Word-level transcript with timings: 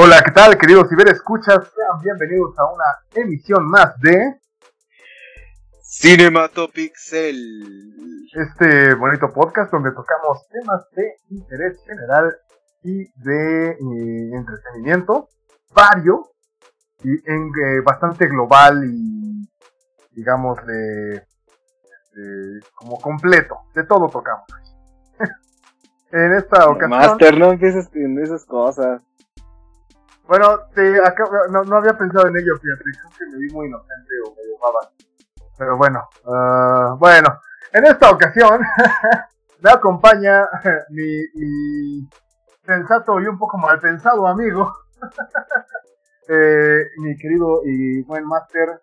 Hola, 0.00 0.22
¿qué 0.24 0.30
tal, 0.30 0.56
queridos 0.56 0.86
escuchas, 1.08 1.58
Sean 1.74 2.00
bienvenidos 2.00 2.56
a 2.56 2.72
una 2.72 2.84
emisión 3.16 3.68
más 3.68 3.98
de 3.98 4.38
Cinematopixel. 5.82 7.34
Este 8.32 8.94
bonito 8.94 9.32
podcast 9.32 9.72
donde 9.72 9.90
tocamos 9.90 10.46
temas 10.50 10.88
de 10.92 11.16
interés 11.30 11.82
general 11.84 12.32
y 12.84 13.06
de 13.24 13.70
eh, 13.70 14.30
entretenimiento 14.36 15.30
vario 15.74 16.30
y 17.02 17.10
en 17.28 17.48
eh, 17.48 17.80
bastante 17.84 18.28
global 18.28 18.84
y 18.84 19.50
digamos 20.12 20.64
de, 20.64 21.24
como 22.72 23.00
completo, 23.00 23.62
de 23.74 23.82
todo 23.82 24.08
tocamos. 24.08 24.46
en 26.12 26.34
esta 26.34 26.68
ocasión. 26.68 26.90
Master, 26.90 27.36
no 27.36 27.50
empieces 27.50 27.88
esas 27.92 28.44
cosas. 28.44 29.02
Bueno, 30.28 30.58
no, 31.66 31.76
había 31.78 31.96
pensado 31.96 32.28
en 32.28 32.36
ello, 32.36 32.54
fíjate, 32.58 32.84
creo 32.84 33.12
que 33.18 33.26
me 33.32 33.38
vi 33.38 33.50
muy 33.50 33.66
inocente 33.66 34.12
o 34.26 34.58
baba. 34.60 34.90
Pero 35.56 35.78
bueno, 35.78 36.06
uh, 36.26 36.98
bueno, 36.98 37.40
en 37.72 37.86
esta 37.86 38.10
ocasión 38.10 38.60
me 39.60 39.70
acompaña 39.70 40.46
mi, 40.90 41.22
mi, 41.34 42.08
sensato 42.62 43.18
y 43.22 43.26
un 43.26 43.38
poco 43.38 43.56
mal 43.56 43.80
pensado 43.80 44.26
amigo, 44.26 44.70
eh, 46.28 46.84
mi 46.98 47.16
querido 47.16 47.62
y 47.64 48.02
buen 48.02 48.26
Master 48.26 48.82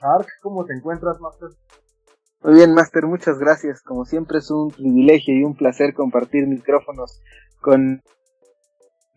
Shark. 0.00 0.28
¿Cómo 0.40 0.64
te 0.64 0.74
encuentras, 0.74 1.18
Master? 1.18 1.48
Muy 2.42 2.54
bien, 2.54 2.72
Master, 2.72 3.06
muchas 3.06 3.40
gracias. 3.40 3.82
Como 3.82 4.04
siempre 4.04 4.38
es 4.38 4.52
un 4.52 4.70
privilegio 4.70 5.34
y 5.34 5.42
un 5.42 5.56
placer 5.56 5.94
compartir 5.94 6.46
micrófonos 6.46 7.20
con 7.60 8.04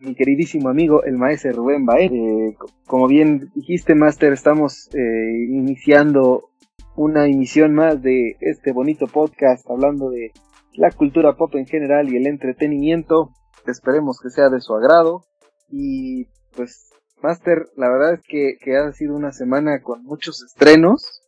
mi 0.00 0.14
queridísimo 0.14 0.68
amigo, 0.68 1.04
el 1.04 1.16
maestro 1.16 1.52
Rubén 1.52 1.84
Baez. 1.84 2.10
Eh, 2.10 2.56
como 2.86 3.06
bien 3.06 3.50
dijiste, 3.54 3.94
Master, 3.94 4.32
estamos 4.32 4.88
eh, 4.94 5.46
iniciando 5.48 6.50
una 6.96 7.26
emisión 7.26 7.74
más 7.74 8.02
de 8.02 8.36
este 8.40 8.72
bonito 8.72 9.06
podcast 9.06 9.68
hablando 9.70 10.10
de 10.10 10.32
la 10.74 10.90
cultura 10.90 11.36
pop 11.36 11.54
en 11.54 11.66
general 11.66 12.12
y 12.12 12.16
el 12.16 12.26
entretenimiento. 12.26 13.30
Esperemos 13.66 14.18
que 14.20 14.30
sea 14.30 14.48
de 14.48 14.60
su 14.60 14.74
agrado. 14.74 15.22
Y 15.68 16.24
pues, 16.56 16.90
Master, 17.22 17.66
la 17.76 17.90
verdad 17.90 18.14
es 18.14 18.22
que, 18.26 18.76
ha 18.76 18.92
sido 18.92 19.14
una 19.14 19.32
semana 19.32 19.82
con 19.82 20.02
muchos 20.02 20.42
estrenos. 20.42 21.22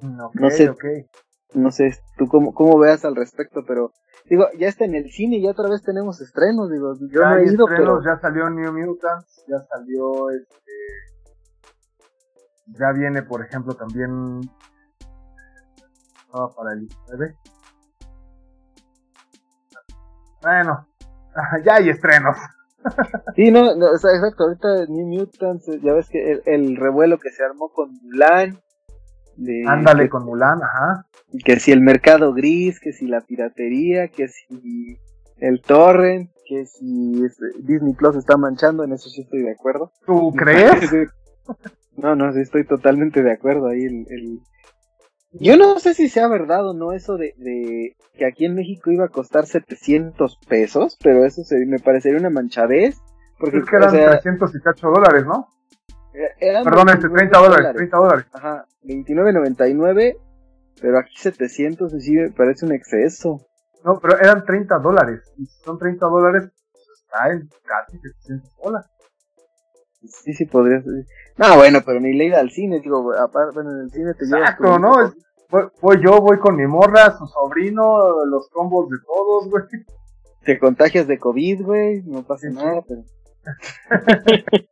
no 0.00 0.50
sé, 0.50 0.70
no 1.54 1.72
sé 1.72 1.90
tú 2.16 2.26
cómo, 2.28 2.54
cómo 2.54 2.78
veas 2.78 3.04
al 3.04 3.16
respecto, 3.16 3.64
pero 3.66 3.92
Digo, 4.30 4.46
ya 4.56 4.68
está 4.68 4.84
en 4.84 4.94
el 4.94 5.10
cine 5.10 5.38
y 5.38 5.48
otra 5.48 5.68
vez 5.68 5.82
tenemos 5.82 6.20
estrenos, 6.20 6.70
digo, 6.70 6.94
yo 7.12 7.20
no 7.20 7.36
he 7.36 7.52
ido, 7.52 7.66
pero... 7.66 8.00
Ya 8.04 8.16
salió 8.20 8.48
New 8.48 8.72
Mutants, 8.72 9.44
ya 9.48 9.58
salió 9.68 10.30
este... 10.30 10.72
Ya 12.78 12.92
viene, 12.92 13.24
por 13.24 13.44
ejemplo, 13.44 13.74
también... 13.74 14.40
Ah, 16.32 16.48
para 16.56 16.74
el 16.74 16.88
9. 17.08 17.34
Bueno, 20.42 20.86
ya 21.64 21.74
hay 21.74 21.88
estrenos. 21.88 22.36
sí, 23.34 23.50
no, 23.50 23.74
no 23.74 23.88
exacto, 23.94 24.44
ahorita 24.44 24.86
New 24.90 25.08
Mutants, 25.08 25.66
ya 25.82 25.92
ves 25.92 26.08
que 26.08 26.30
el, 26.34 26.42
el 26.46 26.76
revuelo 26.76 27.18
que 27.18 27.30
se 27.30 27.42
armó 27.42 27.70
con 27.70 27.90
Mulan, 28.00 28.60
Ándale 29.66 30.08
con 30.08 30.24
Mulan, 30.24 30.62
ajá. 30.62 31.06
Que 31.44 31.60
si 31.60 31.72
el 31.72 31.80
mercado 31.80 32.32
gris, 32.32 32.80
que 32.80 32.92
si 32.92 33.06
la 33.06 33.20
piratería, 33.20 34.08
que 34.08 34.28
si 34.28 34.98
el 35.38 35.62
torrent, 35.62 36.30
que 36.46 36.66
si 36.66 37.22
Disney 37.60 37.94
Plus 37.94 38.16
está 38.16 38.36
manchando, 38.36 38.84
en 38.84 38.92
eso 38.92 39.08
sí 39.08 39.22
estoy 39.22 39.42
de 39.42 39.52
acuerdo. 39.52 39.92
¿Tú 40.06 40.32
crees? 40.36 40.90
no, 41.96 42.14
no, 42.16 42.32
sí 42.32 42.40
estoy 42.40 42.64
totalmente 42.66 43.22
de 43.22 43.32
acuerdo 43.32 43.68
ahí. 43.68 43.84
El, 43.84 44.40
Yo 45.32 45.56
no 45.56 45.78
sé 45.78 45.94
si 45.94 46.08
sea 46.08 46.28
verdad 46.28 46.68
o 46.68 46.74
no 46.74 46.92
eso 46.92 47.16
de, 47.16 47.34
de, 47.38 47.96
que 48.14 48.26
aquí 48.26 48.44
en 48.44 48.54
México 48.54 48.90
iba 48.90 49.04
a 49.04 49.10
costar 49.10 49.46
700 49.46 50.38
pesos, 50.48 50.98
pero 51.02 51.24
eso 51.24 51.42
se, 51.44 51.64
me 51.66 51.78
parecería 51.78 52.18
una 52.18 52.30
manchadez. 52.30 52.98
Porque, 53.38 53.58
es 53.58 53.64
que 53.64 53.76
eran 53.76 53.90
300 53.92 54.54
y 54.54 54.60
cacho 54.60 54.88
dólares, 54.88 55.24
¿no? 55.24 55.48
Perdón, 56.64 56.88
este, 56.88 57.08
30 57.08 57.38
dólares, 57.38 57.72
30 57.74 57.96
dólares. 57.96 58.26
Ajá, 58.32 58.66
29.99, 58.84 60.16
pero 60.80 60.98
aquí 60.98 61.14
700 61.16 61.92
sí 62.02 62.12
me 62.12 62.30
parece 62.30 62.66
un 62.66 62.72
exceso. 62.72 63.46
No, 63.84 63.98
pero 64.00 64.18
eran 64.18 64.44
30 64.44 64.78
dólares. 64.78 65.20
Y 65.38 65.46
si 65.46 65.62
son 65.62 65.78
30 65.78 66.06
dólares, 66.06 66.50
pues 66.72 66.84
está 67.02 67.30
en 67.30 67.48
casi 67.64 67.98
700 67.98 68.56
dólares. 68.62 68.90
Sí, 70.02 70.32
sí, 70.32 70.46
podría 70.46 70.82
ser. 70.82 70.92
No, 71.36 71.56
bueno, 71.56 71.80
pero 71.84 72.00
ni 72.00 72.14
leída 72.14 72.40
al 72.40 72.50
cine, 72.50 72.80
digo, 72.80 73.12
aparte, 73.12 73.54
bueno, 73.54 73.72
en 73.72 73.80
el 73.84 73.90
cine 73.90 74.14
te 74.14 74.24
llevas. 74.24 74.50
Exacto, 74.50 74.78
¿no? 74.78 74.92
voy, 75.80 76.02
yo, 76.02 76.20
voy 76.20 76.38
con 76.38 76.56
mi 76.56 76.66
morra, 76.66 77.16
su 77.16 77.26
sobrino, 77.26 78.24
los 78.24 78.48
combos 78.50 78.88
de 78.88 78.96
todos, 79.06 79.50
güey. 79.50 79.64
Te 80.44 80.58
contagias 80.58 81.06
de 81.06 81.18
COVID, 81.18 81.62
güey, 81.62 82.02
no 82.02 82.22
pasa 82.22 82.48
nada, 82.50 82.82
pero. 82.86 83.02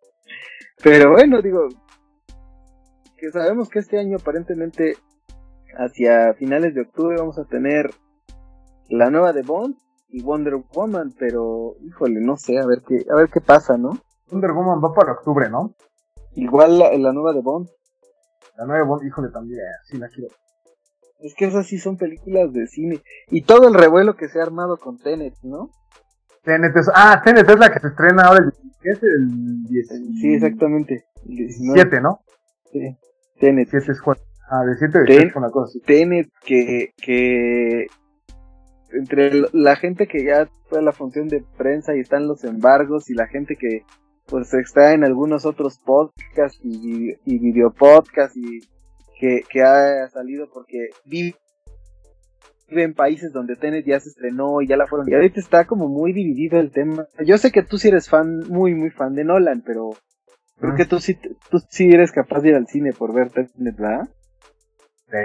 Pero 0.83 1.13
bueno, 1.13 1.43
digo, 1.43 1.69
que 3.17 3.31
sabemos 3.31 3.69
que 3.69 3.81
este 3.81 3.99
año 3.99 4.17
aparentemente 4.21 4.97
hacia 5.77 6.35
finales 6.35 6.75
de 6.75 6.83
octubre 6.83 7.17
vamos 7.19 7.39
a 7.39 7.45
tener 7.45 7.91
la 8.89 9.11
nueva 9.11 9.33
de 9.33 9.43
Bond 9.43 9.77
y 10.09 10.23
Wonder 10.23 10.55
Woman, 10.73 11.13
pero 11.19 11.75
híjole, 11.83 12.21
no 12.21 12.37
sé, 12.37 12.59
a 12.59 12.67
ver 12.67 12.83
qué, 12.87 13.05
a 13.11 13.17
ver 13.17 13.29
qué 13.29 13.41
pasa, 13.41 13.77
¿no? 13.77 13.99
Wonder 14.31 14.53
Woman 14.53 14.83
va 14.83 14.95
para 14.95 15.13
octubre, 15.13 15.51
¿no? 15.51 15.75
Igual 16.33 16.79
la, 16.79 16.97
la 16.97 17.13
nueva 17.13 17.33
de 17.33 17.43
Bond. 17.43 17.69
La 18.57 18.65
nueva 18.65 18.83
de 18.83 18.89
Bond, 18.89 19.05
híjole, 19.05 19.29
también, 19.31 19.61
sí 19.85 19.99
la 19.99 20.09
quiero. 20.09 20.35
Es 21.21 21.35
que 21.35 21.47
esas 21.47 21.67
sí 21.67 21.79
son 21.79 21.97
películas 21.97 22.53
de 22.53 22.67
cine. 22.69 23.03
Y 23.29 23.43
todo 23.43 23.69
el 23.69 23.75
revuelo 23.75 24.17
que 24.17 24.29
se 24.29 24.39
ha 24.39 24.45
armado 24.45 24.77
con 24.77 24.99
Tenet, 24.99 25.35
¿no? 25.43 25.71
Tenet 26.45 26.77
es, 26.77 26.89
ah, 26.95 27.21
Tenet 27.25 27.49
es 27.49 27.59
la 27.59 27.71
que 27.71 27.81
se 27.81 27.89
estrena 27.89 28.23
ahora 28.23 28.45
el, 28.45 28.53
¿qué 28.83 28.91
es 28.91 29.03
el 29.03 29.65
10? 29.65 29.89
Sí, 30.21 30.35
exactamente. 30.35 31.05
17, 31.25 32.01
¿no? 32.01 32.21
Sí. 32.73 32.97
Tenet. 33.41 33.69
7 33.71 33.93
es 33.93 34.01
Ah, 34.51 34.65
de 34.65 34.77
7 34.77 34.99
de 35.01 35.33
con 35.33 35.43
la 35.43 35.51
cosa. 35.51 35.79
Tenet 35.85 36.29
que, 36.45 36.93
que 36.97 37.87
entre 38.93 39.43
la 39.53 39.77
gente 39.77 40.07
que 40.07 40.25
ya 40.25 40.49
fue 40.69 40.79
a 40.79 40.83
la 40.83 40.93
función 40.93 41.29
de 41.29 41.45
prensa 41.57 41.95
y 41.95 42.01
están 42.01 42.27
los 42.27 42.45
embargos 42.45 43.11
y 43.11 43.15
la 43.15 43.27
gente 43.27 43.57
que 43.57 43.83
pues 44.27 44.53
está 44.55 44.93
en 44.93 45.05
algunos 45.05 45.47
otros 45.47 45.79
podcasts 45.79 46.61
y, 46.63 47.13
y 47.25 47.39
videopodcasts 47.39 48.37
y 48.37 48.61
que, 49.19 49.43
que 49.51 49.63
ha 49.63 50.09
salido 50.11 50.49
porque 50.53 50.91
vi 51.05 51.35
en 52.71 52.95
países 52.95 53.33
donde 53.33 53.57
Tenet 53.57 53.87
ya 53.87 53.99
se 54.01 54.11
estrenó 54.11 54.61
y 54.61 54.69
ya 54.69 54.77
la 54.77 54.87
fueron. 54.87 55.09
Y 55.09 55.15
ahorita 55.15 55.41
está 55.41 55.67
como 55.67 55.89
muy 55.89 56.13
dividido 56.13 56.61
el 56.61 56.71
tema. 56.71 57.07
Yo 57.25 57.39
sé 57.39 57.51
que 57.51 57.63
tú 57.63 57.79
sí 57.79 57.89
eres 57.89 58.09
fan, 58.09 58.41
muy, 58.49 58.75
muy 58.75 58.91
fan 58.91 59.15
de 59.15 59.25
Nolan, 59.25 59.63
pero 59.65 59.91
creo 60.59 60.75
que 60.75 60.85
tú 60.85 61.01
sí, 61.01 61.19
tú 61.51 61.61
sí 61.71 61.91
eres 61.91 62.13
capaz 62.13 62.41
de 62.41 62.51
ir 62.51 62.57
al 62.57 62.67
cine 62.67 62.93
por 62.93 63.15
ver 63.15 63.31
Tenet, 63.31 63.77
¿verdad? 63.77 64.09
Sí. 65.11 65.19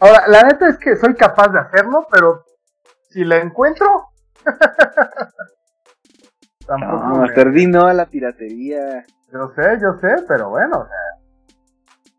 Ahora, 0.00 0.26
la 0.28 0.42
neta 0.42 0.68
es 0.68 0.78
que 0.78 0.96
soy 0.96 1.14
capaz 1.14 1.48
de 1.48 1.60
hacerlo, 1.60 2.06
pero 2.10 2.44
si 3.10 3.24
la 3.24 3.38
encuentro. 3.38 4.08
Tampoco. 6.66 7.18
No, 7.18 7.26
perdí 7.34 7.66
no 7.66 7.86
a 7.86 7.94
la 7.94 8.06
piratería. 8.06 9.04
Yo 9.32 9.52
sé, 9.54 9.78
yo 9.80 9.94
sé, 10.00 10.24
pero 10.28 10.50
bueno, 10.50 10.80
o 10.80 10.86
sea. 10.86 10.96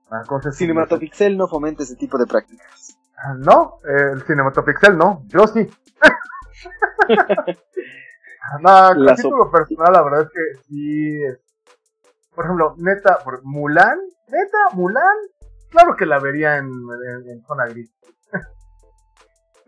Una 0.09 0.23
cosa 0.25 0.49
es 0.49 0.57
Cinematopixel 0.57 1.35
no 1.35 1.47
fomenta 1.47 1.83
ese 1.83 1.95
tipo 1.95 2.17
de 2.17 2.27
prácticas. 2.27 2.82
No, 3.37 3.77
el 3.85 4.21
Cinematopixel 4.23 4.97
no, 4.97 5.23
yo 5.27 5.47
sí. 5.47 5.65
no, 8.61 8.69
a 8.69 8.93
título 9.15 9.49
personal, 9.49 9.93
la 9.93 10.03
verdad 10.03 10.23
es 10.23 10.29
que 10.29 10.41
sí. 10.63 11.19
Por 12.35 12.43
ejemplo, 12.45 12.75
neta, 12.77 13.19
por 13.23 13.45
Mulan, 13.45 13.97
neta, 14.27 14.57
Mulan, 14.73 15.15
claro 15.69 15.95
que 15.95 16.05
la 16.05 16.19
vería 16.19 16.57
en, 16.57 16.69
zona 17.47 17.67
gris. 17.67 17.95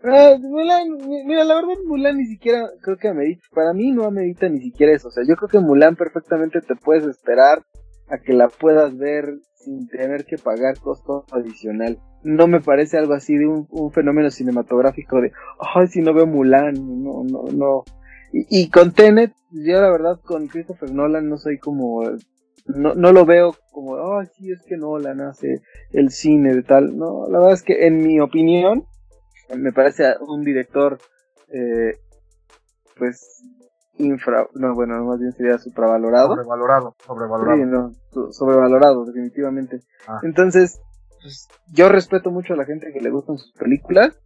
Ah, 0.04 0.36
Mulan, 0.40 0.98
mira, 1.26 1.44
la 1.44 1.54
verdad 1.54 1.78
Mulan 1.86 2.18
ni 2.18 2.26
siquiera 2.26 2.68
creo 2.82 2.98
que 2.98 3.08
amerita, 3.08 3.46
para 3.54 3.72
mí 3.72 3.90
no 3.92 4.04
amerita 4.04 4.46
ni 4.48 4.60
siquiera 4.60 4.92
eso, 4.92 5.08
o 5.08 5.10
sea, 5.10 5.24
yo 5.26 5.36
creo 5.36 5.48
que 5.48 5.60
Mulan 5.60 5.96
perfectamente 5.96 6.60
te 6.60 6.76
puedes 6.76 7.04
esperar 7.04 7.64
a 8.08 8.18
que 8.18 8.34
la 8.34 8.48
puedas 8.48 8.96
ver 8.96 9.40
sin 9.54 9.88
tener 9.88 10.26
que 10.26 10.38
pagar 10.38 10.78
costo 10.78 11.24
adicional. 11.32 11.98
No 12.26 12.48
me 12.48 12.60
parece 12.60 12.98
algo 12.98 13.14
así 13.14 13.36
de 13.36 13.46
un, 13.46 13.92
fenómeno 13.92 14.32
cinematográfico 14.32 15.20
de, 15.20 15.30
ay, 15.60 15.86
si 15.86 16.02
no 16.02 16.12
veo 16.12 16.26
Mulan, 16.26 16.74
no, 16.74 17.22
no, 17.22 17.44
no. 17.52 17.84
Y, 18.32 18.68
con 18.68 18.90
Tenet, 18.92 19.32
yo 19.52 19.80
la 19.80 19.92
verdad 19.92 20.18
con 20.24 20.48
Christopher 20.48 20.90
Nolan 20.90 21.28
no 21.28 21.38
soy 21.38 21.58
como, 21.58 22.02
no, 22.66 22.96
no 22.96 23.12
lo 23.12 23.24
veo 23.26 23.54
como, 23.70 24.18
ay, 24.18 24.26
sí, 24.36 24.50
es 24.50 24.60
que 24.64 24.76
Nolan 24.76 25.20
hace 25.20 25.62
el 25.92 26.10
cine 26.10 26.52
de 26.52 26.64
tal. 26.64 26.98
No, 26.98 27.28
la 27.28 27.38
verdad 27.38 27.54
es 27.54 27.62
que 27.62 27.86
en 27.86 27.98
mi 27.98 28.18
opinión, 28.18 28.84
me 29.56 29.72
parece 29.72 30.16
un 30.20 30.42
director, 30.42 30.98
eh, 31.52 31.96
pues, 32.98 33.40
infra, 33.98 34.48
no, 34.54 34.74
bueno, 34.74 35.00
más 35.04 35.20
bien 35.20 35.30
sería 35.30 35.58
supravalorado. 35.58 36.30
Sobrevalorado, 36.30 36.96
sobrevalorado. 37.06 37.56
Sí, 37.56 37.64
no, 37.64 38.32
sobrevalorado, 38.32 39.04
definitivamente. 39.04 39.78
Ah. 40.08 40.18
Entonces, 40.24 40.80
pues, 41.20 41.48
yo 41.72 41.88
respeto 41.88 42.30
mucho 42.30 42.54
a 42.54 42.56
la 42.56 42.64
gente 42.64 42.92
que 42.92 43.00
le 43.00 43.10
gustan 43.10 43.38
sus 43.38 43.52
películas. 43.52 44.18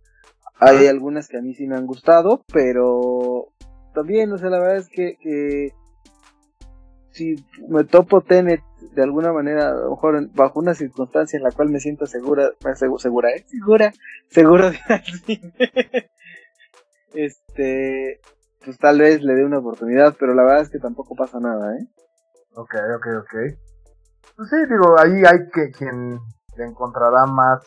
Hay 0.58 0.86
algunas 0.86 1.28
que 1.28 1.38
a 1.38 1.42
mí 1.42 1.54
sí 1.54 1.66
me 1.66 1.76
han 1.76 1.86
gustado, 1.86 2.44
pero 2.52 3.48
también, 3.94 4.30
o 4.32 4.36
sea, 4.38 4.50
la 4.50 4.58
verdad 4.58 4.76
es 4.76 4.88
que, 4.88 5.16
que 5.18 5.72
si 7.12 7.36
me 7.68 7.84
topo 7.84 8.20
Tenet 8.20 8.60
de 8.94 9.02
alguna 9.02 9.32
manera, 9.32 9.70
a 9.70 9.74
lo 9.74 9.90
mejor 9.90 10.28
bajo 10.34 10.60
una 10.60 10.74
circunstancia 10.74 11.36
en 11.36 11.44
la 11.44 11.50
cual 11.50 11.70
me 11.70 11.80
siento 11.80 12.06
segura, 12.06 12.50
segura, 12.96 13.30
¿eh? 13.30 13.44
segura, 13.46 13.92
seguro 14.28 14.70
de 14.70 14.78
este, 17.14 18.20
pues 18.64 18.78
tal 18.78 18.98
vez 19.00 19.22
le 19.22 19.34
dé 19.34 19.44
una 19.44 19.58
oportunidad, 19.58 20.16
pero 20.18 20.34
la 20.34 20.44
verdad 20.44 20.62
es 20.62 20.70
que 20.70 20.78
tampoco 20.78 21.14
pasa 21.14 21.38
nada, 21.40 21.76
¿eh? 21.76 21.86
Ok, 22.54 22.74
ok, 22.96 23.06
ok. 23.20 23.34
Pues 24.36 24.48
sí, 24.50 24.56
digo, 24.68 24.98
ahí 24.98 25.22
hay 25.24 25.48
que 25.52 25.70
quien 25.70 26.18
le 26.56 26.64
encontrará 26.64 27.26
más 27.26 27.62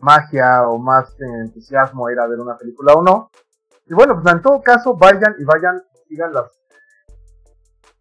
magia 0.00 0.68
o 0.68 0.78
más 0.78 1.14
entusiasmo 1.20 2.06
a 2.06 2.12
ir 2.12 2.18
a 2.18 2.26
ver 2.26 2.40
una 2.40 2.56
película 2.56 2.94
o 2.94 3.02
no. 3.02 3.30
Y 3.86 3.94
bueno, 3.94 4.20
pues 4.20 4.34
en 4.34 4.42
todo 4.42 4.62
caso, 4.62 4.96
vayan 4.96 5.34
y 5.38 5.44
vayan, 5.44 5.82
sigan 6.08 6.32
las, 6.32 6.46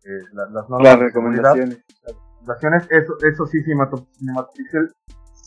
eh, 0.06 0.24
las, 0.34 0.70
las 0.70 1.00
recomendaciones. 1.00 1.84
recomendaciones. 2.46 2.88
Eso, 2.90 3.14
eso 3.26 3.46
sí, 3.48 3.64
Cinematopixel 3.64 4.92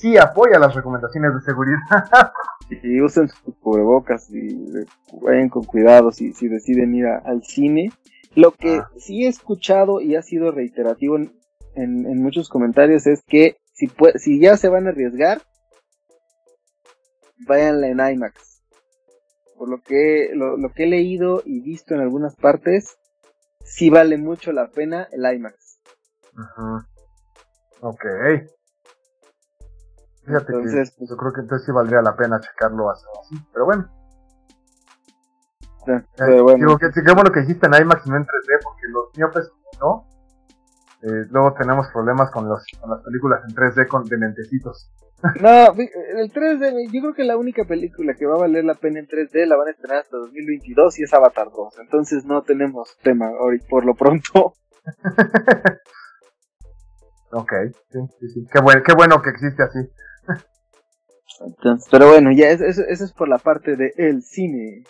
sí 0.02 0.18
apoya 0.18 0.58
las 0.58 0.74
recomendaciones 0.74 1.34
de 1.34 1.40
seguridad. 1.40 1.78
y 2.82 3.00
usen 3.00 3.28
sus 3.28 3.54
cubrebocas 3.56 4.30
y 4.30 4.66
vayan 5.20 5.48
con 5.48 5.64
cuidado 5.64 6.10
si, 6.10 6.32
si 6.32 6.48
deciden 6.48 6.94
ir 6.94 7.06
al 7.06 7.42
cine. 7.44 7.92
Lo 8.34 8.52
que 8.52 8.78
ah. 8.78 8.90
sí 8.96 9.24
he 9.24 9.28
escuchado 9.28 10.00
y 10.00 10.16
ha 10.16 10.22
sido 10.22 10.50
reiterativo 10.50 11.16
en, 11.16 11.32
en, 11.74 12.22
muchos 12.22 12.48
comentarios 12.48 13.06
es 13.06 13.22
que 13.26 13.56
si, 13.72 13.90
si 14.16 14.40
ya 14.40 14.56
se 14.56 14.68
van 14.68 14.86
a 14.86 14.90
arriesgar, 14.90 15.42
váyanla 17.46 17.88
en 17.88 18.14
IMAX 18.14 18.52
por 19.62 19.68
lo 19.68 19.80
que, 19.80 20.30
lo, 20.34 20.56
lo, 20.56 20.72
que 20.72 20.82
he 20.82 20.86
leído 20.88 21.40
y 21.44 21.60
visto 21.60 21.94
en 21.94 22.00
algunas 22.00 22.34
partes, 22.34 22.98
sí 23.64 23.90
vale 23.90 24.18
mucho 24.18 24.50
la 24.50 24.68
pena 24.70 25.06
el 25.12 25.24
IMAX. 25.24 25.78
Ajá. 26.36 26.88
Ok. 27.80 28.04
Fíjate 30.24 30.52
entonces, 30.52 30.90
que 30.90 30.96
pues, 30.98 31.10
yo 31.10 31.16
creo 31.16 31.32
que 31.32 31.40
entonces 31.42 31.64
sí 31.64 31.70
valdría 31.70 32.02
la 32.02 32.16
pena 32.16 32.40
checarlo 32.40 32.90
así, 32.90 33.36
pero 33.52 33.66
bueno. 33.66 33.88
Eh, 35.86 36.02
pero 36.16 36.42
bueno. 36.42 36.66
Digo 36.66 36.78
que, 36.78 36.90
qué 36.90 37.12
bueno 37.14 37.30
que 37.30 37.42
dijiste 37.42 37.68
en 37.68 37.82
IMAX 37.82 38.04
y 38.04 38.10
no 38.10 38.16
en 38.16 38.24
3D, 38.24 38.64
porque 38.64 38.88
los 38.88 39.16
miopes 39.16 39.48
no. 39.80 40.08
Eh, 41.02 41.26
luego 41.30 41.54
tenemos 41.54 41.88
problemas 41.92 42.30
con, 42.30 42.48
los, 42.48 42.64
con 42.80 42.90
las 42.90 43.02
películas 43.02 43.40
en 43.48 43.54
3D 43.54 43.88
con 43.88 44.04
de 44.04 44.16
no, 45.40 45.72
el 45.72 46.32
3D, 46.32 46.90
yo 46.92 47.00
creo 47.00 47.14
que 47.14 47.22
la 47.22 47.36
única 47.36 47.64
película 47.64 48.14
que 48.14 48.26
va 48.26 48.34
a 48.34 48.40
valer 48.40 48.64
la 48.64 48.74
pena 48.74 48.98
en 48.98 49.06
3D 49.06 49.46
la 49.46 49.56
van 49.56 49.68
a 49.68 49.70
estrenar 49.70 49.98
hasta 49.98 50.16
2022 50.16 50.98
y 50.98 51.04
es 51.04 51.14
Avatar 51.14 51.48
2. 51.54 51.78
Entonces 51.78 52.24
no 52.24 52.42
tenemos 52.42 52.96
tema 53.02 53.30
por 53.68 53.84
lo 53.84 53.94
pronto. 53.94 54.54
ok, 57.30 57.52
sí, 57.90 57.98
sí, 58.18 58.28
sí. 58.28 58.46
Qué, 58.52 58.60
bueno, 58.60 58.82
qué 58.84 58.94
bueno 58.94 59.22
que 59.22 59.30
existe 59.30 59.62
así. 59.62 59.78
Entonces, 61.46 61.88
pero 61.90 62.08
bueno, 62.08 62.32
ya 62.32 62.50
eso, 62.50 62.82
es 62.82 63.12
por 63.12 63.28
la 63.28 63.38
parte 63.38 63.76
de 63.76 63.92
el 63.96 64.22
cine. 64.22 64.82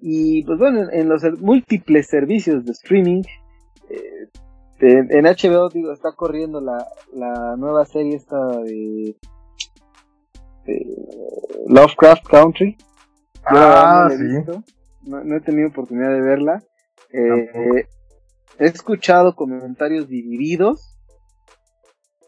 Y 0.00 0.44
pues 0.44 0.58
bueno, 0.58 0.88
en, 0.90 1.10
los 1.10 1.22
múltiples 1.40 2.06
servicios 2.06 2.64
de 2.64 2.72
streaming, 2.72 3.22
eh, 3.90 4.28
en, 4.92 5.24
HBO 5.24 5.68
digo, 5.68 5.92
está 5.92 6.12
corriendo 6.12 6.60
la, 6.60 6.86
la 7.12 7.56
nueva 7.56 7.84
serie 7.84 8.16
esta 8.16 8.38
de 8.58 9.16
Lovecraft 11.66 12.26
Country. 12.26 12.76
ah, 13.44 14.08
sí. 14.10 14.24
No, 15.02 15.36
he 15.36 15.40
tenido 15.40 15.68
oportunidad 15.68 16.10
de 16.10 16.20
verla. 16.20 16.62
Eh, 17.12 17.86
he 18.58 18.64
escuchado 18.64 19.34
comentarios 19.36 20.08
divididos. 20.08 20.96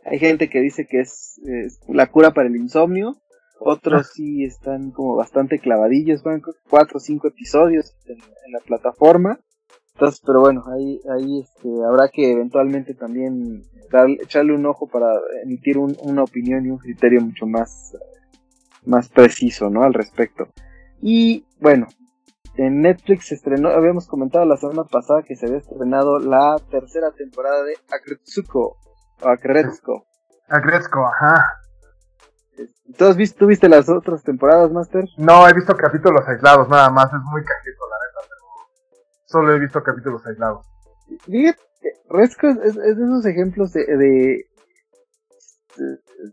Hay 0.05 0.19
gente 0.19 0.49
que 0.49 0.61
dice 0.61 0.87
que 0.87 1.01
es, 1.01 1.41
la 1.89 2.07
cura 2.07 2.33
para 2.33 2.49
el 2.49 2.57
insomnio. 2.57 3.17
Otros 3.59 4.11
sí 4.13 4.45
están 4.45 4.91
como 4.91 5.17
bastante 5.17 5.59
clavadillos, 5.59 6.23
van 6.23 6.43
cuatro 6.69 6.99
o 6.99 7.01
cinco 7.01 7.29
episodios 7.29 7.97
en, 8.05 8.19
la 8.53 8.61
plataforma. 8.61 9.41
Entonces, 9.97 10.21
pero 10.27 10.41
bueno, 10.41 10.63
ahí, 10.75 11.01
ahí 11.11 11.41
este, 11.41 11.69
habrá 11.89 12.11
que 12.11 12.31
eventualmente 12.31 12.93
también 12.93 13.63
echarle 14.21 14.55
un 14.55 14.67
ojo 14.67 14.87
para 14.87 15.07
emitir 15.43 15.79
una 15.79 16.23
opinión 16.23 16.67
y 16.67 16.69
un 16.69 16.77
criterio 16.77 17.23
mucho 17.23 17.47
más 17.47 17.97
más 18.85 19.09
preciso, 19.09 19.71
¿no? 19.71 19.83
Al 19.85 19.95
respecto. 19.95 20.49
Y 21.01 21.47
bueno, 21.61 21.87
en 22.57 22.83
Netflix 22.83 23.29
se 23.29 23.35
estrenó, 23.37 23.71
habíamos 23.71 24.07
comentado 24.07 24.45
la 24.45 24.57
semana 24.57 24.85
pasada 24.85 25.23
que 25.23 25.35
se 25.35 25.47
había 25.47 25.59
estrenado 25.59 26.19
la 26.19 26.57
tercera 26.71 27.11
temporada 27.13 27.63
de 27.65 27.75
Agretsuko, 27.91 28.77
o 29.23 29.29
Agretsuko. 29.29 30.07
Agretsuko, 30.49 31.07
ajá. 31.07 31.43
¿Tú, 32.97 33.05
has 33.05 33.17
visto, 33.17 33.39
¿Tú 33.41 33.47
viste 33.47 33.69
las 33.69 33.89
otras 33.89 34.23
temporadas, 34.23 34.71
Master? 34.71 35.05
No, 35.19 35.49
he 35.49 35.53
visto 35.53 35.75
capítulos 35.75 36.23
aislados 36.27 36.69
nada 36.69 36.89
más, 36.91 37.07
es 37.07 37.21
muy 37.31 37.43
cajito 37.43 37.85
la 37.91 37.97
pero 37.97 38.06
solo 39.37 39.55
he 39.55 39.61
visto 39.61 39.83
capítulos 39.83 40.27
aislados. 40.27 40.67
Fíjate, 41.25 41.61
Resco 42.09 42.49
es, 42.49 42.75
de 42.75 42.93
esos 42.93 43.27
ejemplos 43.27 43.73
de, 43.73 44.47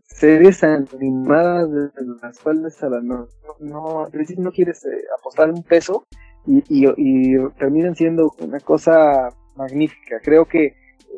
series 0.05 0.63
animadas 0.63 1.69
de 1.69 1.89
las 2.21 2.39
cuales 2.39 2.81
a 2.81 2.89
la 2.89 3.01
no, 3.01 3.27
no, 3.59 4.07
no 4.37 4.51
quieres 4.51 4.85
eh, 4.85 5.03
apostar 5.19 5.49
un 5.49 5.63
peso 5.63 6.05
y, 6.45 6.63
y, 6.69 7.49
terminan 7.59 7.93
siendo 7.95 8.31
una 8.39 8.59
cosa 8.61 9.29
magnífica. 9.55 10.21
Creo 10.23 10.45
que 10.45 10.75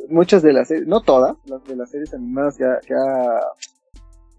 muchas 0.09 0.41
de 0.41 0.53
las 0.53 0.69
series, 0.69 0.87
no 0.87 1.01
todas, 1.01 1.37
las 1.45 1.63
de 1.65 1.75
las 1.75 1.91
series 1.91 2.13
animadas 2.15 2.57
que 2.57 2.65
ha, 2.65 3.39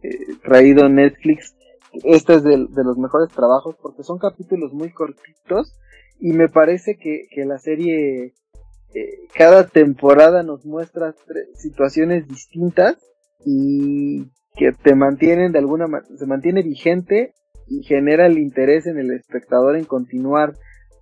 eh, 0.03 0.19
traído 0.43 0.89
Netflix, 0.89 1.55
este 2.03 2.35
es 2.35 2.43
de, 2.43 2.59
los 2.59 2.99
mejores 2.99 3.31
trabajos 3.31 3.77
porque 3.81 4.03
son 4.03 4.19
capítulos 4.19 4.73
muy 4.73 4.91
cortitos 4.93 5.73
y 6.19 6.33
me 6.33 6.49
parece 6.49 6.97
que, 6.97 7.27
que 7.31 7.45
la 7.45 7.59
serie 7.59 8.35
eh, 8.95 9.29
cada 9.35 9.67
temporada 9.67 10.43
nos 10.43 10.65
muestra 10.65 11.15
situaciones 11.55 12.27
distintas 12.29 12.97
y 13.45 14.25
que 14.57 14.73
te 14.73 14.95
mantienen 14.95 15.53
de 15.53 15.59
alguna 15.59 15.87
manera, 15.87 16.17
se 16.17 16.27
mantiene 16.27 16.63
vigente 16.63 17.35
y 17.69 17.83
genera 17.83 18.27
el 18.27 18.39
interés 18.39 18.87
en 18.87 18.99
el 18.99 19.11
espectador 19.11 19.77
en 19.77 19.85
continuar 19.85 20.55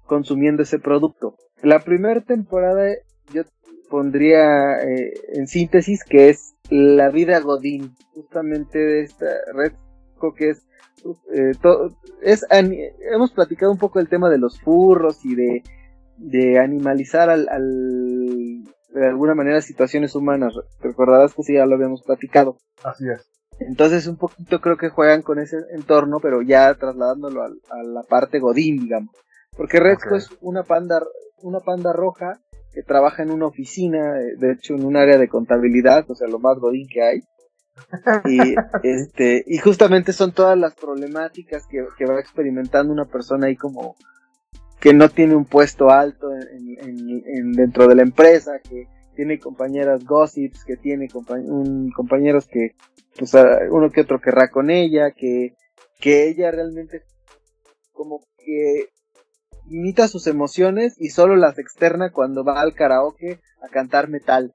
consumiendo 0.06 0.62
ese 0.62 0.78
producto. 0.78 1.36
La 1.62 1.80
primera 1.80 2.20
temporada 2.20 2.90
yo 3.32 3.42
pondría 3.88 4.76
eh, 4.82 5.12
en 5.34 5.46
síntesis 5.46 6.02
que 6.04 6.30
es 6.30 6.54
la 6.70 7.10
vida 7.10 7.38
Godín, 7.40 7.94
justamente 8.12 8.78
de 8.78 9.02
esta 9.02 9.26
red 9.54 9.72
que 10.36 10.50
es 10.50 10.66
eh, 11.34 11.52
es 12.22 12.46
hemos 13.12 13.32
platicado 13.32 13.70
un 13.70 13.78
poco 13.78 14.00
el 14.00 14.08
tema 14.08 14.30
de 14.30 14.38
los 14.38 14.58
furros 14.60 15.24
y 15.24 15.34
de, 15.34 15.62
de 16.16 16.58
animalizar 16.58 17.28
al, 17.28 17.46
de 18.94 19.06
alguna 19.06 19.34
manera 19.34 19.60
situaciones 19.60 20.14
humanas. 20.14 20.54
Recordarás 20.80 21.34
que 21.34 21.42
sí, 21.42 21.54
ya 21.54 21.66
lo 21.66 21.74
habíamos 21.74 22.02
platicado. 22.02 22.56
Así 22.82 23.04
es. 23.08 23.28
Entonces 23.60 24.06
un 24.06 24.16
poquito 24.16 24.60
creo 24.60 24.76
que 24.76 24.88
juegan 24.88 25.22
con 25.22 25.38
ese 25.38 25.58
entorno, 25.72 26.18
pero 26.20 26.42
ya 26.42 26.74
trasladándolo 26.74 27.42
a, 27.42 27.82
la 27.82 28.02
parte 28.02 28.40
godín, 28.40 28.78
digamos. 28.80 29.14
Porque 29.56 29.78
Resco 29.78 30.16
es 30.16 30.30
una 30.40 30.64
panda, 30.64 31.00
una 31.42 31.60
panda 31.60 31.92
roja 31.92 32.40
que 32.72 32.82
trabaja 32.82 33.22
en 33.22 33.30
una 33.30 33.46
oficina, 33.46 34.14
de 34.14 34.52
hecho 34.52 34.74
en 34.74 34.84
un 34.84 34.96
área 34.96 35.16
de 35.18 35.28
contabilidad, 35.28 36.10
o 36.10 36.16
sea, 36.16 36.26
lo 36.26 36.40
más 36.40 36.58
godín 36.58 36.88
que 36.88 37.02
hay. 37.02 37.20
Y, 38.26 38.54
este, 38.82 39.44
y 39.46 39.58
justamente 39.58 40.12
son 40.12 40.32
todas 40.32 40.56
las 40.58 40.74
problemáticas 40.74 41.66
que, 41.66 41.84
que 41.96 42.06
va 42.06 42.20
experimentando 42.20 42.92
una 42.92 43.04
persona 43.04 43.46
ahí 43.46 43.56
como, 43.56 43.96
que 44.80 44.92
no 44.92 45.08
tiene 45.08 45.34
un 45.34 45.44
puesto 45.44 45.90
alto 45.90 46.28
en, 46.32 47.52
dentro 47.52 47.88
de 47.88 47.94
la 47.94 48.02
empresa, 48.02 48.58
que 48.58 48.86
tiene 49.16 49.38
compañeras 49.38 50.04
gossips, 50.04 50.64
que 50.64 50.76
tiene 50.76 51.08
un, 51.46 51.90
compañeros 51.90 52.46
que, 52.46 52.74
pues 53.18 53.32
uno 53.70 53.90
que 53.90 54.02
otro 54.02 54.20
querrá 54.20 54.50
con 54.50 54.70
ella, 54.70 55.12
que, 55.12 55.54
que 56.00 56.28
ella 56.28 56.50
realmente 56.50 57.02
como 57.92 58.20
que 58.36 58.90
imita 59.70 60.08
sus 60.08 60.26
emociones 60.26 60.96
y 60.98 61.08
solo 61.08 61.36
las 61.36 61.58
externa 61.58 62.10
cuando 62.10 62.44
va 62.44 62.60
al 62.60 62.74
karaoke 62.74 63.40
a 63.62 63.68
cantar 63.68 64.08
metal. 64.08 64.54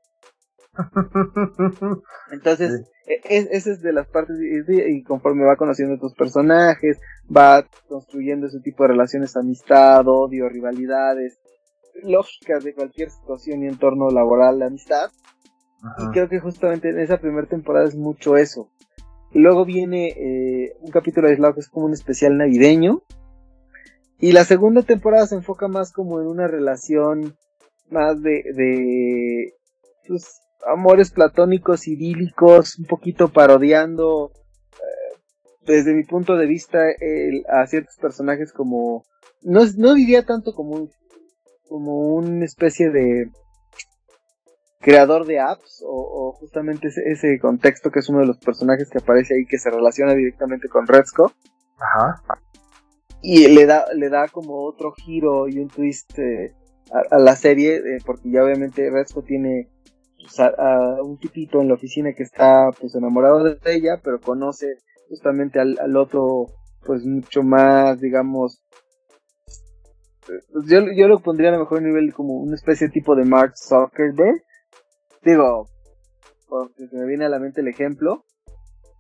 Entonces, 2.31 2.89
e, 3.05 3.47
esa 3.51 3.71
es 3.71 3.81
de 3.81 3.93
las 3.93 4.07
partes, 4.07 4.37
y, 4.39 5.03
conforme 5.03 5.45
va 5.45 5.55
conociendo 5.55 5.95
a 5.95 5.99
tus 5.99 6.13
personajes, 6.13 6.99
va 7.35 7.65
construyendo 7.87 8.47
ese 8.47 8.59
tipo 8.59 8.83
de 8.83 8.89
relaciones, 8.89 9.35
amistad, 9.35 10.07
odio, 10.07 10.49
rivalidades. 10.49 11.39
lógicas 12.03 12.63
de 12.63 12.73
cualquier 12.73 13.09
situación 13.09 13.63
y 13.63 13.67
entorno 13.67 14.09
laboral 14.09 14.59
de 14.59 14.65
amistad. 14.65 15.09
Y 15.97 16.11
creo 16.11 16.27
que 16.27 16.39
justamente 16.39 16.89
en 16.89 16.99
esa 16.99 17.19
primera 17.19 17.47
temporada 17.47 17.85
es 17.85 17.95
mucho 17.95 18.35
eso. 18.35 18.69
Luego 19.31 19.63
viene 19.63 20.07
eh, 20.09 20.75
un 20.81 20.91
capítulo 20.91 21.27
aislado 21.27 21.53
que 21.53 21.61
es 21.61 21.69
como 21.69 21.85
un 21.85 21.93
especial 21.93 22.37
navideño. 22.37 23.01
Y 24.19 24.33
la 24.33 24.43
segunda 24.43 24.81
temporada 24.81 25.27
se 25.27 25.35
enfoca 25.35 25.67
más 25.67 25.93
como 25.93 26.19
en 26.19 26.27
una 26.27 26.47
relación 26.47 27.37
más 27.89 28.21
de, 28.21 28.43
de 28.53 29.53
pues, 30.07 30.41
amores 30.65 31.11
platónicos, 31.11 31.87
idílicos, 31.87 32.77
un 32.79 32.85
poquito 32.85 33.29
parodiando 33.29 34.31
eh, 34.73 35.19
desde 35.61 35.93
mi 35.93 36.03
punto 36.03 36.35
de 36.35 36.47
vista 36.47 36.79
a 37.49 37.65
ciertos 37.67 37.95
personajes 37.97 38.51
como 38.51 39.03
no, 39.41 39.61
no 39.77 39.93
diría 39.93 40.25
tanto 40.25 40.53
como 40.53 40.75
un, 40.75 40.89
como 41.67 42.15
una 42.15 42.45
especie 42.45 42.89
de 42.89 43.31
creador 44.79 45.25
de 45.25 45.39
apps 45.39 45.83
o, 45.85 46.33
justamente 46.39 46.87
ese, 46.87 47.39
contexto 47.39 47.91
que 47.91 47.99
es 47.99 48.09
uno 48.09 48.19
de 48.19 48.27
los 48.27 48.37
personajes 48.37 48.89
que 48.89 48.99
aparece 48.99 49.35
ahí 49.35 49.45
que 49.45 49.57
se 49.57 49.69
relaciona 49.69 50.13
directamente 50.13 50.69
con 50.69 50.87
Redsco. 50.87 51.31
Ajá. 51.77 52.21
Y 53.21 53.49
le 53.49 53.65
da, 53.65 53.85
le 53.93 54.09
da 54.09 54.27
como 54.29 54.65
otro 54.65 54.93
giro 54.93 55.47
y 55.49 55.59
un 55.59 55.67
twist 55.67 56.17
eh, 56.17 56.53
a, 57.11 57.19
la 57.19 57.35
serie, 57.35 57.75
eh, 57.75 57.97
porque 58.05 58.31
ya 58.31 58.43
obviamente 58.43 58.89
Redsco 58.89 59.21
tiene 59.21 59.69
pues, 60.29 60.39
a, 60.39 61.01
un 61.01 61.17
tipito 61.17 61.61
en 61.61 61.67
la 61.67 61.73
oficina 61.73 62.13
que 62.13 62.23
está 62.23 62.69
pues 62.79 62.95
enamorado 62.95 63.43
de 63.43 63.57
ella, 63.65 63.99
pero 64.03 64.19
conoce 64.19 64.67
justamente 65.07 65.59
al, 65.59 65.77
al 65.79 65.97
otro 65.97 66.47
pues 66.85 67.03
mucho 67.03 67.43
más, 67.43 67.99
digamos, 67.99 68.61
pues, 70.25 70.65
yo, 70.67 70.79
yo 70.95 71.07
lo 71.07 71.19
pondría 71.19 71.49
a 71.49 71.53
lo 71.53 71.59
mejor 71.59 71.79
a 71.79 71.81
nivel 71.81 72.13
como 72.13 72.35
una 72.35 72.55
especie 72.55 72.87
de 72.87 72.93
tipo 72.93 73.15
de 73.15 73.25
Mark 73.25 73.53
Zuckerberg. 73.57 74.43
Digo, 75.23 75.67
porque 76.47 76.87
se 76.87 76.95
me 76.95 77.05
viene 77.05 77.25
a 77.25 77.29
la 77.29 77.39
mente 77.39 77.61
el 77.61 77.67
ejemplo. 77.67 78.23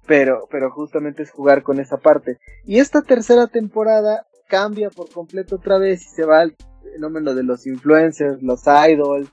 Pero, 0.07 0.47
pero 0.49 0.71
justamente 0.71 1.21
es 1.21 1.29
jugar 1.29 1.61
con 1.61 1.79
esa 1.79 1.97
parte. 1.97 2.39
Y 2.65 2.79
esta 2.79 3.03
tercera 3.03 3.45
temporada 3.45 4.25
cambia 4.47 4.89
por 4.89 5.11
completo 5.11 5.57
otra 5.57 5.77
vez 5.77 6.01
y 6.01 6.09
se 6.15 6.25
va 6.25 6.41
al 6.41 6.55
fenómeno 6.93 7.35
de 7.35 7.43
los 7.43 7.67
influencers, 7.67 8.41
los 8.41 8.63
idols, 8.65 9.31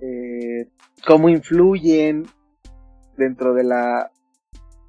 eh, 0.00 0.68
cómo 1.06 1.28
influyen 1.28 2.26
dentro 3.16 3.54
de 3.54 3.64
la, 3.64 4.10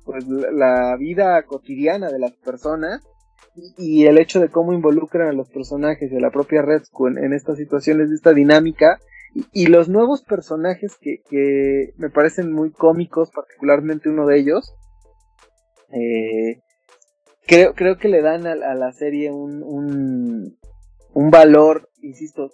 pues, 0.03 0.25
la 0.27 0.95
vida 0.97 1.43
cotidiana 1.43 2.09
de 2.09 2.19
las 2.19 2.33
personas 2.33 3.01
y 3.77 4.05
el 4.05 4.17
hecho 4.17 4.39
de 4.39 4.49
cómo 4.49 4.73
involucran 4.73 5.29
a 5.29 5.33
los 5.33 5.49
personajes 5.49 6.11
a 6.11 6.19
la 6.19 6.31
propia 6.31 6.61
Red 6.61 6.83
en, 7.07 7.23
en 7.23 7.33
estas 7.33 7.57
situaciones 7.57 8.09
de 8.09 8.15
esta 8.15 8.33
dinámica. 8.33 8.99
Y, 9.51 9.67
los 9.67 9.89
nuevos 9.89 10.23
personajes 10.23 10.95
que, 11.01 11.17
que, 11.29 11.93
me 11.97 12.09
parecen 12.09 12.53
muy 12.53 12.71
cómicos, 12.71 13.31
particularmente 13.31 14.07
uno 14.07 14.25
de 14.25 14.39
ellos, 14.39 14.73
eh, 15.91 16.61
creo, 17.45 17.73
creo 17.73 17.97
que 17.97 18.07
le 18.07 18.21
dan 18.21 18.47
a, 18.47 18.55
la 18.55 18.93
serie 18.93 19.31
un, 19.31 19.61
un, 19.61 20.57
un, 21.13 21.31
valor, 21.31 21.89
insisto, 22.01 22.49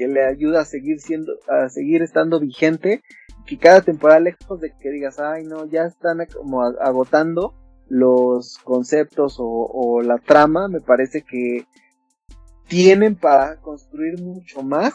que 0.00 0.08
le 0.08 0.24
ayuda 0.24 0.62
a 0.62 0.64
seguir 0.64 0.98
siendo, 0.98 1.34
a 1.46 1.68
seguir 1.68 2.00
estando 2.00 2.40
vigente, 2.40 3.02
que 3.44 3.58
cada 3.58 3.82
temporada 3.82 4.20
lejos 4.20 4.58
de 4.58 4.72
que 4.80 4.88
digas, 4.88 5.20
ay 5.20 5.44
no, 5.44 5.66
ya 5.66 5.82
están 5.82 6.24
como 6.34 6.62
agotando, 6.62 7.52
los 7.86 8.56
conceptos 8.64 9.36
o, 9.38 10.00
la 10.00 10.16
trama, 10.16 10.68
me 10.68 10.80
parece 10.80 11.20
que 11.20 11.66
tienen 12.66 13.14
para 13.14 13.60
construir 13.60 14.22
mucho 14.22 14.62
más 14.62 14.94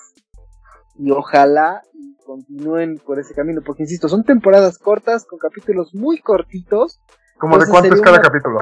y 0.98 1.12
ojalá 1.12 1.84
continúen 2.26 2.98
por 2.98 3.20
ese 3.20 3.36
camino, 3.36 3.62
porque 3.64 3.84
insisto, 3.84 4.10
son 4.10 4.24
temporadas 4.24 4.80
cortas 4.80 5.24
con 5.26 5.38
capítulos 5.38 5.94
muy 5.94 6.20
cortitos. 6.20 7.00
¿Cómo 7.38 7.60
de 7.60 7.68
cuánto 7.70 7.94
es 7.94 8.02
cada 8.02 8.22
capítulo? 8.22 8.62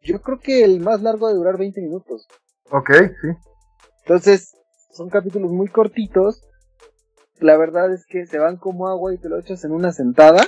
Yo 0.00 0.22
creo 0.22 0.38
que 0.38 0.64
el 0.64 0.80
más 0.80 1.02
largo 1.02 1.28
de 1.28 1.34
durar 1.34 1.58
20 1.58 1.82
minutos. 1.82 2.26
Ok, 2.70 2.90
sí. 3.20 3.28
Entonces, 4.04 4.56
son 4.90 5.08
capítulos 5.08 5.52
muy 5.52 5.68
cortitos. 5.68 6.42
La 7.38 7.56
verdad 7.56 7.92
es 7.92 8.06
que 8.06 8.26
se 8.26 8.38
van 8.38 8.56
como 8.56 8.88
agua 8.88 9.12
y 9.14 9.18
te 9.18 9.28
lo 9.28 9.38
echas 9.38 9.64
en 9.64 9.72
una 9.72 9.92
sentada. 9.92 10.42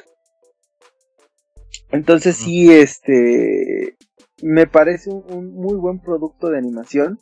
Entonces 1.90 2.36
sí, 2.36 2.72
este, 2.72 3.96
me 4.42 4.66
parece 4.66 5.10
un, 5.10 5.54
muy 5.54 5.76
buen 5.76 6.00
producto 6.00 6.48
de 6.48 6.58
animación. 6.58 7.18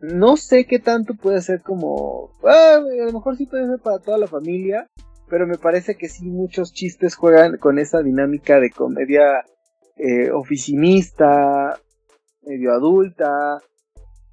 No 0.00 0.36
sé 0.36 0.66
qué 0.66 0.78
tanto 0.78 1.14
puede 1.14 1.40
ser 1.40 1.62
como, 1.62 2.30
ah, 2.44 2.76
a 2.76 3.04
lo 3.04 3.12
mejor 3.12 3.36
sí 3.36 3.46
puede 3.46 3.66
ser 3.66 3.80
para 3.80 3.98
toda 3.98 4.16
la 4.16 4.28
familia, 4.28 4.88
pero 5.28 5.46
me 5.46 5.58
parece 5.58 5.96
que 5.96 6.08
sí 6.08 6.26
muchos 6.26 6.72
chistes 6.72 7.16
juegan 7.16 7.58
con 7.58 7.78
esa 7.78 8.02
dinámica 8.02 8.60
de 8.60 8.70
comedia 8.70 9.44
eh, 9.96 10.30
oficinista, 10.30 11.80
medio 12.42 12.72
adulta, 12.72 13.60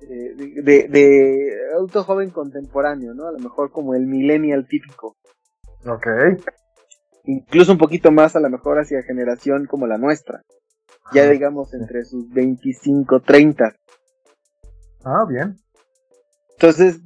eh, 0.10 0.62
de, 0.64 0.88
de, 0.88 1.58
adulto 1.76 2.04
joven 2.04 2.30
contemporáneo, 2.30 3.14
¿no? 3.14 3.28
A 3.28 3.32
lo 3.32 3.40
mejor 3.40 3.72
como 3.72 3.96
el 3.96 4.06
millennial 4.06 4.68
típico. 4.68 5.16
Ok 5.86 6.08
incluso 7.26 7.72
un 7.72 7.78
poquito 7.78 8.12
más 8.12 8.36
a 8.36 8.40
lo 8.40 8.50
mejor 8.50 8.80
hacia 8.80 9.04
generación 9.04 9.66
como 9.66 9.88
la 9.88 9.98
nuestra. 9.98 10.44
Ya 11.14 11.30
digamos 11.30 11.74
entre 11.74 12.04
sus 12.04 12.30
25, 12.30 13.20
30. 13.22 13.76
Ah, 15.04 15.26
bien. 15.30 15.58
Entonces, 16.54 17.00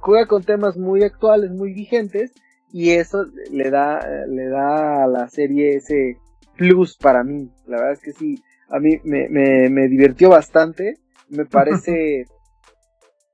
juega 0.00 0.26
con 0.26 0.42
temas 0.42 0.76
muy 0.76 1.04
actuales, 1.04 1.50
muy 1.50 1.72
vigentes, 1.72 2.32
y 2.72 2.90
eso 2.90 3.26
le 3.50 3.70
da, 3.70 4.00
le 4.26 4.48
da 4.48 5.04
a 5.04 5.06
la 5.06 5.28
serie 5.28 5.76
ese 5.76 6.16
plus 6.56 6.96
para 6.96 7.22
mí. 7.22 7.52
La 7.66 7.76
verdad 7.76 7.92
es 7.92 8.00
que 8.00 8.12
sí, 8.12 8.42
a 8.68 8.80
mí 8.80 8.98
me, 9.04 9.28
me, 9.28 9.68
me 9.68 9.86
divirtió 9.86 10.30
bastante. 10.30 10.96
Me 11.30 11.46
parece 11.46 12.24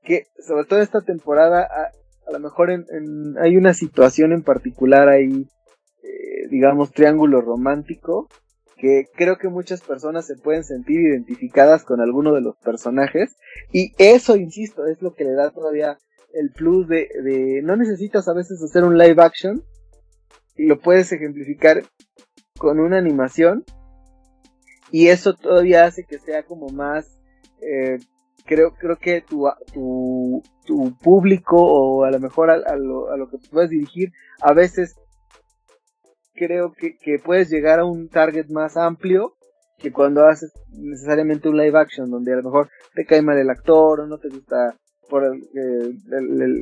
que, 0.03 0.27
sobre 0.39 0.65
todo 0.65 0.79
esta 0.79 1.01
temporada, 1.01 1.63
a, 1.63 1.91
a 2.27 2.31
lo 2.31 2.39
mejor 2.39 2.71
en, 2.71 2.85
hay 3.39 3.57
una 3.57 3.73
situación 3.73 4.31
en 4.31 4.43
particular 4.43 5.09
ahí 5.09 5.47
eh, 6.03 6.47
digamos, 6.49 6.91
triángulo 6.91 7.41
romántico, 7.41 8.29
que 8.77 9.07
creo 9.15 9.37
que 9.37 9.49
muchas 9.49 9.81
personas 9.81 10.27
se 10.27 10.35
pueden 10.35 10.63
sentir 10.63 11.01
identificadas 11.01 11.83
con 11.83 11.99
alguno 11.99 12.33
de 12.33 12.41
los 12.41 12.55
personajes, 12.57 13.35
y 13.73 13.91
eso, 13.97 14.37
insisto, 14.37 14.85
es 14.85 15.01
lo 15.01 15.13
que 15.13 15.25
le 15.25 15.33
da 15.33 15.49
todavía 15.49 15.97
el 16.33 16.51
plus 16.51 16.87
de, 16.87 17.09
de 17.23 17.61
no 17.63 17.75
necesitas 17.75 18.27
a 18.27 18.33
veces 18.33 18.61
hacer 18.61 18.83
un 18.83 18.97
live 18.97 19.21
action, 19.21 19.63
y 20.55 20.67
lo 20.67 20.79
puedes 20.79 21.11
ejemplificar 21.11 21.83
con 22.57 22.79
una 22.79 22.97
animación, 22.97 23.65
y 24.91 25.07
eso 25.07 25.33
todavía 25.33 25.85
hace 25.85 26.05
que 26.05 26.19
sea 26.19 26.43
como 26.43 26.69
más 26.69 27.16
eh, 27.61 27.97
creo 28.45 28.71
creo 28.71 28.97
que 28.97 29.21
tu, 29.21 29.47
tu, 29.73 30.43
tu 30.65 30.97
público 30.97 31.57
o 31.57 32.03
a 32.03 32.11
lo 32.11 32.19
mejor 32.19 32.49
a, 32.49 32.75
lo, 32.75 33.11
a 33.11 33.17
lo 33.17 33.29
que 33.29 33.37
puedes 33.51 33.69
dirigir 33.69 34.11
a 34.41 34.53
veces 34.53 34.95
creo 36.33 36.71
que, 36.73 36.97
que 36.97 37.19
puedes 37.19 37.49
llegar 37.49 37.79
a 37.79 37.85
un 37.85 38.09
target 38.09 38.47
más 38.49 38.77
amplio 38.77 39.33
que 39.77 39.91
cuando 39.91 40.25
haces 40.25 40.51
necesariamente 40.69 41.49
un 41.49 41.57
live 41.57 41.77
action 41.77 42.09
donde 42.09 42.33
a 42.33 42.37
lo 42.37 42.43
mejor 42.43 42.69
te 42.95 43.05
cae 43.05 43.21
mal 43.21 43.37
el 43.37 43.49
actor 43.49 43.99
o 43.99 44.07
no 44.07 44.17
te 44.17 44.29
gusta 44.29 44.75
por 45.09 45.23
el, 45.23 45.41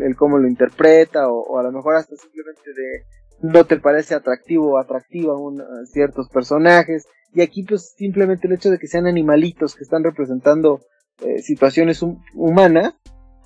el, 0.03 0.15
cómo 0.15 0.37
lo 0.37 0.47
interpreta 0.47 1.29
o, 1.29 1.57
a 1.57 1.63
lo 1.63 1.71
mejor 1.71 1.95
hasta 1.95 2.15
simplemente 2.15 2.73
de 2.73 3.05
no 3.41 3.65
te 3.65 3.77
parece 3.77 4.15
atractivo 4.15 4.73
o 4.73 4.77
atractiva 4.77 5.33
a 5.35 5.85
ciertos 5.85 6.29
personajes 6.29 7.07
y 7.33 7.41
aquí 7.41 7.63
pues 7.63 7.93
simplemente 7.97 8.47
el 8.47 8.53
hecho 8.53 8.69
de 8.69 8.79
que 8.79 8.87
sean 8.87 9.07
animalitos 9.07 9.75
que 9.75 9.83
están 9.83 10.03
representando 10.03 10.81
eh, 11.21 11.41
situaciones 11.41 12.01
humanas 12.33 12.93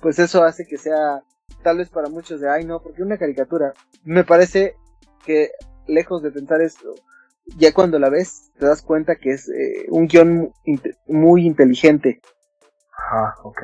pues 0.00 0.18
eso 0.18 0.44
hace 0.44 0.66
que 0.66 0.78
sea 0.78 1.22
tal 1.62 1.78
vez 1.78 1.88
para 1.88 2.08
muchos 2.08 2.40
de 2.40 2.50
ay 2.50 2.64
no 2.64 2.80
porque 2.80 3.02
una 3.02 3.18
caricatura 3.18 3.74
me 4.04 4.24
parece 4.24 4.76
que 5.24 5.50
lejos 5.86 6.22
de 6.22 6.30
pensar 6.30 6.60
esto, 6.62 6.94
ya 7.56 7.72
cuando 7.72 7.98
la 7.98 8.08
ves 8.08 8.52
te 8.58 8.66
das 8.66 8.82
cuenta 8.82 9.16
que 9.16 9.32
es 9.32 9.48
eh, 9.48 9.86
un 9.88 10.06
guion 10.06 10.52
muy 11.06 11.46
inteligente. 11.46 12.20
Ajá, 12.92 13.34
ok. 13.42 13.62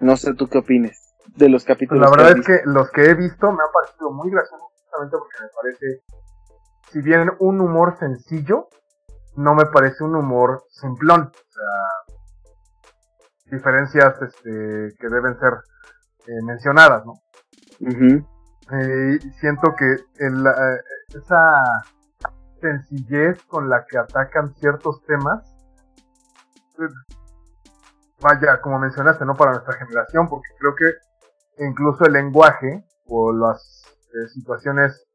No 0.00 0.16
sé 0.16 0.34
tú 0.34 0.48
qué 0.48 0.58
opines 0.58 1.09
de 1.36 1.48
los 1.48 1.64
capítulos. 1.64 2.02
la 2.02 2.10
verdad 2.10 2.38
es 2.38 2.46
que 2.46 2.60
los 2.64 2.90
que 2.90 3.04
he 3.04 3.14
visto 3.14 3.50
me 3.52 3.62
han 3.62 3.72
parecido 3.72 4.10
muy 4.10 4.30
graciosos 4.30 4.68
justamente 4.82 5.16
porque 5.16 5.36
me 5.42 5.48
parece, 5.62 6.02
si 6.90 7.00
bien 7.00 7.30
un 7.38 7.60
humor 7.60 7.96
sencillo, 7.98 8.68
no 9.36 9.54
me 9.54 9.66
parece 9.66 10.04
un 10.04 10.16
humor 10.16 10.64
simplón. 10.70 11.30
O 11.32 11.52
sea, 11.52 12.16
diferencias 13.50 14.20
este, 14.22 14.94
que 14.98 15.08
deben 15.08 15.38
ser 15.38 15.52
eh, 16.26 16.42
mencionadas, 16.44 17.04
¿no? 17.06 17.14
Eh, 17.80 19.18
siento 19.40 19.74
que 19.76 19.96
el, 20.24 20.46
eh, 20.46 20.80
esa 21.14 21.60
sencillez 22.60 23.42
con 23.44 23.68
la 23.68 23.84
que 23.86 23.98
atacan 23.98 24.54
ciertos 24.56 25.02
temas, 25.06 25.42
vaya, 28.20 28.60
como 28.60 28.78
mencionaste, 28.78 29.24
no 29.24 29.34
para 29.34 29.52
nuestra 29.52 29.74
generación, 29.74 30.28
porque 30.28 30.48
creo 30.58 30.74
que 30.74 31.09
incluso 31.64 32.04
el 32.04 32.12
lenguaje 32.12 32.84
o 33.06 33.32
las 33.32 33.82
eh, 34.14 34.28
situaciones 34.32 35.06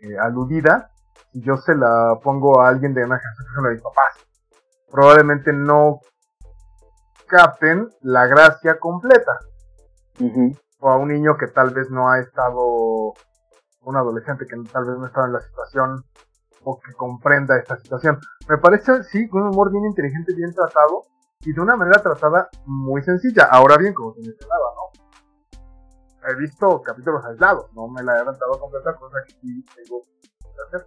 eh, 0.00 0.18
aludidas, 0.18 0.90
si 1.32 1.42
yo 1.42 1.56
se 1.56 1.74
la 1.74 2.18
pongo 2.22 2.60
a 2.60 2.68
alguien 2.68 2.94
de 2.94 3.04
una 3.04 3.18
generación, 3.18 3.64
de 3.64 3.70
mis 3.72 3.82
papás, 3.82 4.12
probablemente 4.90 5.52
no 5.52 6.00
capten 7.26 7.88
la 8.02 8.26
gracia 8.26 8.78
completa. 8.78 9.38
O 10.80 10.90
a 10.90 10.96
un 10.96 11.08
niño 11.08 11.36
que 11.36 11.46
tal 11.46 11.70
vez 11.70 11.90
no 11.90 12.10
ha 12.10 12.20
estado, 12.20 13.14
un 13.82 13.96
adolescente 13.96 14.46
que 14.46 14.56
tal 14.70 14.84
vez 14.84 14.98
no 14.98 15.04
ha 15.04 15.08
estado 15.08 15.26
en 15.26 15.32
la 15.32 15.40
situación 15.40 16.04
o 16.64 16.78
que 16.78 16.92
comprenda 16.92 17.56
esta 17.56 17.76
situación. 17.76 18.18
Me 18.48 18.58
parece, 18.58 19.02
sí, 19.04 19.28
un 19.32 19.48
humor 19.48 19.70
bien 19.70 19.84
inteligente, 19.86 20.34
bien 20.34 20.52
tratado 20.52 21.04
y 21.40 21.52
de 21.52 21.60
una 21.60 21.76
manera 21.76 22.02
tratada 22.02 22.48
muy 22.66 23.02
sencilla. 23.02 23.44
Ahora 23.44 23.76
bien, 23.76 23.94
como 23.94 24.12
te 24.14 24.20
mencionaba. 24.20 24.61
He 26.28 26.36
visto 26.36 26.80
capítulos 26.82 27.24
aislados, 27.24 27.72
no 27.74 27.88
me 27.88 28.02
la 28.02 28.16
he 28.16 28.20
aventado 28.20 28.58
completa, 28.60 28.94
cosa 28.94 29.18
que 29.26 29.32
sí 29.32 29.64
tengo 29.74 30.02
que 30.02 30.76
hacer. 30.76 30.86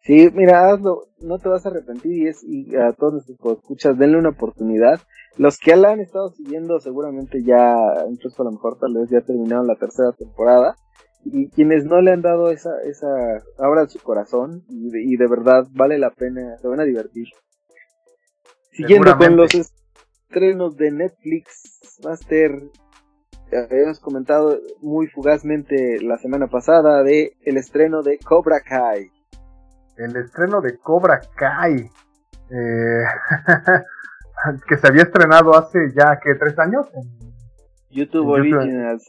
Sí, 0.00 0.30
mira, 0.34 0.70
hazlo, 0.70 1.06
no 1.20 1.38
te 1.38 1.48
vas 1.48 1.64
a 1.64 1.68
arrepentir 1.68 2.12
y 2.12 2.28
es 2.28 2.42
y 2.42 2.74
a 2.74 2.92
todos 2.92 3.14
los 3.14 3.26
que 3.26 3.32
escuchas, 3.32 3.96
denle 3.96 4.18
una 4.18 4.30
oportunidad. 4.30 5.00
Los 5.36 5.58
que 5.58 5.76
la 5.76 5.90
han 5.90 6.00
estado 6.00 6.30
siguiendo 6.30 6.80
seguramente 6.80 7.42
ya, 7.44 7.76
incluso 8.10 8.42
a 8.42 8.46
lo 8.46 8.52
mejor 8.52 8.78
tal 8.78 8.94
vez 8.94 9.08
ya 9.10 9.20
terminaron 9.20 9.66
la 9.66 9.76
tercera 9.76 10.12
temporada 10.12 10.74
y 11.24 11.48
quienes 11.50 11.84
no 11.84 12.00
le 12.00 12.10
han 12.10 12.22
dado 12.22 12.50
esa, 12.50 12.70
esa, 12.82 13.06
abran 13.58 13.88
su 13.88 14.00
corazón 14.00 14.64
y 14.68 15.16
de, 15.16 15.26
verdad 15.28 15.66
vale 15.70 15.98
la 15.98 16.10
pena, 16.10 16.58
se 16.58 16.66
van 16.66 16.80
a 16.80 16.84
divertir. 16.84 17.28
Siguiendo 18.72 19.16
con 19.16 19.36
los 19.36 19.54
estrenos 19.54 20.76
de 20.76 20.90
Netflix, 20.90 22.00
Master, 22.02 22.50
habíamos 23.56 24.00
comentado 24.00 24.58
muy 24.80 25.06
fugazmente 25.08 26.00
la 26.02 26.18
semana 26.18 26.46
pasada 26.46 27.02
de 27.02 27.36
el 27.44 27.56
estreno 27.56 28.02
de 28.02 28.18
Cobra 28.18 28.60
Kai. 28.60 29.10
El 29.96 30.16
estreno 30.16 30.60
de 30.60 30.78
Cobra 30.78 31.20
Kai, 31.36 31.90
eh, 32.50 33.04
que 34.68 34.76
se 34.76 34.88
había 34.88 35.02
estrenado 35.02 35.56
hace 35.56 35.78
ya 35.94 36.18
que 36.18 36.34
tres 36.34 36.58
años 36.58 36.86
en 36.94 37.32
YouTube 37.90 38.28
Originals. 38.28 39.04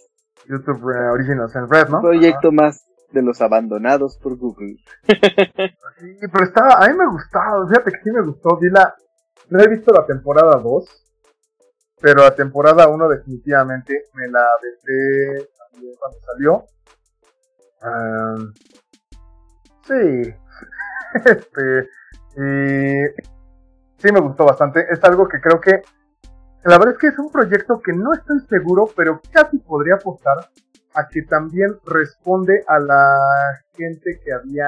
YouTube 0.47 0.91
eh, 0.91 1.09
Originals 1.12 1.55
en 1.55 1.69
Red, 1.69 1.89
¿no? 1.89 2.01
Proyecto 2.01 2.51
más 2.51 2.85
de 3.12 3.21
los 3.21 3.41
abandonados 3.41 4.17
por 4.17 4.38
Google. 4.38 4.75
sí, 5.07 6.27
pero 6.31 6.43
estaba, 6.43 6.83
a 6.83 6.89
mí 6.89 6.97
me 6.97 7.07
gustaba, 7.07 7.67
fíjate 7.67 7.91
que 7.91 8.03
sí 8.03 8.12
me 8.12 8.25
gustó, 8.25 8.57
vi 8.57 8.69
la, 8.69 8.93
no 9.50 9.59
he 9.62 9.67
visto 9.67 9.93
la 9.93 10.05
temporada 10.05 10.57
2, 10.57 11.02
pero 12.03 12.22
la 12.22 12.36
temporada 12.36 12.89
1 12.89 13.07
definitivamente 13.07 14.10
me 14.15 14.27
la 14.27 14.45
vendé 14.62 15.48
cuando 15.98 16.19
salió. 16.19 16.65
sí, 19.88 20.36
este, 21.25 21.89
y 22.36 23.22
sí 24.00 24.12
me 24.12 24.19
gustó 24.19 24.43
bastante, 24.43 24.86
es 24.91 25.01
algo 25.05 25.29
que 25.29 25.39
creo 25.39 25.62
que 25.62 25.81
la 26.65 26.77
verdad 26.77 26.95
es 26.95 26.98
que 27.00 27.07
es 27.07 27.17
un 27.19 27.31
proyecto 27.31 27.79
que 27.79 27.93
no 27.93 28.13
estoy 28.13 28.41
seguro, 28.50 28.89
pero 28.98 29.22
casi 29.31 29.60
podría 29.60 29.95
apostar 29.95 30.50
a 30.95 31.07
que 31.07 31.22
también 31.22 31.79
responde 31.86 32.65
a 32.67 32.79
la 32.79 33.17
gente 33.77 34.19
que 34.22 34.33
había 34.33 34.67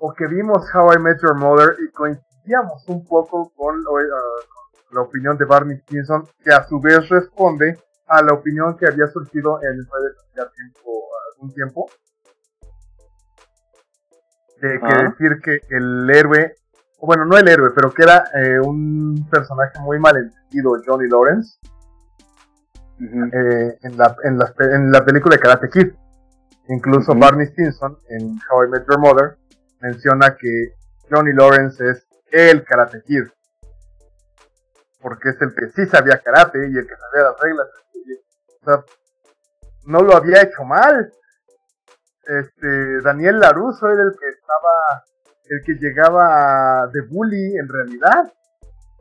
o 0.00 0.12
que 0.12 0.26
vimos 0.26 0.66
How 0.74 0.94
I 0.94 0.98
Met 0.98 1.18
Your 1.22 1.36
Mother 1.36 1.76
y 1.78 1.92
coincidíamos 1.92 2.88
un 2.88 3.04
poco 3.06 3.52
con, 3.54 3.78
uh, 3.78 4.63
la 4.90 5.00
opinión 5.00 5.36
de 5.36 5.44
Barney 5.44 5.78
Stinson, 5.78 6.26
que 6.42 6.52
a 6.52 6.64
su 6.64 6.80
vez 6.80 7.08
responde 7.08 7.78
a 8.06 8.22
la 8.22 8.34
opinión 8.34 8.76
que 8.76 8.86
había 8.86 9.06
surgido 9.08 9.60
en 9.62 9.76
redes 9.76 10.16
tiempo, 10.54 11.02
algún 11.32 11.54
tiempo, 11.54 11.90
de 14.60 14.80
que 14.80 15.02
decir 15.04 15.40
que 15.42 15.60
el 15.74 16.10
héroe 16.10 16.54
bueno, 17.06 17.24
no 17.24 17.36
el 17.36 17.48
héroe, 17.48 17.70
pero 17.74 17.92
que 17.92 18.02
era 18.02 18.24
eh, 18.34 18.58
un 18.60 19.28
personaje 19.30 19.78
muy 19.80 19.98
malentendido, 19.98 20.72
Johnny 20.86 21.08
Lawrence, 21.08 21.58
eh, 23.00 23.78
en, 23.82 23.96
la, 23.98 24.16
en, 24.22 24.38
la, 24.38 24.54
en, 24.58 24.92
la, 24.92 25.04
película 25.04 25.36
de 25.36 25.42
Karate 25.42 25.68
Kid. 25.68 25.92
Incluso 26.68 27.14
Barney 27.14 27.46
Stinson, 27.48 27.98
en 28.08 28.38
How 28.50 28.64
I 28.64 28.68
Met 28.70 28.86
Your 28.88 28.98
Mother, 28.98 29.36
menciona 29.80 30.36
que 30.36 30.72
Johnny 31.10 31.32
Lawrence 31.32 31.90
es 31.90 32.06
el 32.32 32.64
Karate 32.64 33.02
Kid. 33.02 33.24
Porque 35.04 35.28
es 35.28 35.42
el 35.42 35.54
que 35.54 35.68
sí 35.68 35.84
sabía 35.84 36.18
karate 36.18 36.58
y 36.66 36.78
el 36.78 36.86
que 36.86 36.96
sabía 36.96 37.28
las 37.28 37.38
reglas. 37.38 37.68
O 38.62 38.64
sea, 38.64 38.84
no 39.84 40.00
lo 40.00 40.16
había 40.16 40.40
hecho 40.40 40.64
mal. 40.64 41.12
Este, 42.26 43.02
Daniel 43.02 43.38
Laruso 43.38 43.90
era 43.90 44.02
el 44.02 44.12
que 44.18 44.28
estaba 44.30 45.04
el 45.50 45.62
que 45.62 45.74
llegaba 45.74 46.86
de 46.90 47.02
bully 47.02 47.58
en 47.58 47.68
realidad. 47.68 48.32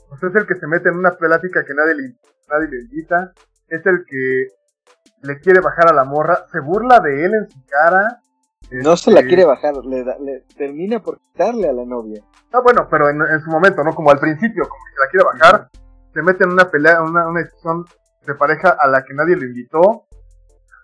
O 0.10 0.18
sea, 0.18 0.28
es 0.28 0.36
el 0.36 0.46
que 0.46 0.56
se 0.56 0.68
mete 0.68 0.90
en 0.90 0.98
una 0.98 1.12
plática 1.12 1.64
que 1.64 1.74
nadie 1.74 1.96
le, 1.96 2.16
nadie 2.50 2.68
le 2.68 2.82
invita. 2.82 3.32
Es 3.70 3.86
el 3.86 4.04
que 4.06 4.48
le 5.22 5.40
quiere 5.40 5.62
bajar 5.62 5.90
a 5.90 5.94
la 5.94 6.04
morra. 6.04 6.48
Se 6.52 6.60
burla 6.60 7.00
de 7.00 7.24
él 7.24 7.34
en 7.34 7.50
su 7.50 7.66
cara. 7.66 8.20
No 8.72 8.98
se 8.98 9.10
la 9.10 9.22
este, 9.22 9.30
quiere 9.30 9.46
bajar, 9.46 9.74
le, 9.86 10.04
le 10.04 10.42
termina 10.58 11.02
por 11.02 11.18
quitarle 11.20 11.70
a 11.70 11.74
la 11.74 11.86
novia. 11.86 12.22
Ah, 12.52 12.60
bueno, 12.62 12.90
pero 12.92 13.10
en, 13.10 13.42
su 13.42 13.50
momento, 13.50 13.86
¿no? 13.86 13.96
Como 13.96 14.12
al 14.12 14.20
principio, 14.20 14.68
como 14.68 14.84
que 14.84 15.00
la 15.00 15.10
quiere 15.10 15.26
bajar. 15.26 15.70
Se 16.14 16.22
mete 16.22 16.44
en 16.44 16.52
una 16.52 16.70
pelea, 16.70 17.02
una, 17.02 17.28
una 17.28 17.42
decisión 17.42 17.86
de 18.26 18.36
pareja 18.36 18.76
a 18.80 18.88
la 18.88 19.04
que 19.04 19.14
nadie 19.14 19.36
le 19.36 19.48
invitó. 19.48 20.06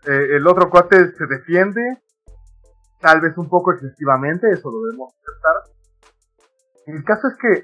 Eh, 0.05 0.35
el 0.37 0.47
otro 0.47 0.69
cuate 0.69 1.11
se 1.11 1.25
defiende 1.27 2.01
tal 2.99 3.21
vez 3.21 3.37
un 3.37 3.49
poco 3.49 3.73
excesivamente, 3.73 4.49
eso 4.51 4.69
lo 4.71 4.81
debemos 4.83 5.13
aceptar. 5.13 5.55
El 6.85 7.03
caso 7.03 7.27
es 7.27 7.35
que 7.37 7.63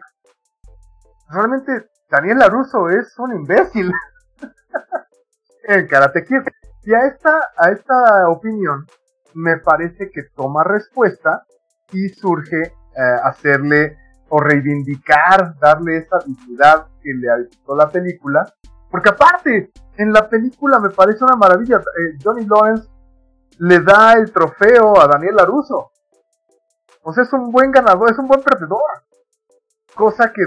realmente 1.29 1.89
Daniel 2.09 2.39
Laruso 2.39 2.89
es 2.89 3.17
un 3.17 3.35
imbécil 3.35 3.91
en 5.63 5.87
Karate 5.87 6.23
Kid. 6.23 6.41
Y 6.83 6.93
a 6.93 7.07
esta, 7.07 7.49
a 7.57 7.71
esta 7.71 8.29
opinión 8.29 8.85
me 9.33 9.57
parece 9.57 10.11
que 10.11 10.23
toma 10.35 10.63
respuesta 10.63 11.45
y 11.91 12.09
surge 12.09 12.61
eh, 12.61 13.19
hacerle 13.23 13.97
o 14.29 14.39
reivindicar, 14.39 15.57
darle 15.59 15.97
esa 15.97 16.17
dignidad 16.25 16.87
que 17.01 17.13
le 17.13 17.29
ha 17.29 17.75
la 17.75 17.89
película. 17.89 18.53
Porque 18.89 19.09
aparte, 19.09 19.71
en 19.97 20.11
la 20.11 20.29
película 20.29 20.79
me 20.79 20.89
parece 20.89 21.23
una 21.23 21.35
maravilla. 21.35 21.77
Eh, 21.77 22.17
Johnny 22.23 22.45
Lawrence 22.45 22.89
le 23.59 23.81
da 23.81 24.13
el 24.13 24.31
trofeo 24.31 24.99
a 24.99 25.07
Daniel 25.07 25.35
Laruso. 25.35 25.91
O 27.03 27.13
sea, 27.13 27.23
es 27.23 27.33
un 27.33 27.51
buen 27.51 27.71
ganador, 27.71 28.11
es 28.11 28.17
un 28.17 28.27
buen 28.27 28.41
perdedor. 28.41 28.81
Cosa 29.95 30.31
que 30.33 30.41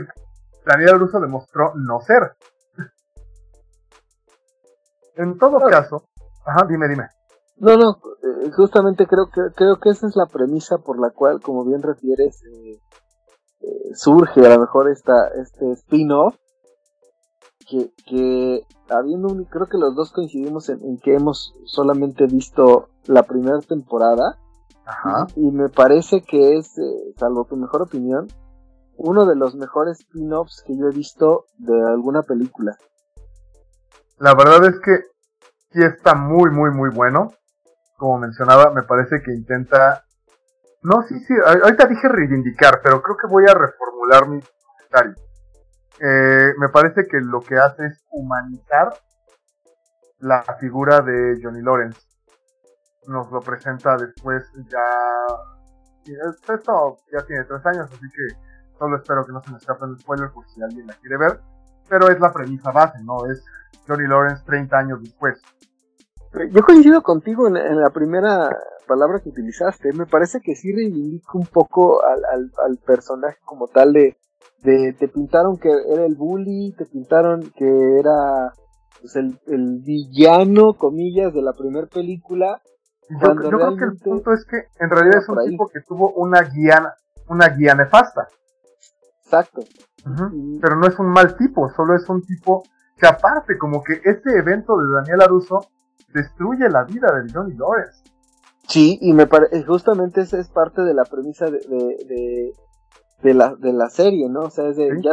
Daniel 0.67 0.93
Laruso 0.93 1.21
demostró 1.21 1.73
no 1.77 2.01
ser. 2.01 2.37
en 5.17 5.39
todo 5.39 5.59
caso, 5.69 6.09
ajá, 6.45 6.67
dime, 6.69 6.89
dime. 6.89 7.09
No, 7.61 7.77
no, 7.77 7.99
eh, 8.23 8.51
justamente 8.57 9.07
creo 9.07 9.31
que 9.31 9.53
creo 9.55 9.81
que 9.81 9.91
esa 9.91 10.07
es 10.07 10.15
la 10.15 10.27
premisa 10.27 10.79
por 10.79 11.01
la 11.01 11.11
cual, 11.11 11.41
como 11.41 11.65
bien 11.65 11.83
refieres, 11.83 12.41
eh, 12.45 12.81
surge 13.95 14.45
a 14.45 14.49
lo 14.49 14.61
mejor 14.61 14.91
esta 14.91 15.29
este 15.41 15.73
spin-off 15.73 16.37
que, 17.69 17.91
que 18.07 18.67
habiendo 18.91 19.29
un, 19.29 19.45
creo 19.45 19.67
que 19.67 19.79
los 19.79 19.95
dos 19.95 20.13
coincidimos 20.13 20.69
en, 20.69 20.99
que 20.99 21.15
hemos 21.15 21.55
solamente 21.67 22.27
visto 22.27 22.89
la 23.07 23.23
primera 23.23 23.59
temporada. 23.61 24.39
Ajá. 24.87 25.27
Y, 25.37 25.51
me 25.51 25.69
parece 25.69 26.23
que 26.23 26.57
es, 26.57 26.79
eh, 26.79 27.15
salvo 27.17 27.45
tu 27.45 27.57
mejor 27.57 27.83
opinión, 27.83 28.29
uno 28.97 29.27
de 29.27 29.37
los 29.37 29.55
mejores 29.55 30.01
spin-offs 30.01 30.63
que 30.67 30.77
yo 30.77 30.89
he 30.89 30.95
visto 30.95 31.45
de 31.59 31.79
alguna 31.89 32.23
película. 32.23 32.77
La 34.19 34.35
verdad 34.35 34.65
es 34.65 34.81
que 34.81 35.03
sí 35.71 35.83
está 35.83 36.15
muy, 36.15 36.51
muy, 36.51 36.71
muy 36.71 36.91
bueno. 36.91 37.33
Como 37.97 38.19
mencionaba, 38.19 38.73
me 38.73 38.83
parece 38.83 39.23
que 39.23 39.33
intenta... 39.33 40.05
No, 40.83 41.03
sí, 41.09 41.19
sí, 41.27 41.35
ahorita 41.45 41.87
dije 41.87 42.09
reivindicar, 42.09 42.81
pero 42.83 43.03
creo 43.03 43.17
que 43.17 43.27
voy 43.27 43.45
a 43.49 43.55
reformular 43.55 44.29
mi 44.29 44.41
comentario. 44.41 45.15
Eh, 46.01 46.53
me 46.59 46.69
parece 46.69 47.07
que 47.09 47.21
lo 47.21 47.41
que 47.41 47.57
hace 47.57 47.87
es 47.87 48.05
humanizar 48.11 48.95
la 50.21 50.43
figura 50.61 51.01
de 51.01 51.41
Johnny 51.43 51.63
Lawrence. 51.63 52.01
Nos 53.09 53.31
lo 53.31 53.41
presenta 53.41 53.97
después 53.97 54.45
ya... 54.69 54.85
Esto 56.55 56.97
ya 57.13 57.27
tiene 57.27 57.45
tres 57.45 57.67
años, 57.67 57.91
así 57.91 58.07
que 58.15 58.79
solo 58.79 58.97
espero 58.97 59.27
que 59.27 59.33
no 59.33 59.43
se 59.43 59.51
me 59.51 59.59
escapen 59.59 59.99
spoilers 59.99 60.33
por 60.33 60.47
si 60.49 60.63
alguien 60.63 60.87
la 60.87 60.95
quiere 60.95 61.19
ver. 61.19 61.41
Pero 61.89 62.09
es 62.09 62.21
la 62.21 62.33
premisa 62.33 62.71
base, 62.71 63.03
¿no? 63.03 63.27
Es 63.31 63.45
Johnny 63.87 64.07
Lawrence 64.07 64.45
30 64.47 64.79
años 64.79 65.03
después. 65.03 65.41
Yo 66.53 66.63
coincido 66.63 67.03
contigo 67.03 67.47
en, 67.47 67.81
la 67.81 67.91
primera 67.91 68.51
palabra 68.87 69.21
que 69.21 69.31
utilizaste. 69.31 69.93
Me 69.93 70.07
parece 70.07 70.41
que 70.41 70.55
sí 70.55 70.73
reivindica 70.73 71.33
un 71.35 71.47
poco 71.47 72.05
al, 72.05 72.25
al, 72.25 72.53
al 72.67 72.79
personaje 72.79 73.39
como 73.45 73.69
tal 73.69 73.93
de, 73.93 74.17
de 74.63 74.95
te 74.99 75.09
pintaron 75.09 75.59
que 75.59 75.71
era 75.71 76.05
el 76.05 76.17
bully, 76.17 76.75
te 76.77 76.87
pintaron 76.87 77.51
que 77.57 77.99
era 77.99 78.53
pues, 79.01 79.17
el, 79.17 79.39
el 79.47 79.81
villano, 79.81 80.75
comillas, 80.75 81.33
de 81.33 81.43
la 81.43 81.53
primera 81.53 81.87
película. 81.87 82.61
Yo, 83.09 83.35
yo 83.35 83.51
creo 83.51 83.77
que 83.77 83.85
el 83.85 83.97
punto 83.97 84.33
es 84.33 84.45
que 84.45 84.57
en 84.85 84.91
realidad 84.91 85.23
es 85.23 85.29
un 85.29 85.43
tipo 85.49 85.67
que 85.69 85.81
tuvo 85.81 86.13
una 86.13 86.43
guía, 86.43 86.95
una 87.29 87.49
guía 87.49 87.75
nefasta. 87.75 88.29
Exacto. 89.25 89.63
Pero 90.61 90.77
no 90.77 90.87
es 90.87 90.99
un 90.99 91.09
mal 91.09 91.37
tipo, 91.37 91.69
solo 91.71 91.95
es 91.95 92.09
un 92.09 92.23
tipo 92.23 92.65
que 92.97 93.07
aparte 93.07 93.59
como 93.59 93.83
que 93.83 93.95
ese 93.95 94.39
evento 94.39 94.77
de 94.79 94.93
Daniel 94.93 95.23
Aruso 95.23 95.69
destruye 96.13 96.69
la 96.69 96.85
vida 96.85 97.09
de 97.13 97.33
Johnny 97.33 97.55
Lawrence. 97.57 98.03
Sí, 98.69 98.99
y 99.01 99.13
me 99.13 99.27
parece, 99.27 99.65
justamente 99.65 100.21
esa 100.21 100.39
es 100.39 100.49
parte 100.49 100.83
de 100.83 100.93
la 100.93 101.05
premisa 101.05 101.47
de, 101.47 101.59
de, 101.59 102.53
de, 103.23 103.35
la, 103.35 103.55
de 103.55 103.73
la 103.73 103.89
serie, 103.89 104.29
¿no? 104.29 104.41
O 104.41 104.51
sea, 104.51 104.69
es 104.69 104.77
de 104.77 104.91
ya 105.03 105.13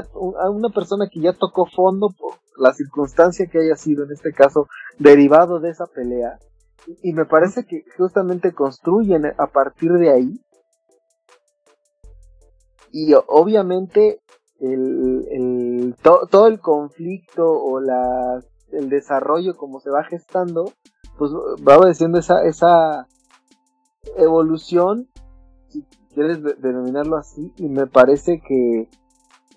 una 0.50 0.70
persona 0.70 1.08
que 1.10 1.22
ya 1.22 1.34
tocó 1.34 1.66
fondo 1.66 2.10
por 2.20 2.34
la 2.58 2.74
circunstancia 2.74 3.48
que 3.48 3.60
haya 3.60 3.76
sido, 3.76 4.04
en 4.04 4.12
este 4.12 4.34
caso, 4.34 4.68
derivado 5.00 5.60
de 5.60 5.70
esa 5.70 5.86
pelea. 5.86 6.38
Y, 7.02 7.14
me 7.14 7.26
parece 7.26 7.66
que 7.66 7.84
justamente 7.98 8.54
construyen 8.54 9.26
a 9.26 9.48
partir 9.48 9.94
de 9.94 10.12
ahí. 10.12 10.42
Y 12.92 13.14
obviamente 13.28 14.20
el, 14.60 15.26
el 15.32 15.96
todo 16.02 16.48
el 16.48 16.60
conflicto 16.60 17.44
o 17.50 17.80
la, 17.80 18.42
el 18.76 18.90
desarrollo 18.90 19.56
como 19.56 19.80
se 19.80 19.90
va 19.90 20.04
gestando, 20.04 20.72
pues 21.18 21.32
va 21.32 21.78
obedeciendo 21.78 22.20
esa, 22.20 22.44
esa 22.44 23.08
evolución, 24.18 25.10
si 25.70 25.84
quieres 26.14 26.42
denominarlo 26.62 27.18
así, 27.18 27.54
y 27.58 27.70
me 27.70 27.88
parece 27.88 28.42
que 28.42 28.90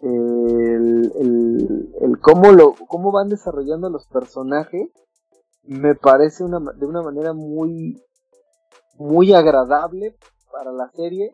el, 0.02 1.12
el, 1.16 1.94
el 2.00 2.20
cómo 2.20 2.52
lo 2.52 2.74
cómo 2.86 3.10
van 3.10 3.28
desarrollando 3.28 3.90
los 3.90 4.06
personajes 4.06 4.88
me 5.64 5.96
parece 5.96 6.44
una, 6.44 6.60
de 6.76 6.86
una 6.86 7.02
manera 7.02 7.32
muy 7.32 8.00
muy 8.96 9.32
agradable 9.32 10.16
para 10.52 10.72
la 10.72 10.88
serie 10.90 11.32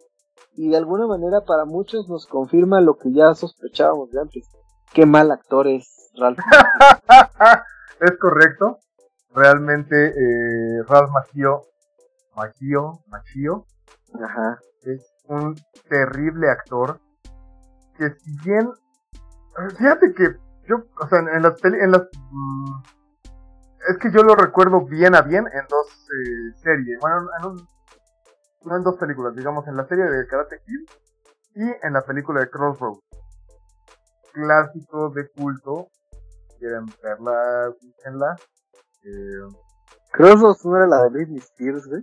y 0.56 0.70
de 0.70 0.76
alguna 0.76 1.06
manera 1.06 1.42
para 1.44 1.64
muchos 1.64 2.08
nos 2.08 2.26
confirma 2.26 2.80
lo 2.80 2.96
que 2.96 3.12
ya 3.12 3.34
sospechábamos 3.34 4.10
de 4.10 4.20
antes. 4.20 4.48
Qué 4.92 5.06
mal 5.06 5.30
actor 5.30 5.66
es 5.66 6.10
Ralph. 6.14 6.38
es 8.00 8.18
correcto. 8.18 8.78
Realmente 9.34 10.08
eh, 10.08 10.82
Ralph 10.86 11.10
Macchio, 11.10 11.62
Macchio, 12.36 13.00
Macchio 13.08 13.66
Ajá. 14.22 14.60
es 14.82 15.12
un 15.26 15.56
terrible 15.88 16.50
actor 16.50 17.00
que 17.98 18.10
si 18.10 18.36
bien 18.44 18.70
fíjate 19.76 20.12
que 20.14 20.36
yo, 20.68 20.76
o 21.00 21.08
sea, 21.08 21.18
en 21.18 21.42
las 21.42 21.64
en 21.64 21.90
las 21.90 22.02
mm, 22.30 22.82
es 23.88 23.98
que 23.98 24.10
yo 24.10 24.22
lo 24.22 24.34
recuerdo 24.34 24.84
bien 24.86 25.14
a 25.14 25.22
bien 25.22 25.46
en 25.52 25.66
dos 25.68 25.86
eh, 25.88 26.58
series, 26.62 26.98
bueno, 27.00 27.28
en 27.38 27.46
un, 27.46 27.68
no 28.64 28.76
en 28.76 28.82
dos 28.82 28.96
películas, 28.96 29.34
digamos, 29.34 29.66
en 29.68 29.76
la 29.76 29.86
serie 29.86 30.04
de 30.04 30.26
Karate 30.26 30.60
Kid 30.64 30.80
y 31.56 31.86
en 31.86 31.92
la 31.92 32.00
película 32.02 32.40
de 32.40 32.50
Crossroads. 32.50 33.00
Clásico 34.32 35.10
de 35.10 35.28
culto. 35.28 35.88
Quieren 36.58 36.86
verla, 37.02 37.72
búsquenla. 37.80 38.36
Eh, 39.04 39.56
Crossroads 40.12 40.64
no 40.64 40.76
era 40.76 40.86
la 40.86 41.02
de 41.04 41.08
Britney 41.10 41.38
Spears, 41.38 41.86
güey. 41.86 42.02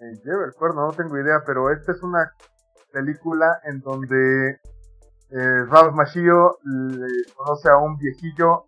Eh, 0.00 0.20
yo 0.24 0.44
recuerdo, 0.44 0.86
no 0.86 0.92
tengo 0.92 1.18
idea, 1.18 1.42
pero 1.46 1.70
esta 1.70 1.92
es 1.92 2.02
una 2.02 2.32
película 2.92 3.60
en 3.64 3.80
donde 3.80 4.60
eh, 5.30 5.64
Ralph 5.68 5.94
Macchio 5.94 6.58
le 6.64 7.08
conoce 7.34 7.68
a 7.68 7.78
un 7.78 7.96
viejillo 7.96 8.66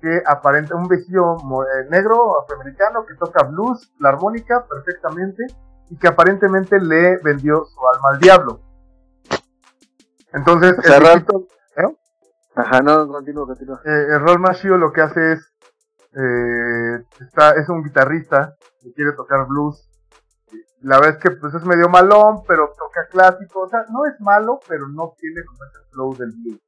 que 0.00 0.22
aparenta, 0.26 0.76
un 0.76 0.88
viejillo 0.88 1.36
eh, 1.36 1.88
negro 1.90 2.40
afroamericano 2.40 3.04
que 3.04 3.14
toca 3.14 3.44
blues, 3.44 3.92
la 3.98 4.10
armónica 4.10 4.64
perfectamente 4.66 5.44
y 5.90 5.96
que 5.96 6.08
aparentemente 6.08 6.78
le 6.78 7.18
vendió 7.18 7.64
su 7.64 7.80
alma 7.88 8.10
al 8.12 8.20
diablo. 8.20 8.60
Entonces, 10.32 10.76
el 10.84 10.92
¿eh? 10.92 11.24
Ajá, 12.58 12.80
no, 12.82 13.06
continúo, 13.06 13.46
continúo. 13.46 13.78
Eh, 13.84 14.06
el 14.10 14.20
Rol 14.20 14.40
Machio 14.40 14.76
lo 14.76 14.92
que 14.92 15.00
hace 15.00 15.32
es, 15.32 15.52
eh, 16.12 17.04
está, 17.20 17.52
es 17.52 17.68
un 17.68 17.84
guitarrista 17.84 18.56
que 18.82 18.92
quiere 18.92 19.12
tocar 19.12 19.46
blues. 19.46 19.88
La 20.80 20.98
vez 21.00 21.18
que 21.18 21.30
pues 21.30 21.54
es 21.54 21.64
medio 21.64 21.88
malón, 21.88 22.42
pero 22.46 22.72
toca 22.76 23.06
clásico, 23.10 23.60
o 23.60 23.68
sea, 23.68 23.84
no 23.90 24.06
es 24.06 24.20
malo, 24.20 24.58
pero 24.68 24.88
no 24.88 25.14
tiene 25.18 25.44
como 25.44 25.58
ese 25.64 25.90
flow 25.92 26.16
del 26.16 26.32
blues. 26.32 26.60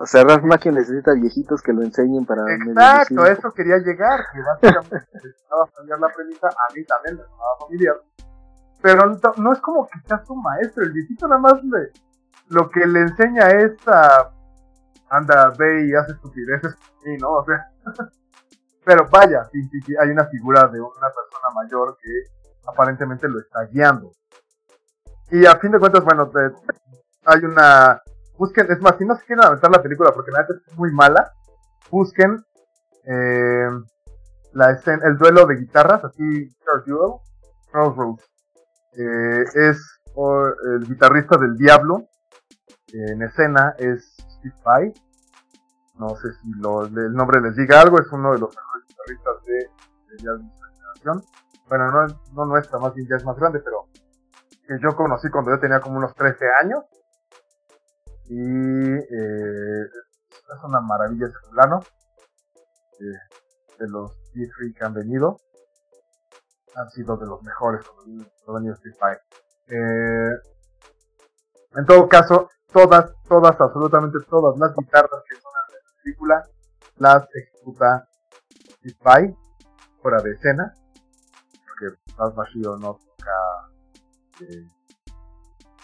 O 0.00 0.06
sea, 0.06 0.24
Ralph 0.24 0.44
Macchio 0.44 0.72
necesita 0.72 1.12
viejitos 1.12 1.60
que 1.60 1.72
lo 1.72 1.82
enseñen 1.82 2.24
para... 2.24 2.42
Exacto, 2.54 3.22
a 3.22 3.28
eso 3.28 3.50
quería 3.52 3.78
llegar, 3.78 4.20
que 4.32 4.40
básicamente 4.40 5.08
necesitaba 5.12 5.68
cambiar 5.76 6.00
la 6.00 6.08
premisa, 6.08 6.48
a 6.48 6.74
mí 6.74 6.84
también 6.84 7.16
me 7.16 7.22
sonaba 7.22 7.56
familiar 7.60 7.96
pero 8.80 9.12
no, 9.38 9.52
es 9.52 9.60
como 9.60 9.86
que 9.86 9.98
sea 10.06 10.24
su 10.24 10.34
maestro, 10.36 10.84
el 10.84 10.92
viejito 10.92 11.26
nada 11.26 11.40
más 11.40 11.62
le, 11.64 11.90
lo 12.48 12.70
que 12.70 12.86
le 12.86 13.00
enseña 13.00 13.48
es 13.48 13.76
a, 13.88 14.30
anda, 15.10 15.52
ve 15.58 15.86
y 15.86 15.94
hace 15.94 16.12
estupideces, 16.12 16.74
y 17.04 17.16
no, 17.16 17.32
o 17.32 17.44
sea, 17.44 17.70
pero 18.84 19.06
vaya, 19.10 19.48
hay 20.00 20.10
una 20.10 20.26
figura 20.26 20.66
de 20.68 20.80
una 20.80 21.08
persona 21.10 21.50
mayor 21.54 21.96
que 22.02 22.10
aparentemente 22.66 23.28
lo 23.28 23.38
está 23.40 23.64
guiando. 23.66 24.12
Y 25.30 25.44
a 25.44 25.56
fin 25.56 25.72
de 25.72 25.78
cuentas, 25.78 26.04
bueno, 26.04 26.30
hay 27.26 27.44
una, 27.44 28.00
busquen, 28.38 28.70
es 28.70 28.80
más, 28.80 28.96
si 28.98 29.04
no 29.04 29.14
se 29.16 29.24
quieren 29.26 29.44
aventar 29.44 29.70
la 29.70 29.82
película 29.82 30.12
porque 30.12 30.30
la 30.30 30.40
es 30.40 30.76
muy 30.78 30.90
mala, 30.92 31.32
busquen 31.90 32.42
eh, 33.04 33.68
la 34.52 34.70
escena, 34.72 35.06
el 35.06 35.18
duelo 35.18 35.46
de 35.46 35.56
guitarras, 35.56 36.04
así, 36.04 36.22
Guitar 36.22 36.84
Duel, 36.86 37.20
Crossroads. 37.70 38.24
Eh, 38.96 39.44
es 39.54 39.98
el 40.16 40.88
guitarrista 40.88 41.36
del 41.36 41.56
Diablo. 41.56 42.08
en 42.92 43.22
escena 43.22 43.74
es 43.78 44.16
Vai. 44.64 44.92
No 45.98 46.10
sé 46.16 46.32
si 46.40 46.50
el 46.52 47.12
nombre 47.12 47.40
les 47.40 47.56
diga 47.56 47.80
algo. 47.80 47.98
Es 47.98 48.10
uno 48.12 48.32
de 48.32 48.38
los 48.38 48.54
mejores 48.54 48.86
guitarristas 48.88 49.44
de, 49.44 49.54
de 50.10 50.40
generación. 50.74 51.22
Bueno, 51.68 51.90
no, 51.90 52.06
no 52.32 52.46
nuestra, 52.46 52.78
más 52.78 52.94
bien 52.94 53.08
ya 53.08 53.16
es 53.16 53.24
más 53.24 53.36
grande, 53.36 53.60
pero 53.60 53.88
que 54.66 54.78
yo 54.82 54.96
conocí 54.96 55.28
cuando 55.30 55.50
yo 55.50 55.60
tenía 55.60 55.80
como 55.80 55.98
unos 55.98 56.14
13 56.14 56.44
años. 56.62 56.84
Y 58.26 58.40
eh, 58.40 59.82
es 59.84 60.64
una 60.64 60.80
maravilla 60.80 61.26
ese 61.26 61.38
fulano. 61.48 61.80
Eh, 63.00 63.38
de 63.78 63.88
los 63.88 64.10
D3 64.34 64.74
que 64.76 64.84
han 64.84 64.92
venido 64.92 65.36
han 66.74 66.90
sido 66.90 67.16
de 67.16 67.26
los 67.26 67.42
mejores 67.42 67.84
cuando 68.44 68.72
Street 68.72 68.94
Fighter. 68.98 69.22
Eh, 69.68 70.34
en 71.76 71.86
todo 71.86 72.08
caso, 72.08 72.48
todas, 72.72 73.12
todas, 73.28 73.60
absolutamente 73.60 74.18
todas 74.28 74.58
las 74.58 74.74
guitarras 74.76 75.22
que 75.28 75.36
son 75.36 75.52
en 75.52 75.74
la 75.74 76.02
película 76.02 76.42
las 76.96 77.28
ejecuta 77.34 78.08
Fighter 79.02 79.36
fuera 80.00 80.22
de 80.22 80.30
escena, 80.32 80.72
porque 81.66 81.96
Last 82.18 82.36
Machine 82.36 82.68
no 82.80 82.94
toca 82.94 83.70
eh, 84.40 84.66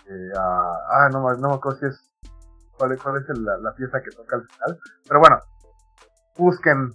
eh, 0.07 0.33
ah, 0.37 1.09
no, 1.13 1.21
no 1.35 1.49
me 1.49 1.55
acuerdo 1.55 1.79
si 1.81 1.87
es 1.87 2.11
cuál, 2.79 2.93
es 2.93 3.29
la, 3.39 3.59
la, 3.59 3.75
pieza 3.75 4.01
que 4.03 4.11
toca 4.11 4.37
al 4.37 4.47
final, 4.47 4.81
pero 5.07 5.21
bueno, 5.21 5.39
busquen 6.37 6.91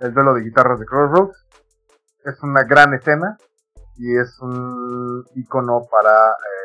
el 0.00 0.14
duelo 0.14 0.34
de 0.34 0.42
guitarras 0.42 0.78
de 0.78 0.86
Crossroads 0.86 1.46
es 2.24 2.42
una 2.42 2.62
gran 2.64 2.94
escena 2.94 3.36
y 3.96 4.16
es 4.16 4.38
un 4.40 5.24
icono 5.34 5.82
para 5.90 6.30
eh, 6.30 6.57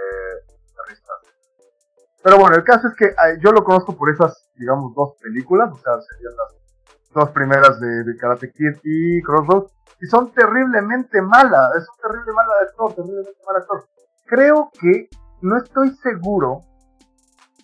Pero 2.23 2.37
bueno, 2.37 2.55
el 2.55 2.63
caso 2.63 2.87
es 2.87 2.95
que 2.95 3.13
yo 3.41 3.51
lo 3.51 3.63
conozco 3.63 3.95
por 3.97 4.09
esas, 4.09 4.49
digamos, 4.55 4.95
dos 4.95 5.15
películas, 5.21 5.69
o 5.71 5.77
sea, 5.77 5.93
serían 6.01 6.33
las 6.37 7.13
dos 7.13 7.29
primeras 7.31 7.79
de, 7.81 8.15
Karate 8.17 8.49
Kid 8.51 8.79
y 8.83 9.21
Crossroads, 9.21 9.73
y 10.01 10.07
son 10.07 10.31
terriblemente 10.31 11.21
malas, 11.21 11.75
es 11.75 11.87
un 11.89 12.09
terrible 12.09 12.31
mal 12.33 12.45
actor, 12.65 12.93
terriblemente 12.93 13.39
mal 13.45 13.57
actor. 13.57 13.83
Creo 14.25 14.71
que 14.79 15.09
no 15.41 15.57
estoy 15.57 15.93
seguro 15.97 16.61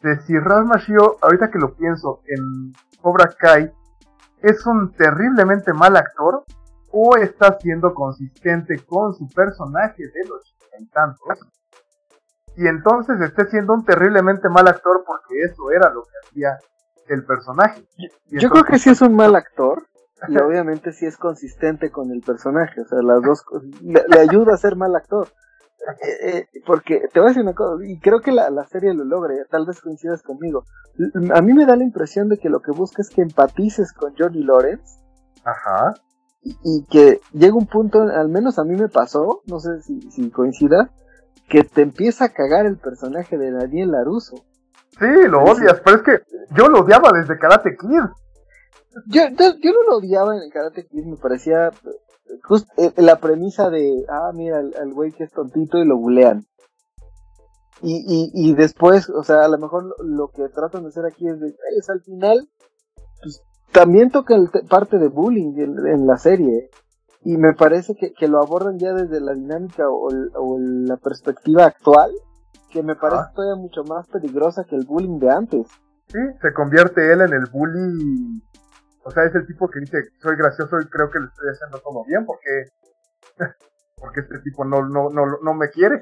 de 0.03 0.19
si 0.23 0.37
Ralph 0.37 0.67
Macchio, 0.67 1.17
ahorita 1.21 1.49
que 1.49 1.59
lo 1.59 1.73
pienso, 1.75 2.21
en 2.25 2.73
Cobra 3.01 3.33
Kai, 3.37 3.71
es 4.41 4.65
un 4.65 4.91
terriblemente 4.91 5.73
mal 5.73 5.95
actor 5.95 6.43
o 6.91 7.15
está 7.17 7.57
siendo 7.59 7.93
consistente 7.93 8.79
con 8.85 9.13
su 9.13 9.27
personaje 9.29 10.03
de 10.03 10.27
los 10.27 10.55
tantos 10.91 11.58
y 12.59 12.67
entonces 12.67 13.21
esté 13.21 13.49
siendo 13.49 13.73
un 13.73 13.85
terriblemente 13.85 14.49
mal 14.49 14.67
actor 14.67 15.05
porque 15.07 15.43
eso 15.43 15.71
era 15.71 15.89
lo 15.93 16.03
que 16.03 16.27
hacía 16.27 16.57
el 17.07 17.23
personaje. 17.23 17.87
Yo 18.25 18.49
creo 18.49 18.65
que 18.65 18.77
sí 18.77 18.89
es 18.89 19.01
un 19.01 19.15
mal 19.15 19.33
actor 19.37 19.87
y 20.27 20.37
obviamente 20.43 20.91
sí 20.91 21.05
es 21.05 21.15
consistente 21.15 21.89
con 21.89 22.11
el 22.11 22.19
personaje, 22.19 22.81
o 22.81 22.85
sea, 22.85 23.01
las 23.01 23.21
dos 23.21 23.45
le, 23.81 24.19
ayuda 24.19 24.55
a 24.55 24.57
ser 24.57 24.75
mal 24.75 24.93
actor, 24.93 25.29
eh, 26.21 26.47
porque 26.65 27.07
te 27.13 27.21
voy 27.21 27.27
a 27.27 27.29
decir 27.29 27.43
una 27.43 27.53
cosa, 27.53 27.81
y 27.85 27.97
creo 28.01 28.19
que 28.19 28.33
la, 28.33 28.49
la 28.49 28.65
serie 28.65 28.93
lo 28.93 29.05
logra, 29.05 29.33
tal 29.49 29.65
vez 29.65 29.79
coincidas 29.79 30.21
conmigo. 30.21 30.65
A 31.33 31.41
mí 31.41 31.53
me 31.53 31.65
da 31.65 31.77
la 31.77 31.85
impresión 31.85 32.27
de 32.27 32.39
que 32.39 32.49
lo 32.49 32.59
que 32.59 32.71
busca 32.71 33.01
es 33.01 33.09
que 33.09 33.21
empatices 33.21 33.93
con 33.93 34.13
Johnny 34.17 34.43
Lawrence. 34.43 34.99
Ajá. 35.45 35.93
Y, 36.41 36.85
que 36.89 37.21
llega 37.31 37.55
un 37.55 37.67
punto, 37.67 38.01
al 38.01 38.27
menos 38.27 38.59
a 38.59 38.65
mí 38.65 38.75
me 38.75 38.89
pasó, 38.89 39.43
no 39.45 39.61
sé 39.61 39.81
si, 39.81 40.01
si 40.11 40.29
coincida, 40.29 40.91
que 41.49 41.63
te 41.63 41.81
empieza 41.81 42.25
a 42.25 42.29
cagar 42.29 42.65
el 42.65 42.77
personaje 42.77 43.37
de 43.37 43.51
Daniel 43.51 43.91
Laruso. 43.91 44.35
Sí, 44.99 45.27
lo 45.27 45.43
odias, 45.43 45.81
pero 45.83 45.97
es 45.97 46.03
que 46.03 46.19
yo 46.55 46.67
lo 46.67 46.81
odiaba 46.81 47.11
desde 47.13 47.39
Karate 47.39 47.75
Kid. 47.77 48.01
Yo, 49.07 49.21
yo, 49.29 49.71
no 49.71 49.83
lo 49.89 49.97
odiaba 49.97 50.35
en 50.35 50.43
el 50.43 50.51
Karate 50.51 50.85
Kid, 50.87 51.05
me 51.05 51.17
parecía 51.17 51.71
just, 52.43 52.67
eh, 52.77 52.93
la 52.97 53.19
premisa 53.19 53.69
de, 53.69 54.05
ah, 54.09 54.31
mira, 54.33 54.59
el 54.59 54.93
güey 54.93 55.11
que 55.11 55.23
es 55.23 55.31
tontito 55.31 55.77
y 55.77 55.85
lo 55.85 55.97
bulean. 55.97 56.45
Y, 57.81 58.03
y, 58.07 58.31
y 58.33 58.53
después, 58.55 59.09
o 59.09 59.23
sea, 59.23 59.45
a 59.45 59.47
lo 59.47 59.57
mejor 59.57 59.95
lo, 60.03 60.29
que 60.29 60.49
tratan 60.49 60.83
de 60.83 60.89
hacer 60.89 61.05
aquí 61.05 61.27
es 61.27 61.39
de, 61.39 61.55
es 61.77 61.89
al 61.89 62.01
final, 62.01 62.49
pues 63.21 63.41
también 63.71 64.09
toca 64.09 64.35
el 64.35 64.49
parte 64.67 64.97
de 64.97 65.07
bullying 65.07 65.53
en, 65.57 66.07
la 66.07 66.17
serie. 66.17 66.69
Y 67.21 67.37
me 67.37 67.53
parece 67.53 67.95
que, 67.95 68.13
que, 68.13 68.27
lo 68.27 68.41
abordan 68.41 68.79
ya 68.79 68.93
desde 68.93 69.19
la 69.19 69.33
dinámica 69.33 69.89
o, 69.89 70.09
o 70.35 70.57
la 70.59 70.97
perspectiva 70.97 71.65
actual, 71.65 72.11
que 72.71 72.81
me 72.81 72.95
parece 72.95 73.23
ah. 73.25 73.31
todavía 73.35 73.61
mucho 73.61 73.83
más 73.83 74.07
peligrosa 74.07 74.63
que 74.63 74.75
el 74.75 74.85
bullying 74.85 75.19
de 75.19 75.29
antes. 75.29 75.67
Sí, 76.07 76.19
se 76.41 76.53
convierte 76.53 77.11
él 77.11 77.21
en 77.21 77.33
el 77.33 77.45
bully 77.51 78.41
o 79.03 79.11
sea, 79.11 79.23
es 79.23 79.33
el 79.33 79.47
tipo 79.47 79.67
que 79.69 79.79
dice, 79.79 79.97
soy 80.21 80.35
gracioso 80.35 80.79
y 80.79 80.85
creo 80.87 81.09
que 81.09 81.19
lo 81.19 81.25
estoy 81.25 81.49
haciendo 81.49 81.79
todo 81.79 82.03
bien 82.05 82.25
porque, 82.25 82.65
porque 83.97 84.19
este 84.21 84.39
tipo 84.39 84.65
no, 84.65 84.87
no, 84.87 85.09
no, 85.09 85.25
no 85.41 85.53
me 85.53 85.69
quiere. 85.69 86.01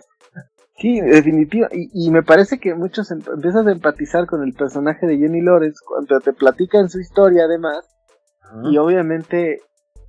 Sí, 0.78 1.00
definitivo. 1.02 1.68
Y, 1.72 1.90
y 1.94 2.12
me 2.12 2.22
parece 2.22 2.60
que 2.60 2.76
muchos 2.76 3.10
em, 3.12 3.22
empiezas 3.34 3.66
a 3.66 3.72
empatizar 3.72 4.28
con 4.28 4.44
el 4.44 4.54
personaje 4.54 5.08
de 5.08 5.18
Jenny 5.18 5.42
Lawrence 5.42 5.80
cuando 5.86 6.20
te 6.20 6.34
platican 6.34 6.90
su 6.90 7.00
historia 7.00 7.46
además. 7.46 7.88
Y 8.64 8.78
obviamente, 8.78 9.62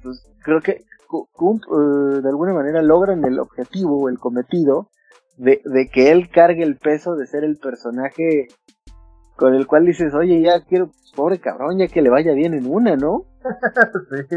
pues 0.03 0.25
creo 0.43 0.61
que 0.61 0.85
uh, 1.11 2.21
de 2.21 2.29
alguna 2.29 2.53
manera 2.53 2.83
logran 2.83 3.25
el 3.25 3.39
objetivo 3.41 4.03
o 4.03 4.09
el 4.09 4.19
cometido 4.19 4.89
de, 5.37 5.61
de 5.65 5.89
que 5.89 6.11
él 6.11 6.31
cargue 6.31 6.63
el 6.63 6.77
peso 6.77 7.15
de 7.15 7.27
ser 7.27 7.45
el 7.45 7.59
personaje 7.59 8.49
con 9.39 9.55
el 9.55 9.69
cual 9.69 9.87
dices, 9.87 10.13
oye, 10.15 10.43
ya 10.43 10.65
quiero, 10.65 10.91
pobre 11.15 11.39
cabrón, 11.39 11.79
ya 11.79 11.87
que 11.87 12.03
le 12.03 12.11
vaya 12.11 12.33
bien 12.33 12.55
en 12.55 12.67
una, 12.67 12.97
¿no? 12.97 13.25
sí, 14.11 14.37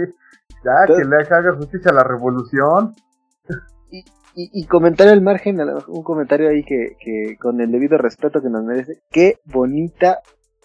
ya 0.64 0.96
que 0.96 1.04
le 1.04 1.16
haga 1.16 1.56
justicia 1.58 1.90
a 1.90 1.96
la 1.96 2.04
revolución. 2.04 2.94
y, 3.90 4.04
y, 4.36 4.66
comentario 4.68 5.12
al 5.12 5.22
margen, 5.22 5.60
un 5.88 6.04
comentario 6.04 6.50
ahí 6.50 6.64
que, 6.64 6.96
que 7.00 7.36
con 7.40 7.60
el 7.62 7.72
debido 7.72 7.98
respeto 7.98 8.42
que 8.44 8.50
nos 8.50 8.64
merece, 8.64 9.02
qué 9.10 9.40
bonita 9.46 10.20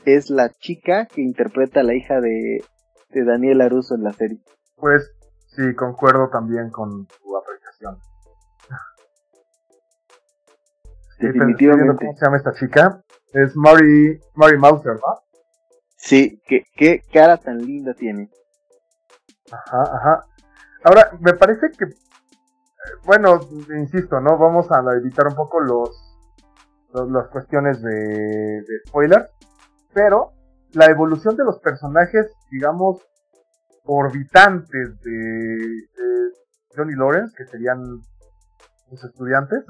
es 0.05 0.29
la 0.29 0.51
chica 0.51 1.07
que 1.07 1.23
interpreta 1.23 1.81
a 1.81 1.85
la 1.85 1.95
hija 1.95 2.21
de, 2.21 2.63
de 3.11 3.25
Daniel 3.25 3.63
Aruso 3.63 3.95
en 3.95 4.03
la 4.03 4.13
serie. 4.13 4.39
Pues 4.77 5.16
sí, 5.57 5.75
concuerdo 5.75 6.29
también 6.29 6.71
con 6.71 7.07
tu 7.07 7.37
apreciación. 7.37 7.99
Definitivamente. 11.19 12.05
¿Cómo 12.05 12.17
se 12.17 12.25
llama 12.25 12.37
esta 12.37 12.53
chica? 12.53 13.03
Es 13.33 13.57
Mary, 13.57 14.21
Mary 14.35 14.59
Mauser, 14.59 14.95
¿no? 14.95 15.23
Sí, 15.97 16.41
qué, 16.47 16.63
qué 16.77 17.03
cara 17.13 17.39
tan 17.39 17.59
linda 17.59 17.95
tiene. 17.95 18.31
Ajá, 19.51 19.83
ajá. 19.83 20.27
Ahora, 20.85 21.11
me 21.21 21.33
parece 21.33 21.71
que, 21.71 21.87
bueno, 23.05 23.41
insisto, 23.75 24.21
¿no? 24.21 24.37
Vamos 24.37 24.71
a 24.71 24.81
evitar 24.95 25.27
un 25.27 25.35
poco 25.35 25.61
los, 25.61 26.19
las 26.93 27.29
cuestiones 27.29 27.83
de, 27.83 27.93
de 27.93 28.81
spoilers, 28.87 29.31
pero 29.93 30.33
la 30.73 30.87
evolución 30.87 31.37
de 31.37 31.45
los 31.45 31.59
personajes, 31.61 32.31
digamos, 32.51 33.03
orbitantes 33.87 35.01
de, 35.01 35.89
Johnny 36.77 36.95
Lawrence, 36.95 37.35
que 37.37 37.47
serían 37.47 37.83
los 38.91 39.05
estudiantes, 39.05 39.65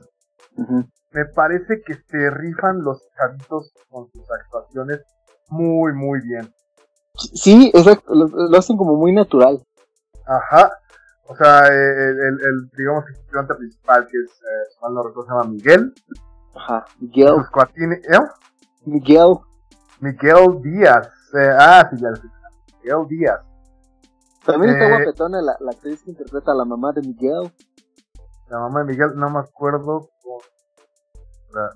me 1.12 1.24
parece 1.34 1.82
que 1.82 1.94
se 1.94 2.30
rifan 2.30 2.82
los 2.82 3.00
chavitos 3.16 3.72
con 3.88 4.10
sus 4.10 4.28
actuaciones 4.30 5.00
muy, 5.48 5.92
muy 5.92 6.20
bien. 6.20 6.52
Sí, 7.14 7.70
exacto, 7.74 8.14
lo, 8.14 8.58
hacen 8.58 8.76
como 8.76 8.96
muy 8.96 9.12
natural. 9.12 9.62
Ajá. 10.26 10.70
O 11.28 11.36
sea, 11.36 11.66
el, 11.68 12.38
el, 12.40 12.70
digamos, 12.76 13.04
el 13.08 13.14
estudiante 13.14 13.54
principal, 13.54 14.06
que 14.06 14.18
es, 14.18 14.30
eh, 14.30 14.76
mal 14.82 14.94
no 14.94 15.02
recuerdo, 15.02 15.28
se 15.28 15.34
llama 15.34 15.50
Miguel. 15.50 15.94
Ajá, 16.54 16.84
Miguel. 17.00 17.34
¿eh? 17.34 18.18
Miguel. 18.84 19.36
Miguel 20.00 20.62
Díaz. 20.62 21.08
Eh, 21.34 21.56
ah, 21.58 21.88
sí, 21.90 21.96
ya 22.00 22.10
lo 22.10 22.16
sé. 22.16 22.28
Miguel 22.82 23.08
Díaz. 23.08 23.45
También 24.46 24.74
está 24.74 24.86
eh, 24.86 24.90
guapetona 24.90 25.42
la, 25.42 25.56
la 25.60 25.72
actriz 25.72 26.02
que 26.02 26.10
interpreta 26.10 26.52
a 26.52 26.54
la 26.54 26.64
mamá 26.64 26.92
de 26.92 27.02
Miguel. 27.02 27.52
La 28.48 28.60
mamá 28.60 28.80
de 28.80 28.86
Miguel, 28.86 29.10
no 29.16 29.28
me 29.28 29.40
acuerdo 29.40 30.08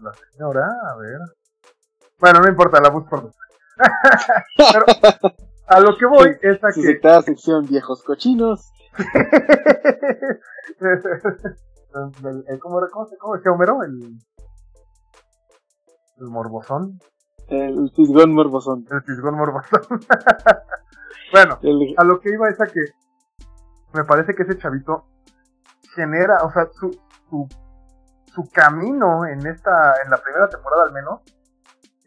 la, 0.02 0.12
señora, 0.32 0.68
a 0.90 0.96
ver. 0.96 1.20
Bueno, 2.18 2.40
no 2.40 2.48
importa, 2.48 2.80
la 2.80 2.88
busco 2.90 3.30
Pero 4.56 4.84
a 5.66 5.80
lo 5.80 5.96
que 5.96 6.06
voy 6.06 6.36
es 6.42 6.62
a 6.62 6.68
que. 6.72 7.00
Sección 7.22 7.64
viejos 7.66 8.02
cochinos. 8.02 8.70
¿Cómo, 12.60 12.80
cómo, 12.90 13.08
cómo 13.18 13.36
decía 13.36 13.52
Homero? 13.52 13.82
El, 13.82 14.18
el 16.18 16.26
morbosón. 16.26 17.00
El 17.50 17.90
fisgón 17.94 18.32
morbosón. 18.32 18.86
El 18.90 19.02
fisgón 19.02 19.36
morbosón. 19.36 19.82
bueno, 21.32 21.58
a 21.96 22.04
lo 22.04 22.20
que 22.20 22.30
iba 22.30 22.48
es 22.48 22.60
a 22.60 22.66
que 22.66 22.80
me 23.92 24.04
parece 24.04 24.34
que 24.34 24.44
ese 24.44 24.56
chavito 24.56 25.04
genera, 25.94 26.38
o 26.44 26.52
sea, 26.52 26.68
su, 26.72 26.90
su 27.28 27.48
su 28.34 28.48
camino 28.50 29.26
en 29.26 29.46
esta, 29.46 29.94
en 30.04 30.10
la 30.10 30.18
primera 30.18 30.48
temporada 30.48 30.84
al 30.84 30.92
menos, 30.92 31.20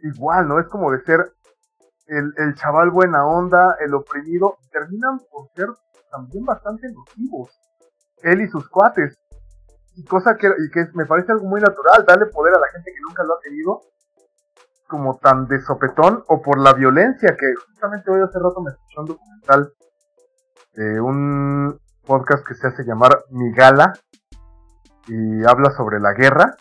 igual, 0.01 0.47
¿no? 0.47 0.59
Es 0.59 0.67
como 0.67 0.91
de 0.91 1.01
ser 1.03 1.33
el, 2.07 2.33
el 2.37 2.55
chaval 2.55 2.91
buena 2.91 3.25
onda, 3.25 3.75
el 3.79 3.93
oprimido, 3.93 4.57
terminan 4.71 5.19
por 5.31 5.49
ser 5.55 5.67
también 6.11 6.45
bastante 6.45 6.87
nocivos. 6.91 7.59
Él 8.21 8.41
y 8.41 8.47
sus 8.47 8.69
cuates. 8.69 9.17
Y 9.95 10.05
cosa 10.05 10.35
que, 10.35 10.47
y 10.47 10.71
que 10.71 10.87
me 10.93 11.05
parece 11.05 11.31
algo 11.31 11.45
muy 11.45 11.61
natural, 11.61 12.05
darle 12.05 12.25
poder 12.27 12.55
a 12.55 12.59
la 12.59 12.67
gente 12.67 12.91
que 12.91 13.01
nunca 13.07 13.23
lo 13.23 13.35
ha 13.35 13.39
tenido, 13.39 13.81
como 14.93 15.17
tan 15.17 15.47
de 15.47 15.59
sopetón, 15.59 16.23
o 16.27 16.39
por 16.39 16.59
la 16.59 16.71
violencia, 16.73 17.35
que 17.35 17.51
justamente 17.65 18.11
hoy 18.11 18.21
hace 18.21 18.37
rato 18.37 18.61
me 18.61 18.69
escuché 18.69 18.99
un 18.99 19.05
documental 19.07 19.73
de 20.75 21.01
un 21.01 21.79
podcast 22.05 22.45
que 22.45 22.53
se 22.53 22.67
hace 22.67 22.83
llamar 22.83 23.23
Mi 23.31 23.51
Gala, 23.53 23.91
y 25.07 25.43
habla 25.45 25.71
sobre 25.71 25.99
la 25.99 26.13
guerra. 26.13 26.55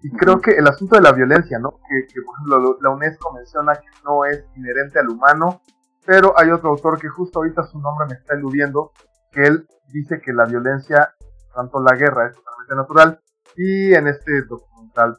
Y 0.00 0.12
creo 0.12 0.40
que 0.40 0.52
el 0.52 0.68
asunto 0.68 0.94
de 0.94 1.02
la 1.02 1.10
violencia, 1.10 1.58
¿no? 1.58 1.80
Que, 1.88 2.22
por 2.22 2.36
ejemplo 2.36 2.78
la 2.80 2.90
UNESCO 2.90 3.32
menciona 3.32 3.74
que 3.74 3.88
no 4.04 4.24
es 4.26 4.44
inherente 4.54 5.00
al 5.00 5.08
humano, 5.08 5.60
pero 6.06 6.38
hay 6.38 6.52
otro 6.52 6.70
autor 6.70 7.00
que 7.00 7.08
justo 7.08 7.40
ahorita 7.40 7.64
su 7.64 7.80
nombre 7.80 8.06
me 8.08 8.14
está 8.14 8.34
eludiendo, 8.34 8.92
que 9.32 9.42
él 9.42 9.66
dice 9.88 10.20
que 10.20 10.32
la 10.32 10.44
violencia, 10.44 11.12
tanto 11.52 11.80
la 11.80 11.96
guerra, 11.96 12.28
es 12.28 12.36
totalmente 12.36 12.76
natural, 12.76 13.20
y 13.56 13.92
en 13.92 14.06
este 14.06 14.42
documental, 14.42 15.16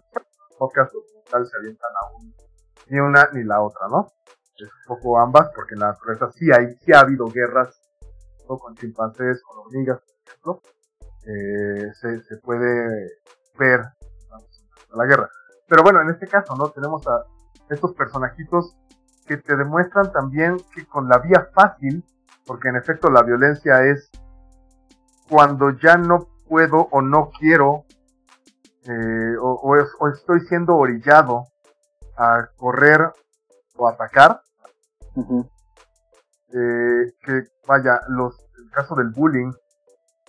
podcast 0.57 0.93
documental, 0.93 1.45
se 1.45 1.57
avientan 1.57 1.91
aún 2.03 2.33
ni 2.87 2.99
una 2.99 3.29
ni 3.33 3.43
la 3.43 3.61
otra, 3.61 3.87
¿no? 3.89 4.07
Es 4.55 4.69
un 4.69 4.95
poco 4.95 5.19
ambas, 5.19 5.49
porque 5.55 5.73
en 5.73 5.81
la 5.81 5.87
naturaleza 5.87 6.31
sí 6.31 6.51
hay, 6.51 6.75
sí 6.81 6.93
ha 6.93 6.99
habido 6.99 7.25
guerras, 7.27 7.79
con 8.47 8.75
chimpancés, 8.75 9.41
con 9.43 9.59
hormigas, 9.59 9.99
por 9.99 10.27
ejemplo, 10.27 10.61
eh, 11.25 11.91
se, 11.93 12.37
puede 12.37 13.09
ver 13.57 13.81
la 14.93 15.05
guerra. 15.05 15.29
Pero 15.67 15.83
bueno, 15.83 16.01
en 16.01 16.09
este 16.09 16.27
caso, 16.27 16.55
¿no? 16.55 16.69
Tenemos 16.69 17.07
a 17.07 17.23
estos 17.69 17.93
personajitos 17.93 18.75
que 19.25 19.37
te 19.37 19.55
demuestran 19.55 20.11
también 20.11 20.57
que 20.75 20.85
con 20.85 21.07
la 21.07 21.19
vía 21.19 21.49
fácil, 21.53 22.03
porque 22.45 22.67
en 22.69 22.75
efecto 22.75 23.09
la 23.09 23.23
violencia 23.23 23.85
es 23.85 24.11
cuando 25.29 25.71
ya 25.71 25.97
no 25.97 26.27
puedo 26.47 26.89
o 26.91 27.01
no 27.01 27.31
quiero, 27.39 27.85
eh, 28.85 29.35
o, 29.41 29.85
o, 29.99 30.09
estoy 30.09 30.41
siendo 30.41 30.75
orillado 30.75 31.45
a 32.17 32.47
correr 32.57 33.11
o 33.75 33.87
atacar, 33.87 34.41
eh, 36.53 37.13
que 37.23 37.43
vaya, 37.67 37.99
los, 38.09 38.37
el 38.57 38.69
caso 38.71 38.95
del 38.95 39.09
bullying, 39.09 39.51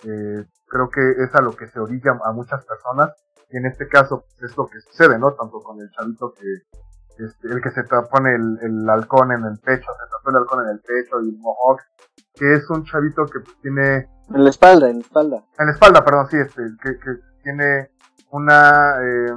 eh, 0.03 0.45
creo 0.67 0.89
que 0.89 1.23
es 1.23 1.33
a 1.35 1.41
lo 1.41 1.55
que 1.55 1.67
se 1.67 1.79
orilla 1.79 2.17
a 2.23 2.31
muchas 2.31 2.65
personas 2.65 3.11
y 3.49 3.57
en 3.57 3.65
este 3.65 3.87
caso 3.87 4.25
pues, 4.25 4.51
es 4.51 4.57
lo 4.57 4.67
que 4.67 4.79
sucede, 4.81 5.17
¿no? 5.19 5.33
Tanto 5.33 5.59
con 5.59 5.79
el 5.79 5.89
chavito 5.91 6.33
que 6.33 7.23
este, 7.23 7.47
el 7.47 7.61
que 7.61 7.71
se 7.71 7.83
pone 7.83 8.35
el, 8.35 8.57
el, 8.61 8.89
halcón 8.89 9.31
en 9.31 9.45
el 9.45 9.57
pecho, 9.59 9.87
se 9.93 10.09
tapó 10.11 10.31
el 10.31 10.35
halcón 10.37 10.65
en 10.65 10.71
el 10.71 10.79
pecho 10.81 11.21
y 11.21 11.29
el 11.29 11.37
mohawk, 11.37 11.81
que 12.33 12.55
es 12.55 12.69
un 12.69 12.83
chavito 12.83 13.25
que 13.25 13.39
pues, 13.39 13.55
tiene... 13.61 14.09
En 14.33 14.43
la 14.43 14.49
espalda, 14.49 14.89
en 14.89 14.97
la 14.97 15.01
espalda. 15.01 15.45
En 15.57 15.65
la 15.67 15.71
espalda, 15.71 16.03
perdón, 16.03 16.27
sí, 16.29 16.37
este, 16.37 16.63
que, 16.81 16.99
que 16.99 17.11
tiene 17.43 17.91
una 18.31 18.97
eh, 19.01 19.33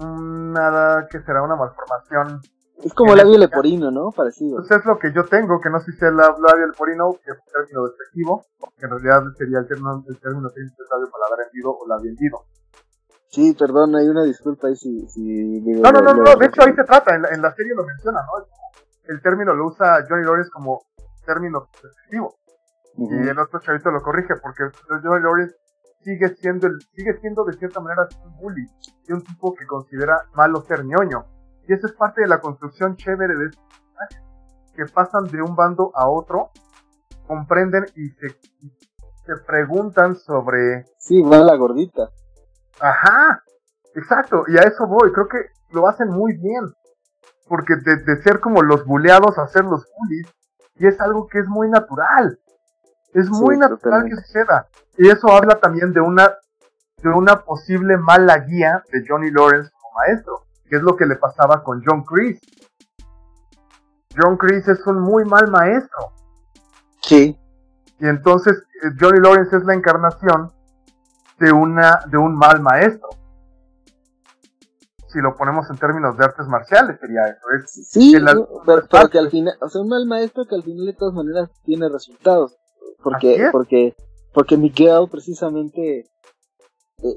una 0.00 1.06
que 1.10 1.20
será 1.20 1.42
una 1.42 1.56
malformación 1.56 2.40
es 2.82 2.94
como 2.94 3.14
labio 3.14 3.36
leporino, 3.36 3.90
¿no? 3.90 4.10
Parecido. 4.10 4.56
Pues 4.56 4.70
es 4.70 4.84
lo 4.86 4.98
que 4.98 5.12
yo 5.12 5.24
tengo, 5.26 5.60
que 5.60 5.68
no 5.68 5.80
sé 5.80 5.92
si 5.92 5.98
es 5.98 6.02
el 6.02 6.16
labio 6.16 6.66
leporino, 6.66 7.12
que 7.22 7.32
es 7.32 7.36
un 7.36 7.52
término 7.52 7.86
despectivo, 7.86 8.44
que 8.78 8.86
en 8.86 8.90
realidad 8.90 9.22
sería 9.36 9.58
el 9.58 9.68
término, 9.68 10.02
el 10.08 10.18
término 10.18 10.48
técnico 10.48 10.82
labio 10.90 11.10
paladar 11.10 11.46
hendido 11.46 11.76
o 11.76 11.86
labio 11.86 12.10
hendido. 12.10 12.38
Sí, 13.28 13.54
perdón, 13.54 13.94
hay 13.96 14.08
una 14.08 14.24
disculpa 14.24 14.68
ahí 14.68 14.76
si... 14.76 15.06
si 15.08 15.60
no, 15.60 15.92
no, 15.92 16.00
no, 16.00 16.14
no, 16.14 16.36
de 16.36 16.46
hecho 16.46 16.62
ahí 16.62 16.72
se 16.74 16.84
trata, 16.84 17.14
en 17.14 17.22
la, 17.22 17.28
en 17.28 17.42
la 17.42 17.54
serie 17.54 17.74
lo 17.74 17.84
menciona, 17.84 18.20
¿no? 18.22 18.46
El 19.04 19.20
término 19.22 19.54
lo 19.54 19.66
usa 19.66 20.04
Johnny 20.08 20.24
Lawrence 20.24 20.50
como 20.50 20.80
término 21.26 21.68
despectivo. 21.82 22.34
Y 22.96 23.28
el 23.28 23.38
otro 23.38 23.60
chavito 23.60 23.90
lo 23.90 24.02
corrige, 24.02 24.34
porque 24.42 24.64
Johnny 24.88 25.22
Lawrence 25.22 25.54
sigue 26.02 26.28
siendo, 26.36 26.66
el, 26.66 26.80
sigue 26.94 27.18
siendo 27.20 27.44
de 27.44 27.54
cierta 27.54 27.80
manera 27.80 28.08
un 28.24 28.36
bully, 28.36 28.66
y 29.06 29.12
un 29.12 29.22
tipo 29.22 29.54
que 29.54 29.66
considera 29.66 30.16
malo 30.34 30.62
ser 30.62 30.84
ñoño 30.84 31.24
y 31.70 31.72
esa 31.72 31.86
es 31.86 31.92
parte 31.92 32.22
de 32.22 32.26
la 32.26 32.40
construcción 32.40 32.96
chévere 32.96 33.32
de 33.36 33.46
estos 33.46 33.64
que 34.74 34.86
pasan 34.92 35.24
de 35.26 35.40
un 35.40 35.54
bando 35.54 35.92
a 35.94 36.08
otro, 36.08 36.50
comprenden 37.28 37.86
y 37.94 38.08
se, 38.08 38.28
se 38.28 39.36
preguntan 39.46 40.16
sobre... 40.16 40.84
Sí, 40.98 41.22
va 41.22 41.38
la 41.38 41.54
gordita. 41.54 42.10
Ajá, 42.80 43.44
exacto, 43.94 44.42
y 44.48 44.56
a 44.56 44.62
eso 44.62 44.86
voy, 44.88 45.12
creo 45.12 45.28
que 45.28 45.38
lo 45.70 45.86
hacen 45.86 46.08
muy 46.08 46.36
bien, 46.38 46.64
porque 47.46 47.74
de, 47.76 48.22
ser 48.22 48.40
como 48.40 48.62
los 48.62 48.84
buleados 48.84 49.38
a 49.38 49.46
ser 49.46 49.64
los 49.64 49.86
bullies, 49.96 50.26
y 50.74 50.88
es 50.88 51.00
algo 51.00 51.28
que 51.28 51.38
es 51.38 51.46
muy 51.46 51.68
natural, 51.68 52.40
es 53.14 53.28
muy 53.28 53.56
natural 53.56 54.04
que 54.04 54.16
suceda, 54.16 54.68
y 54.96 55.08
eso 55.08 55.28
habla 55.32 55.58
también 55.60 55.92
de 55.92 56.00
una, 56.00 56.34
de 56.98 57.08
una 57.08 57.42
posible 57.42 57.96
mala 57.96 58.38
guía 58.38 58.82
de 58.92 59.04
Johnny 59.06 59.30
Lawrence 59.30 59.70
como 59.70 59.94
maestro, 59.94 60.46
que 60.68 60.76
es 60.76 60.82
lo 60.82 60.96
que 60.96 61.06
le 61.06 61.16
pasaba 61.16 61.62
con 61.62 61.82
John 61.84 62.04
Chris. 62.04 62.40
John 64.16 64.36
Chris 64.36 64.66
es 64.68 64.86
un 64.86 65.00
muy 65.00 65.24
mal 65.24 65.50
maestro. 65.50 66.12
Sí. 67.02 67.38
Y 67.98 68.06
entonces 68.06 68.62
eh, 68.82 68.88
Johnny 68.98 69.20
Lawrence 69.20 69.56
es 69.56 69.64
la 69.64 69.74
encarnación 69.74 70.52
de 71.38 71.52
una 71.52 72.00
de 72.06 72.18
un 72.18 72.36
mal 72.36 72.60
maestro. 72.60 73.08
Si 75.08 75.18
lo 75.20 75.34
ponemos 75.34 75.68
en 75.70 75.76
términos 75.76 76.16
de 76.16 76.24
artes 76.24 76.46
marciales 76.46 77.00
sería 77.00 77.26
eso. 77.26 77.40
sí, 77.66 78.14
pero, 78.14 79.08
que 79.08 79.18
al 79.18 79.28
final, 79.28 79.54
o 79.60 79.68
sea, 79.68 79.80
un 79.80 79.88
mal 79.88 80.06
maestro 80.06 80.44
que 80.44 80.54
al 80.54 80.62
final 80.62 80.86
de 80.86 80.92
todas 80.92 81.14
maneras 81.14 81.50
tiene 81.64 81.88
resultados. 81.88 82.59
Porque, 83.02 83.48
porque, 83.50 83.94
porque 84.32 84.56
Miguel 84.56 85.08
precisamente 85.10 86.04
eh, 87.02 87.16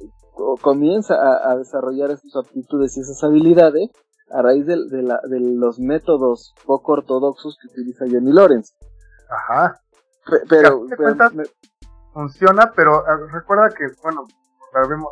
comienza 0.61 1.15
a, 1.15 1.55
desarrollar 1.57 2.17
sus 2.17 2.35
aptitudes 2.35 2.97
y 2.97 3.01
esas 3.01 3.23
habilidades 3.23 3.89
a 4.31 4.41
raíz 4.41 4.65
de, 4.65 4.77
los 4.77 5.79
métodos 5.79 6.55
poco 6.65 6.93
ortodoxos 6.93 7.57
que 7.61 7.67
utiliza 7.67 8.05
Johnny 8.09 8.31
Lawrence. 8.31 8.73
Ajá. 9.29 9.79
pero, 10.49 10.85
funciona, 12.13 12.71
pero 12.75 13.03
ah, 13.05 13.17
recuerda 13.31 13.69
que, 13.69 13.85
bueno, 14.01 14.23
vemos, 14.89 15.11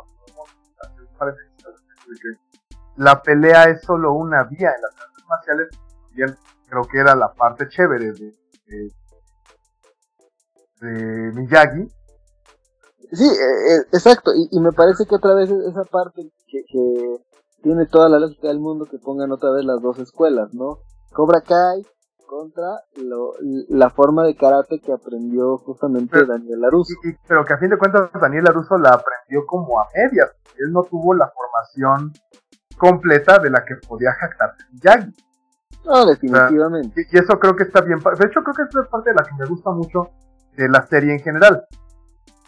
la 2.96 3.22
pelea 3.22 3.64
es 3.64 3.82
solo 3.82 4.12
una 4.12 4.44
vía 4.44 4.70
en 4.74 4.82
las 4.82 5.00
artes 5.00 5.24
marciales, 5.28 5.68
bien 6.14 6.36
creo 6.68 6.84
que 6.84 6.98
era 6.98 7.14
la 7.14 7.32
parte 7.32 7.68
chévere 7.68 8.12
de, 8.12 8.34
de 8.66 8.92
Miyagi, 10.82 11.88
Sí, 13.12 13.26
eh, 13.26 13.74
eh, 13.74 13.80
exacto, 13.92 14.32
y, 14.34 14.58
me 14.58 14.72
parece 14.72 15.04
que 15.04 15.14
otra 15.14 15.34
vez 15.34 15.50
esa 15.50 15.84
parte 15.84 16.32
que, 16.48 16.64
tiene 17.62 17.86
toda 17.86 18.08
la 18.08 18.18
lógica 18.18 18.48
del 18.48 18.58
mundo 18.58 18.86
que 18.86 18.98
pongan 18.98 19.30
otra 19.30 19.50
vez 19.52 19.64
las 19.64 19.80
dos 19.80 19.98
escuelas, 19.98 20.52
¿no? 20.52 20.78
Cobra 21.12 21.42
Kai 21.42 21.86
contra 22.26 22.80
la 23.68 23.90
forma 23.90 24.24
de 24.24 24.34
karate 24.34 24.80
que 24.80 24.92
aprendió 24.92 25.58
justamente 25.58 26.24
Daniel 26.24 26.60
Laruso. 26.60 26.94
pero 27.28 27.44
que 27.44 27.52
a 27.52 27.58
fin 27.58 27.68
de 27.68 27.78
cuentas 27.78 28.10
Daniel 28.20 28.44
Laruso 28.44 28.78
la 28.78 28.88
aprendió 28.88 29.46
como 29.46 29.78
a 29.78 29.86
medias, 29.94 30.30
él 30.58 30.72
no 30.72 30.82
tuvo 30.82 31.14
la 31.14 31.30
formación 31.30 32.12
completa 32.78 33.38
de 33.38 33.50
la 33.50 33.64
que 33.64 33.76
podía 33.86 34.12
jactarse 34.14 34.64
Miyagi. 34.72 35.12
No, 35.84 36.06
definitivamente. 36.06 37.06
y, 37.12 37.18
eso 37.18 37.38
creo 37.38 37.54
que 37.54 37.64
está 37.64 37.82
bien. 37.82 37.98
De 37.98 38.26
hecho, 38.26 38.42
creo 38.42 38.54
que 38.54 38.62
es 38.62 38.88
parte 38.88 39.10
de 39.10 39.16
la 39.16 39.22
que 39.22 39.34
me 39.38 39.46
gusta 39.46 39.70
mucho 39.70 40.10
de 40.52 40.68
la 40.68 40.86
serie 40.86 41.14
en 41.14 41.20
general. 41.20 41.64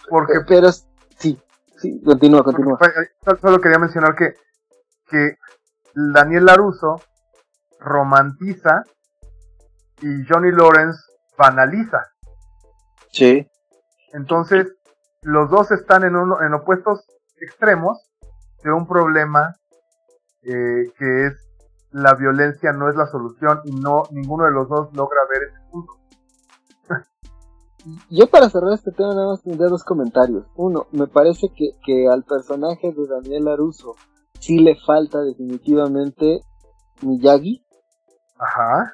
Porque, 0.09 0.35
pero, 0.47 0.71
sí, 0.73 1.39
sí, 1.77 2.03
continúa, 2.03 2.43
continúa. 2.43 2.79
Solo 3.41 3.61
quería 3.61 3.79
mencionar 3.79 4.15
que, 4.15 4.35
que 5.09 5.37
Daniel 5.95 6.47
Laruso 6.47 7.01
romantiza 7.81 8.85
y 10.01 10.27
Johnny 10.29 10.51
Lawrence 10.51 10.99
banaliza. 11.39 12.03
Sí. 13.13 13.49
Entonces, 14.13 14.75
los 15.23 15.51
dos 15.51 15.71
están 15.71 16.05
en, 16.05 16.17
uno, 16.17 16.43
en 16.43 16.53
opuestos 16.55 17.07
extremos 17.41 18.11
de 18.63 18.73
un 18.73 18.87
problema 18.87 19.55
eh, 20.43 20.93
que 20.99 21.27
es 21.27 21.45
la 21.95 22.15
violencia 22.15 22.73
no 22.73 22.91
es 22.91 22.97
la 22.97 23.07
solución 23.07 23.61
y 23.65 23.71
no 23.71 24.03
ninguno 24.11 24.45
de 24.45 24.51
los 24.51 24.69
dos 24.69 24.93
logra 24.95 25.21
ver 25.31 25.45
ese 25.45 25.61
punto. 25.71 25.93
Yo 28.11 28.27
para 28.29 28.49
cerrar 28.49 28.73
este 28.73 28.93
tema 28.93 29.15
nada 29.15 29.29
más 29.29 29.43
tendría 29.43 29.69
dos 29.69 29.85
comentarios. 29.85 30.47
Uno, 30.57 30.87
me 30.93 31.07
parece 31.07 31.49
que, 31.55 31.71
que 31.85 32.09
al 32.09 32.25
personaje 32.25 32.93
de 32.93 33.07
Daniel 33.07 33.49
Aruso 33.49 33.95
sí 34.41 34.59
le 34.59 34.77
falta 34.87 35.21
definitivamente 35.21 36.41
Miyagi. 37.03 37.65
Ajá. 38.39 38.93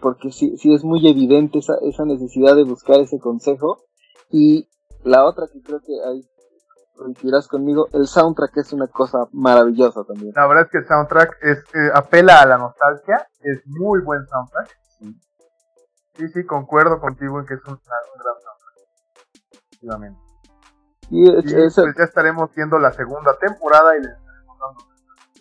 Porque 0.00 0.32
sí, 0.32 0.56
sí 0.56 0.74
es 0.74 0.82
muy 0.82 1.06
evidente 1.08 1.58
esa, 1.58 1.74
esa 1.82 2.04
necesidad 2.04 2.56
de 2.56 2.64
buscar 2.64 3.00
ese 3.00 3.18
consejo. 3.18 3.84
Y 4.30 4.68
la 5.04 5.24
otra 5.24 5.46
que 5.52 5.62
creo 5.62 5.80
que 5.80 5.92
hay 6.08 6.22
coincidirás 6.96 7.48
conmigo, 7.48 7.88
el 7.92 8.06
soundtrack 8.06 8.56
es 8.58 8.72
una 8.72 8.86
cosa 8.86 9.26
maravillosa 9.32 10.04
también. 10.04 10.32
La 10.36 10.46
verdad 10.46 10.64
es 10.64 10.70
que 10.70 10.78
el 10.78 10.86
soundtrack 10.86 11.38
es, 11.42 11.58
eh, 11.74 11.90
apela 11.94 12.40
a 12.40 12.46
la 12.46 12.58
nostalgia, 12.58 13.26
es 13.40 13.60
muy 13.66 14.00
buen 14.02 14.26
soundtrack. 14.26 14.81
Sí, 16.14 16.28
sí, 16.28 16.44
concuerdo 16.44 17.00
contigo 17.00 17.40
en 17.40 17.46
que 17.46 17.54
es 17.54 17.60
un, 17.66 17.78
gran 17.80 18.00
nombre. 19.82 20.16
Y, 21.10 21.30
pues 21.30 21.74
ya 21.96 22.04
estaremos 22.04 22.54
viendo 22.54 22.78
la 22.78 22.92
segunda 22.92 23.36
temporada 23.38 23.96
y 23.96 24.00
les 24.02 24.12
estaremos 24.12 24.58
dando 24.58 24.80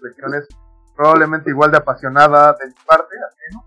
lecciones 0.02 0.48
probablemente 0.96 1.50
igual 1.50 1.72
de 1.72 1.78
apasionada 1.78 2.54
de 2.60 2.68
mi 2.68 2.74
parte, 2.86 3.16
¿no? 3.54 3.64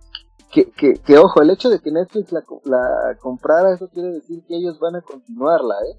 Que, 0.50 0.70
que, 0.70 0.94
que, 0.94 1.18
ojo, 1.18 1.42
el 1.42 1.50
hecho 1.50 1.68
de 1.68 1.80
que 1.80 1.90
Netflix 1.90 2.30
la, 2.32 2.44
la 2.64 3.16
comprara, 3.18 3.72
eso 3.72 3.88
quiere 3.88 4.10
decir 4.10 4.44
que 4.46 4.56
ellos 4.56 4.78
van 4.78 4.96
a 4.96 5.02
continuarla, 5.02 5.74
¿eh? 5.90 5.98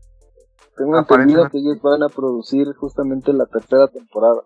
Tengo 0.77 0.97
entendido 0.97 1.49
que 1.49 1.57
ellos 1.57 1.81
van 1.81 2.03
a 2.03 2.09
producir 2.09 2.73
justamente 2.75 3.31
la 3.31 3.45
tercera 3.45 3.87
temporada. 3.87 4.41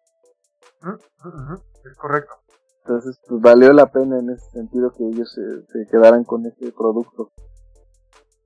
Es 1.84 1.98
correcto. 1.98 2.34
Entonces, 2.90 3.22
pues 3.28 3.40
valió 3.40 3.72
la 3.72 3.86
pena 3.86 4.18
en 4.18 4.32
ese 4.32 4.50
sentido 4.50 4.92
que 4.92 5.08
ellos 5.08 5.32
se, 5.32 5.86
quedaran 5.92 6.24
con 6.24 6.44
ese 6.48 6.72
producto. 6.72 7.32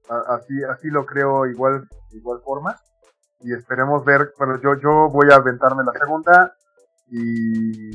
Así, 0.10 0.54
así 0.70 0.90
lo 0.90 1.06
creo 1.06 1.46
igual, 1.46 1.88
igual 2.12 2.42
forma. 2.44 2.76
Y 3.40 3.54
esperemos 3.54 4.04
ver, 4.04 4.34
bueno, 4.38 4.60
yo, 4.62 4.74
yo 4.82 5.10
voy 5.10 5.32
a 5.32 5.36
aventarme 5.36 5.84
la 5.86 5.98
segunda 5.98 6.56
y... 7.08 7.92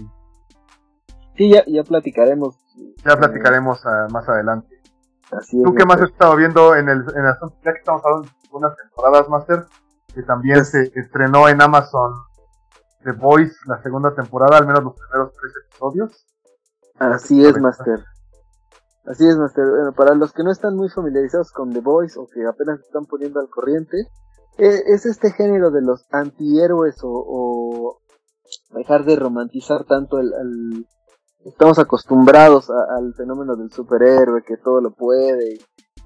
Sí, 1.36 1.50
ya, 1.52 1.64
ya 1.66 1.84
platicaremos. 1.84 2.56
Ya 3.04 3.18
platicaremos 3.18 3.84
ah, 3.84 4.06
más 4.10 4.26
adelante. 4.26 4.74
Así 5.30 5.62
¿Tú 5.62 5.74
qué 5.74 5.84
más 5.84 6.00
has 6.00 6.08
estado 6.08 6.34
viendo 6.34 6.74
en 6.76 6.88
el, 6.88 7.04
en 7.14 7.26
asunto? 7.26 7.56
Ya 7.62 7.72
que 7.74 7.80
estamos 7.80 8.00
hablando 8.06 8.26
de 8.26 8.56
unas 8.56 8.74
temporadas, 8.74 9.28
Master, 9.28 9.66
que 10.14 10.22
también 10.22 10.64
se 10.64 10.90
estrenó 10.94 11.46
en 11.46 11.60
Amazon 11.60 12.14
The 13.04 13.12
Voice, 13.12 13.54
la 13.66 13.82
segunda 13.82 14.14
temporada, 14.14 14.56
al 14.56 14.66
menos 14.66 14.82
los 14.82 14.94
primeros 14.94 15.32
tres 15.34 15.52
episodios. 15.66 16.24
Así 16.98 17.44
es, 17.44 17.60
Master. 17.60 18.04
Así 19.06 19.26
es, 19.26 19.36
Master. 19.36 19.64
Bueno, 19.70 19.92
para 19.92 20.14
los 20.14 20.32
que 20.32 20.42
no 20.42 20.50
están 20.50 20.76
muy 20.76 20.88
familiarizados 20.88 21.52
con 21.52 21.72
The 21.72 21.80
Voice 21.80 22.18
o 22.18 22.26
que 22.26 22.44
apenas 22.46 22.80
están 22.80 23.06
poniendo 23.06 23.40
al 23.40 23.48
corriente, 23.48 24.08
eh, 24.58 24.82
es 24.86 25.06
este 25.06 25.30
género 25.30 25.70
de 25.70 25.82
los 25.82 26.04
antihéroes 26.10 26.96
o, 27.04 28.00
dejar 28.74 29.04
de 29.04 29.14
romantizar 29.14 29.84
tanto 29.84 30.18
el, 30.18 30.86
estamos 31.44 31.78
acostumbrados 31.78 32.68
al 32.70 33.14
fenómeno 33.14 33.54
del 33.56 33.70
superhéroe 33.70 34.42
que 34.42 34.56
todo 34.56 34.80
lo 34.80 34.90
puede 34.90 35.58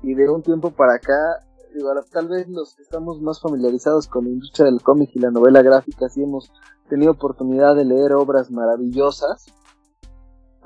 y, 0.03 0.15
de 0.15 0.29
un 0.29 0.43
tiempo 0.43 0.71
para 0.71 0.95
acá 0.95 1.39
tal 2.13 2.29
vez 2.29 2.49
los 2.49 2.75
que 2.75 2.83
estamos 2.83 3.23
más 3.23 3.41
familiarizados 3.41 4.07
con 4.07 4.25
la 4.25 4.31
industria 4.31 4.67
del 4.67 4.83
cómic 4.83 5.11
y 5.15 5.21
la 5.21 5.31
novela 5.31 5.63
gráfica 5.63 6.09
sí 6.09 6.23
hemos 6.23 6.53
tenido 6.91 7.13
oportunidad 7.13 7.75
de 7.75 7.85
leer 7.85 8.13
obras 8.13 8.51
maravillosas 8.51 9.47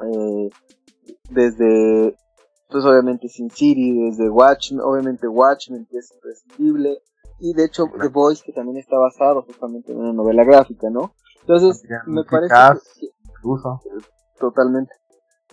eh, 0.03 0.51
desde, 1.31 2.17
pues 2.69 2.85
obviamente 2.85 3.29
Sin 3.29 3.51
City, 3.51 4.11
desde 4.11 4.29
Watchmen, 4.29 4.81
obviamente 4.81 5.29
Watchmen, 5.29 5.87
que 5.91 5.99
es 5.99 6.13
imprescindible, 6.13 7.03
y 7.39 7.53
de 7.55 7.65
hecho 7.65 7.85
The 8.01 8.09
Voice 8.09 8.43
que 8.45 8.53
también 8.53 8.79
está 8.79 8.97
basado 8.97 9.43
justamente 9.43 9.93
en 9.93 9.99
una 9.99 10.13
novela 10.13 10.45
gráfica, 10.45 10.89
¿no? 10.91 11.13
Entonces, 11.43 11.85
me 12.07 12.25
parece 12.25 12.55
que, 13.01 13.09
totalmente. 14.39 14.93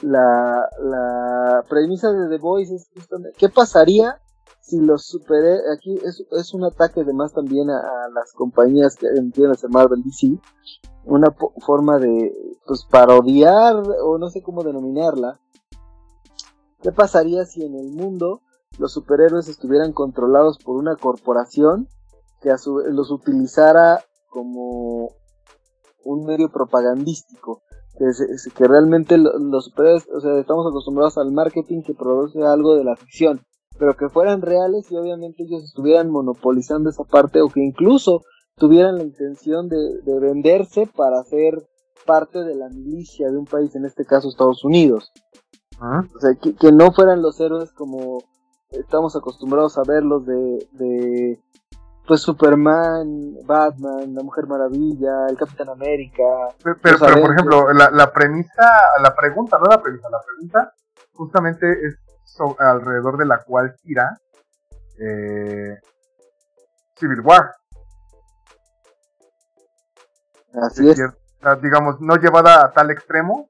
La, 0.02 0.68
la 0.80 1.64
premisa 1.70 2.12
de 2.12 2.28
The 2.28 2.42
Voice 2.42 2.76
es 2.76 2.90
justamente, 2.94 3.38
¿qué 3.38 3.48
pasaría 3.48 4.20
si 4.64 4.80
los 4.80 5.06
superé, 5.06 5.60
aquí 5.76 5.94
es, 6.06 6.24
es 6.32 6.54
un 6.54 6.64
ataque 6.64 7.02
además 7.02 7.34
también 7.34 7.70
a, 7.70 7.82
las 8.14 8.32
compañías 8.32 8.96
que 8.96 9.08
entienden 9.08 9.52
hacer 9.52 9.70
Marvel 9.70 10.02
DC, 10.04 10.40
una 11.04 11.36
forma 11.66 12.00
de 12.00 12.34
pues 12.66 12.86
parodiar 12.90 13.76
o 13.76 14.18
no 14.18 14.30
sé 14.30 14.42
cómo 14.42 14.64
denominarla. 14.64 15.38
¿Qué 16.82 16.94
pasaría 16.94 17.44
si 17.44 17.66
en 17.66 17.76
el 17.76 17.92
mundo 17.92 18.40
los 18.80 18.94
superhéroes 18.94 19.50
estuvieran 19.50 19.92
controlados 19.92 20.58
por 20.60 20.78
una 20.78 20.96
corporación 20.96 21.90
que 22.42 22.50
a 22.50 22.58
su, 22.58 22.78
los 22.78 23.12
utilizara 23.12 24.02
como 24.30 25.10
un 26.06 26.26
medio 26.26 26.50
propagandístico? 26.50 27.62
Que, 27.98 28.06
que 28.56 28.64
realmente 28.64 29.18
los 29.18 29.66
superhéroes, 29.66 30.08
o 30.16 30.22
sea, 30.22 30.40
estamos 30.40 30.66
acostumbrados 30.68 31.18
al 31.18 31.34
marketing 31.34 31.84
que 31.84 31.94
produce 31.94 32.42
algo 32.44 32.76
de 32.76 32.86
la 32.86 32.96
ficción 32.96 33.42
pero 33.84 33.98
que 33.98 34.08
fueran 34.08 34.42
reales 34.42 34.90
y 34.90 34.96
obviamente 34.96 35.44
ellos 35.44 35.62
estuvieran 35.62 36.10
monopolizando 36.10 36.90
esa 36.90 37.04
parte 37.04 37.42
o 37.42 37.50
que 37.50 37.60
incluso 37.60 38.22
tuvieran 38.56 38.96
la 38.96 39.04
intención 39.04 39.68
de, 39.68 40.00
venderse 40.22 40.88
para 40.88 41.22
ser 41.24 41.68
parte 42.06 42.46
de 42.46 42.56
la 42.56 42.70
milicia 42.70 43.30
de 43.30 43.38
un 43.38 43.44
país, 43.44 43.76
en 43.76 43.84
este 43.84 44.06
caso 44.06 44.30
Estados 44.30 44.64
Unidos. 44.64 45.12
Ah. 45.82 46.02
O 46.16 46.20
sea, 46.22 46.32
que, 46.36 46.72
no 46.72 46.94
fueran 46.94 47.22
los 47.22 47.38
héroes 47.42 47.74
como 47.74 48.24
estamos 48.70 49.18
acostumbrados 49.18 49.78
a 49.78 49.84
verlos 49.86 50.26
de, 50.26 50.66
de 50.72 51.40
pues 52.08 52.22
Superman, 52.22 53.36
Batman, 53.46 54.16
la 54.16 54.24
Mujer 54.24 54.48
Maravilla, 54.48 55.28
el 55.28 55.36
Capitán 55.36 55.68
América. 55.68 56.24
Pero, 56.64 56.78
pero, 56.82 57.00
por 57.00 57.34
ejemplo, 57.34 57.74
la, 57.74 57.92
la 57.92 58.14
premisa, 58.14 58.64
la 59.02 59.14
pregunta, 59.14 59.58
no 59.58 59.66
la 59.70 59.82
premisa, 59.82 60.08
la 60.10 60.22
pregunta 60.22 60.74
justamente 61.16 61.68
es 61.86 62.03
alrededor 62.60 63.18
de 63.18 63.26
la 63.26 63.44
cual 63.44 63.76
gira 63.84 64.18
eh, 65.00 65.78
Civil 66.96 67.22
War. 67.22 67.56
Así 70.62 70.88
es. 70.90 71.00
digamos, 71.62 72.00
no 72.00 72.16
llevada 72.18 72.66
a 72.66 72.72
tal 72.72 72.92
extremo, 72.92 73.50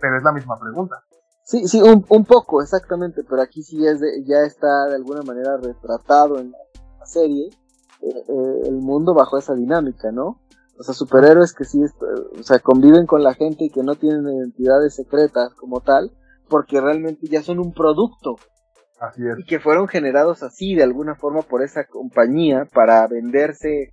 pero 0.00 0.16
es 0.18 0.22
la 0.22 0.32
misma 0.32 0.58
pregunta. 0.58 1.02
Sí, 1.44 1.66
sí, 1.68 1.80
un, 1.80 2.04
un 2.08 2.24
poco, 2.24 2.62
exactamente, 2.62 3.22
pero 3.28 3.42
aquí 3.42 3.62
sí 3.62 3.86
es 3.86 4.00
ya 4.24 4.40
está 4.44 4.86
de 4.86 4.94
alguna 4.94 5.22
manera 5.22 5.56
retratado 5.58 6.38
en 6.38 6.52
la 6.52 7.06
serie 7.06 7.50
eh, 8.00 8.24
eh, 8.28 8.60
el 8.64 8.76
mundo 8.76 9.14
bajo 9.14 9.38
esa 9.38 9.54
dinámica, 9.54 10.10
¿no? 10.10 10.40
O 10.78 10.82
sea, 10.82 10.94
superhéroes 10.94 11.54
que 11.54 11.64
sí, 11.64 11.82
o 11.82 12.42
sea, 12.42 12.58
conviven 12.58 13.06
con 13.06 13.22
la 13.22 13.34
gente 13.34 13.64
y 13.64 13.70
que 13.70 13.82
no 13.82 13.94
tienen 13.94 14.26
identidades 14.28 14.94
secretas 14.94 15.54
como 15.54 15.80
tal, 15.80 16.12
porque 16.48 16.80
realmente 16.80 17.26
ya 17.26 17.42
son 17.42 17.58
un 17.58 17.72
producto. 17.72 18.36
Así 19.00 19.22
es. 19.26 19.38
Y 19.38 19.44
que 19.44 19.60
fueron 19.60 19.88
generados 19.88 20.42
así 20.42 20.74
de 20.74 20.82
alguna 20.82 21.14
forma 21.14 21.42
por 21.42 21.62
esa 21.62 21.84
compañía 21.84 22.66
para 22.72 23.06
venderse 23.06 23.92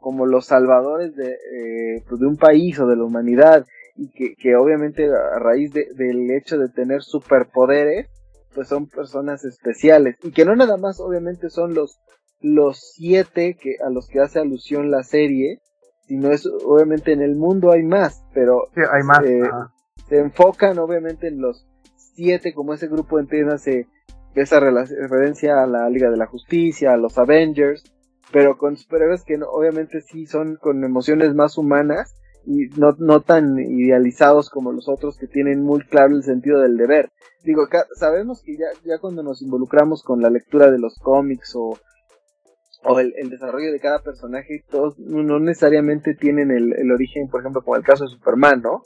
como 0.00 0.26
los 0.26 0.46
salvadores 0.46 1.14
de, 1.14 1.32
eh, 1.32 2.04
pues, 2.08 2.20
de 2.20 2.26
un 2.26 2.36
país 2.36 2.78
o 2.80 2.86
de 2.86 2.96
la 2.96 3.04
humanidad 3.04 3.64
y 3.96 4.10
que, 4.10 4.34
que 4.36 4.56
obviamente 4.56 5.08
a 5.08 5.38
raíz 5.38 5.72
de, 5.72 5.88
del 5.94 6.30
hecho 6.30 6.58
de 6.58 6.68
tener 6.68 7.02
superpoderes 7.02 8.08
pues 8.54 8.68
son 8.68 8.88
personas 8.88 9.44
especiales 9.44 10.16
y 10.22 10.32
que 10.32 10.44
no 10.44 10.56
nada 10.56 10.76
más 10.76 11.00
obviamente 11.00 11.50
son 11.50 11.74
los 11.74 12.00
los 12.40 12.92
siete 12.94 13.56
que 13.60 13.76
a 13.84 13.90
los 13.90 14.08
que 14.08 14.20
hace 14.20 14.38
alusión 14.38 14.90
la 14.90 15.02
serie 15.02 15.60
sino 16.06 16.30
es 16.30 16.46
obviamente 16.46 17.12
en 17.12 17.22
el 17.22 17.36
mundo 17.36 17.72
hay 17.72 17.82
más 17.82 18.24
pero 18.32 18.68
sí, 18.74 18.80
hay 18.90 19.02
más 19.02 19.24
eh, 19.24 19.42
se 20.08 20.18
enfocan 20.18 20.78
obviamente 20.78 21.28
en 21.28 21.40
los 21.40 21.66
siete, 22.14 22.52
como 22.52 22.74
ese 22.74 22.88
grupo 22.88 23.18
entiéndase 23.18 23.86
esa 24.34 24.60
referencia 24.60 25.62
a 25.62 25.66
la 25.66 25.88
Liga 25.88 26.10
de 26.10 26.16
la 26.16 26.26
Justicia, 26.26 26.92
a 26.92 26.96
los 26.96 27.18
Avengers, 27.18 27.84
pero 28.32 28.56
con 28.58 28.76
superhéroes 28.76 29.24
que 29.24 29.38
obviamente 29.42 30.00
sí 30.00 30.26
son 30.26 30.56
con 30.56 30.84
emociones 30.84 31.34
más 31.34 31.58
humanas 31.58 32.14
y 32.46 32.68
no, 32.78 32.94
no 32.98 33.20
tan 33.20 33.58
idealizados 33.58 34.48
como 34.50 34.72
los 34.72 34.88
otros 34.88 35.18
que 35.18 35.26
tienen 35.26 35.62
muy 35.62 35.80
claro 35.80 36.14
el 36.14 36.22
sentido 36.22 36.60
del 36.60 36.76
deber. 36.76 37.10
Digo, 37.44 37.66
sabemos 37.94 38.42
que 38.42 38.56
ya, 38.56 38.66
ya 38.84 38.98
cuando 38.98 39.22
nos 39.22 39.42
involucramos 39.42 40.02
con 40.02 40.20
la 40.20 40.30
lectura 40.30 40.70
de 40.70 40.78
los 40.78 40.98
cómics 40.98 41.54
o, 41.56 41.78
o 42.84 43.00
el, 43.00 43.12
desarrollo 43.30 43.72
de 43.72 43.80
cada 43.80 44.02
personaje, 44.02 44.64
todos 44.70 44.98
no 44.98 45.40
necesariamente 45.40 46.14
tienen 46.14 46.50
el, 46.50 46.74
el 46.74 46.90
origen, 46.90 47.28
por 47.28 47.40
ejemplo, 47.40 47.62
como 47.62 47.76
el 47.76 47.84
caso 47.84 48.04
de 48.04 48.10
Superman, 48.10 48.62
¿no? 48.62 48.82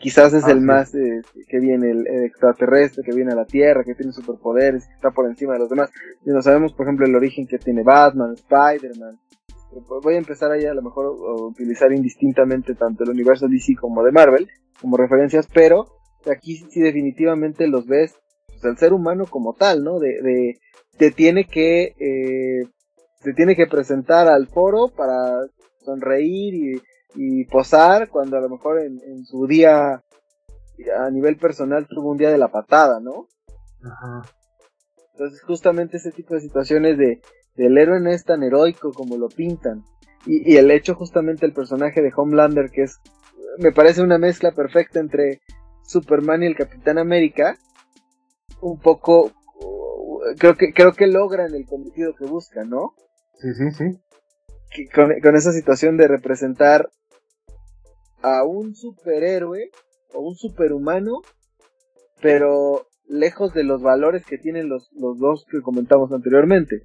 Quizás 0.00 0.32
es 0.32 0.48
el 0.48 0.62
más 0.62 0.94
eh, 0.94 1.20
que 1.46 1.60
viene 1.60 1.90
el, 1.90 2.06
extraterrestre, 2.24 3.04
que 3.04 3.14
viene 3.14 3.32
a 3.32 3.36
la 3.36 3.44
Tierra, 3.44 3.84
que 3.84 3.94
tiene 3.94 4.12
superpoderes, 4.12 4.86
que 4.86 4.94
está 4.94 5.10
por 5.10 5.26
encima 5.26 5.52
de 5.52 5.58
los 5.58 5.68
demás. 5.68 5.90
Y 6.24 6.30
no 6.30 6.40
sabemos, 6.40 6.72
por 6.72 6.86
ejemplo, 6.86 7.06
el 7.06 7.14
origen 7.14 7.46
que 7.46 7.58
tiene 7.58 7.82
Batman, 7.82 8.32
Spider-Man. 8.32 9.18
Voy 10.02 10.14
a 10.14 10.18
empezar 10.18 10.50
ahí 10.50 10.64
a 10.64 10.74
lo 10.74 10.82
mejor 10.82 11.06
a 11.06 11.42
utilizar 11.42 11.92
indistintamente 11.92 12.74
tanto 12.74 13.04
el 13.04 13.10
universo 13.10 13.46
DC 13.46 13.74
como 13.78 14.02
de 14.02 14.10
Marvel 14.10 14.48
como 14.80 14.96
referencias, 14.96 15.46
pero 15.52 15.86
aquí 16.30 16.56
sí 16.56 16.80
definitivamente 16.80 17.68
los 17.68 17.86
ves 17.86 18.18
pues, 18.46 18.64
el 18.64 18.78
ser 18.78 18.92
humano 18.92 19.26
como 19.28 19.54
tal, 19.54 19.84
¿no? 19.84 19.98
De, 19.98 20.20
de 20.22 20.58
te 20.96 21.10
tiene 21.10 21.44
que 21.44 21.94
eh, 21.98 22.66
te 23.22 23.32
tiene 23.34 23.54
que 23.54 23.66
presentar 23.66 24.28
al 24.28 24.48
foro 24.48 24.88
para 24.88 25.46
sonreír 25.84 26.54
y 26.54 26.82
y 27.14 27.44
posar 27.44 28.08
cuando 28.08 28.36
a 28.36 28.40
lo 28.40 28.48
mejor 28.48 28.80
en, 28.80 29.24
su 29.24 29.46
día 29.46 30.02
a 30.98 31.10
nivel 31.10 31.36
personal 31.36 31.86
tuvo 31.88 32.10
un 32.10 32.18
día 32.18 32.30
de 32.30 32.38
la 32.38 32.48
patada, 32.48 33.00
¿no? 33.00 33.26
Ajá. 33.84 34.22
Entonces 35.12 35.42
justamente 35.42 35.98
ese 35.98 36.12
tipo 36.12 36.34
de 36.34 36.40
situaciones 36.40 36.96
de 36.96 37.20
el 37.56 37.76
héroe 37.76 38.00
no 38.00 38.10
es 38.10 38.24
tan 38.24 38.42
heroico 38.42 38.92
como 38.92 39.18
lo 39.18 39.28
pintan 39.28 39.84
y, 40.24 40.50
y 40.50 40.56
el 40.56 40.70
hecho 40.70 40.94
justamente 40.94 41.44
el 41.44 41.52
personaje 41.52 42.00
de 42.00 42.12
Homelander 42.14 42.70
que 42.70 42.84
es 42.84 43.00
me 43.58 43.72
parece 43.72 44.00
una 44.00 44.16
mezcla 44.16 44.52
perfecta 44.52 44.98
entre 44.98 45.42
Superman 45.82 46.42
y 46.42 46.46
el 46.46 46.56
Capitán 46.56 46.96
América 46.96 47.58
un 48.62 48.78
poco 48.78 49.32
creo 50.38 50.56
que 50.56 50.72
creo 50.72 50.92
que 50.92 51.06
logran 51.06 51.54
el 51.54 51.66
cometido 51.66 52.14
que 52.14 52.26
buscan, 52.26 52.70
¿no? 52.70 52.94
Sí, 53.38 53.48
sí, 53.54 53.70
sí. 53.72 54.88
con, 54.94 55.20
con, 55.20 55.36
esa 55.36 55.52
situación 55.52 55.96
de 55.96 56.08
representar 56.08 56.90
a 58.22 58.44
un 58.44 58.74
superhéroe 58.74 59.70
o 60.14 60.20
un 60.20 60.34
superhumano, 60.34 61.20
pero 62.20 62.86
lejos 63.08 63.52
de 63.54 63.64
los 63.64 63.82
valores 63.82 64.24
que 64.24 64.38
tienen 64.38 64.68
los, 64.68 64.90
los 64.92 65.18
dos 65.18 65.44
que 65.50 65.60
comentamos 65.60 66.12
anteriormente. 66.12 66.82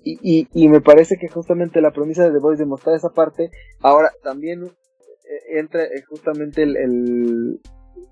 Y, 0.00 0.18
y, 0.22 0.48
y, 0.52 0.68
me 0.68 0.80
parece 0.80 1.16
que 1.18 1.28
justamente 1.28 1.80
la 1.80 1.92
promesa 1.92 2.24
de 2.24 2.32
The 2.32 2.38
Voice 2.38 2.62
de 2.62 2.68
mostrar 2.68 2.94
esa 2.94 3.08
parte, 3.10 3.50
ahora 3.80 4.12
también 4.22 4.64
eh, 4.64 5.58
entra 5.58 5.82
eh, 5.84 6.02
justamente 6.06 6.62
el, 6.62 7.60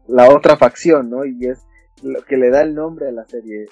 la 0.08 0.30
otra 0.30 0.56
facción, 0.56 1.10
¿no? 1.10 1.24
Y 1.26 1.46
es 1.46 1.62
lo 2.02 2.22
que 2.22 2.36
le 2.36 2.50
da 2.50 2.62
el 2.62 2.74
nombre 2.74 3.08
a 3.08 3.12
la 3.12 3.26
serie. 3.26 3.66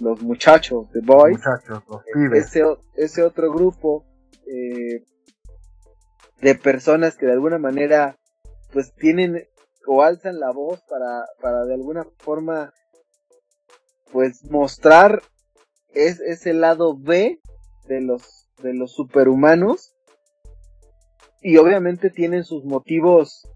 Los 0.00 0.22
muchachos, 0.22 0.88
The 0.92 1.00
Boys. 1.04 1.38
Muchachos, 1.38 1.84
los 1.88 2.32
ese, 2.34 2.62
ese 2.96 3.22
otro 3.22 3.52
grupo 3.52 4.04
eh, 4.46 5.04
de 6.40 6.54
personas 6.54 7.16
que 7.16 7.26
de 7.26 7.32
alguna 7.32 7.58
manera 7.58 8.18
pues 8.72 8.94
tienen 8.94 9.46
o 9.86 10.02
alzan 10.02 10.40
la 10.40 10.50
voz 10.50 10.82
para, 10.88 11.24
para 11.40 11.64
de 11.64 11.74
alguna 11.74 12.06
forma 12.18 12.72
pues 14.12 14.44
mostrar 14.50 15.22
es, 15.94 16.20
ese 16.20 16.52
lado 16.52 16.96
B 16.96 17.40
de 17.88 18.00
los 18.00 18.48
de 18.62 18.74
los 18.74 18.92
superhumanos 18.92 19.94
y 21.40 21.58
obviamente 21.58 22.10
tienen 22.10 22.44
sus 22.44 22.64
motivos 22.64 23.46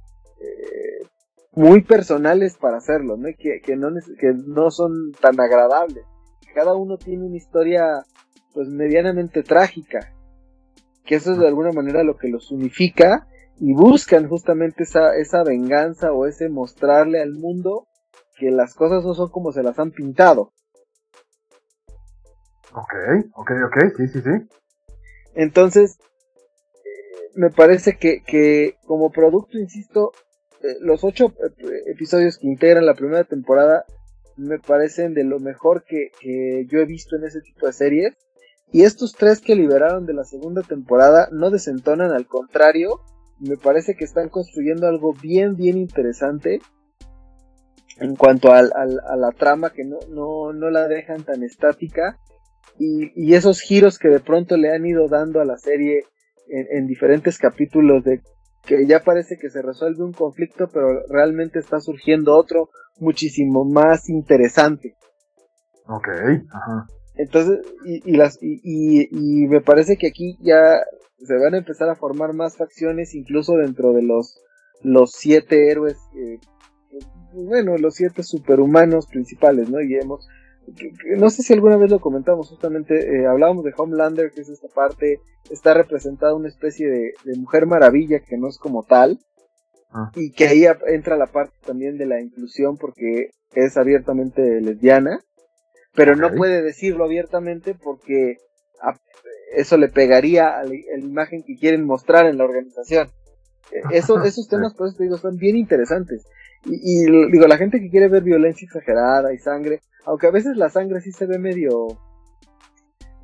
eh, 0.41 1.07
muy 1.53 1.83
personales 1.83 2.57
para 2.57 2.77
hacerlo, 2.77 3.17
¿no? 3.17 3.29
Que, 3.37 3.61
que, 3.61 3.77
no, 3.77 3.89
que 4.19 4.33
no 4.47 4.71
son 4.71 5.13
tan 5.21 5.41
agradables. 5.41 6.05
Cada 6.55 6.75
uno 6.75 6.99
tiene 6.99 7.25
una 7.25 7.37
historia 7.37 8.05
pues 8.53 8.69
medianamente 8.69 9.43
trágica 9.43 10.13
que 11.11 11.17
eso 11.17 11.33
es 11.33 11.39
de 11.41 11.49
alguna 11.49 11.73
manera 11.73 12.05
lo 12.05 12.17
que 12.17 12.29
los 12.29 12.53
unifica 12.53 13.27
y 13.59 13.73
buscan 13.73 14.29
justamente 14.29 14.85
esa, 14.85 15.17
esa 15.17 15.43
venganza 15.43 16.13
o 16.13 16.25
ese 16.25 16.49
mostrarle 16.49 17.21
al 17.21 17.33
mundo 17.33 17.89
que 18.39 18.53
las 18.53 18.75
cosas 18.75 19.03
no 19.05 19.15
son 19.15 19.29
como 19.29 19.51
se 19.51 19.65
las 19.65 19.77
han 19.81 19.91
pintado. 19.91 20.53
Ok, 22.73 22.95
ok, 23.35 23.51
ok, 23.67 23.97
sí, 23.97 24.07
sí, 24.07 24.21
sí. 24.21 24.31
Entonces, 25.35 25.99
me 27.35 27.51
parece 27.51 27.97
que, 27.97 28.23
que 28.23 28.77
como 28.87 29.11
producto, 29.11 29.59
insisto, 29.59 30.13
eh, 30.63 30.77
los 30.79 31.03
ocho 31.03 31.35
episodios 31.87 32.39
que 32.39 32.47
integran 32.47 32.87
la 32.87 32.95
primera 32.95 33.25
temporada 33.25 33.85
me 34.37 34.61
parecen 34.61 35.15
de 35.15 35.25
lo 35.25 35.41
mejor 35.41 35.83
que, 35.83 36.13
que 36.21 36.67
yo 36.69 36.79
he 36.79 36.87
visto 36.87 37.17
en 37.17 37.25
ese 37.25 37.41
tipo 37.41 37.67
de 37.67 37.73
series. 37.73 38.15
Y 38.73 38.83
estos 38.83 39.13
tres 39.13 39.41
que 39.41 39.57
liberaron 39.57 40.07
de 40.07 40.15
la 40.15 40.25
segunda 40.25 40.63
temporada 40.63 41.29
no 41.33 41.51
desentonan, 41.51 42.13
al 42.13 42.27
contrario, 42.27 43.01
me 43.41 43.57
parece 43.57 43.95
que 43.95 44.05
están 44.05 44.29
construyendo 44.29 44.87
algo 44.87 45.13
bien, 45.13 45.57
bien 45.57 45.77
interesante 45.77 46.61
en 47.99 48.17
cuanto 48.17 48.53
a 48.53 48.63
la 48.63 49.33
trama, 49.37 49.71
que 49.71 49.85
no, 49.85 50.53
la 50.53 50.89
dejan 50.89 51.23
tan 51.25 51.43
estática. 51.43 52.19
Y, 52.79 53.13
y, 53.15 53.35
esos 53.35 53.61
giros 53.61 53.99
que 53.99 54.09
de 54.09 54.21
pronto 54.21 54.57
le 54.57 54.73
han 54.73 54.87
ido 54.87 55.07
dando 55.07 55.41
a 55.41 55.45
la 55.45 55.59
serie 55.59 56.05
en, 56.49 56.79
en 56.79 56.87
diferentes 56.87 57.37
capítulos 57.37 58.03
de 58.05 58.23
que 58.65 58.87
ya 58.87 59.01
parece 59.01 59.37
que 59.37 59.51
se 59.51 59.61
resuelve 59.61 60.03
un 60.03 60.13
conflicto, 60.13 60.69
pero 60.73 61.03
realmente 61.09 61.59
está 61.59 61.79
surgiendo 61.81 62.35
otro 62.37 62.71
muchísimo 62.99 63.65
más 63.65 64.09
interesante. 64.09 64.97
Ok, 65.87 66.09
ajá. 66.53 66.87
Entonces, 67.17 67.61
y, 67.85 68.11
y 68.11 68.17
las, 68.17 68.39
y, 68.41 68.61
y, 68.63 69.47
me 69.49 69.61
parece 69.61 69.97
que 69.97 70.09
aquí 70.09 70.37
ya 70.41 70.81
se 71.19 71.37
van 71.37 71.55
a 71.55 71.59
empezar 71.59 71.89
a 71.89 71.97
formar 71.97 72.33
más 72.33 72.57
facciones, 72.57 73.15
incluso 73.15 73.57
dentro 73.57 73.93
de 73.93 74.03
los, 74.03 74.41
los 74.83 75.13
siete 75.13 75.71
héroes, 75.71 75.99
eh, 76.17 76.39
bueno, 77.33 77.77
los 77.77 77.95
siete 77.95 78.23
superhumanos 78.23 79.07
principales, 79.07 79.69
¿no? 79.69 79.81
Y 79.81 79.97
hemos, 79.97 80.27
no 81.19 81.31
sé 81.31 81.43
si 81.43 81.53
alguna 81.53 81.77
vez 81.77 81.91
lo 81.91 82.01
comentamos, 82.01 82.49
justamente 82.49 83.17
eh, 83.17 83.27
hablábamos 83.27 83.65
de 83.65 83.75
Homelander, 83.77 84.31
que 84.31 84.41
es 84.41 84.49
esta 84.49 84.69
parte, 84.69 85.21
está 85.51 85.75
representada 85.75 86.35
una 86.35 86.49
especie 86.49 86.89
de, 86.89 87.13
Mujer 87.39 87.67
Maravilla 87.67 88.21
que 88.21 88.39
no 88.39 88.49
es 88.49 88.59
como 88.59 88.83
tal, 88.85 89.19
ah. 89.91 90.11
y 90.15 90.33
que 90.33 90.47
ahí 90.47 90.65
entra 90.87 91.17
la 91.17 91.27
parte 91.27 91.55
también 91.67 91.99
de 91.99 92.07
la 92.07 92.21
inclusión 92.21 92.77
porque 92.77 93.31
es 93.55 93.77
abiertamente 93.77 94.61
lesbiana, 94.61 95.21
pero 96.01 96.17
no 96.17 96.31
puede 96.35 96.63
decirlo 96.63 97.05
abiertamente 97.05 97.75
porque 97.75 98.39
eso 99.55 99.77
le 99.77 99.89
pegaría 99.89 100.59
a 100.59 100.65
la, 100.65 100.75
imagen 100.99 101.43
que 101.47 101.57
quieren 101.57 101.85
mostrar 101.85 102.25
en 102.25 102.39
la 102.39 102.45
organización. 102.45 103.11
E, 103.71 103.99
eso, 103.99 104.19
esos 104.25 104.49
temas, 104.49 104.73
por 104.73 104.89
eso 104.89 104.97
te 104.97 105.05
digo, 105.05 105.19
son 105.19 105.37
bien 105.37 105.59
interesantes. 105.59 106.25
Y, 106.65 107.05
digo, 107.05 107.47
la 107.47 107.59
gente 107.59 107.81
que 107.81 107.91
quiere 107.91 108.09
ver 108.09 108.23
violencia 108.23 108.65
exagerada 108.65 109.35
y 109.35 109.39
sangre, 109.41 109.81
aunque 110.07 110.27
a 110.27 110.31
veces 110.31 110.57
la 110.57 110.71
sangre 110.71 111.03
sí 111.03 111.13
se 111.13 111.27
ve 111.27 111.39
medio, 111.39 111.89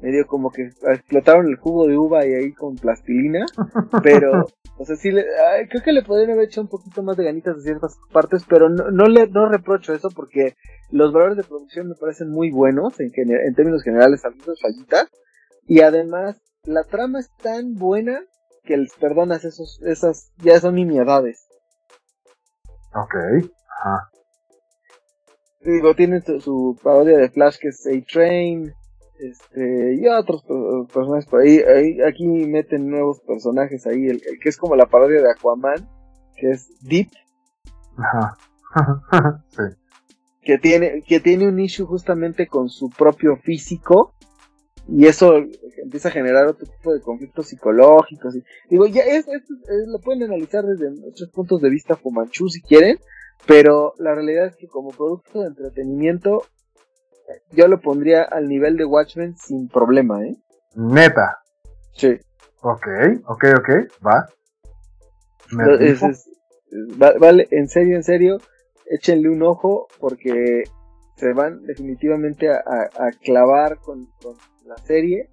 medio 0.00 0.26
como 0.26 0.50
que 0.50 0.70
explotaron 0.92 1.46
el 1.46 1.56
jugo 1.56 1.86
de 1.86 1.96
uva 1.96 2.26
y 2.26 2.34
ahí 2.34 2.52
con 2.52 2.76
plastilina, 2.76 3.46
pero, 4.02 4.46
o 4.78 4.84
sea, 4.84 4.96
sí, 4.96 5.10
le, 5.10 5.24
creo 5.68 5.82
que 5.82 5.92
le 5.92 6.02
podrían 6.02 6.30
haber 6.30 6.46
hecho 6.46 6.60
un 6.60 6.68
poquito 6.68 7.02
más 7.02 7.16
de 7.16 7.24
ganitas 7.24 7.56
de 7.56 7.62
ciertas 7.62 7.96
partes, 8.12 8.44
pero 8.48 8.68
no, 8.68 8.90
no 8.90 9.06
le 9.06 9.26
no 9.28 9.48
reprocho 9.48 9.94
eso 9.94 10.10
porque 10.14 10.54
los 10.90 11.12
valores 11.12 11.36
de 11.36 11.44
producción 11.44 11.88
me 11.88 11.94
parecen 11.94 12.30
muy 12.30 12.50
buenos 12.50 12.98
en, 13.00 13.10
en 13.16 13.54
términos 13.54 13.82
generales, 13.82 14.24
algunos 14.24 14.60
fallitas, 14.60 15.08
y 15.66 15.80
además 15.80 16.40
la 16.64 16.84
trama 16.84 17.20
es 17.20 17.30
tan 17.42 17.74
buena 17.74 18.20
que 18.64 18.76
les 18.76 18.92
perdonas 18.94 19.44
esos, 19.44 19.80
esas, 19.82 20.32
ya 20.38 20.60
son 20.60 20.74
nimiedades. 20.74 21.46
Ok, 22.94 23.14
ajá. 23.80 24.10
Digo, 25.60 25.94
tiene 25.94 26.20
su, 26.20 26.78
parodia 26.82 27.18
de 27.18 27.30
Flash 27.30 27.58
que 27.58 27.68
es 27.68 27.86
A-Train, 27.86 28.72
este, 29.18 29.94
y 29.94 30.06
otros 30.08 30.44
personajes 30.92 31.26
por 31.26 31.40
ahí, 31.40 32.00
Aquí 32.06 32.26
meten 32.26 32.88
nuevos 32.88 33.20
personajes 33.20 33.86
ahí, 33.86 34.06
el, 34.06 34.20
que 34.20 34.48
es 34.48 34.56
como 34.56 34.76
la 34.76 34.86
parodia 34.86 35.22
de 35.22 35.30
Aquaman, 35.30 35.88
que 36.36 36.50
es 36.50 36.68
Deep. 36.82 37.08
Ajá. 37.96 38.36
sí. 39.48 39.62
Que 40.42 40.58
tiene, 40.58 41.02
que 41.02 41.18
tiene 41.20 41.48
un 41.48 41.58
issue 41.58 41.86
justamente 41.86 42.46
con 42.46 42.68
su 42.68 42.88
propio 42.90 43.36
físico 43.36 44.14
y 44.88 45.06
eso 45.06 45.32
empieza 45.82 46.08
a 46.08 46.12
generar 46.12 46.46
otro 46.46 46.66
tipo 46.66 46.92
de 46.92 47.00
conflictos 47.00 47.48
psicológicos. 47.48 48.36
Y, 48.36 48.44
digo, 48.70 48.86
ya 48.86 49.02
es, 49.02 49.26
lo 49.86 49.98
pueden 50.00 50.24
analizar 50.24 50.64
desde 50.64 50.90
muchos 50.90 51.28
puntos 51.30 51.60
de 51.60 51.70
vista 51.70 51.96
Fumanchu 51.96 52.48
si 52.48 52.62
quieren, 52.62 52.98
pero 53.46 53.94
la 53.98 54.14
realidad 54.14 54.46
es 54.46 54.56
que 54.56 54.68
como 54.68 54.90
producto 54.90 55.40
de 55.40 55.48
entretenimiento, 55.48 56.42
yo 57.50 57.68
lo 57.68 57.80
pondría 57.80 58.22
al 58.22 58.48
nivel 58.48 58.76
de 58.76 58.84
Watchmen 58.84 59.36
sin 59.36 59.68
problema, 59.68 60.24
¿eh? 60.24 60.36
Neta. 60.74 61.38
Sí. 61.92 62.18
Ok, 62.62 62.86
ok, 63.26 63.44
ok, 63.58 63.68
va. 64.06 64.28
vale, 67.18 67.48
en 67.50 67.68
serio, 67.68 67.96
en 67.96 68.02
serio, 68.02 68.38
échenle 68.86 69.28
un 69.28 69.42
ojo 69.42 69.88
porque 70.00 70.64
se 71.16 71.32
van 71.32 71.62
definitivamente 71.62 72.50
a, 72.50 72.60
clavar 73.22 73.78
con 73.78 74.08
la 74.66 74.76
serie 74.78 75.30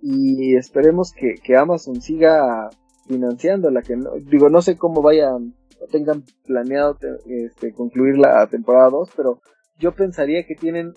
y 0.00 0.56
esperemos 0.56 1.12
que, 1.12 1.34
que 1.42 1.56
Amazon 1.56 2.00
siga 2.00 2.70
financiando 3.06 3.70
la 3.70 3.82
que 3.82 3.96
no, 3.96 4.12
digo 4.12 4.48
no 4.48 4.62
sé 4.62 4.76
cómo 4.76 5.02
vayan 5.02 5.54
tengan 5.90 6.24
planeado 6.46 6.96
este, 7.26 7.72
concluir 7.72 8.16
la 8.16 8.46
temporada 8.46 8.90
2 8.90 9.10
pero 9.16 9.40
yo 9.78 9.94
pensaría 9.94 10.46
que 10.46 10.54
tienen 10.54 10.94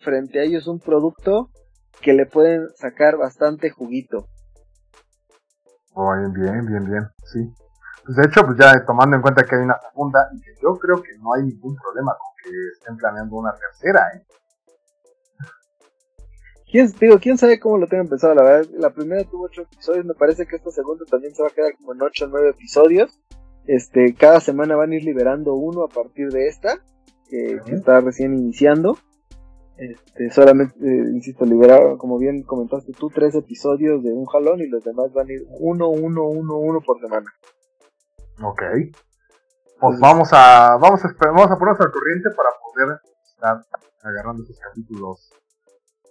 frente 0.00 0.40
a 0.40 0.42
ellos 0.42 0.66
un 0.66 0.80
producto 0.80 1.50
que 2.00 2.12
le 2.12 2.26
pueden 2.26 2.68
sacar 2.76 3.16
bastante 3.16 3.70
juguito 3.70 4.26
oh, 5.94 6.12
bien 6.34 6.66
bien 6.66 6.84
bien 6.84 7.08
sí 7.24 7.52
pues 8.04 8.16
de 8.16 8.26
hecho 8.26 8.44
pues 8.44 8.58
ya 8.58 8.84
tomando 8.84 9.16
en 9.16 9.22
cuenta 9.22 9.44
que 9.44 9.56
hay 9.56 9.62
una 9.62 9.78
segunda 9.88 10.28
y 10.34 10.40
que 10.40 10.52
yo 10.62 10.74
creo 10.78 11.02
que 11.02 11.16
no 11.18 11.34
hay 11.34 11.42
ningún 11.42 11.76
problema 11.76 12.12
con 12.18 12.30
que 12.42 12.50
estén 12.78 12.96
planeando 12.96 13.36
una 13.36 13.52
tercera 13.54 14.00
¿eh? 14.14 14.24
¿Quién, 16.70 16.88
digo, 17.00 17.18
quién 17.18 17.36
sabe 17.36 17.58
cómo 17.58 17.78
lo 17.78 17.88
tengan 17.88 18.06
pensado, 18.06 18.32
la 18.34 18.42
verdad. 18.44 18.70
La 18.78 18.90
primera 18.90 19.24
tuvo 19.24 19.46
ocho 19.46 19.62
episodios, 19.62 20.04
me 20.04 20.14
parece 20.14 20.46
que 20.46 20.54
esta 20.54 20.70
segunda 20.70 21.04
también 21.04 21.34
se 21.34 21.42
va 21.42 21.48
a 21.48 21.52
quedar 21.52 21.76
como 21.76 21.94
en 21.94 22.02
ocho 22.02 22.26
o 22.26 22.28
nueve 22.28 22.50
episodios. 22.50 23.18
Este, 23.66 24.14
cada 24.14 24.40
semana 24.40 24.76
van 24.76 24.92
a 24.92 24.96
ir 24.96 25.04
liberando 25.04 25.54
uno 25.54 25.82
a 25.82 25.88
partir 25.88 26.28
de 26.28 26.46
esta, 26.46 26.78
que, 27.28 27.60
está 27.66 28.00
recién 28.00 28.34
iniciando. 28.34 28.98
Este, 29.80 30.30
solamente, 30.30 30.74
eh, 30.78 31.04
insisto, 31.10 31.46
liberaron, 31.46 31.96
como 31.96 32.18
bien 32.18 32.42
comentaste 32.42 32.92
tú, 32.92 33.08
tres 33.08 33.34
episodios 33.34 34.02
de 34.02 34.12
un 34.12 34.26
jalón 34.26 34.60
y 34.60 34.68
los 34.68 34.84
demás 34.84 35.10
van 35.14 35.26
a 35.26 35.32
ir 35.32 35.40
uno, 35.58 35.88
uno, 35.88 36.24
uno, 36.26 36.58
uno 36.58 36.80
por 36.82 37.00
semana. 37.00 37.32
Ok. 38.42 38.62
Pues 39.80 39.98
vamos 39.98 40.28
a, 40.34 40.76
vamos 40.78 41.02
a, 41.02 41.08
vamos 41.32 41.50
a 41.50 41.56
ponernos 41.56 41.80
al 41.80 41.92
corriente 41.92 42.28
para 42.36 42.50
poder 42.62 43.00
estar 43.24 43.64
agarrando 44.02 44.42
esos 44.42 44.58
capítulos 44.58 45.32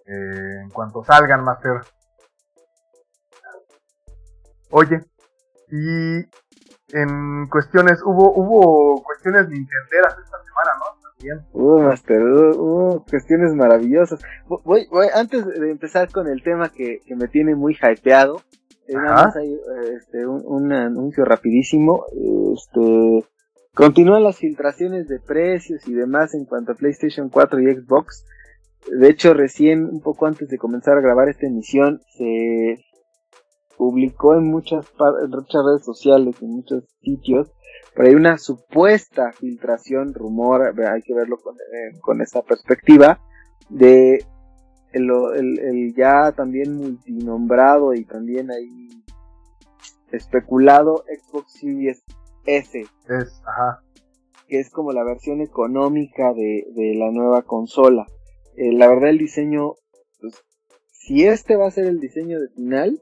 eh, 0.07 0.61
en 0.63 0.71
cuanto 0.71 1.03
salgan, 1.03 1.43
Master. 1.43 1.81
Oye, 4.71 4.99
y 5.67 6.25
en 6.97 7.47
cuestiones, 7.51 8.01
hubo, 8.03 8.33
hubo 8.33 9.03
cuestiones 9.03 9.47
nintenderas 9.47 10.17
esta 10.17 10.37
semana, 10.43 10.71
¿no? 10.79 10.88
Uh, 11.51 11.81
Master, 11.81 12.21
hubo 12.21 13.03
cuestiones 13.09 13.53
maravillosas. 13.53 14.21
Voy, 14.47 14.87
voy, 14.89 15.07
antes 15.13 15.45
de 15.45 15.69
empezar 15.69 16.09
con 16.11 16.27
el 16.27 16.41
tema 16.41 16.69
que, 16.69 16.99
que 17.05 17.15
me 17.15 17.27
tiene 17.27 17.55
muy 17.55 17.75
hypeado, 17.75 18.41
eh, 18.87 18.93
nada 18.93 19.25
más 19.25 19.35
hay 19.35 19.53
este, 19.97 20.25
un, 20.25 20.41
un, 20.45 20.71
anuncio 20.71 21.25
rapidísimo. 21.25 22.05
Este, 22.53 23.25
continúan 23.73 24.23
las 24.23 24.37
filtraciones 24.37 25.09
de 25.09 25.19
precios 25.19 25.85
y 25.87 25.93
demás 25.93 26.33
en 26.35 26.45
cuanto 26.45 26.71
a 26.71 26.75
PlayStation 26.75 27.29
4 27.29 27.59
y 27.59 27.75
Xbox. 27.75 28.25
De 28.89 29.09
hecho, 29.09 29.33
recién, 29.33 29.83
un 29.83 29.99
poco 29.99 30.25
antes 30.25 30.47
de 30.47 30.57
comenzar 30.57 30.97
a 30.97 31.01
grabar 31.01 31.27
esta 31.27 31.47
emisión, 31.47 32.01
se 32.17 32.77
publicó 33.79 34.35
en 34.35 34.43
muchas, 34.43 34.85
muchas 35.29 35.63
redes 35.65 35.85
sociales, 35.85 36.35
en 36.41 36.49
muchos 36.49 36.83
sitios, 37.01 37.49
pero 37.95 38.09
hay 38.09 38.15
una 38.15 38.37
supuesta 38.37 39.31
filtración, 39.31 40.13
rumor, 40.13 40.73
hay 40.77 41.01
que 41.01 41.13
verlo 41.13 41.37
con, 41.37 41.55
eh, 41.55 41.97
con 42.01 42.21
esa 42.21 42.41
perspectiva, 42.41 43.21
de 43.69 44.25
el, 44.91 45.09
el, 45.61 45.95
ya 45.95 46.33
también 46.33 46.75
multinombrado 46.75 47.93
y 47.93 48.03
también 48.03 48.51
ahí 48.51 48.89
especulado 50.11 51.05
Xbox 51.07 51.53
Series 51.53 52.03
S. 52.45 52.81
Es, 52.81 53.41
ajá. 53.47 53.81
Que 54.49 54.59
es 54.59 54.69
como 54.71 54.91
la 54.91 55.05
versión 55.05 55.39
económica 55.39 56.33
de, 56.33 56.65
de 56.75 56.95
la 56.95 57.11
nueva 57.11 57.43
consola. 57.43 58.05
Eh, 58.57 58.73
la 58.73 58.89
verdad 58.89 59.11
el 59.11 59.19
diseño, 59.19 59.75
pues, 60.19 60.43
si 60.91 61.23
este 61.23 61.55
va 61.55 61.67
a 61.67 61.71
ser 61.71 61.85
el 61.85 62.01
diseño 62.01 62.41
de 62.41 62.49
final, 62.49 63.01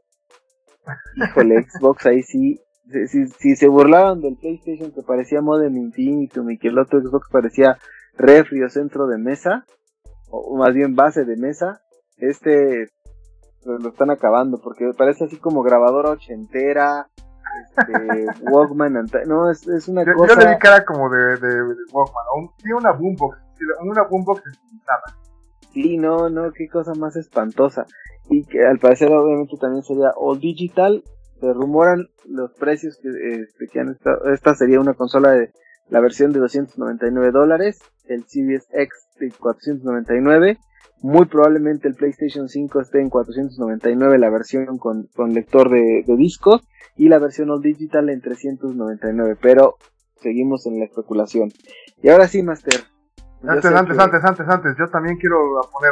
híjole, 1.16 1.64
Xbox 1.70 2.06
ahí 2.06 2.24
sí, 2.24 2.60
si, 3.08 3.28
si, 3.28 3.56
se 3.56 3.68
burlaban 3.68 4.22
del 4.22 4.38
PlayStation 4.38 4.92
que 4.92 5.02
parecía 5.02 5.42
Modem 5.42 5.76
Infinitum 5.76 6.50
y 6.50 6.58
que 6.58 6.70
el 6.70 6.80
otro 6.80 7.02
Xbox 7.02 7.28
parecía 7.32 7.78
refri 8.14 8.64
o 8.64 8.70
centro 8.70 9.08
de 9.08 9.18
mesa, 9.18 9.66
o 10.30 10.58
más 10.58 10.74
bien 10.74 10.96
base 10.96 11.26
de 11.26 11.38
mesa, 11.38 11.82
este 12.18 12.88
pues, 13.64 13.84
lo 13.84 13.90
están 13.90 14.12
acabando 14.12 14.60
porque 14.64 14.90
parece 14.98 15.26
así 15.26 15.38
como 15.38 15.64
grabadora 15.64 16.12
ochentera, 16.12 17.08
este, 17.62 18.26
Walkman, 18.52 19.06
no, 19.26 19.52
es, 19.52 19.68
es 19.68 19.88
una 19.88 20.04
cosa... 20.06 20.36
Yo 20.36 20.40
le 20.40 20.54
di 20.54 20.58
cara 20.60 20.86
como 20.86 21.10
de, 21.10 21.38
de, 21.38 21.62
Walkman, 21.92 22.26
o 22.34 22.40
un, 22.40 22.74
una 22.78 22.92
boombox 22.92 23.48
una 23.82 24.04
boombox 24.04 24.46
estilizada. 24.46 25.04
Sí, 25.74 25.98
no, 25.98 26.30
no, 26.30 26.52
qué 26.54 26.68
cosa 26.70 26.94
más 26.94 27.16
espantosa. 27.16 27.86
Y 28.30 28.46
que 28.46 28.66
al 28.66 28.80
parecer 28.80 29.10
obviamente 29.12 29.56
también 29.60 29.84
sería 29.84 30.12
all 30.16 30.40
digital. 30.40 31.04
Se 31.40 31.54
rumoran 31.54 32.08
los 32.26 32.52
precios 32.54 33.00
que, 33.02 33.10
este, 33.42 33.68
que 33.72 33.80
han 33.80 33.90
estado. 33.90 34.32
Esta 34.34 34.56
sería 34.56 34.80
una 34.80 34.94
consola 34.94 35.32
de 35.32 35.52
la 35.90 36.02
versión 36.02 36.32
de 36.32 36.40
299 36.40 37.32
dólares, 37.32 37.80
el 38.08 38.26
Series 38.26 38.68
X 38.72 38.90
de 39.20 39.32
499. 39.32 40.58
Muy 41.02 41.26
probablemente 41.28 41.88
el 41.88 41.94
PlayStation 41.94 42.50
5 42.50 42.82
esté 42.82 43.02
en 43.02 43.10
499 43.10 44.18
la 44.18 44.32
versión 44.32 44.80
con, 44.80 45.08
con 45.16 45.34
lector 45.34 45.70
de, 45.70 46.04
de 46.06 46.16
discos 46.16 46.68
y 46.96 47.08
la 47.08 47.20
versión 47.20 47.52
all 47.52 47.62
digital 47.62 48.10
en 48.10 48.20
399. 48.20 49.38
Pero 49.42 49.76
seguimos 50.22 50.66
en 50.66 50.80
la 50.80 50.86
especulación. 50.86 51.50
Y 52.02 52.10
ahora 52.10 52.28
sí, 52.28 52.42
Master. 52.42 52.82
Antes, 53.44 53.66
antes, 53.66 54.00
antes, 54.00 54.24
antes, 54.24 54.48
antes, 54.48 54.76
yo 54.80 54.88
también 54.88 55.18
quiero 55.18 55.38
poner 55.72 55.92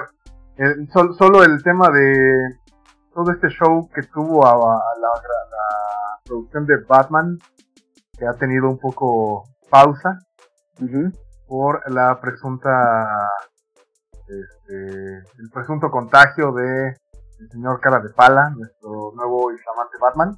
eh, 0.58 0.76
solo 1.18 1.44
el 1.44 1.62
tema 1.64 1.90
de 1.90 2.58
todo 3.14 3.32
este 3.32 3.50
show 3.50 3.90
que 3.94 4.04
tuvo 4.04 4.46
a, 4.46 4.56
la, 4.56 5.10
producción 6.26 6.66
de 6.66 6.78
Batman, 6.88 7.38
que 8.18 8.26
ha 8.26 8.34
tenido 8.34 8.70
un 8.70 8.80
poco 8.80 9.44
pausa 9.70 10.20
por 11.48 11.90
la 11.92 12.20
presunta, 12.20 13.30
este, 14.28 15.18
el 15.18 15.50
presunto 15.54 15.92
contagio 15.92 16.52
de 16.52 16.96
el 17.40 17.50
señor 17.52 17.80
Cara 17.80 18.00
de 18.00 18.10
Pala, 18.10 18.50
nuestro 18.50 19.12
nuevo 19.16 19.52
y 19.52 19.58
flamante 19.58 19.98
Batman 20.02 20.36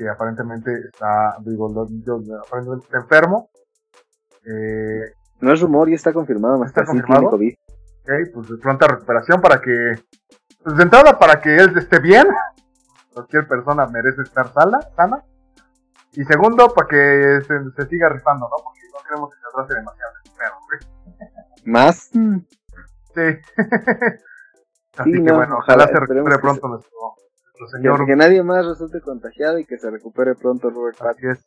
que 0.00 0.08
aparentemente 0.08 0.72
está, 0.90 1.36
digo, 1.40 1.68
aparentemente 1.68 2.86
está 2.86 2.98
enfermo. 2.98 3.50
Eh, 4.46 5.12
no 5.40 5.52
es 5.52 5.60
rumor 5.60 5.90
y 5.90 5.94
está 5.94 6.10
confirmado, 6.14 6.64
está 6.64 6.86
confirmado. 6.86 7.28
COVID. 7.28 7.54
Ok, 8.02 8.10
pues 8.34 8.48
de 8.48 8.56
pronta 8.58 8.86
recuperación 8.86 9.40
para 9.40 9.60
que, 9.60 9.94
pues 10.62 10.76
de 10.76 10.82
entrada 10.82 11.18
para 11.18 11.40
que 11.40 11.56
él 11.56 11.76
esté 11.76 12.00
bien. 12.00 12.26
Cualquier 13.12 13.46
persona 13.46 13.86
merece 13.86 14.22
estar 14.22 14.52
sana, 14.52 14.78
sana. 14.96 15.24
Y 16.12 16.24
segundo, 16.24 16.72
para 16.74 16.88
que 16.88 17.40
se, 17.46 17.88
siga 17.88 18.08
rifando, 18.08 18.48
¿no? 18.48 18.56
Porque 18.64 18.80
no 18.92 18.98
queremos 19.06 19.30
que 19.30 19.40
se 19.40 19.46
atrase 19.48 19.74
demasiado. 19.74 20.12
¿Más? 21.64 22.10
Sí. 23.14 23.38
Así 24.98 25.12
que 25.12 25.32
bueno, 25.32 25.58
ojalá, 25.58 25.86
se 25.86 26.00
recupere 26.00 26.38
pronto 26.38 26.68
nuestro, 26.68 28.06
que, 28.06 28.16
nadie 28.16 28.42
más 28.42 28.66
resulte 28.66 29.00
contagiado 29.00 29.58
y 29.58 29.64
que 29.64 29.78
se 29.78 29.90
recupere 29.90 30.34
pronto 30.34 30.70
Robert 30.70 31.00
Así 31.02 31.26
es. 31.26 31.46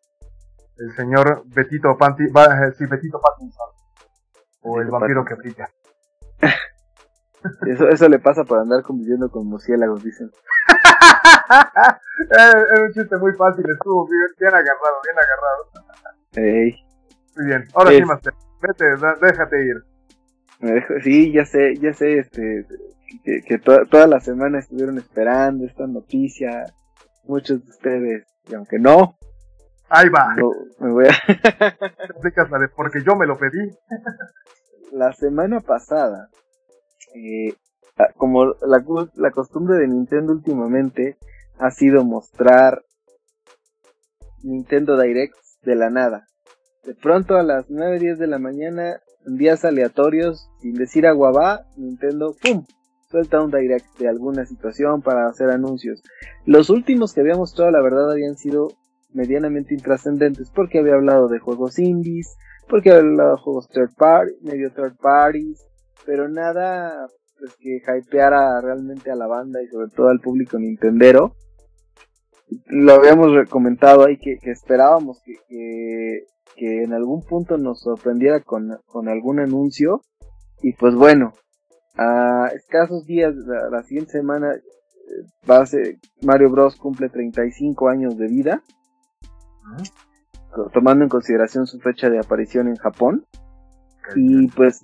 El 0.78 0.96
señor 0.96 1.44
Betito 1.46 1.96
Panti, 1.98 2.24
eh, 2.24 2.72
sí, 2.78 2.86
Betito 2.86 3.20
Pattinson. 3.20 3.70
O 4.62 4.82
el 4.82 4.90
vampiro 4.90 5.24
que 5.26 5.36
brilla. 5.36 5.70
eso, 7.68 7.90
eso 7.90 8.10
le 8.10 8.20
pasa 8.20 8.44
por 8.44 8.60
andar 8.60 8.84
conviviendo 8.84 9.30
con 9.30 9.48
murciélagos, 9.48 10.04
dicen. 10.04 10.32
es 12.30 12.80
un 12.80 12.94
chiste 12.94 13.18
muy 13.18 13.34
fácil, 13.34 13.66
estuvo 13.70 14.08
bien, 14.08 14.28
bien 14.40 14.54
agarrado, 14.54 15.02
bien 15.04 15.18
agarrado. 15.22 15.70
Muy 17.36 17.46
bien, 17.46 17.64
ahora 17.74 17.92
sí, 17.92 18.04
Master, 18.04 18.34
vete, 18.62 18.86
déjate 19.22 19.66
ir. 19.66 19.84
Sí, 21.04 21.32
ya 21.34 21.46
sé, 21.46 21.76
ya 21.76 21.94
sé, 21.94 22.20
este, 22.20 22.66
que, 23.24 23.60
toda 23.60 24.08
la 24.08 24.20
semana 24.22 24.60
estuvieron 24.60 24.98
esperando 24.98 25.66
esta 25.66 25.88
noticia, 25.88 26.66
muchos 27.26 27.64
de 27.64 27.70
ustedes, 27.70 28.28
y 28.48 28.56
aunque 28.56 28.80
no, 28.80 29.18
ahí 29.90 30.10
va. 30.10 30.36
me 30.80 30.92
voy 30.92 31.06
a... 31.08 31.12
porque 32.76 33.04
yo 33.04 33.16
me 33.16 33.28
lo 33.28 33.38
pedí. 33.38 33.70
La 34.94 35.12
semana 35.14 35.60
pasada, 35.60 36.30
eh, 37.16 37.56
como 38.18 38.46
la, 38.46 38.84
la 39.16 39.32
costumbre 39.32 39.78
de 39.78 39.88
Nintendo 39.88 40.34
últimamente 40.34 41.18
ha 41.58 41.72
sido 41.72 42.04
mostrar 42.04 42.84
Nintendo 44.44 45.00
Direct 45.00 45.36
de 45.64 45.76
la 45.76 45.90
nada. 45.90 46.28
De 46.84 46.94
pronto 46.96 47.38
a 47.38 47.44
las 47.44 47.70
9, 47.70 48.00
10 48.00 48.20
de 48.20 48.28
la 48.28 48.40
mañana, 48.40 49.00
en 49.26 49.38
días 49.38 49.64
aleatorios, 49.64 50.50
sin 50.62 50.74
decir 50.74 51.08
aguabá, 51.08 51.66
Nintendo, 51.78 52.36
¡pum! 52.42 52.66
suelta 53.10 53.42
un 53.42 53.52
direct 53.52 53.86
de 54.00 54.10
alguna 54.10 54.46
situación 54.46 55.02
para 55.02 55.28
hacer 55.28 55.50
anuncios. 55.52 56.02
Los 56.46 56.72
últimos 56.72 57.14
que 57.14 57.22
había 57.22 57.36
mostrado, 57.36 57.70
la 57.70 57.82
verdad, 57.82 58.12
habían 58.12 58.36
sido 58.38 58.70
medianamente 59.14 59.76
intrascendentes 59.76 60.50
porque 60.50 60.80
había 60.80 60.96
hablado 60.96 61.28
de 61.28 61.38
juegos 61.38 61.78
indies, 61.78 62.36
porque 62.68 62.92
había 62.92 63.02
hablado 63.02 63.36
de 63.36 63.42
juegos 63.42 63.68
third 63.70 63.96
party, 63.98 64.34
medio 64.42 64.72
third 64.72 64.96
parties, 64.98 65.66
pero 66.06 66.28
nada 66.30 67.08
pues, 67.40 67.56
que 67.60 67.82
hypeara 68.00 68.62
realmente 68.62 69.12
a 69.12 69.16
la 69.16 69.28
banda 69.28 69.62
y 69.62 69.68
sobre 69.68 69.90
todo 69.90 70.10
al 70.10 70.20
público 70.20 70.58
nintendero. 70.58 71.36
Lo 72.68 72.94
habíamos 72.94 73.32
comentado 73.50 74.06
ahí 74.06 74.18
que, 74.18 74.38
esperábamos 74.44 75.22
que, 75.24 76.26
que, 76.56 76.84
en 76.84 76.94
algún 76.94 77.22
punto 77.24 77.58
nos 77.58 77.82
sorprendiera 77.82 78.42
con, 78.42 78.78
con 78.86 79.10
algún 79.10 79.40
anuncio. 79.40 80.02
Y 80.62 80.74
pues 80.74 80.96
bueno, 80.96 81.34
a 81.98 82.50
escasos 82.56 83.06
días, 83.06 83.36
la, 83.36 83.70
la 83.70 83.84
siguiente 83.84 84.12
semana, 84.12 84.54
eh, 84.54 85.98
Mario 86.22 86.50
Bros. 86.50 86.76
cumple 86.76 87.10
35 87.10 87.90
años 87.90 88.18
de 88.18 88.28
vida, 88.28 88.64
tomando 90.74 91.04
en 91.04 91.10
consideración 91.10 91.66
su 91.68 91.80
fecha 91.80 92.10
de 92.10 92.20
aparición 92.20 92.68
en 92.68 92.76
Japón. 92.76 93.26
Y 94.16 94.48
pues 94.50 94.82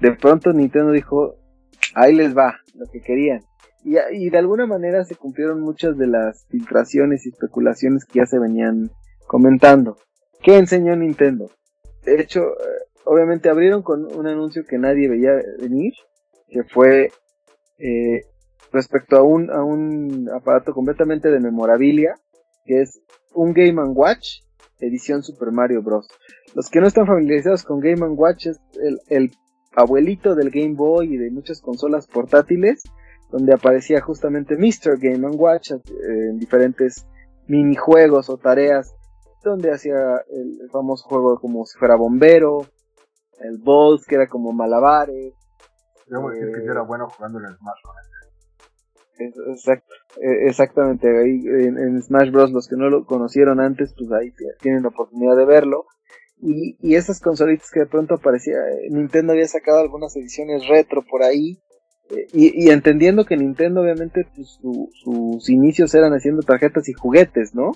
de 0.00 0.12
pronto 0.12 0.52
Nintendo 0.52 0.92
dijo, 0.92 1.36
ahí 1.94 2.14
les 2.14 2.36
va, 2.36 2.60
lo 2.74 2.86
que 2.86 3.00
querían. 3.00 3.40
Y, 3.84 3.96
y, 4.12 4.30
de 4.30 4.38
alguna 4.38 4.66
manera 4.66 5.04
se 5.04 5.14
cumplieron 5.14 5.60
muchas 5.60 5.96
de 5.96 6.08
las 6.08 6.44
filtraciones 6.48 7.24
y 7.24 7.28
especulaciones 7.28 8.04
que 8.04 8.18
ya 8.18 8.26
se 8.26 8.40
venían 8.40 8.90
comentando. 9.28 9.96
¿Qué 10.42 10.58
enseñó 10.58 10.96
Nintendo? 10.96 11.50
De 12.04 12.20
hecho, 12.20 12.40
eh, 12.40 12.86
obviamente 13.04 13.48
abrieron 13.48 13.82
con 13.82 14.04
un 14.12 14.26
anuncio 14.26 14.64
que 14.64 14.78
nadie 14.78 15.08
veía 15.08 15.32
venir, 15.60 15.92
que 16.48 16.64
fue 16.64 17.10
eh, 17.78 18.22
respecto 18.72 19.16
a 19.16 19.22
un, 19.22 19.50
a 19.50 19.62
un 19.62 20.28
aparato 20.34 20.72
completamente 20.72 21.30
de 21.30 21.40
memorabilia, 21.40 22.14
que 22.64 22.82
es 22.82 23.00
un 23.34 23.52
Game 23.52 23.80
Watch 23.80 24.40
edición 24.80 25.22
Super 25.22 25.52
Mario 25.52 25.82
Bros. 25.82 26.08
Los 26.54 26.70
que 26.70 26.80
no 26.80 26.86
están 26.86 27.06
familiarizados 27.06 27.64
con 27.64 27.80
Game 27.80 28.06
Watch 28.08 28.46
es 28.46 28.60
el, 29.08 29.30
abuelito 29.74 30.34
del 30.34 30.50
Game 30.50 30.74
Boy 30.74 31.14
y 31.14 31.16
de 31.18 31.30
muchas 31.30 31.60
consolas 31.60 32.06
portátiles, 32.06 32.82
donde 33.30 33.52
aparecía 33.52 34.00
justamente 34.00 34.56
Mr. 34.56 34.98
Game 34.98 35.26
Watch 35.36 35.72
eh, 35.72 35.80
en 36.30 36.38
diferentes 36.38 37.06
minijuegos 37.46 38.30
o 38.30 38.38
tareas, 38.38 38.94
donde 39.44 39.70
hacía 39.70 40.22
el, 40.30 40.70
famoso 40.70 41.06
juego 41.06 41.38
como 41.38 41.66
si 41.66 41.78
fuera 41.78 41.94
bombero, 41.96 42.66
el 43.40 43.58
Balls 43.58 44.06
que 44.06 44.14
era 44.14 44.26
como 44.28 44.52
malabares, 44.52 45.34
Debo 46.06 46.30
decir 46.30 46.52
que 46.52 46.64
yo 46.64 46.72
era 46.72 46.82
bueno 46.82 47.08
jugando 47.10 47.40
en 47.40 47.46
Smash 47.46 47.82
Bros. 47.82 48.15
E, 49.18 50.48
exactamente, 50.48 51.08
ahí 51.08 51.40
en, 51.46 52.02
Smash 52.02 52.30
Bros. 52.30 52.52
los 52.52 52.68
que 52.68 52.76
no 52.76 52.88
lo 52.90 53.04
conocieron 53.04 53.60
antes, 53.60 53.94
pues 53.96 54.10
ahí 54.12 54.32
tienen 54.60 54.82
la 54.82 54.88
oportunidad 54.88 55.36
de 55.36 55.44
verlo. 55.44 55.86
Y, 56.40 56.76
y 56.80 56.96
esas 56.96 57.20
consolitas 57.20 57.70
que 57.70 57.80
de 57.80 57.86
pronto 57.86 58.14
aparecía, 58.14 58.56
eh, 58.56 58.88
Nintendo 58.90 59.32
había 59.32 59.48
sacado 59.48 59.80
algunas 59.80 60.14
ediciones 60.16 60.68
retro 60.68 61.02
por 61.08 61.22
ahí. 61.22 61.58
Eh, 62.10 62.26
y, 62.32 62.70
entendiendo 62.70 63.24
que 63.24 63.36
Nintendo 63.36 63.80
obviamente 63.80 64.26
pues, 64.36 64.60
sus 65.02 65.50
inicios 65.50 65.92
eran 65.94 66.12
haciendo 66.12 66.42
tarjetas 66.42 66.88
y 66.88 66.92
juguetes, 66.92 67.54
¿no? 67.54 67.72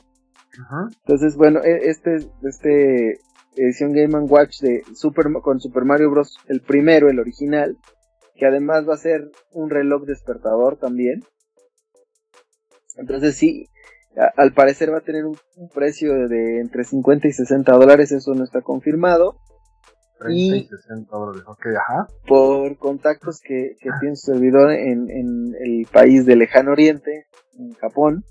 Entonces, 1.05 1.37
bueno, 1.37 1.61
e, 1.65 1.89
este, 1.89 2.19
este 2.43 3.19
edición 3.57 3.93
Game 3.93 4.17
Watch 4.27 4.61
de 4.61 4.83
Super, 4.95 5.27
con 5.43 5.61
Super 5.61 5.85
Mario 5.85 6.11
Bros. 6.11 6.39
el 6.49 6.61
primero, 6.61 7.09
el 7.09 7.19
original, 7.19 7.77
que 8.41 8.47
además 8.47 8.89
va 8.89 8.95
a 8.95 8.97
ser 8.97 9.31
un 9.53 9.69
reloj 9.69 10.05
despertador 10.07 10.79
también. 10.79 11.23
Entonces 12.97 13.37
sí, 13.37 13.69
al 14.35 14.55
parecer 14.55 14.91
va 14.91 14.99
a 14.99 15.03
tener 15.03 15.27
un, 15.27 15.37
precio 15.75 16.27
de 16.27 16.61
entre 16.61 16.85
50 16.85 17.29
y 17.29 17.33
60 17.33 17.71
dólares, 17.73 18.13
eso 18.13 18.35
no 18.35 18.43
está 18.43 18.63
confirmado. 18.63 19.37
y 20.31 20.65
60 20.65 21.15
dólares, 21.15 21.43
ok, 21.47 21.67
ajá. 21.79 22.09
Por 22.27 22.79
contactos 22.79 23.41
que, 23.41 23.77
que 23.79 23.91
tiene 24.01 24.17
su 24.17 24.33
servidor 24.33 24.71
en, 24.73 25.11
en, 25.11 25.55
el 25.61 25.87
país 25.93 26.25
de 26.25 26.37
lejano 26.37 26.73
oriente, 26.73 27.27
en 27.59 27.75
Japón. 27.75 28.25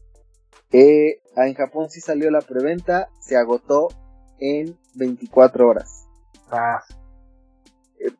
Eh, 0.72 1.22
en 1.36 1.54
Japón 1.54 1.92
sí 1.92 2.02
salió 2.02 2.32
la 2.32 2.42
preventa, 2.42 3.10
se 3.20 3.38
agotó 3.38 3.90
en 4.40 4.76
24 4.96 5.68
horas. 5.68 6.08
Ah, 6.52 6.82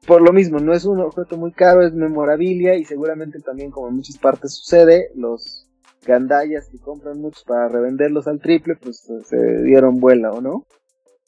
por 0.06 0.22
lo 0.22 0.34
mismo, 0.34 0.60
no 0.60 0.74
es 0.74 0.86
un 0.86 1.00
objeto 1.00 1.38
muy 1.38 1.52
caro, 1.52 1.86
es 1.86 1.94
memorabilia 1.94 2.76
y 2.76 2.86
seguramente 2.86 3.40
también 3.40 3.72
como 3.72 3.88
en 3.88 3.96
muchas 3.96 4.18
partes 4.18 4.54
sucede, 4.56 5.10
los 5.16 5.68
gandallas 6.06 6.70
que 6.70 6.80
compran 6.80 7.20
muchos 7.20 7.44
para 7.44 7.68
revenderlos 7.68 8.28
al 8.28 8.40
triple, 8.40 8.76
pues 8.76 9.08
se 9.26 9.64
dieron 9.64 10.00
vuela, 10.00 10.32
¿o 10.32 10.42
no? 10.42 10.66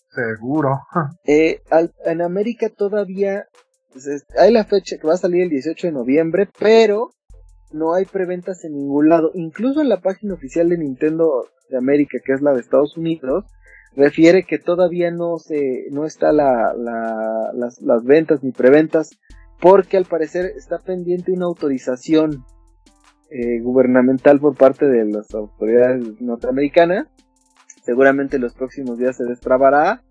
Seguro. 0.09 0.79
Eh, 1.25 1.61
en 2.05 2.21
América 2.21 2.69
todavía 2.69 3.45
Entonces, 3.87 4.25
hay 4.37 4.51
la 4.51 4.65
fecha 4.65 4.97
que 4.97 5.07
va 5.07 5.13
a 5.13 5.17
salir 5.17 5.43
el 5.43 5.49
18 5.49 5.87
de 5.87 5.93
noviembre, 5.93 6.49
pero 6.59 7.11
no 7.71 7.93
hay 7.93 8.05
preventas 8.05 8.63
en 8.65 8.73
ningún 8.73 9.09
lado. 9.09 9.31
Incluso 9.33 9.81
en 9.81 9.89
la 9.89 10.01
página 10.01 10.33
oficial 10.33 10.69
de 10.69 10.77
Nintendo 10.77 11.45
de 11.69 11.77
América, 11.77 12.17
que 12.23 12.33
es 12.33 12.41
la 12.41 12.53
de 12.53 12.61
Estados 12.61 12.97
Unidos, 12.97 13.45
refiere 13.95 14.43
que 14.43 14.57
todavía 14.57 15.11
no 15.11 15.37
se, 15.37 15.87
no 15.91 16.05
está 16.05 16.31
la, 16.31 16.73
la, 16.77 17.51
las, 17.53 17.81
las 17.81 18.03
ventas 18.03 18.43
ni 18.43 18.51
preventas, 18.51 19.09
porque 19.59 19.97
al 19.97 20.05
parecer 20.05 20.45
está 20.55 20.79
pendiente 20.79 21.31
una 21.31 21.45
autorización 21.45 22.45
eh, 23.29 23.61
gubernamental 23.61 24.39
por 24.39 24.57
parte 24.57 24.85
de 24.85 25.05
las 25.05 25.33
autoridades 25.33 26.19
norteamericanas. 26.19 27.07
Seguramente 27.83 28.39
los 28.39 28.53
próximos 28.53 28.97
días 28.97 29.17
se 29.17 29.23
destrabará 29.23 30.03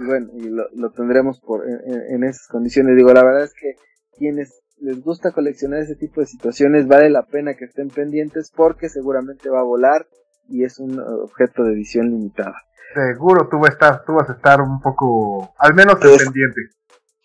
y 0.00 0.04
bueno, 0.04 0.28
y 0.34 0.48
lo, 0.48 0.90
tendremos 0.90 1.40
por, 1.40 1.64
en, 1.64 2.24
esas 2.24 2.48
condiciones. 2.48 2.96
Digo, 2.96 3.12
la 3.12 3.24
verdad 3.24 3.44
es 3.44 3.54
que 3.54 3.74
quienes 4.18 4.62
les 4.78 5.00
gusta 5.00 5.30
coleccionar 5.30 5.80
ese 5.80 5.94
tipo 5.94 6.20
de 6.20 6.26
situaciones 6.26 6.86
vale 6.86 7.08
la 7.08 7.24
pena 7.24 7.54
que 7.54 7.64
estén 7.64 7.88
pendientes 7.88 8.50
porque 8.54 8.88
seguramente 8.88 9.48
va 9.48 9.60
a 9.60 9.64
volar 9.64 10.06
y 10.48 10.64
es 10.64 10.78
un 10.78 10.98
objeto 10.98 11.64
de 11.64 11.72
edición 11.72 12.10
limitada. 12.10 12.54
Seguro 12.94 13.48
tú 13.48 13.58
vas 13.58 13.70
a 13.70 13.72
estar, 13.72 14.04
tú 14.04 14.14
vas 14.14 14.30
a 14.30 14.34
estar 14.34 14.60
un 14.60 14.80
poco, 14.80 15.54
al 15.58 15.74
menos 15.74 15.96
pendiente. 15.96 16.60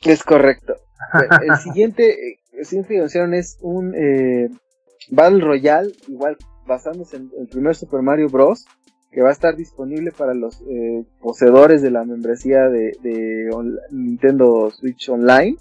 Es 0.01 0.23
correcto. 0.23 0.75
el 1.47 1.57
siguiente, 1.57 2.39
el 2.53 2.65
siguiente 2.65 2.95
que 2.95 3.37
es 3.37 3.57
un 3.61 3.93
eh, 3.95 4.49
Battle 5.09 5.43
Royale, 5.43 5.91
igual 6.07 6.37
basándose 6.67 7.17
en 7.17 7.31
el 7.39 7.47
primer 7.47 7.75
Super 7.75 8.01
Mario 8.01 8.27
Bros 8.29 8.65
que 9.11 9.21
va 9.21 9.29
a 9.29 9.33
estar 9.33 9.55
disponible 9.55 10.11
para 10.11 10.33
los 10.33 10.61
eh, 10.61 11.05
poseedores 11.19 11.81
de 11.81 11.91
la 11.91 12.05
membresía 12.05 12.69
de, 12.69 13.49
Nintendo 13.91 14.71
Switch 14.71 15.09
Online. 15.09 15.57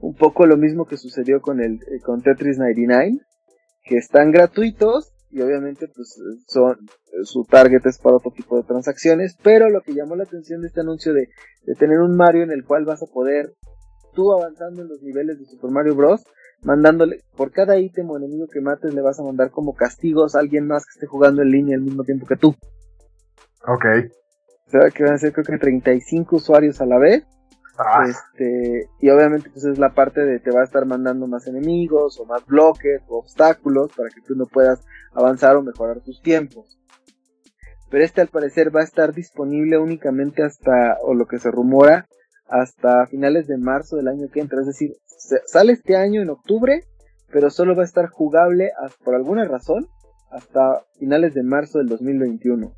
Un 0.00 0.14
poco 0.14 0.44
lo 0.44 0.56
mismo 0.56 0.84
que 0.84 0.96
sucedió 0.96 1.40
con 1.40 1.60
el 1.60 1.74
eh, 1.74 2.00
con 2.04 2.20
Tetris 2.20 2.58
99, 2.58 3.18
que 3.84 3.96
están 3.96 4.30
gratuitos 4.30 5.13
y 5.34 5.42
obviamente 5.42 5.88
pues 5.88 6.16
son 6.46 6.78
su 7.24 7.44
target 7.44 7.84
es 7.86 7.98
para 7.98 8.16
otro 8.16 8.30
tipo 8.30 8.56
de 8.56 8.62
transacciones, 8.62 9.36
pero 9.42 9.68
lo 9.68 9.80
que 9.80 9.92
llamó 9.92 10.14
la 10.14 10.22
atención 10.22 10.60
de 10.60 10.68
este 10.68 10.80
anuncio 10.80 11.12
de, 11.12 11.28
de 11.64 11.74
tener 11.74 11.98
un 12.00 12.16
Mario 12.16 12.44
en 12.44 12.52
el 12.52 12.64
cual 12.64 12.84
vas 12.84 13.02
a 13.02 13.12
poder 13.12 13.52
tú 14.14 14.32
avanzando 14.32 14.82
en 14.82 14.88
los 14.88 15.02
niveles 15.02 15.40
de 15.40 15.46
Super 15.46 15.72
Mario 15.72 15.96
Bros 15.96 16.24
mandándole, 16.62 17.24
por 17.36 17.50
cada 17.50 17.78
ítem 17.78 18.08
o 18.10 18.16
enemigo 18.16 18.46
que 18.46 18.60
mates, 18.60 18.94
le 18.94 19.02
vas 19.02 19.18
a 19.18 19.24
mandar 19.24 19.50
como 19.50 19.74
castigos 19.74 20.36
a 20.36 20.38
alguien 20.38 20.68
más 20.68 20.84
que 20.84 20.92
esté 20.92 21.06
jugando 21.06 21.42
en 21.42 21.50
línea 21.50 21.76
al 21.76 21.82
mismo 21.82 22.04
tiempo 22.04 22.26
que 22.26 22.36
tú. 22.36 22.54
Ok. 23.66 23.84
O 24.66 24.70
sea, 24.70 24.90
que 24.90 25.02
van 25.02 25.14
a 25.14 25.18
ser 25.18 25.32
creo 25.32 25.44
que 25.44 25.58
35 25.58 26.36
usuarios 26.36 26.80
a 26.80 26.86
la 26.86 26.98
vez. 26.98 27.24
Ah. 27.78 28.04
Este, 28.08 28.88
y 29.00 29.10
obviamente 29.10 29.50
pues 29.50 29.64
es 29.64 29.78
la 29.78 29.94
parte 29.94 30.24
de 30.24 30.38
te 30.38 30.50
va 30.50 30.60
a 30.60 30.64
estar 30.64 30.86
mandando 30.86 31.26
más 31.26 31.46
enemigos 31.46 32.20
o 32.20 32.24
más 32.24 32.44
bloques 32.46 33.02
o 33.08 33.18
obstáculos 33.18 33.90
para 33.96 34.10
que 34.10 34.20
tú 34.20 34.34
no 34.36 34.46
puedas 34.46 34.80
avanzar 35.12 35.56
o 35.56 35.62
mejorar 35.62 36.00
tus 36.00 36.22
tiempos. 36.22 36.78
Pero 37.90 38.04
este 38.04 38.20
al 38.20 38.28
parecer 38.28 38.74
va 38.74 38.80
a 38.80 38.84
estar 38.84 39.12
disponible 39.12 39.78
únicamente 39.78 40.42
hasta, 40.42 40.98
o 41.02 41.14
lo 41.14 41.26
que 41.26 41.38
se 41.38 41.50
rumora, 41.50 42.06
hasta 42.48 43.06
finales 43.06 43.46
de 43.46 43.58
marzo 43.58 43.96
del 43.96 44.08
año 44.08 44.28
que 44.32 44.40
entra. 44.40 44.60
Es 44.60 44.66
decir, 44.66 44.96
sale 45.46 45.72
este 45.72 45.96
año 45.96 46.22
en 46.22 46.30
octubre, 46.30 46.84
pero 47.32 47.50
solo 47.50 47.74
va 47.74 47.82
a 47.82 47.86
estar 47.86 48.08
jugable 48.08 48.72
por 49.04 49.14
alguna 49.14 49.44
razón 49.44 49.86
hasta 50.30 50.84
finales 50.98 51.34
de 51.34 51.42
marzo 51.42 51.78
del 51.78 51.88
2021. 51.88 52.72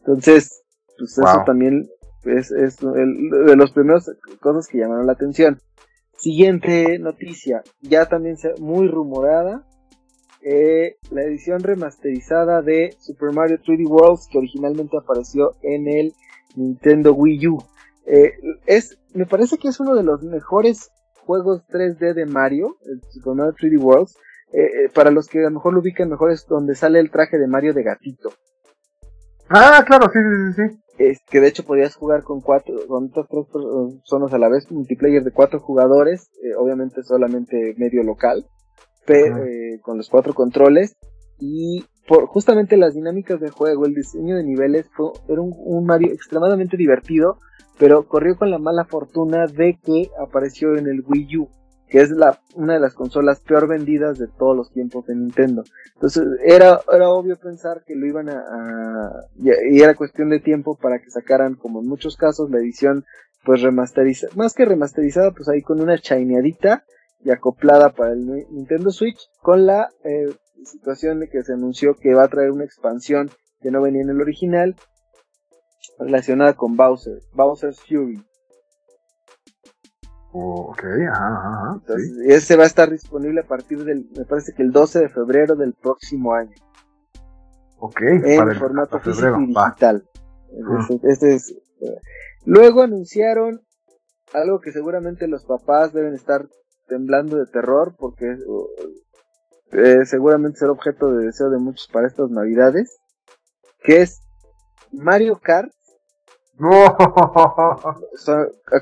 Entonces, 0.00 0.62
pues 0.98 1.18
eso 1.18 1.42
también 1.46 1.88
es, 2.26 2.48
de 2.48 3.56
los 3.56 3.72
primeros 3.72 4.10
cosas 4.40 4.66
que 4.68 4.78
llamaron 4.78 5.06
la 5.06 5.12
atención. 5.12 5.60
Siguiente 6.16 6.98
noticia, 6.98 7.62
ya 7.80 8.06
también 8.06 8.36
muy 8.60 8.88
rumorada, 8.88 9.66
eh, 10.46 10.96
la 11.10 11.22
edición 11.22 11.62
remasterizada 11.62 12.60
de 12.60 12.94
Super 13.00 13.32
Mario 13.32 13.58
3D 13.58 13.88
Worlds 13.88 14.28
que 14.30 14.38
originalmente 14.38 14.96
apareció 14.98 15.52
en 15.62 15.88
el 15.88 16.12
Nintendo 16.54 17.14
Wii 17.14 17.48
U. 17.48 17.64
Eh, 18.06 18.32
es, 18.66 18.98
me 19.14 19.24
parece 19.24 19.56
que 19.56 19.68
es 19.68 19.80
uno 19.80 19.94
de 19.94 20.02
los 20.02 20.22
mejores 20.22 20.90
juegos 21.24 21.66
3D 21.68 22.12
de 22.12 22.26
Mario, 22.26 22.76
el 22.84 23.00
Super 23.10 23.34
Mario 23.34 23.54
3D 23.54 23.80
Worlds. 23.80 24.16
Eh, 24.52 24.88
para 24.94 25.10
los 25.10 25.26
que 25.26 25.40
a 25.40 25.48
lo 25.48 25.50
mejor 25.50 25.72
lo 25.72 25.80
ubican 25.80 26.10
mejor 26.10 26.30
es 26.30 26.46
donde 26.46 26.76
sale 26.76 27.00
el 27.00 27.10
traje 27.10 27.38
de 27.38 27.48
Mario 27.48 27.74
de 27.74 27.82
gatito. 27.82 28.32
Ah, 29.48 29.82
claro, 29.86 30.08
sí, 30.12 30.18
sí, 30.54 30.68
sí. 30.68 30.83
Es 30.98 31.20
que 31.28 31.40
de 31.40 31.48
hecho 31.48 31.64
podías 31.64 31.96
jugar 31.96 32.22
con 32.22 32.40
cuatro, 32.40 32.74
con 32.86 33.06
otras 33.06 33.26
tres 33.28 33.46
personas 33.46 34.32
a 34.32 34.38
la 34.38 34.48
vez, 34.48 34.70
multiplayer 34.70 35.24
de 35.24 35.32
cuatro 35.32 35.58
jugadores, 35.60 36.30
obviamente 36.56 37.02
solamente 37.02 37.74
medio 37.76 38.02
local, 38.04 38.46
pero, 39.06 39.36
con 39.82 39.98
los 39.98 40.08
cuatro 40.08 40.34
controles 40.34 40.96
y 41.40 41.84
por 42.06 42.26
justamente 42.26 42.76
las 42.76 42.94
dinámicas 42.94 43.40
de 43.40 43.50
juego, 43.50 43.86
el 43.86 43.94
diseño 43.94 44.36
de 44.36 44.44
niveles, 44.44 44.86
fue, 44.94 45.10
era 45.28 45.40
un 45.40 45.84
Mario 45.84 46.12
extremadamente 46.12 46.76
divertido 46.76 47.38
pero 47.78 48.06
corrió 48.06 48.36
con 48.36 48.50
la 48.50 48.58
mala 48.58 48.84
fortuna 48.84 49.46
de 49.46 49.78
que 49.82 50.10
apareció 50.20 50.76
en 50.76 50.86
el 50.86 51.02
Wii 51.06 51.38
U, 51.38 51.48
que 51.94 52.00
es 52.00 52.10
la, 52.10 52.40
una 52.56 52.74
de 52.74 52.80
las 52.80 52.92
consolas 52.92 53.38
peor 53.38 53.68
vendidas 53.68 54.18
de 54.18 54.26
todos 54.26 54.56
los 54.56 54.72
tiempos 54.72 55.06
de 55.06 55.14
Nintendo. 55.14 55.62
Entonces 55.94 56.24
era, 56.44 56.80
era 56.92 57.08
obvio 57.08 57.36
pensar 57.36 57.84
que 57.86 57.94
lo 57.94 58.04
iban 58.04 58.30
a, 58.30 59.12
y 59.36 59.80
era 59.80 59.94
cuestión 59.94 60.28
de 60.28 60.40
tiempo 60.40 60.76
para 60.76 60.98
que 60.98 61.08
sacaran, 61.08 61.54
como 61.54 61.80
en 61.80 61.86
muchos 61.86 62.16
casos, 62.16 62.50
la 62.50 62.58
edición 62.58 63.04
pues 63.44 63.62
remasterizada, 63.62 64.32
más 64.34 64.54
que 64.54 64.64
remasterizada, 64.64 65.30
pues 65.30 65.48
ahí 65.48 65.62
con 65.62 65.80
una 65.80 65.96
chineadita 65.96 66.84
y 67.24 67.30
acoplada 67.30 67.90
para 67.90 68.14
el 68.14 68.26
Nintendo 68.26 68.90
Switch, 68.90 69.30
con 69.40 69.64
la 69.64 69.88
eh, 70.02 70.34
situación 70.64 71.20
de 71.20 71.28
que 71.28 71.44
se 71.44 71.52
anunció 71.52 71.94
que 71.94 72.12
va 72.12 72.24
a 72.24 72.28
traer 72.28 72.50
una 72.50 72.64
expansión 72.64 73.30
que 73.60 73.70
no 73.70 73.80
venía 73.80 74.02
en 74.02 74.10
el 74.10 74.20
original 74.20 74.74
relacionada 76.00 76.54
con 76.54 76.76
Bowser, 76.76 77.20
Bowser's 77.34 77.78
Fury. 77.82 78.20
Oh, 80.36 80.72
ok, 80.72 80.82
ajá, 81.12 81.74
Entonces, 81.74 82.12
ese 82.26 82.56
va 82.56 82.64
a 82.64 82.66
estar 82.66 82.90
disponible 82.90 83.42
a 83.42 83.46
partir 83.46 83.84
del, 83.84 84.08
me 84.16 84.24
parece 84.24 84.52
que 84.52 84.64
el 84.64 84.72
12 84.72 84.98
de 84.98 85.08
febrero 85.08 85.54
del 85.54 85.74
próximo 85.74 86.34
año. 86.34 86.56
Ok, 87.78 88.00
en 88.02 88.56
formato 88.56 88.98
físico 88.98 89.40
y 89.40 89.46
digital. 89.46 90.04
Este, 90.80 91.00
este 91.08 91.34
es, 91.34 91.50
eh, 91.80 92.00
luego 92.46 92.82
anunciaron 92.82 93.60
algo 94.32 94.60
que 94.60 94.72
seguramente 94.72 95.28
los 95.28 95.44
papás 95.44 95.92
deben 95.92 96.14
estar 96.14 96.48
temblando 96.88 97.36
de 97.36 97.46
terror 97.46 97.94
porque 97.96 98.36
eh, 99.70 100.04
seguramente 100.04 100.58
será 100.58 100.72
objeto 100.72 101.12
de 101.12 101.26
deseo 101.26 101.48
de 101.50 101.58
muchos 101.58 101.86
para 101.92 102.08
estas 102.08 102.28
navidades, 102.30 102.98
que 103.84 104.02
es 104.02 104.20
Mario 104.90 105.38
Kart. 105.40 105.70
No. 106.58 106.96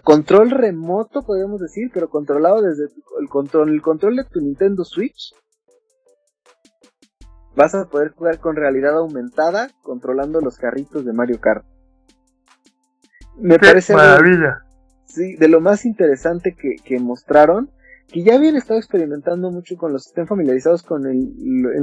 control 0.05 0.51
remoto, 0.51 1.23
podríamos 1.23 1.61
decir, 1.61 1.91
pero 1.93 2.11
controlado 2.11 2.61
desde 2.61 2.85
el 3.19 3.29
control, 3.29 3.71
el 3.71 3.81
control 3.81 4.17
de 4.17 4.25
tu 4.25 4.41
Nintendo 4.41 4.85
Switch. 4.85 5.35
Vas 7.55 7.75
a 7.75 7.87
poder 7.87 8.13
jugar 8.13 8.41
con 8.41 8.57
realidad 8.57 8.97
aumentada 8.97 9.71
controlando 9.83 10.41
los 10.41 10.59
carritos 10.59 11.05
de 11.05 11.13
Mario 11.13 11.41
Kart. 11.41 11.65
Me 13.37 13.59
parece 13.59 13.95
maravilla. 13.95 14.63
sí, 15.07 15.37
de 15.37 15.49
lo 15.49 15.61
más 15.61 15.85
interesante 15.85 16.55
que, 16.55 16.99
mostraron, 16.99 17.71
que 18.09 18.23
ya 18.23 18.35
habían 18.35 18.57
estado 18.57 18.79
experimentando 18.79 19.51
mucho 19.51 19.77
con 19.77 19.93
los, 19.93 20.07
estén 20.07 20.27
familiarizados 20.27 20.83
con 20.83 21.07
el, 21.07 21.35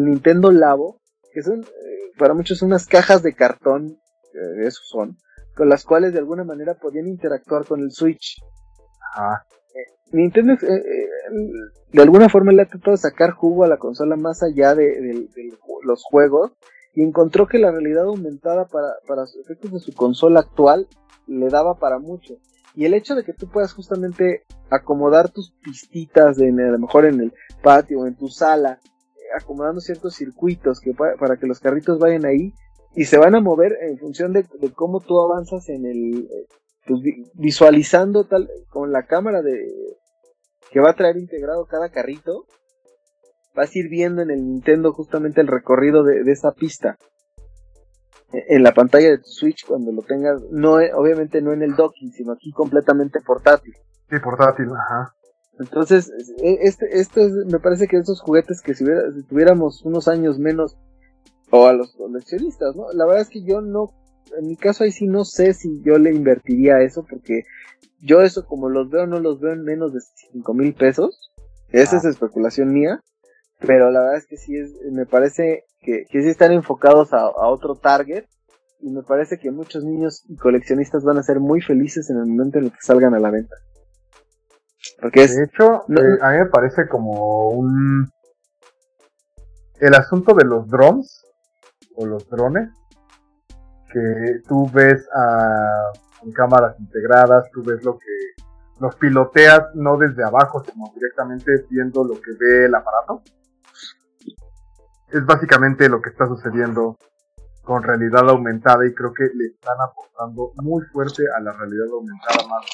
Nintendo 0.04 0.52
Labo, 0.52 1.02
que 1.34 1.42
son 1.42 1.62
eh, 1.62 2.12
para 2.18 2.34
muchos 2.34 2.62
unas 2.62 2.86
cajas 2.86 3.24
de 3.24 3.34
cartón 3.34 3.98
eh, 4.34 4.68
esos 4.68 4.88
son, 4.88 5.18
con 5.60 5.68
las 5.68 5.84
cuales 5.84 6.14
de 6.14 6.20
alguna 6.20 6.46
manera 6.46 6.76
podían 6.76 7.06
interactuar 7.06 7.66
con 7.66 7.82
el 7.82 7.92
Switch. 7.92 8.42
Eh, 8.42 9.92
Nintendo 10.14 10.54
eh, 10.54 11.10
de 11.92 12.02
alguna 12.02 12.30
forma 12.30 12.54
le 12.54 12.62
ha 12.62 12.66
tratado 12.66 12.92
de 12.92 13.02
sacar 13.02 13.32
jugo 13.32 13.66
a 13.66 13.68
la 13.68 13.76
consola 13.76 14.16
más 14.16 14.42
allá 14.42 14.74
de, 14.74 15.28
los 15.84 16.04
juegos 16.06 16.54
y 16.94 17.04
encontró 17.04 17.46
que 17.46 17.60
la 17.60 17.72
realidad 17.72 18.06
aumentada 18.06 18.68
para, 18.68 18.88
para 19.06 19.24
los 19.24 19.36
efectos 19.36 19.74
de 19.74 19.80
su 19.80 19.94
consola 19.94 20.40
actual 20.40 20.88
le 21.28 21.50
daba 21.50 21.76
para 21.76 22.00
mucho. 22.00 22.36
Y 22.74 22.86
el 22.86 22.94
hecho 22.94 23.14
de 23.14 23.26
que 23.26 23.34
tú 23.34 23.50
puedas 23.50 23.74
justamente 23.74 24.44
acomodar 24.70 25.30
tus 25.30 25.52
pistitas 25.62 26.40
a 26.40 26.44
lo 26.46 26.80
mejor 26.80 27.04
en 27.04 27.20
el 27.20 27.34
patio 27.62 28.00
o 28.00 28.08
en 28.08 28.16
tu 28.16 28.30
sala, 28.30 28.80
acomodando 29.38 29.82
ciertos 29.82 30.16
circuitos 30.16 30.80
que 30.80 30.94
para 30.94 31.36
que 31.36 31.48
los 31.48 31.60
carritos 31.60 32.00
vayan 32.00 32.26
ahí, 32.26 32.54
y 32.96 33.06
se 33.06 33.18
van 33.18 33.36
a 33.36 33.42
mover 33.42 33.78
en 33.82 33.98
función 33.98 34.34
de, 34.34 34.46
cómo 34.76 35.00
tú 35.00 35.22
avanzas 35.22 35.70
en 35.70 35.86
el 35.86 36.28
pues, 36.86 37.02
visualizando 37.34 38.26
tal 38.26 38.50
con 38.70 38.92
la 38.92 39.06
cámara 39.06 39.42
de 39.42 39.68
que 40.72 40.80
va 40.80 40.92
a 40.92 40.96
traer 40.96 41.18
integrado 41.18 41.66
cada 41.66 41.90
carrito 41.90 42.46
vas 43.56 43.76
a 43.76 43.80
ir 43.80 43.90
viendo 43.90 44.22
en 44.22 44.32
el 44.32 44.46
Nintendo 44.46 44.94
justamente 44.94 45.42
el 45.42 45.48
recorrido 45.48 46.04
de, 46.04 46.22
esa 46.32 46.52
pista 46.52 46.98
e, 48.32 48.56
en 48.56 48.64
la 48.64 48.74
pantalla 48.74 49.10
de 49.10 49.18
tu 49.18 49.30
Switch 49.30 49.66
cuando 49.66 49.92
lo 49.92 50.02
tengas 50.02 50.42
no 50.52 50.74
obviamente 50.96 51.42
no 51.42 51.54
en 51.54 51.64
el 51.64 51.76
docking 51.76 52.12
sino 52.12 52.34
aquí 52.34 52.52
completamente 52.52 53.20
portátil 53.22 53.76
Sí, 54.10 54.18
portátil, 54.20 54.68
ajá. 54.72 55.14
Entonces, 55.60 56.12
e, 56.42 56.60
este, 56.62 57.00
este 57.00 57.30
me 57.46 57.60
parece 57.60 57.88
que 57.88 57.98
esos 57.98 58.22
juguetes 58.22 58.62
que 58.62 58.74
si, 58.74 58.86
tuviéramos 59.28 59.84
unos 59.84 60.08
años 60.08 60.40
menos, 60.40 60.78
o 61.52 61.68
a 61.68 61.74
los 61.74 61.94
coleccionistas, 61.94 62.76
¿no? 62.76 62.92
La 62.94 63.06
verdad 63.06 63.22
es 63.22 63.30
que 63.30 63.44
yo 63.44 63.62
no, 63.62 63.90
en 64.38 64.48
mi 64.48 64.56
caso 64.56 64.84
ahí 64.84 64.92
sí 64.92 65.08
no 65.08 65.26
sé 65.26 65.54
si 65.54 65.82
yo 65.82 65.98
le 65.98 66.12
invertiría 66.12 66.82
eso, 66.82 67.06
porque 67.10 67.44
yo 68.02 68.22
eso 68.22 68.46
como 68.46 68.70
los 68.70 68.90
veo, 68.90 69.08
no 69.08 69.20
los 69.20 69.40
veo 69.40 69.54
en 69.54 69.64
menos 69.64 69.94
de 69.94 70.00
5 70.32 70.54
mil 70.54 70.74
pesos. 70.74 71.32
Esa 71.70 71.98
es 71.98 72.06
ah. 72.06 72.10
especulación 72.10 72.74
mía. 72.74 73.02
Pero 73.60 73.92
la 73.92 74.00
verdad 74.00 74.18
es 74.18 74.26
que 74.26 74.38
sí 74.38 74.56
es, 74.56 74.72
me 74.92 75.06
parece 75.06 75.66
que, 75.82 76.06
que 76.10 76.22
sí 76.22 76.30
están 76.30 76.54
enfocados 76.54 77.12
a, 77.14 77.20
a 77.24 77.48
otro 77.48 77.76
target. 77.76 78.26
Y 78.82 78.90
me 78.90 79.04
parece 79.04 79.38
que 79.38 79.52
muchos 79.52 79.84
niños 79.84 80.24
y 80.30 80.38
coleccionistas 80.38 81.04
van 81.04 81.18
a 81.18 81.24
ser 81.24 81.42
muy 81.42 81.60
felices 81.60 82.10
en 82.10 82.18
el 82.18 82.26
momento 82.28 82.60
en 82.60 82.66
el 82.66 82.72
que 82.72 82.78
salgan 82.82 83.14
a 83.14 83.20
la 83.20 83.30
venta. 83.30 83.56
Porque 85.02 85.28
De 85.28 85.44
hecho, 85.44 85.84
eh, 85.90 86.18
a 86.22 86.32
mí 86.32 86.38
me 86.38 86.46
parece 86.46 86.88
como 86.88 87.50
un... 87.50 88.10
El 89.80 89.96
asunto 89.96 90.34
de 90.34 90.46
los 90.46 90.68
drones, 90.70 91.26
o 91.96 92.06
los 92.06 92.28
drones, 92.30 92.70
que 93.92 94.42
tú 94.48 94.70
ves 94.72 95.08
a, 95.16 95.92
con 96.20 96.32
cámaras 96.32 96.80
integradas, 96.80 97.50
tú 97.52 97.64
ves 97.64 97.84
lo 97.84 97.98
que 97.98 98.44
los 98.80 98.96
piloteas 98.96 99.76
no 99.76 99.98
desde 99.98 100.24
abajo, 100.24 100.64
sino 100.64 100.86
directamente 100.96 101.66
viendo 101.70 102.04
lo 102.04 102.16
que 102.16 102.32
ve 102.40 102.66
el 102.66 102.76
aparato. 102.76 103.22
Es 105.10 105.26
básicamente 105.26 105.90
lo 105.90 106.02
que 106.02 106.10
está 106.10 106.28
sucediendo 106.28 106.98
con 107.64 107.84
realidad 107.84 108.30
aumentada 108.30 108.86
y 108.88 108.94
creo 108.94 109.14
que 109.14 109.26
le 109.34 109.48
están 109.48 109.78
apostando 109.82 110.54
muy 110.56 110.84
fuerte 110.86 111.24
a 111.36 111.40
la 111.42 111.52
realidad 111.54 111.88
aumentada 111.92 112.48
más 112.48 112.66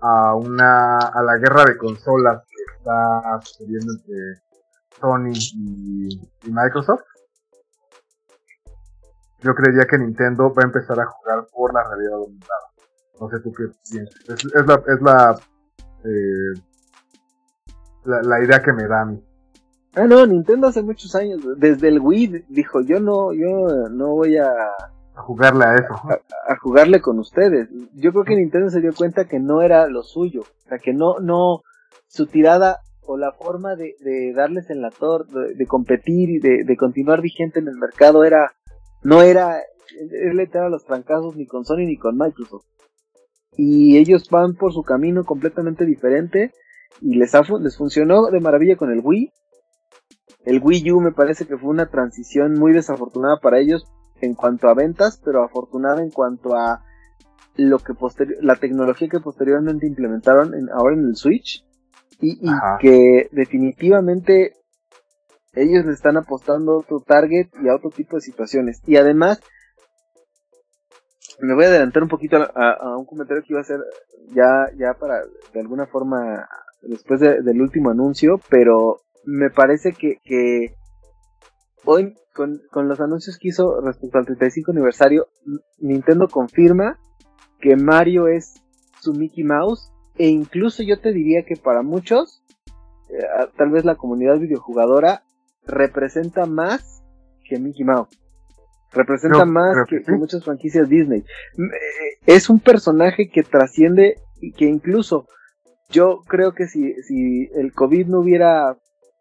a 0.00 0.34
una 0.34 0.98
a 0.98 1.22
la 1.22 1.36
guerra 1.38 1.64
de 1.64 1.76
consolas 1.76 2.44
que 2.46 2.76
está 2.76 3.40
sucediendo 3.42 3.92
entre 3.92 4.42
Sony 5.00 5.32
y, 5.54 6.50
Microsoft. 6.50 7.02
Yo 9.40 9.54
creería 9.54 9.86
que 9.88 9.98
Nintendo 9.98 10.52
va 10.52 10.62
a 10.62 10.66
empezar 10.66 10.98
a 11.00 11.06
jugar 11.06 11.46
por 11.52 11.72
la 11.72 11.84
realidad 11.84 12.14
aumentada. 12.14 12.68
No 13.20 13.28
sé 13.28 13.40
tú 13.40 13.52
qué 13.52 13.64
piensas. 13.90 14.20
Es, 14.28 14.66
la, 14.66 14.74
es 14.74 15.02
la, 15.02 15.40
eh, 16.04 16.60
la, 18.04 18.22
la, 18.22 18.44
idea 18.44 18.62
que 18.62 18.72
me 18.72 18.86
da 18.86 19.02
a 19.02 19.04
mí. 19.04 19.22
Ah, 19.94 20.06
no, 20.06 20.26
Nintendo 20.26 20.68
hace 20.68 20.82
muchos 20.82 21.14
años, 21.14 21.40
desde 21.56 21.88
el 21.88 22.00
Wii, 22.00 22.46
dijo, 22.48 22.80
yo 22.80 23.00
no, 23.00 23.32
yo 23.32 23.88
no 23.90 24.08
voy 24.14 24.36
a 24.36 24.52
a 25.18 25.22
jugarle 25.22 25.64
a 25.64 25.74
eso. 25.74 25.94
A, 26.48 26.56
jugarle 26.56 27.00
con 27.00 27.18
ustedes. 27.18 27.68
Yo 27.94 28.12
creo 28.12 28.24
que 28.24 28.36
Nintendo 28.36 28.70
se 28.70 28.80
dio 28.80 28.94
cuenta 28.94 29.24
que 29.26 29.40
no 29.40 29.62
era 29.62 29.88
lo 29.88 30.04
suyo. 30.04 30.42
O 30.42 30.68
sea, 30.68 30.78
que 30.78 30.92
no, 30.92 31.18
no, 31.18 31.62
su 32.06 32.26
tirada 32.26 32.78
o 33.02 33.16
la 33.16 33.32
forma 33.32 33.74
de, 33.74 33.96
de 34.00 34.32
darles 34.32 34.70
en 34.70 34.80
la 34.80 34.90
torre, 34.90 35.54
de, 35.56 35.66
competir 35.66 36.30
y 36.30 36.38
de, 36.38 36.62
de, 36.64 36.76
continuar 36.76 37.20
vigente 37.20 37.58
en 37.58 37.66
el 37.66 37.74
mercado 37.76 38.22
era, 38.22 38.52
no 39.02 39.22
era, 39.22 39.60
él 40.00 40.48
a 40.52 40.68
los 40.68 40.84
trancazos 40.84 41.36
ni 41.36 41.46
con 41.46 41.64
Sony 41.64 41.86
ni 41.86 41.96
con 41.96 42.16
Microsoft. 42.16 42.66
Y 43.56 43.96
ellos 43.98 44.28
van 44.30 44.54
por 44.54 44.72
su 44.72 44.82
camino 44.82 45.24
completamente 45.24 45.84
diferente 45.84 46.52
y 47.00 47.16
les, 47.16 47.32
les 47.60 47.76
funcionó 47.76 48.30
de 48.30 48.40
maravilla 48.40 48.76
con 48.76 48.92
el 48.92 49.00
Wii. 49.02 49.32
El 50.44 50.60
Wii 50.62 50.92
U 50.92 51.00
me 51.00 51.12
parece 51.12 51.46
que 51.46 51.58
fue 51.58 51.70
una 51.70 51.86
transición 51.86 52.54
muy 52.54 52.72
desafortunada 52.72 53.38
para 53.40 53.58
ellos 53.58 53.84
en 54.20 54.34
cuanto 54.34 54.68
a 54.68 54.74
ventas, 54.74 55.20
pero 55.24 55.44
afortunada 55.44 56.02
en 56.02 56.10
cuanto 56.10 56.54
a 56.54 56.84
lo 57.56 57.78
que 57.80 57.92
la 58.40 58.56
tecnología 58.56 59.08
que 59.08 59.20
posteriormente 59.20 59.86
implementaron 59.86 60.54
en, 60.54 60.68
ahora 60.70 60.94
en 60.94 61.06
el 61.06 61.16
Switch 61.16 61.64
y, 62.20 62.38
que 62.80 63.28
definitivamente 63.32 64.52
ellos 65.54 65.84
le 65.84 65.92
están 65.92 66.16
apostando 66.16 66.72
a 66.72 66.78
otro 66.78 67.00
target 67.00 67.48
y 67.62 67.68
a 67.68 67.74
otro 67.74 67.90
tipo 67.90 68.16
de 68.16 68.22
situaciones. 68.22 68.80
Y 68.86 68.96
además 68.96 69.40
me 71.40 71.54
voy 71.54 71.64
a 71.64 71.68
adelantar 71.68 72.02
un 72.02 72.08
poquito 72.08 72.36
a, 72.36 72.96
un 72.96 73.06
comentario 73.06 73.42
que 73.42 73.52
iba 73.52 73.60
a 73.60 73.62
hacer 73.62 73.80
ya 74.34 74.66
ya 74.76 74.94
para 74.94 75.22
de 75.52 75.60
alguna 75.60 75.86
forma 75.86 76.48
después 76.82 77.20
del 77.20 77.62
último 77.62 77.90
anuncio 77.90 78.40
pero 78.50 78.96
me 79.24 79.48
parece 79.50 79.92
que, 79.92 80.18
que 80.24 80.74
hoy 81.84 82.14
con, 82.70 82.88
los 82.88 83.00
anuncios 83.00 83.36
que 83.38 83.48
hizo 83.48 83.80
respecto 83.80 84.18
al 84.18 84.26
35 84.26 84.70
aniversario, 84.70 85.26
Nintendo 85.78 86.28
confirma 86.28 86.98
que 87.60 87.74
Mario 87.76 88.28
es 88.28 88.62
su 89.00 89.12
Mickey 89.12 89.42
Mouse 89.42 89.90
e 90.16 90.28
incluso 90.28 90.82
yo 90.84 91.00
te 91.00 91.12
diría 91.12 91.44
que 91.44 91.56
para 91.56 91.82
muchos, 91.82 92.44
eh, 93.08 93.48
tal 93.56 93.70
vez 93.70 93.84
la 93.84 93.96
comunidad 93.96 94.38
videojugadora 94.38 95.24
representa 95.68 96.46
más 96.46 97.02
que 97.48 97.58
Mickey 97.58 97.84
Mouse. 97.84 98.08
Representa 98.92 99.44
más 99.44 99.76
que, 99.86 100.02
muchas 100.12 100.42
franquicias 100.44 100.88
Disney. 100.88 101.20
Eh, 101.20 102.18
es 102.26 102.48
un 102.48 102.58
personaje 102.58 103.28
que 103.28 103.42
trasciende 103.42 104.16
y 104.40 104.52
que 104.52 104.64
incluso 104.64 105.26
yo 105.90 106.20
creo 106.26 106.52
que 106.52 106.66
si, 106.66 106.94
si 107.02 107.50
el 107.54 107.72
COVID 107.72 108.06
no 108.08 108.20
hubiera 108.20 108.76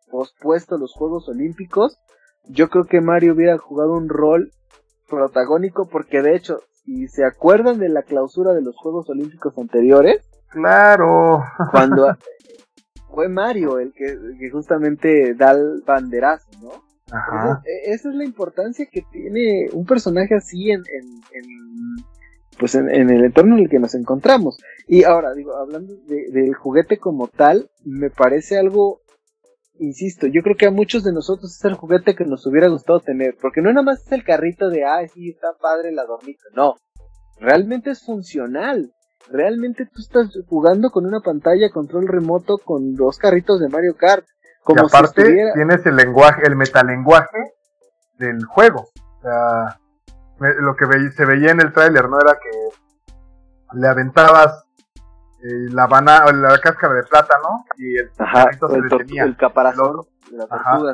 pospuesto 0.10 0.78
los 0.78 0.94
Juegos 0.94 1.28
Olímpicos, 1.28 2.00
yo 2.46 2.70
creo 2.70 2.86
que 2.86 3.02
Mario 3.02 3.34
hubiera 3.34 3.58
jugado 3.58 3.94
un 3.94 4.08
rol 4.08 4.52
protagónico 5.10 5.88
porque 5.90 6.22
de 6.22 6.36
hecho, 6.36 6.60
si 6.84 7.08
se 7.08 7.26
acuerdan 7.26 7.78
de 7.80 7.90
la 7.90 8.04
clausura 8.04 8.54
de 8.54 8.62
los 8.62 8.76
Juegos 8.78 9.10
Olímpicos 9.10 9.58
anteriores, 9.58 10.22
claro, 10.50 11.44
cuando 11.72 12.16
fue 13.10 13.30
Mario 13.30 13.80
el 13.80 13.94
que, 13.94 14.18
justamente 14.52 15.34
da 15.34 15.52
el 15.52 15.84
banderazo, 15.86 16.50
¿no? 16.62 16.84
Ajá. 17.12 17.62
E, 17.66 17.94
esa 17.94 18.10
es 18.10 18.16
la 18.16 18.26
importancia 18.26 18.86
que 18.92 19.02
tiene 19.12 19.70
un 19.72 19.86
personaje 19.86 20.36
así 20.36 20.72
en, 20.72 20.84
pues 22.60 22.76
en, 22.76 22.90
el 22.90 23.26
entorno 23.26 23.56
en 23.56 23.64
el 23.64 23.70
que 23.70 23.80
nos 23.80 23.96
encontramos. 23.96 24.58
Y 24.88 25.04
ahora, 25.04 25.34
digo, 25.34 25.56
hablando 25.56 25.96
del 26.08 26.54
juguete 26.56 26.98
como 26.98 27.28
tal, 27.28 27.70
me 27.86 28.10
parece 28.10 28.58
algo 28.58 29.02
insisto, 29.80 30.28
yo 30.28 30.42
creo 30.42 30.56
que 30.56 30.66
a 30.66 30.72
muchos 30.72 31.04
de 31.04 31.14
nosotros 31.14 31.56
es 31.56 31.66
el 31.66 31.76
juguete 31.76 32.16
que 32.16 32.26
nos 32.26 32.46
hubiera 32.46 32.68
gustado 32.68 33.00
tener, 33.00 33.38
porque 33.40 33.62
no 33.62 33.70
nada 33.70 33.84
más 33.84 34.06
es 34.06 34.12
el 34.12 34.24
carrito 34.24 34.70
de, 34.70 34.84
ah, 34.86 35.08
sí, 35.08 35.30
está 35.30 35.50
padre 35.60 35.92
la 35.92 36.06
dormita, 36.06 36.44
no, 36.56 36.76
realmente 37.40 37.92
es 37.92 38.04
funcional, 38.04 38.92
realmente 39.32 39.86
tú 39.86 40.02
estás 40.02 40.30
jugando 40.48 40.90
con 40.90 41.06
una 41.06 41.20
pantalla 41.20 41.70
control 41.70 42.08
remoto 42.08 42.58
con 42.58 42.96
dos 42.96 43.18
carritos 43.18 43.60
de 43.60 43.70
Mario 43.70 43.96
Kart, 43.96 44.26
como 44.64 44.84
y 44.84 44.86
aparte 44.86 45.52
tienes 45.54 45.86
el 45.86 45.96
lenguaje, 45.96 46.42
el 46.46 46.56
metalenguaje 46.56 47.54
del 48.18 48.44
juego, 48.46 48.90
o 49.20 49.22
sea, 49.22 49.80
lo 50.40 50.76
que 50.76 50.86
se 51.12 51.26
veía 51.26 51.52
en 51.52 51.62
el 51.62 51.74
tráiler, 51.74 52.10
¿no? 52.10 52.20
Era 52.20 52.34
que 52.34 52.50
le 53.74 53.88
aventabas 53.88 54.66
eh, 55.44 55.70
la 55.72 55.88
banana, 55.88 56.32
la 56.32 56.60
cáscara 56.60 56.96
de 56.96 57.04
plátano 57.04 57.66
y 57.78 57.98
el, 57.98 58.10
el, 59.20 59.38
caparazón 59.38 60.02
de 60.32 60.38
la 60.38 60.48
tortuga, 60.48 60.94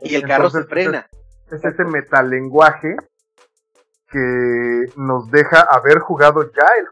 Y 0.00 0.14
el 0.14 0.26
carro 0.26 0.50
se 0.50 0.64
frena. 0.64 1.06
Es, 1.50 1.64
ese 1.64 1.84
metalenguaje 1.84 2.96
que 4.14 4.92
nos 4.96 5.28
deja 5.32 5.60
haber 5.62 5.98
jugado 5.98 6.44
ya 6.44 6.66
el 6.78 6.86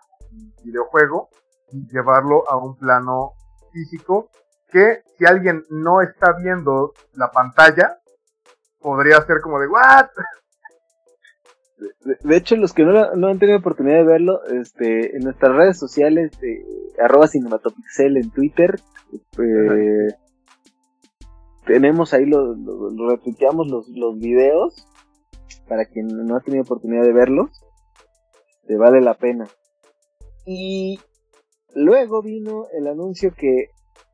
videojuego 0.64 1.28
y 1.70 1.86
llevarlo 1.86 2.50
a 2.50 2.56
un 2.56 2.76
plano 2.76 3.34
físico 3.72 4.28
que 4.72 5.04
si 5.16 5.24
alguien 5.24 5.62
no 5.70 6.00
está 6.00 6.32
viendo 6.42 6.94
la 7.14 7.30
pantalla 7.30 7.98
podría 8.80 9.20
ser 9.22 9.40
como 9.40 9.60
de 9.60 9.68
what 9.68 10.08
de, 12.24 12.36
hecho, 12.36 12.56
los 12.56 12.72
que 12.72 12.84
no, 12.84 13.14
no, 13.14 13.28
han 13.28 13.38
tenido 13.38 13.58
oportunidad 13.58 13.98
de 13.98 14.04
verlo, 14.04 14.44
este, 14.44 15.16
en 15.16 15.24
nuestras 15.24 15.54
redes 15.54 15.78
sociales, 15.78 16.30
de 16.40 16.64
arroba 17.02 17.26
cinematopixel 17.26 18.16
en 18.16 18.30
Twitter, 18.30 18.78
eh, 19.12 20.14
tenemos 21.66 22.12
ahí, 22.14 22.26
lo, 22.26 22.54
lo, 22.54 23.10
retuiteamos 23.10 23.68
los, 23.68 23.88
los 23.88 24.16
videos, 24.18 24.86
para 25.68 25.86
quien 25.86 26.06
no 26.08 26.36
ha 26.36 26.40
tenido 26.40 26.62
oportunidad 26.62 27.02
de 27.02 27.12
verlos, 27.12 27.50
te 28.66 28.76
vale 28.76 29.00
la 29.00 29.14
pena. 29.14 29.48
Y 30.44 30.98
luego 31.74 32.22
vino 32.22 32.66
el 32.72 32.86
anuncio 32.86 33.32
que 33.36 33.68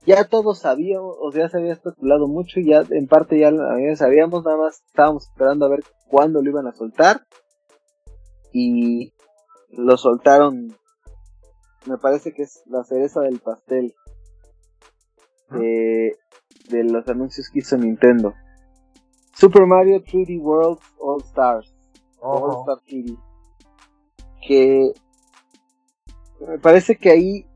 ya 0.06 0.24
todos 0.24 0.60
sabíamos, 0.60 1.16
o 1.20 1.32
sea, 1.32 1.48
se 1.48 1.58
había 1.58 1.72
especulado 1.72 2.28
mucho, 2.28 2.60
ya 2.60 2.82
en 2.90 3.06
parte 3.06 3.38
ya, 3.38 3.50
ya 3.50 3.96
sabíamos, 3.96 4.44
nada 4.44 4.56
más 4.56 4.82
estábamos 4.86 5.28
esperando 5.28 5.66
a 5.66 5.70
ver 5.70 5.80
cuándo 6.08 6.42
lo 6.42 6.50
iban 6.50 6.66
a 6.66 6.72
soltar 6.72 7.26
y 8.52 9.12
lo 9.70 9.96
soltaron. 9.96 10.74
Me 11.86 11.98
parece 11.98 12.32
que 12.32 12.42
es 12.42 12.62
la 12.66 12.84
cereza 12.84 13.20
del 13.20 13.40
pastel 13.40 13.94
de, 15.50 16.16
de 16.70 16.84
los 16.84 17.06
anuncios 17.08 17.48
que 17.52 17.60
hizo 17.60 17.76
Nintendo. 17.76 18.34
Super 19.38 19.66
Mario 19.66 20.02
3D 20.02 20.40
World 20.40 20.80
All 21.00 21.22
Stars. 21.22 21.72
All 22.20 22.60
Star 22.62 22.78
3D. 22.84 23.16
Que 24.44 24.92
me 26.40 26.58
parece 26.58 26.96
que 26.96 27.10
ahí 27.10 27.46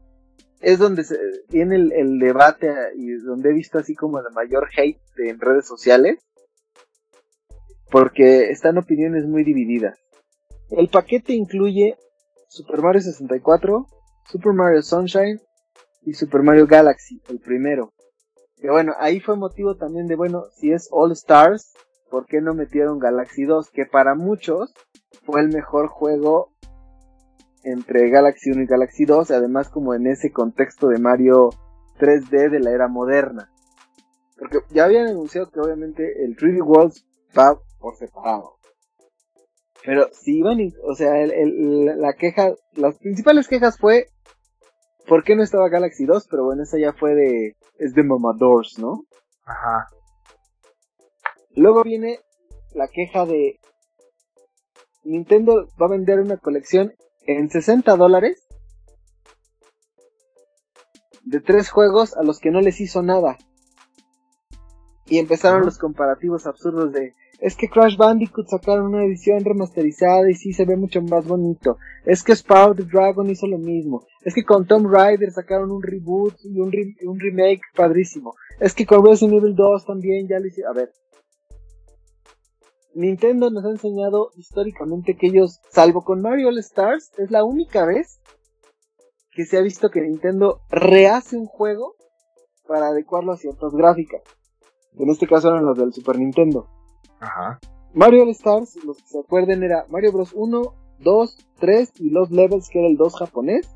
es 0.61 0.79
donde 0.79 1.03
se, 1.03 1.19
viene 1.49 1.75
el, 1.75 2.21
debate 2.21 2.73
y 2.95 3.11
donde 3.15 3.51
he 3.51 3.53
visto 3.53 3.79
así 3.81 3.97
como 3.97 4.21
la 4.21 4.31
mayor 4.31 4.69
hate 4.77 5.01
en 5.19 5.41
redes 5.41 5.67
sociales, 5.67 6.21
porque 7.91 8.51
están 8.51 8.79
opiniones 8.79 9.27
muy 9.27 9.43
divididas. 9.43 9.99
El 10.71 10.89
paquete 10.89 11.33
incluye 11.33 11.97
Super 12.49 12.81
Mario 12.81 13.01
64, 13.01 13.87
Super 14.31 14.53
Mario 14.53 14.83
Sunshine 14.83 15.41
y 16.03 16.15
Super 16.15 16.43
Mario 16.43 16.69
Galaxy, 16.69 17.21
el 17.29 17.41
primero. 17.41 17.93
Que 18.63 18.71
bueno, 18.71 18.93
ahí 19.01 19.19
fue 19.19 19.37
motivo 19.37 19.75
también 19.75 20.07
de, 20.07 20.15
bueno, 20.15 20.45
si 20.55 20.71
es 20.71 20.89
All 20.93 21.11
Stars, 21.11 21.75
¿por 22.09 22.27
qué 22.27 22.41
no 22.41 22.55
metieron 22.55 23.01
Galaxy 23.01 23.45
2? 23.45 23.71
Que 23.71 23.87
para 23.87 24.15
muchos 24.15 24.73
fue 25.27 25.41
el 25.41 25.49
mejor 25.49 25.89
juego 25.89 26.53
entre 27.65 28.09
Galaxy 28.09 28.53
1 28.53 28.63
y 28.63 28.67
Galaxy 28.67 29.05
2, 29.05 29.33
además 29.33 29.69
como 29.69 29.95
en 29.95 30.07
ese 30.07 30.31
contexto 30.31 30.87
de 30.87 31.01
Mario 31.01 31.51
3D 31.99 32.51
de 32.51 32.61
la 32.61 32.71
era 32.71 32.87
moderna. 32.87 33.51
Porque 34.39 34.59
ya 34.71 34.85
habían 34.85 35.09
anunciado 35.09 35.51
que 35.51 35.59
obviamente 35.59 36.25
el 36.25 36.37
3D 36.37 36.65
Worlds 36.65 37.05
va 37.37 37.59
por 37.81 37.97
separado. 37.97 38.59
Pero 39.85 40.07
si 40.13 40.39
iban, 40.39 40.59
o 40.85 40.95
sea, 40.95 41.15
la 41.27 42.13
queja, 42.13 42.55
las 42.75 42.97
principales 42.99 43.49
quejas 43.49 43.77
fue 43.77 44.07
¿por 45.07 45.25
qué 45.25 45.37
no 45.37 45.43
estaba 45.43 45.69
Galaxy 45.69 46.05
2? 46.05 46.27
Pero 46.31 46.45
bueno, 46.45 46.63
esa 46.63 46.79
ya 46.79 46.93
fue 46.93 47.15
de, 47.15 47.57
es 47.79 47.95
de 47.95 48.03
Mamadors, 48.03 48.79
¿no? 48.79 49.05
Ajá. 49.45 49.89
Luego 51.55 51.83
viene 51.83 52.21
la 52.75 52.89
queja 52.89 53.27
de 53.27 53.61
Nintendo 55.05 55.69
va 55.81 55.87
a 55.87 55.91
vender 55.91 56.21
una 56.21 56.37
colección 56.37 56.95
en 57.27 57.51
60 57.51 57.97
dólares 57.97 58.47
de 61.25 61.41
tres 61.41 61.71
juegos 61.71 62.17
a 62.17 62.23
los 62.23 62.39
que 62.39 62.51
no 62.51 62.61
les 62.61 62.81
hizo 62.81 63.03
nada. 63.03 63.37
Y 65.07 65.19
empezaron 65.19 65.65
los 65.65 65.79
comparativos 65.79 66.47
absurdos 66.47 66.93
de 66.93 67.15
es 67.43 67.57
que 67.57 67.69
Crash 67.69 67.97
Bandicoot 67.97 68.47
sacaron 68.47 68.95
una 68.95 69.05
edición 69.05 69.45
remasterizada 69.45 70.31
y 70.31 70.35
sí 70.35 70.53
se 70.53 70.65
ve 70.65 70.77
mucho 70.77 71.03
más 71.03 71.27
bonito. 71.27 71.77
Es 72.05 72.23
que 72.23 72.37
Spyro 72.37 72.77
the 72.77 72.85
Dragon 72.85 73.29
hizo 73.29 73.49
lo 73.49 73.59
mismo. 73.59 74.07
Es 74.25 74.33
que 74.33 74.45
con 74.45 74.65
Tomb 74.65 74.87
Raider 74.87 75.33
sacaron 75.33 75.73
un 75.73 75.83
reboot 75.83 76.37
y 76.45 76.61
un, 76.61 76.71
un 77.05 77.19
remake 77.19 77.63
padrísimo. 77.75 78.35
Es 78.61 78.75
que 78.75 78.87
con 78.87 79.05
Resident 79.05 79.43
Evil 79.43 79.57
2 79.57 79.85
también 79.85 80.29
ya 80.29 80.39
lo 80.39 80.47
hicieron. 80.47 80.71
A 80.71 80.75
ver, 80.79 80.93
Nintendo 82.95 83.51
nos 83.51 83.65
ha 83.65 83.71
enseñado 83.71 84.31
históricamente 84.37 85.17
que 85.17 85.27
ellos, 85.27 85.61
salvo 85.73 86.05
con 86.05 86.23
Mario 86.23 86.47
All 86.47 86.59
Stars, 86.59 87.11
es 87.19 87.33
la 87.33 87.43
única 87.43 87.85
vez 87.85 88.21
que 89.33 89.47
se 89.47 89.59
ha 89.59 89.63
visto 89.63 89.91
que 89.91 90.01
Nintendo 90.01 90.61
rehace 90.71 91.37
un 91.37 91.47
juego 91.47 91.97
para 92.69 92.87
adecuarlo 92.87 93.33
a 93.33 93.37
ciertas 93.37 93.73
gráficas. 93.73 94.23
En 94.97 95.11
este 95.11 95.27
caso 95.27 95.49
eran 95.49 95.65
los 95.65 95.77
del 95.77 95.93
Super 95.93 96.21
Nintendo. 96.21 96.69
Ajá. 97.23 97.59
Mario 97.95 98.23
All 98.23 98.31
Stars, 98.31 98.77
los 98.85 98.99
que 98.99 99.09
se 99.09 99.21
acuerden, 99.21 99.63
era 99.63 99.87
Mario 99.89 100.13
Bros. 100.13 100.33
1, 100.35 100.63
2, 100.99 101.37
3 101.61 101.93
y 102.01 102.11
los 102.11 102.31
Levels, 102.31 102.69
que 102.69 102.81
era 102.81 102.89
el 102.89 102.97
2 102.97 103.17
japonés. 103.17 103.69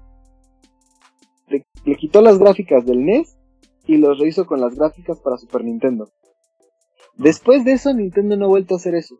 Le, 1.49 1.65
le 1.85 1.97
quitó 1.97 2.21
las 2.23 2.39
gráficas 2.39 2.85
del 2.85 3.05
NES 3.05 3.39
y 3.87 3.99
los 3.99 4.19
rehizo 4.19 4.47
con 4.47 4.61
las 4.61 4.75
gráficas 4.75 5.21
para 5.21 5.37
Super 5.39 5.65
Nintendo. 5.65 6.09
Después 7.15 7.65
de 7.65 7.73
eso, 7.73 7.95
Nintendo 7.95 8.37
no 8.37 8.47
ha 8.47 8.49
vuelto 8.49 8.75
a 8.75 8.77
hacer 8.79 8.95
eso. 8.95 9.17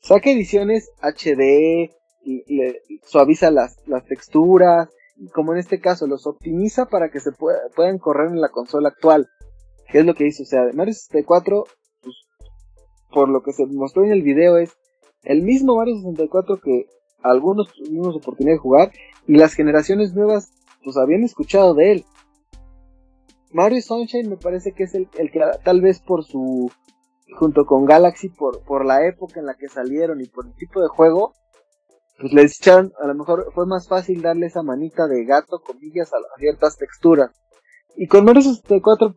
Saca 0.00 0.30
ediciones 0.30 0.90
HD, 1.00 1.90
y, 2.24 3.00
suaviza 3.04 3.50
las, 3.50 3.76
las 3.86 4.04
texturas, 4.04 4.88
y 5.16 5.28
como 5.28 5.52
en 5.52 5.58
este 5.58 5.80
caso, 5.80 6.06
los 6.06 6.26
optimiza 6.26 6.86
para 6.86 7.10
que 7.10 7.20
se 7.20 7.30
puedan 7.32 7.98
correr 7.98 8.28
en 8.28 8.40
la 8.40 8.48
consola 8.48 8.88
actual. 8.88 9.28
¿Qué 9.90 9.98
es 10.00 10.06
lo 10.06 10.14
que 10.14 10.26
hizo? 10.26 10.42
O 10.42 10.46
sea, 10.46 10.62
Mario 10.74 10.94
64, 10.94 11.64
pues, 11.64 11.76
por 13.12 13.28
lo 13.28 13.42
que 13.42 13.52
se 13.52 13.66
mostró 13.66 14.04
en 14.04 14.12
el 14.12 14.22
video, 14.22 14.56
es 14.56 14.76
el 15.22 15.42
mismo 15.42 15.76
Mario 15.76 15.96
64 15.96 16.60
que 16.60 16.86
algunos 17.22 17.72
tuvimos 17.72 18.16
oportunidad 18.16 18.56
de 18.56 18.60
jugar 18.60 18.92
y 19.26 19.36
las 19.36 19.54
generaciones 19.54 20.14
nuevas 20.14 20.50
pues 20.84 20.96
habían 20.96 21.22
escuchado 21.22 21.74
de 21.74 21.92
él. 21.92 22.04
Mario 23.52 23.82
Sunshine 23.82 24.28
me 24.28 24.36
parece 24.36 24.72
que 24.72 24.84
es 24.84 24.94
el, 24.94 25.08
el 25.18 25.30
que 25.30 25.40
tal 25.62 25.80
vez 25.80 26.00
por 26.00 26.24
su 26.24 26.70
junto 27.38 27.66
con 27.66 27.84
Galaxy 27.84 28.28
por, 28.28 28.62
por 28.64 28.84
la 28.84 29.06
época 29.06 29.40
en 29.40 29.46
la 29.46 29.54
que 29.54 29.68
salieron 29.68 30.20
y 30.20 30.26
por 30.26 30.46
el 30.46 30.54
tipo 30.54 30.80
de 30.80 30.88
juego 30.88 31.32
pues 32.18 32.32
les 32.32 32.58
echaron 32.58 32.92
a 33.00 33.06
lo 33.06 33.14
mejor 33.14 33.52
fue 33.54 33.66
más 33.66 33.88
fácil 33.88 34.22
darle 34.22 34.46
esa 34.46 34.62
manita 34.62 35.06
de 35.06 35.24
gato 35.24 35.60
comillas 35.60 36.12
a, 36.12 36.18
ciertas 36.38 36.76
texturas 36.76 37.30
y 37.96 38.06
con 38.06 38.24
Mario 38.24 38.42
64 38.42 39.14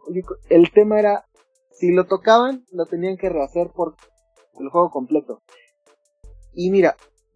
el 0.49 0.71
tema 0.71 0.99
era 0.99 1.25
si 1.75 1.91
lo 1.91 2.05
tocaban 2.05 2.65
lo 2.71 2.85
tenían 2.85 3.17
que 3.17 3.29
rehacer 3.29 3.69
por 3.73 3.95
el 4.59 4.69
juego 4.69 4.89
completo 4.89 5.41
y 6.53 6.71
mira 6.71 6.95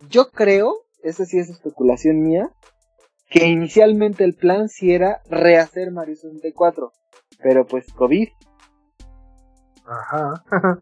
yo 0.09 0.29
creo 0.31 0.85
esa 1.03 1.25
sí 1.25 1.39
es 1.39 1.49
especulación 1.49 2.21
mía 2.21 2.51
que 3.29 3.47
inicialmente 3.47 4.23
el 4.23 4.33
plan 4.33 4.69
sí 4.69 4.91
era 4.91 5.21
rehacer 5.29 5.91
Mario 5.91 6.15
64, 6.15 6.91
pero 7.41 7.65
pues 7.65 7.91
COVID. 7.93 8.27
Ajá. 9.85 10.43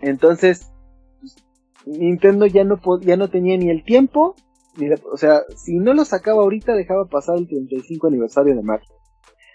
Entonces, 0.00 0.70
Nintendo 1.84 2.46
ya 2.46 2.64
no 2.64 2.80
ya 3.00 3.16
no 3.16 3.28
tenía 3.28 3.58
ni 3.58 3.70
el 3.70 3.84
tiempo, 3.84 4.36
ni 4.76 4.88
o 4.92 5.16
sea, 5.16 5.42
si 5.56 5.78
no 5.78 5.92
lo 5.92 6.04
sacaba 6.04 6.42
ahorita 6.42 6.74
dejaba 6.74 7.06
pasar 7.06 7.36
el 7.38 7.48
35 7.48 8.06
aniversario 8.06 8.54
de 8.54 8.62
Mario. 8.62 8.88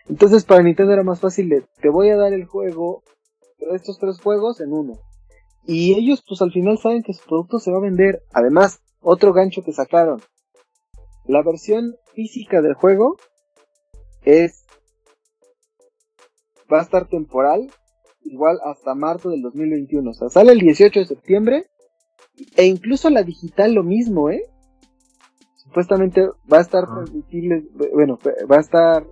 Entonces 0.08 0.43
para 0.43 0.62
Nintendo 0.62 0.93
era 0.93 1.04
más 1.04 1.22
fácil 1.22 1.50
de, 1.50 1.66
te 1.82 1.89
voy 1.89 2.10
a 2.10 2.18
dar 2.18 2.34
el 2.34 2.46
juego, 2.46 3.02
estos 3.74 3.97
tres 3.99 4.20
juegos 4.20 4.61
en 4.61 4.74
uno. 4.74 4.93
Y 5.66 5.93
ellos 5.93 6.24
pues 6.28 6.41
al 6.41 6.51
final 6.51 6.78
saben 6.78 7.03
que 7.03 7.13
su 7.13 7.26
producto 7.26 7.59
se 7.59 7.72
va 7.72 7.78
a 7.78 7.82
vender. 7.82 8.24
Además, 8.34 8.80
otro 9.01 9.34
gancho 9.34 9.63
que 9.63 9.74
sacaron, 9.74 10.22
la 11.26 11.41
versión 11.43 11.95
física 12.13 12.61
del 12.61 12.76
juego 12.76 13.18
es 14.24 14.66
va 16.72 16.80
a 16.80 16.84
estar 16.84 17.07
temporal 17.07 17.72
igual 18.24 18.59
hasta 18.63 18.95
marzo 18.95 19.30
del 19.30 19.41
2021. 19.41 20.09
O 20.09 20.13
sea, 20.13 20.30
sale 20.30 20.51
el 20.51 20.59
18 20.59 20.99
de 20.99 21.05
septiembre 21.05 21.66
e 22.57 22.66
incluso 22.66 23.09
la 23.09 23.24
digital 23.24 23.74
lo 23.74 23.84
mismo, 23.84 24.30
¿eh? 24.30 24.43
Supuestamente 25.55 26.28
va 26.51 26.57
a 26.59 26.61
estar 26.61 26.86
ah. 26.88 27.05
bueno, 27.93 28.20
va 28.49 28.57
a 28.57 28.61
estar 28.61 29.05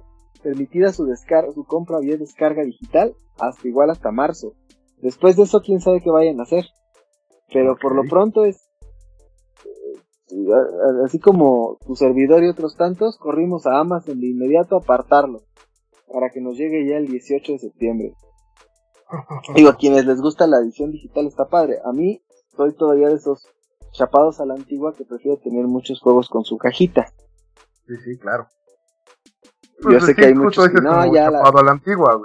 permitida 0.43 0.91
su 0.91 1.05
descarga, 1.05 1.51
su 1.51 1.65
compra 1.65 1.99
vía 1.99 2.17
descarga 2.17 2.63
digital 2.63 3.15
hasta 3.39 3.67
igual 3.67 3.89
hasta 3.89 4.11
marzo. 4.11 4.53
Después 5.01 5.35
de 5.35 5.43
eso 5.43 5.61
quién 5.61 5.79
sabe 5.79 6.01
qué 6.01 6.09
vayan 6.09 6.39
a 6.39 6.43
hacer. 6.43 6.65
Pero 7.51 7.75
por 7.77 7.95
lo 7.95 8.03
pronto 8.09 8.45
es 8.45 8.69
así 11.05 11.19
como 11.19 11.77
tu 11.85 11.95
servidor 11.95 12.43
y 12.43 12.49
otros 12.49 12.75
tantos, 12.75 13.17
corrimos 13.17 13.65
a 13.67 13.79
Amazon 13.79 14.19
de 14.19 14.27
inmediato 14.27 14.75
a 14.75 14.79
apartarlo 14.79 15.43
para 16.11 16.29
que 16.29 16.41
nos 16.41 16.57
llegue 16.57 16.87
ya 16.87 16.97
el 16.97 17.07
18 17.07 17.53
de 17.53 17.59
septiembre. 17.59 18.13
Digo, 19.55 19.69
a 19.69 19.77
quienes 19.77 20.05
les 20.05 20.21
gusta 20.21 20.47
la 20.47 20.59
edición 20.59 20.91
digital 20.91 21.27
está 21.27 21.47
padre. 21.47 21.79
A 21.83 21.91
mí 21.91 22.21
soy 22.55 22.73
todavía 22.73 23.09
de 23.09 23.15
esos 23.15 23.47
chapados 23.91 24.39
a 24.39 24.45
la 24.45 24.55
antigua 24.55 24.93
que 24.95 25.05
prefiero 25.05 25.37
tener 25.37 25.65
muchos 25.65 25.99
juegos 25.99 26.29
con 26.29 26.43
su 26.43 26.57
cajita. 26.57 27.07
Sí, 27.87 27.95
sí, 28.03 28.17
claro. 28.17 28.47
Yo 29.83 29.89
pues 29.89 30.05
sé 30.05 30.15
que 30.15 30.25
hay 30.25 30.33
muchos 30.33 30.69
que 30.69 30.81
no, 30.81 31.13
ya 31.13 31.31
chapado 31.31 31.59
a 31.59 31.63
la 31.63 31.71
antigua, 31.71 32.21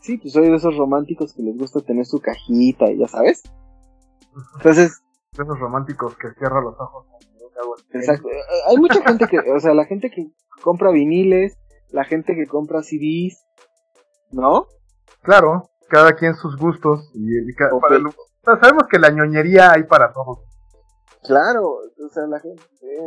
Sí, 0.00 0.18
pues 0.18 0.34
soy 0.34 0.50
de 0.50 0.56
esos 0.56 0.76
románticos 0.76 1.32
que 1.32 1.42
les 1.42 1.56
gusta 1.56 1.80
tener 1.80 2.04
su 2.04 2.20
cajita, 2.20 2.92
ya 2.92 3.08
sabes. 3.08 3.42
Entonces, 4.56 5.02
de 5.32 5.42
esos 5.42 5.58
románticos 5.58 6.14
que 6.16 6.30
cierran 6.38 6.64
los 6.64 6.78
ojos. 6.78 7.06
Exacto. 7.92 8.28
Eh, 8.28 8.34
hay 8.68 8.76
mucha 8.76 9.02
gente 9.02 9.26
que, 9.28 9.38
o 9.38 9.60
sea, 9.60 9.72
la 9.72 9.86
gente 9.86 10.10
que 10.10 10.30
compra 10.62 10.90
viniles, 10.90 11.56
la 11.90 12.04
gente 12.04 12.34
que 12.34 12.46
compra 12.46 12.82
CDs, 12.82 13.46
¿no? 14.30 14.66
Claro, 15.22 15.70
cada 15.88 16.12
quien 16.14 16.34
sus 16.34 16.56
gustos 16.56 17.10
y, 17.14 17.30
sabemos 18.42 18.84
que 18.90 18.98
la 18.98 19.10
ñoñería 19.10 19.72
hay 19.72 19.84
para 19.84 20.12
todos. 20.12 20.40
Claro, 21.24 21.78
o 21.78 22.08
sea, 22.10 22.26
la 22.26 22.38
gente, 22.38 22.62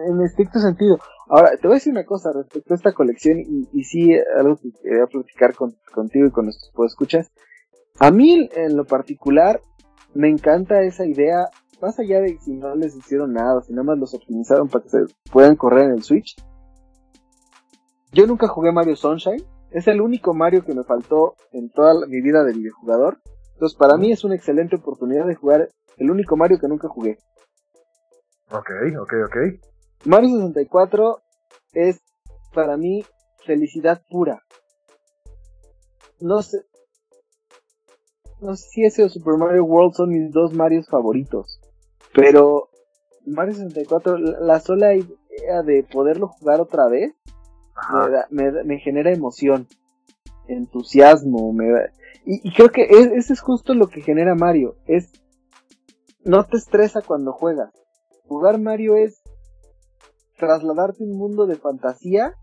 en 0.07 0.21
estricto 0.21 0.59
sentido. 0.59 0.97
Ahora, 1.29 1.51
te 1.51 1.67
voy 1.67 1.75
a 1.75 1.79
decir 1.79 1.93
una 1.93 2.05
cosa 2.05 2.31
respecto 2.33 2.73
a 2.73 2.77
esta 2.77 2.93
colección 2.93 3.39
y, 3.39 3.69
y 3.71 3.83
sí, 3.83 4.11
algo 4.37 4.55
que 4.57 4.71
quería 4.81 5.05
platicar 5.05 5.53
contigo 5.93 6.27
y 6.27 6.31
con 6.31 6.45
nuestros 6.45 6.73
escuchas. 6.87 7.31
A 7.99 8.11
mí, 8.11 8.49
en 8.55 8.75
lo 8.75 8.85
particular, 8.85 9.61
me 10.13 10.29
encanta 10.29 10.81
esa 10.81 11.05
idea 11.05 11.49
más 11.81 11.99
allá 11.99 12.21
de 12.21 12.37
si 12.39 12.53
no 12.53 12.75
les 12.75 12.95
hicieron 12.95 13.33
nada, 13.33 13.61
si 13.61 13.71
nada 13.73 13.83
más 13.83 13.99
los 13.99 14.13
optimizaron 14.13 14.67
para 14.67 14.83
que 14.83 14.89
se 14.89 14.99
puedan 15.31 15.55
correr 15.55 15.85
en 15.85 15.91
el 15.91 16.03
Switch. 16.03 16.35
Yo 18.11 18.25
nunca 18.25 18.47
jugué 18.47 18.71
Mario 18.71 18.95
Sunshine. 18.95 19.43
Es 19.69 19.87
el 19.87 20.01
único 20.01 20.33
Mario 20.33 20.63
que 20.63 20.73
me 20.73 20.83
faltó 20.83 21.35
en 21.51 21.69
toda 21.69 21.93
mi 22.07 22.21
vida 22.21 22.43
de 22.43 22.53
videojugador. 22.53 23.19
Entonces 23.53 23.77
para 23.77 23.97
mí 23.97 24.11
es 24.11 24.23
una 24.23 24.35
excelente 24.35 24.77
oportunidad 24.77 25.27
de 25.27 25.35
jugar 25.35 25.69
el 25.97 26.09
único 26.09 26.37
Mario 26.37 26.57
que 26.59 26.67
nunca 26.67 26.87
jugué. 26.87 27.17
Ok, 28.51 28.69
ok, 28.99 29.13
ok. 29.25 29.37
Mario 30.05 30.29
64 30.29 31.21
es 31.73 32.01
para 32.53 32.77
mí 32.77 33.05
felicidad 33.45 34.01
pura. 34.09 34.41
No 36.19 36.41
sé, 36.41 36.57
no 38.41 38.55
sé 38.55 38.67
si 38.69 38.85
ese 38.85 39.03
o 39.03 39.09
Super 39.09 39.37
Mario 39.37 39.65
World 39.65 39.93
son 39.93 40.09
mis 40.09 40.31
dos 40.31 40.53
Marios 40.53 40.87
favoritos, 40.87 41.59
pero 42.13 42.69
Mario 43.25 43.55
64, 43.55 44.17
la 44.17 44.59
sola 44.59 44.95
idea 44.95 45.61
de 45.63 45.83
poderlo 45.83 46.27
jugar 46.27 46.61
otra 46.61 46.87
vez, 46.87 47.13
me, 48.29 48.79
genera 48.79 49.11
emoción, 49.11 49.67
entusiasmo, 50.47 51.51
me 51.53 51.65
y, 52.25 52.51
creo 52.53 52.69
que 52.69 52.83
ese 52.83 53.33
es 53.33 53.41
justo 53.41 53.73
lo 53.73 53.87
que 53.87 54.01
genera 54.01 54.35
Mario, 54.35 54.75
es 54.85 55.11
no 56.23 56.43
te 56.45 56.57
estresa 56.57 57.01
cuando 57.01 57.31
juegas. 57.31 57.71
Jugar 58.27 58.59
Mario 58.59 58.95
es 58.95 59.21
trasladarte 60.37 61.03
a 61.03 61.07
un 61.07 61.17
mundo 61.17 61.47
de 61.47 61.55
fantasía 61.55 62.35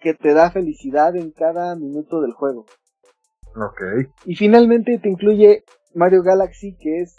que 0.00 0.14
te 0.14 0.34
da 0.34 0.50
felicidad 0.50 1.16
en 1.16 1.30
cada 1.30 1.74
minuto 1.76 2.20
del 2.20 2.32
juego. 2.32 2.66
Ok. 3.56 4.10
Y 4.26 4.36
finalmente 4.36 4.98
te 4.98 5.08
incluye 5.08 5.64
Mario 5.94 6.22
Galaxy, 6.22 6.76
que 6.76 7.00
es 7.00 7.16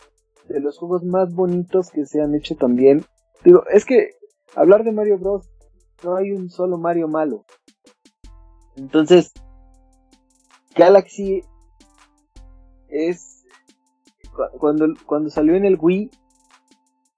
de 0.47 0.59
los 0.59 0.77
juegos 0.77 1.03
más 1.03 1.33
bonitos 1.33 1.89
que 1.89 2.05
se 2.05 2.21
han 2.21 2.35
hecho 2.35 2.55
también. 2.55 3.05
Digo, 3.43 3.63
es 3.71 3.85
que 3.85 4.11
hablar 4.55 4.83
de 4.83 4.91
Mario 4.91 5.17
Bros. 5.17 5.49
no 6.03 6.15
hay 6.15 6.31
un 6.31 6.49
solo 6.49 6.77
Mario 6.77 7.07
malo. 7.07 7.45
Entonces, 8.75 9.33
Galaxy 10.75 11.41
es 12.89 13.34
cuando, 14.59 14.87
cuando 15.05 15.29
salió 15.29 15.55
en 15.55 15.65
el 15.65 15.77
Wii 15.79 16.09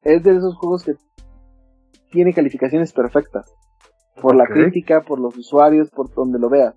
es 0.03 0.23
de 0.23 0.35
esos 0.35 0.55
juegos 0.55 0.83
que 0.83 0.95
tiene 2.11 2.33
calificaciones 2.33 2.93
perfectas 2.93 3.53
por 4.21 4.35
la 4.35 4.45
crítica, 4.45 5.01
por 5.01 5.19
los 5.19 5.37
usuarios, 5.37 5.89
por 5.91 6.13
donde 6.13 6.39
lo 6.39 6.49
veas. 6.49 6.75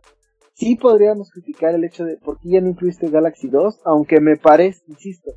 Sí 0.54 0.76
podríamos 0.76 1.30
criticar 1.30 1.74
el 1.74 1.84
hecho 1.84 2.04
de 2.04 2.18
por 2.18 2.38
qué 2.38 2.50
ya 2.50 2.60
no 2.60 2.68
incluiste 2.68 3.08
Galaxy 3.08 3.48
2, 3.48 3.80
aunque 3.84 4.20
me 4.20 4.36
parece, 4.36 4.82
insisto, 4.88 5.30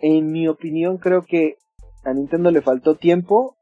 en 0.00 0.32
mi 0.32 0.48
opinión 0.48 0.98
creo 0.98 1.22
que 1.22 1.58
a 2.04 2.12
Nintendo 2.12 2.50
le 2.50 2.62
faltó 2.62 2.96
tiempo 2.96 3.56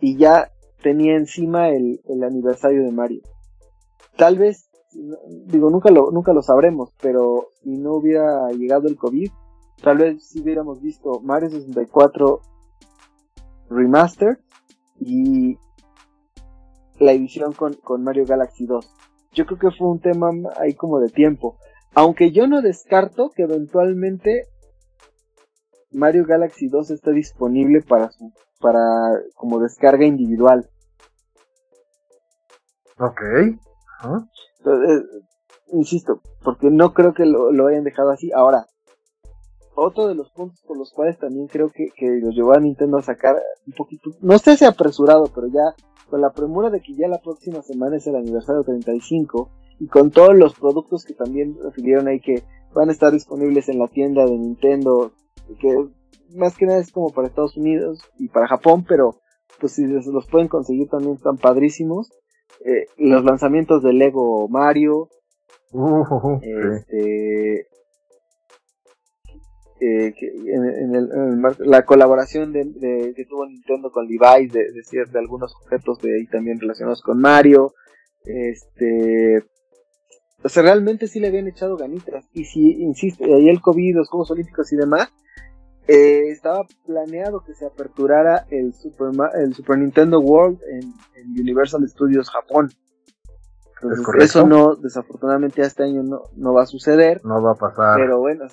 y 0.00 0.18
ya 0.18 0.50
tenía 0.82 1.16
encima 1.16 1.70
el, 1.70 2.00
el 2.08 2.22
aniversario 2.22 2.82
de 2.82 2.92
Mario. 2.92 3.22
Tal 4.16 4.38
vez 4.38 4.65
digo, 5.46 5.70
nunca 5.70 5.90
lo, 5.90 6.10
nunca 6.10 6.32
lo 6.32 6.42
sabremos, 6.42 6.92
pero 7.00 7.48
si 7.62 7.76
no 7.76 7.94
hubiera 7.94 8.48
llegado 8.50 8.88
el 8.88 8.96
COVID, 8.96 9.30
tal 9.82 9.98
vez 9.98 10.24
si 10.26 10.40
hubiéramos 10.40 10.80
visto 10.80 11.20
Mario 11.20 11.50
64 11.50 12.40
Remaster 13.68 14.38
y 14.98 15.58
la 16.98 17.12
edición 17.12 17.52
con, 17.52 17.74
con 17.74 18.02
Mario 18.02 18.24
Galaxy 18.26 18.66
2. 18.66 18.94
Yo 19.32 19.44
creo 19.44 19.58
que 19.58 19.76
fue 19.76 19.88
un 19.88 20.00
tema 20.00 20.30
ahí 20.58 20.74
como 20.74 20.98
de 20.98 21.10
tiempo. 21.10 21.58
Aunque 21.94 22.32
yo 22.32 22.46
no 22.46 22.62
descarto 22.62 23.30
que 23.34 23.42
eventualmente 23.42 24.48
Mario 25.92 26.24
Galaxy 26.26 26.68
2 26.68 26.90
esté 26.90 27.12
disponible 27.12 27.82
para 27.82 28.10
su, 28.10 28.32
para 28.60 28.80
como 29.34 29.58
descarga 29.58 30.04
individual. 30.04 30.68
Ok. 32.98 33.20
Eh, 34.04 35.02
insisto, 35.72 36.20
porque 36.42 36.70
no 36.70 36.92
creo 36.92 37.14
que 37.14 37.24
lo, 37.24 37.66
hayan 37.66 37.84
dejado 37.84 38.10
así. 38.10 38.30
Ahora, 38.32 38.66
otro 39.74 40.08
de 40.08 40.14
los 40.14 40.30
puntos 40.30 40.60
por 40.66 40.78
los 40.78 40.92
cuales 40.92 41.18
también 41.18 41.48
creo 41.48 41.70
que, 41.70 41.88
que 41.94 42.20
los 42.22 42.34
llevó 42.34 42.54
a 42.54 42.60
Nintendo 42.60 42.98
a 42.98 43.02
sacar 43.02 43.36
un 43.66 43.72
poquito, 43.74 44.10
no 44.20 44.38
sé 44.38 44.56
si 44.56 44.64
apresurado, 44.64 45.26
pero 45.34 45.48
ya 45.48 45.74
con 46.08 46.20
la 46.20 46.32
premura 46.32 46.70
de 46.70 46.80
que 46.80 46.94
ya 46.94 47.08
la 47.08 47.20
próxima 47.20 47.62
semana 47.62 47.96
es 47.96 48.06
el 48.06 48.16
aniversario 48.16 48.62
35 48.62 49.50
y 49.80 49.88
con 49.88 50.10
todos 50.10 50.34
los 50.34 50.54
productos 50.54 51.04
que 51.04 51.14
también 51.14 51.56
refirieron 51.62 52.08
ahí 52.08 52.20
que 52.20 52.42
van 52.74 52.88
a 52.88 52.92
estar 52.92 53.12
disponibles 53.12 53.68
en 53.68 53.78
la 53.78 53.88
tienda 53.88 54.24
de 54.24 54.38
Nintendo, 54.38 55.12
que 55.60 55.88
más 56.34 56.56
que 56.56 56.66
nada 56.66 56.78
es 56.78 56.92
como 56.92 57.10
para 57.10 57.28
Estados 57.28 57.56
Unidos 57.56 58.00
y 58.18 58.28
para 58.28 58.48
Japón, 58.48 58.84
pero 58.88 59.16
pues 59.60 59.72
si 59.72 59.86
los 59.86 60.26
pueden 60.30 60.48
conseguir 60.48 60.88
también 60.88 61.14
están 61.14 61.38
padrísimos. 61.38 62.10
Eh, 62.64 62.86
los 62.98 63.24
lanzamientos 63.24 63.82
de 63.82 63.92
Lego 63.92 64.48
Mario, 64.48 65.08
uh, 65.72 66.40
este, 66.42 67.66
eh, 69.80 70.14
en, 70.20 71.42
la 71.58 71.84
colaboración 71.84 72.52
de, 72.52 73.12
que 73.14 73.24
tuvo 73.26 73.46
Nintendo 73.46 73.90
con 73.90 74.06
Levi's 74.06 74.52
de, 74.52 74.64
de, 74.72 75.18
algunos 75.18 75.54
objetos 75.62 75.98
de 75.98 76.16
ahí 76.16 76.26
también 76.26 76.58
relacionados 76.58 77.02
con 77.02 77.20
Mario, 77.20 77.74
este, 78.24 79.44
o 80.42 80.48
sea, 80.48 80.62
realmente 80.62 81.08
sí 81.08 81.20
le 81.20 81.28
habían 81.28 81.48
echado 81.48 81.76
ganitas. 81.76 82.24
Y 82.32 82.44
si, 82.44 82.82
insisto, 82.82 83.24
ahí 83.24 83.48
el 83.48 83.60
COVID, 83.60 83.96
los 83.96 84.08
Juegos 84.08 84.30
Olímpicos 84.30 84.72
y 84.72 84.76
demás, 84.76 85.12
eh, 85.88 86.30
estaba 86.30 86.66
planeado 86.84 87.44
que 87.44 87.54
se 87.54 87.66
aperturara 87.66 88.46
el 88.50 88.74
Super, 88.74 89.10
el 89.34 89.54
Super 89.54 89.78
Nintendo 89.78 90.20
World 90.20 90.60
en, 90.68 90.94
Universal 91.38 91.86
Studios 91.88 92.30
Japón. 92.30 92.70
eso 94.18 94.46
no, 94.46 94.74
desafortunadamente 94.74 95.62
este 95.62 95.84
año 95.84 96.02
no, 96.02 96.22
no 96.34 96.54
va 96.54 96.62
a 96.62 96.66
suceder. 96.66 97.20
No 97.24 97.42
va 97.42 97.52
a 97.52 97.54
pasar. 97.56 97.98
Pero 97.98 98.20
bueno, 98.20 98.44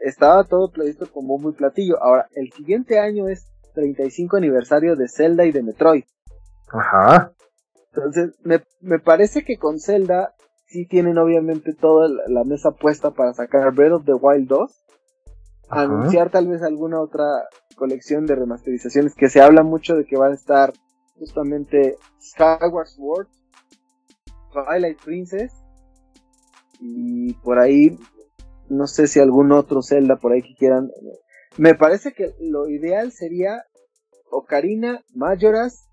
estaba 0.00 0.44
todo 0.44 0.70
previsto 0.70 1.10
como 1.12 1.38
muy 1.38 1.52
platillo. 1.52 2.02
Ahora, 2.02 2.28
el 2.34 2.52
siguiente 2.52 2.98
año 2.98 3.28
es 3.28 3.46
35 3.74 4.36
aniversario 4.36 4.96
de 4.96 5.08
Zelda 5.08 5.44
y 5.44 5.52
de 5.52 5.62
Metroid. 5.62 6.04
Ajá. 6.72 7.32
Entonces, 7.94 8.38
me, 8.44 8.62
me 8.80 8.98
parece 8.98 9.44
que 9.44 9.58
con 9.58 9.78
Zelda 9.78 10.34
sí 10.66 10.86
tienen 10.86 11.18
obviamente 11.18 11.74
toda 11.74 12.08
la 12.28 12.44
mesa 12.44 12.72
puesta 12.72 13.10
para 13.10 13.32
sacar 13.32 13.74
Breath 13.74 13.92
of 13.92 14.04
the 14.04 14.14
Wild 14.14 14.48
2 14.48 14.87
anunciar 15.70 16.30
tal 16.30 16.46
vez 16.48 16.62
alguna 16.62 17.00
otra 17.00 17.24
colección 17.76 18.26
de 18.26 18.34
remasterizaciones 18.34 19.14
que 19.14 19.28
se 19.28 19.40
habla 19.40 19.62
mucho 19.62 19.94
de 19.94 20.04
que 20.04 20.16
van 20.16 20.32
a 20.32 20.34
estar 20.34 20.72
justamente 21.16 21.96
Skyward 22.20 22.88
Sword, 22.88 23.28
Twilight 24.52 25.00
Princess 25.02 25.52
y 26.80 27.34
por 27.34 27.58
ahí 27.58 27.98
no 28.68 28.86
sé 28.86 29.06
si 29.06 29.20
algún 29.20 29.52
otro 29.52 29.82
Zelda 29.82 30.16
por 30.16 30.32
ahí 30.32 30.42
que 30.42 30.54
quieran. 30.54 30.90
Me 31.56 31.74
parece 31.74 32.12
que 32.12 32.34
lo 32.40 32.68
ideal 32.68 33.12
sería 33.12 33.64
Ocarina, 34.30 35.02
Majora's, 35.14 35.88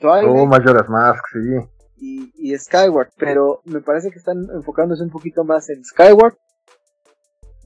Twilight. 0.00 0.28
Oh, 0.28 0.46
Majora's 0.46 0.88
Mask, 0.88 1.22
sí. 1.32 1.68
Y, 1.96 2.32
y 2.36 2.58
Skyward, 2.58 3.10
pero 3.16 3.60
me 3.64 3.80
parece 3.80 4.10
que 4.10 4.18
están 4.18 4.44
enfocándose 4.54 5.02
un 5.02 5.10
poquito 5.10 5.44
más 5.44 5.68
en 5.70 5.84
Skyward 5.84 6.36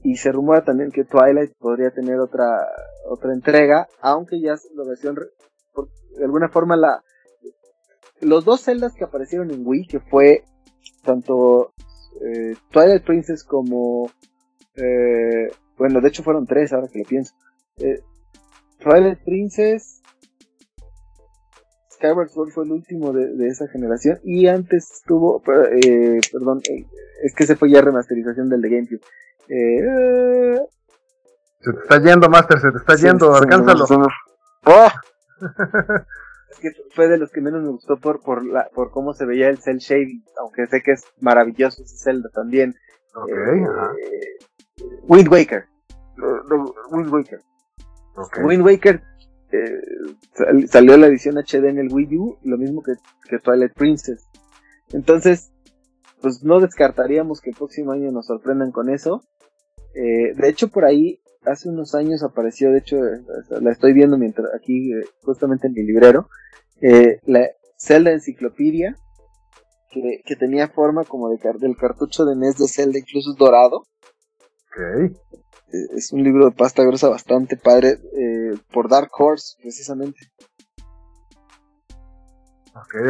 y 0.03 0.15
se 0.15 0.31
rumora 0.31 0.63
también 0.63 0.91
que 0.91 1.03
Twilight 1.03 1.51
podría 1.57 1.91
tener 1.91 2.19
otra 2.19 2.67
otra 3.09 3.33
entrega, 3.33 3.87
aunque 4.01 4.39
ya 4.39 4.55
la 4.75 4.83
versión 4.85 5.15
de 5.15 6.25
alguna 6.25 6.49
forma 6.49 6.75
la 6.75 7.03
los 8.21 8.45
dos 8.45 8.61
celdas 8.61 8.93
que 8.95 9.05
aparecieron 9.05 9.51
en 9.51 9.65
Wii, 9.65 9.87
que 9.87 9.99
fue 9.99 10.43
tanto 11.03 11.73
eh, 12.21 12.55
Twilight 12.71 13.03
Princess 13.03 13.43
como 13.43 14.09
eh, 14.75 15.51
bueno, 15.77 16.01
de 16.01 16.09
hecho 16.09 16.23
fueron 16.23 16.45
tres 16.45 16.73
ahora 16.73 16.87
que 16.91 16.99
lo 16.99 17.05
pienso. 17.05 17.33
Eh, 17.77 18.01
Twilight 18.79 19.19
Princess 19.23 20.01
Skyward 21.91 22.29
Sword 22.29 22.51
fue 22.51 22.65
el 22.65 22.71
último 22.71 23.11
de, 23.11 23.47
esa 23.47 23.67
generación 23.67 24.19
y 24.23 24.47
antes 24.47 24.89
estuvo, 24.91 25.41
perdón, 25.41 26.61
es 27.23 27.35
que 27.35 27.45
se 27.45 27.57
fue 27.57 27.71
ya 27.71 27.81
remasterización 27.81 28.49
del 28.49 28.61
de 28.61 28.69
GameCube. 28.69 29.01
Eh, 29.49 30.59
se 31.59 31.73
te 31.73 31.79
está 31.79 31.99
yendo, 31.99 32.29
Master, 32.29 32.59
se 32.59 32.71
te 32.71 32.77
está 32.77 32.95
yendo, 32.95 33.35
alcánzalo. 33.35 33.85
¡Oh! 34.65 34.89
es 36.51 36.59
que 36.59 36.69
fue 36.93 37.07
de 37.07 37.17
los 37.17 37.31
que 37.31 37.41
menos 37.41 37.63
me 37.63 37.69
gustó 37.69 37.97
por, 37.97 38.21
por, 38.21 38.45
la, 38.45 38.69
por 38.73 38.91
cómo 38.91 39.13
se 39.13 39.25
veía 39.25 39.49
el 39.49 39.57
cel 39.57 39.79
shading, 39.79 40.23
aunque 40.39 40.67
sé 40.67 40.81
que 40.81 40.91
es 40.91 41.03
maravilloso 41.19 41.83
ese 41.83 41.97
Zelda 41.97 42.29
también. 42.33 42.75
Ok, 43.15 43.31
ajá. 43.67 43.91
Eh, 43.97 44.37
Wind 45.07 45.27
Waker. 45.31 45.65
Wind 46.91 47.11
Waker. 47.11 47.41
Wind 48.43 48.63
Waker 48.63 49.01
eh, 49.51 50.67
salió 50.67 50.97
la 50.97 51.07
edición 51.07 51.37
HD 51.37 51.69
en 51.69 51.79
el 51.79 51.91
Wii 51.91 52.17
U, 52.17 52.37
lo 52.43 52.57
mismo 52.57 52.83
que, 52.83 52.93
que 53.27 53.39
Twilight 53.39 53.73
Princess. 53.73 54.29
Entonces, 54.93 55.51
pues 56.21 56.43
no 56.43 56.59
descartaríamos 56.59 57.41
que 57.41 57.49
el 57.49 57.55
próximo 57.55 57.91
año 57.91 58.11
nos 58.11 58.27
sorprendan 58.27 58.71
con 58.71 58.89
eso. 58.89 59.23
Eh, 59.93 60.33
de 60.35 60.49
hecho, 60.49 60.69
por 60.69 60.85
ahí, 60.85 61.21
hace 61.45 61.69
unos 61.69 61.95
años 61.95 62.23
apareció, 62.23 62.71
de 62.71 62.79
hecho, 62.79 62.97
eh, 62.97 63.21
la 63.61 63.71
estoy 63.71 63.93
viendo 63.93 64.17
mientras 64.17 64.47
aquí, 64.55 64.93
eh, 64.93 65.05
justamente 65.21 65.67
en 65.67 65.73
mi 65.73 65.83
librero, 65.83 66.29
la 67.25 67.49
Zelda 67.77 68.11
Enciclopedia, 68.11 68.95
que, 69.91 70.35
tenía 70.35 70.69
forma 70.69 71.03
como 71.03 71.29
de, 71.29 71.39
del 71.59 71.75
cartucho 71.75 72.25
de 72.25 72.35
NES 72.35 72.57
de 72.57 72.67
Zelda, 72.67 72.99
incluso 72.99 73.33
dorado. 73.33 73.83
Es 75.95 76.13
un 76.13 76.23
libro 76.23 76.45
de 76.45 76.55
pasta 76.55 76.83
gruesa 76.83 77.09
bastante 77.09 77.57
padre, 77.57 77.97
por 78.71 78.87
Dark 78.87 79.09
Horse, 79.17 79.57
precisamente. 79.61 80.19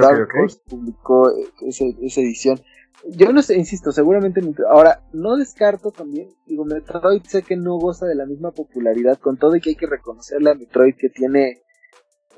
Dark 0.02 0.30
Horse 0.36 0.60
publicó 0.68 1.32
esa 1.62 2.22
edición. 2.22 2.60
Yo 3.08 3.32
no 3.32 3.41
sé, 3.41 3.58
insisto, 3.58 3.91
seguramente 3.91 4.41
ahora 4.70 5.04
no 5.14 5.38
descarto 5.38 5.91
también, 5.91 6.30
digo, 6.46 6.66
Metroid 6.66 7.24
sé 7.24 7.44
que 7.44 7.56
no 7.56 7.78
goza 7.78 8.06
de 8.06 8.16
la 8.16 8.26
misma 8.26 8.52
popularidad 8.52 9.18
con 9.20 9.38
todo 9.38 9.56
y 9.56 9.62
que 9.62 9.70
hay 9.70 9.76
que 9.76 9.88
reconocerle 9.88 10.52
a 10.52 10.56
Metroid 10.56 10.96
que 10.96 11.10
tiene 11.10 11.62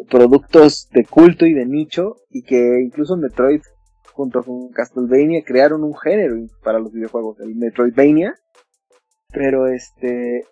productos 0.10 0.88
de 0.92 1.06
culto 1.06 1.46
y 1.46 1.54
de 1.54 1.66
nicho 1.66 2.18
y 2.30 2.44
que 2.44 2.82
incluso 2.84 3.18
Metroid 3.18 3.62
junto 4.14 4.44
con 4.44 4.70
Castlevania 4.70 5.44
crearon 5.44 5.84
un 5.84 5.98
género 5.98 6.36
para 6.64 6.80
los 6.80 6.92
videojuegos, 6.92 7.40
el 7.40 7.56
Metroidvania. 7.56 8.36
Pero 9.34 9.68
este, 9.68 10.46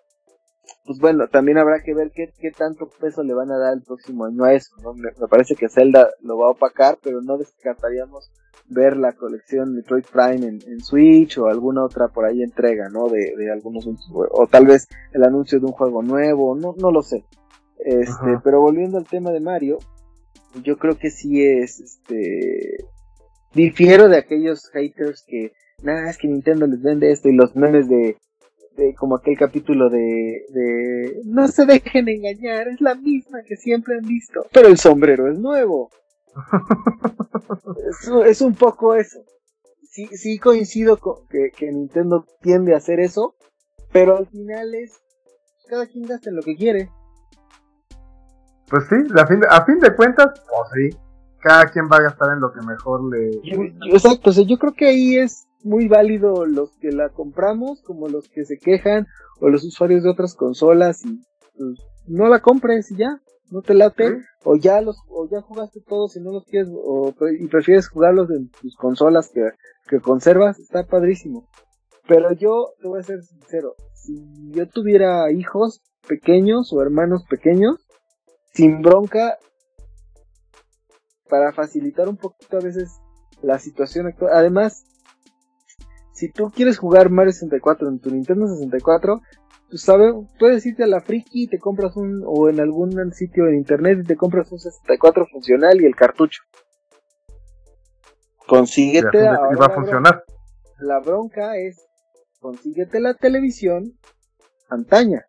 pues 0.84 0.98
bueno, 0.98 1.28
también 1.28 1.58
habrá 1.58 1.82
que 1.82 1.94
ver 1.94 2.10
qué, 2.14 2.32
qué 2.38 2.50
tanto 2.50 2.88
peso 3.00 3.22
le 3.22 3.34
van 3.34 3.50
a 3.50 3.58
dar 3.58 3.74
el 3.74 3.82
próximo 3.82 4.24
año 4.24 4.44
a 4.44 4.54
eso. 4.54 4.74
Me, 4.94 5.10
parece 5.28 5.54
que 5.54 5.68
Zelda 5.68 6.10
lo 6.22 6.38
va 6.38 6.46
a 6.46 6.50
opacar, 6.50 6.98
pero 7.02 7.20
no 7.20 7.38
descartaríamos 7.38 8.30
ver 8.66 8.96
la 8.96 9.12
colección 9.12 9.74
Metroid 9.74 10.04
Prime 10.04 10.46
en, 10.46 10.80
Switch 10.80 11.38
o 11.38 11.46
alguna 11.46 11.84
otra 11.84 12.08
por 12.08 12.24
ahí 12.24 12.42
entrega, 12.42 12.88
¿no? 12.88 13.08
De, 13.08 13.34
de 13.36 13.50
algunos 13.50 13.88
o 14.12 14.46
tal 14.46 14.66
vez 14.66 14.88
el 15.12 15.24
anuncio 15.24 15.58
de 15.58 15.66
un 15.66 15.72
juego 15.72 16.02
nuevo, 16.02 16.54
no, 16.54 16.74
no 16.78 16.90
lo 16.90 17.02
sé. 17.02 17.24
Este, 17.84 18.38
pero 18.44 18.60
volviendo 18.60 18.98
al 18.98 19.06
tema 19.06 19.30
de 19.30 19.40
Mario, 19.40 19.78
yo 20.62 20.76
creo 20.78 20.98
que 20.98 21.10
sí 21.10 21.44
es, 21.44 21.80
este, 21.80 22.84
difiero 23.54 24.08
de 24.08 24.18
aquellos 24.18 24.68
haters 24.72 25.24
que, 25.26 25.52
nada, 25.82 26.10
es 26.10 26.18
que 26.18 26.28
Nintendo 26.28 26.66
les 26.66 26.82
vende 26.82 27.10
esto 27.10 27.28
y 27.28 27.34
los 27.34 27.56
memes 27.56 27.88
de, 27.88 28.16
de 28.80 28.94
como 28.94 29.16
aquel 29.16 29.36
capítulo 29.36 29.90
de, 29.90 30.46
de, 30.48 31.20
no 31.26 31.46
se 31.48 31.66
dejen 31.66 32.08
engañar, 32.08 32.68
es 32.68 32.80
la 32.80 32.94
misma 32.94 33.42
que 33.46 33.56
siempre 33.56 33.98
han 33.98 34.06
visto, 34.06 34.46
pero 34.52 34.68
el 34.68 34.78
sombrero 34.78 35.30
es 35.30 35.38
nuevo. 35.38 35.90
es, 38.26 38.40
un 38.40 38.54
poco 38.54 38.94
eso. 38.94 39.20
Sí, 39.90 40.06
sí 40.06 40.38
coincido 40.38 40.96
con 40.98 41.26
que, 41.28 41.50
que 41.56 41.70
Nintendo 41.70 42.24
tiende 42.40 42.74
a 42.74 42.78
hacer 42.78 43.00
eso, 43.00 43.34
pero 43.92 44.16
al 44.16 44.26
final 44.26 44.74
es 44.74 44.98
cada 45.68 45.86
quien 45.86 46.06
gasta 46.06 46.30
en 46.30 46.36
lo 46.36 46.42
que 46.42 46.56
quiere. 46.56 46.88
Pues 48.70 48.84
sí, 48.88 48.96
a 49.16 49.26
fin 49.26 49.40
de, 49.40 49.46
a 49.50 49.64
fin 49.64 49.78
de 49.80 49.94
cuentas, 49.94 50.26
pues 50.48 50.92
sí, 50.92 50.96
cada 51.40 51.66
quien 51.66 51.86
va 51.86 51.96
a 51.96 52.02
gastar 52.02 52.32
en 52.32 52.40
lo 52.40 52.52
que 52.52 52.60
mejor 52.62 53.02
le... 53.12 53.30
exacto, 53.92 54.30
o 54.30 54.32
sea, 54.32 54.44
yo 54.44 54.56
creo 54.58 54.72
que 54.72 54.86
ahí 54.86 55.18
es 55.18 55.49
muy 55.64 55.88
válido 55.88 56.46
los 56.46 56.76
que 56.78 56.90
la 56.92 57.10
compramos 57.10 57.82
como 57.82 58.08
los 58.08 58.28
que 58.28 58.44
se 58.44 58.58
quejan 58.58 59.06
o 59.40 59.48
los 59.48 59.64
usuarios 59.64 60.02
de 60.02 60.10
otras 60.10 60.34
consolas 60.34 61.04
y 61.04 61.20
pues, 61.56 61.78
no 62.06 62.28
la 62.28 62.40
compres 62.40 62.90
y 62.90 62.96
ya, 62.96 63.20
no 63.50 63.62
te 63.62 63.74
late 63.74 64.18
o 64.44 64.56
ya 64.56 64.80
los 64.80 64.96
o 65.08 65.28
ya 65.28 65.40
jugaste 65.40 65.80
todos 65.86 66.16
y 66.16 66.20
no 66.20 66.32
los 66.32 66.44
quieres 66.44 66.70
o 66.72 67.12
y 67.38 67.46
prefieres 67.48 67.88
jugarlos 67.88 68.30
en 68.30 68.50
tus 68.50 68.76
consolas 68.76 69.30
que, 69.32 69.42
que 69.88 70.00
conservas, 70.00 70.58
está 70.58 70.86
padrísimo. 70.86 71.48
Pero 72.08 72.32
yo 72.32 72.72
te 72.80 72.88
voy 72.88 73.00
a 73.00 73.04
ser 73.04 73.22
sincero, 73.22 73.74
si 73.94 74.16
yo 74.52 74.66
tuviera 74.68 75.30
hijos 75.30 75.82
pequeños 76.08 76.72
o 76.72 76.82
hermanos 76.82 77.24
pequeños, 77.28 77.86
sin 78.52 78.82
bronca 78.82 79.38
para 81.28 81.52
facilitar 81.52 82.08
un 82.08 82.16
poquito 82.16 82.56
a 82.56 82.60
veces 82.60 83.00
la 83.42 83.58
situación 83.58 84.06
actual. 84.06 84.32
Además, 84.34 84.84
si 86.20 86.30
tú 86.30 86.50
quieres 86.50 86.76
jugar 86.76 87.08
Mario 87.08 87.32
64 87.32 87.88
en 87.88 87.98
tu 87.98 88.10
Nintendo 88.10 88.46
64, 88.46 89.22
tú 89.70 89.78
sabes, 89.78 90.12
puedes 90.38 90.66
irte 90.66 90.84
a 90.84 90.86
la 90.86 91.00
Friki 91.00 91.44
y 91.44 91.48
te 91.48 91.58
compras 91.58 91.96
un, 91.96 92.22
o 92.26 92.50
en 92.50 92.60
algún 92.60 93.10
sitio 93.14 93.46
en 93.46 93.54
internet 93.54 94.00
y 94.02 94.06
te 94.06 94.16
compras 94.16 94.52
un 94.52 94.58
64 94.58 95.26
funcional 95.32 95.80
y 95.80 95.86
el 95.86 95.96
cartucho. 95.96 96.42
Consíguete 98.46 99.28
a 99.28 99.38
va 99.58 99.66
a 99.66 99.70
funcionar. 99.70 100.24
La 100.78 101.00
bronca 101.00 101.56
es, 101.56 101.88
consíguete 102.38 103.00
la 103.00 103.14
televisión 103.14 103.98
antaña. 104.68 105.24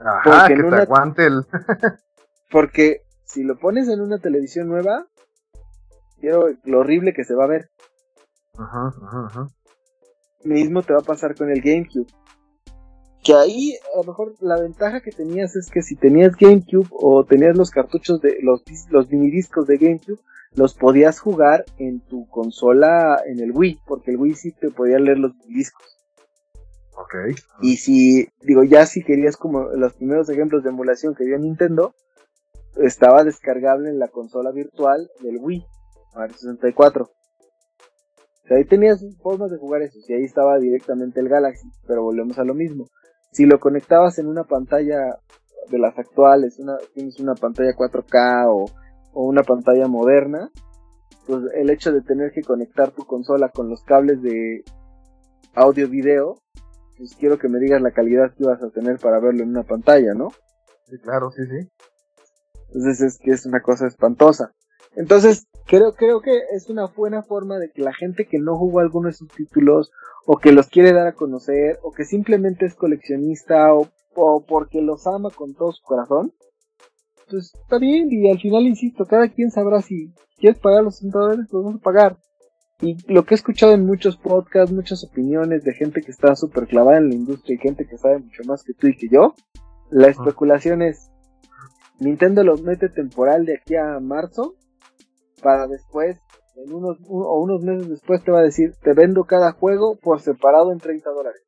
Ajá, 0.00 0.48
que 0.48 0.56
te 0.56 0.74
aguante 0.74 1.26
el... 1.26 1.44
porque 2.50 3.02
si 3.24 3.44
lo 3.44 3.56
pones 3.60 3.88
en 3.88 4.00
una 4.00 4.18
televisión 4.18 4.66
nueva, 4.66 5.06
quiero 6.18 6.48
lo 6.64 6.80
horrible 6.80 7.14
que 7.14 7.22
se 7.22 7.36
va 7.36 7.44
a 7.44 7.48
ver. 7.48 7.70
Ajá, 8.58 8.94
ajá, 9.02 9.26
ajá. 9.26 9.48
Mismo 10.44 10.82
te 10.82 10.92
va 10.92 11.00
a 11.00 11.02
pasar 11.02 11.34
con 11.34 11.50
el 11.50 11.60
GameCube. 11.60 12.06
Que 13.22 13.34
ahí 13.34 13.74
a 13.94 13.98
lo 13.98 14.04
mejor 14.04 14.34
la 14.40 14.60
ventaja 14.60 15.00
que 15.00 15.10
tenías 15.10 15.56
es 15.56 15.70
que 15.70 15.82
si 15.82 15.96
tenías 15.96 16.36
GameCube 16.36 16.88
o 16.92 17.24
tenías 17.24 17.56
los 17.56 17.70
cartuchos 17.70 18.20
de 18.20 18.38
los, 18.42 18.62
los 18.90 19.08
discos 19.08 19.66
de 19.66 19.78
GameCube, 19.78 20.20
los 20.54 20.74
podías 20.74 21.18
jugar 21.18 21.64
en 21.78 22.00
tu 22.00 22.28
consola 22.28 23.20
en 23.26 23.40
el 23.40 23.52
Wii, 23.52 23.80
porque 23.86 24.12
el 24.12 24.16
Wii 24.16 24.34
sí 24.34 24.52
te 24.52 24.70
podía 24.70 24.98
leer 24.98 25.18
los 25.18 25.36
discos. 25.46 25.96
Y 27.60 27.76
si, 27.76 28.28
digo, 28.42 28.64
ya 28.64 28.86
si 28.86 29.02
querías 29.02 29.36
como 29.36 29.64
los 29.64 29.94
primeros 29.94 30.28
ejemplos 30.30 30.62
de 30.62 30.70
emulación 30.70 31.14
que 31.14 31.24
dio 31.24 31.38
Nintendo, 31.38 31.94
estaba 32.76 33.24
descargable 33.24 33.90
en 33.90 33.98
la 33.98 34.08
consola 34.08 34.50
virtual 34.50 35.10
del 35.20 35.38
Wii, 35.38 35.66
Mario 36.14 36.36
64. 36.36 37.10
O 38.46 38.48
sea, 38.48 38.58
ahí 38.58 38.64
tenías 38.64 39.04
formas 39.20 39.50
de 39.50 39.58
jugar 39.58 39.82
eso, 39.82 39.98
y 40.06 40.12
ahí 40.12 40.22
estaba 40.22 40.58
directamente 40.58 41.18
el 41.20 41.28
Galaxy, 41.28 41.68
pero 41.86 42.02
volvemos 42.02 42.38
a 42.38 42.44
lo 42.44 42.54
mismo. 42.54 42.86
Si 43.32 43.44
lo 43.44 43.58
conectabas 43.58 44.18
en 44.18 44.28
una 44.28 44.44
pantalla 44.44 45.18
de 45.68 45.78
las 45.78 45.98
actuales, 45.98 46.58
una, 46.60 46.78
tienes 46.94 47.18
una 47.18 47.34
pantalla 47.34 47.74
4K 47.76 48.46
o, 48.48 48.66
o 49.12 49.22
una 49.24 49.42
pantalla 49.42 49.88
moderna, 49.88 50.48
pues 51.26 51.42
el 51.54 51.70
hecho 51.70 51.92
de 51.92 52.02
tener 52.02 52.30
que 52.32 52.42
conectar 52.42 52.92
tu 52.92 53.04
consola 53.04 53.48
con 53.48 53.68
los 53.68 53.82
cables 53.82 54.22
de 54.22 54.62
audio-video 55.54 56.38
pues 56.96 57.14
quiero 57.18 57.38
que 57.38 57.48
me 57.48 57.58
digas 57.58 57.82
la 57.82 57.90
calidad 57.90 58.34
que 58.36 58.44
vas 58.44 58.62
a 58.62 58.70
tener 58.70 58.98
para 58.98 59.20
verlo 59.20 59.42
en 59.42 59.50
una 59.50 59.64
pantalla, 59.64 60.14
¿no? 60.14 60.30
Sí, 60.86 60.98
claro, 60.98 61.30
sí, 61.30 61.42
sí. 61.44 61.68
Entonces 62.68 63.00
es 63.00 63.18
que 63.18 63.32
es 63.32 63.46
una 63.46 63.60
cosa 63.60 63.86
espantosa. 63.86 64.52
Entonces, 64.94 65.46
creo, 65.66 65.92
creo 65.92 66.20
que 66.20 66.32
es 66.52 66.70
una 66.70 66.86
buena 66.86 67.22
forma 67.22 67.58
de 67.58 67.70
que 67.70 67.82
la 67.82 67.92
gente 67.92 68.26
que 68.26 68.38
no 68.38 68.56
jugó 68.56 68.80
alguno 68.80 69.08
de 69.08 69.14
sus 69.14 69.28
títulos, 69.28 69.90
o 70.24 70.38
que 70.38 70.52
los 70.52 70.68
quiere 70.68 70.92
dar 70.92 71.06
a 71.06 71.14
conocer, 71.14 71.78
o 71.82 71.92
que 71.92 72.04
simplemente 72.04 72.66
es 72.66 72.74
coleccionista, 72.74 73.74
o, 73.74 73.88
porque 74.46 74.80
los 74.80 75.06
ama 75.06 75.30
con 75.30 75.54
todo 75.54 75.72
su 75.72 75.82
corazón, 75.82 76.32
pues 77.28 77.52
está 77.54 77.78
bien, 77.78 78.08
y 78.10 78.30
al 78.30 78.40
final, 78.40 78.66
insisto, 78.66 79.04
cada 79.04 79.28
quien 79.28 79.50
sabrá 79.50 79.82
si 79.82 80.12
quieres 80.38 80.58
pagar 80.58 80.84
los 80.84 80.96
60 80.96 81.18
dólares, 81.18 81.46
pues 81.50 81.64
vamos 81.64 81.80
a 81.80 81.84
pagar. 81.84 82.16
Y 82.80 82.96
lo 83.12 83.24
que 83.24 83.34
he 83.34 83.36
escuchado 83.36 83.72
en 83.72 83.86
muchos 83.86 84.16
podcasts, 84.16 84.74
muchas 84.74 85.02
opiniones 85.02 85.64
de 85.64 85.72
gente 85.72 86.02
que 86.02 86.10
está 86.10 86.36
súper 86.36 86.66
clavada 86.66 86.98
en 86.98 87.08
la 87.08 87.14
industria 87.14 87.56
y 87.56 87.58
gente 87.58 87.86
que 87.86 87.96
sabe 87.96 88.18
mucho 88.18 88.42
más 88.44 88.62
que 88.62 88.74
tú 88.74 88.86
y 88.86 88.96
que 88.96 89.08
yo, 89.08 89.34
la 89.90 90.08
especulación 90.08 90.82
es, 90.82 91.10
Nintendo 91.98 92.44
los 92.44 92.62
mete 92.62 92.88
temporal 92.90 93.46
de 93.46 93.56
aquí 93.56 93.76
a 93.76 93.98
marzo 94.00 94.56
para 95.42 95.66
después, 95.66 96.18
en 96.56 96.72
unos, 96.72 96.98
o 97.08 97.40
unos 97.40 97.62
meses 97.62 97.88
después 97.88 98.22
te 98.24 98.30
va 98.30 98.40
a 98.40 98.44
decir, 98.44 98.74
te 98.82 98.94
vendo 98.94 99.24
cada 99.24 99.52
juego 99.52 99.96
por 99.96 100.20
separado 100.20 100.72
en 100.72 100.78
30 100.78 101.10
dólares. 101.10 101.42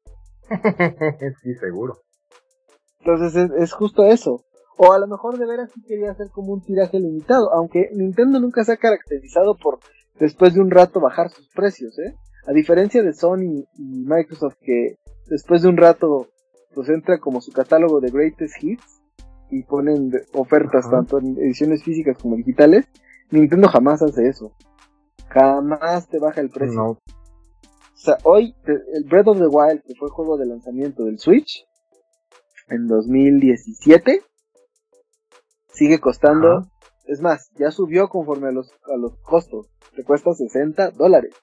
sí, 1.43 1.55
seguro. 1.55 1.99
Entonces 3.01 3.35
es, 3.37 3.51
es, 3.63 3.73
justo 3.73 4.05
eso. 4.05 4.45
O 4.77 4.93
a 4.93 4.99
lo 4.99 5.07
mejor 5.07 5.39
de 5.39 5.47
veras 5.47 5.71
sí 5.73 5.83
quería 5.83 6.13
hacer 6.13 6.29
como 6.31 6.53
un 6.53 6.63
tiraje 6.63 7.01
limitado, 7.01 7.53
aunque 7.53 7.91
Nintendo 7.95 8.39
nunca 8.39 8.65
se 8.65 8.73
ha 8.73 8.77
caracterizado 8.77 9.57
por 9.57 9.79
después 10.21 10.55
de 10.55 10.61
un 10.61 10.71
rato 10.71 11.01
bajar 11.01 11.31
sus 11.31 11.49
precios, 11.49 11.99
¿eh? 11.99 12.15
A 12.47 12.53
diferencia 12.53 13.03
de 13.03 13.13
Sony 13.13 13.65
y 13.77 14.05
Microsoft 14.07 14.57
que 14.61 14.97
después 15.27 15.63
de 15.63 15.69
un 15.69 15.77
rato 15.77 16.29
pues 16.75 16.89
entra 16.89 17.19
como 17.19 17.41
su 17.41 17.53
catálogo 17.53 18.01
de 18.01 18.11
greatest 18.11 18.63
hits 18.63 19.01
y 19.51 19.65
ponen 19.65 20.13
ofertas 20.33 20.89
tanto 20.91 21.19
en 21.19 21.37
ediciones 21.39 21.83
físicas 21.83 22.19
como 22.19 22.37
digitales, 22.37 22.87
Nintendo 23.31 23.69
jamás 23.69 24.03
hace 24.03 24.29
eso. 24.29 24.53
Jamás 25.29 26.09
te 26.09 26.19
baja 26.19 26.41
el 26.41 26.51
precio. 26.51 26.83
O 26.83 26.99
sea, 27.95 28.17
hoy 28.25 28.55
el 28.67 29.05
Breath 29.05 29.29
of 29.29 29.39
the 29.39 29.47
Wild, 29.47 29.83
que 29.83 29.95
fue 29.95 30.09
el 30.09 30.15
juego 30.15 30.37
de 30.39 30.47
lanzamiento 30.47 31.05
del 31.05 31.19
Switch 31.19 31.67
en 32.69 32.87
2017, 32.87 34.23
sigue 35.73 35.99
costando, 35.99 36.71
es 37.07 37.21
más, 37.21 37.51
ya 37.59 37.71
subió 37.71 38.09
conforme 38.09 38.49
a 38.49 38.53
los, 38.53 38.73
a 38.93 38.97
los 38.97 39.17
costos 39.19 39.69
te 39.99 40.05
cuesta 40.05 40.33
60 40.33 40.93
dólares. 40.93 41.35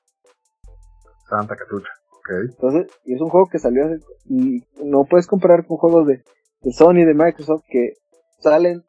Santa 1.30 1.58
Catucha, 1.58 1.90
ok. 2.12 2.30
Entonces, 2.52 2.88
y 3.04 3.16
es 3.16 3.20
un 3.20 3.30
juego 3.30 3.50
que 3.52 3.60
salió 3.60 3.86
hace, 3.86 4.00
y 4.30 4.64
no 4.82 5.04
puedes 5.04 5.28
comparar 5.28 5.68
con 5.68 5.76
juegos 5.76 6.08
de, 6.08 6.24
de 6.62 6.72
Sony, 6.72 7.06
de 7.06 7.14
Microsoft, 7.14 7.64
que 7.68 7.96
salen 8.40 8.86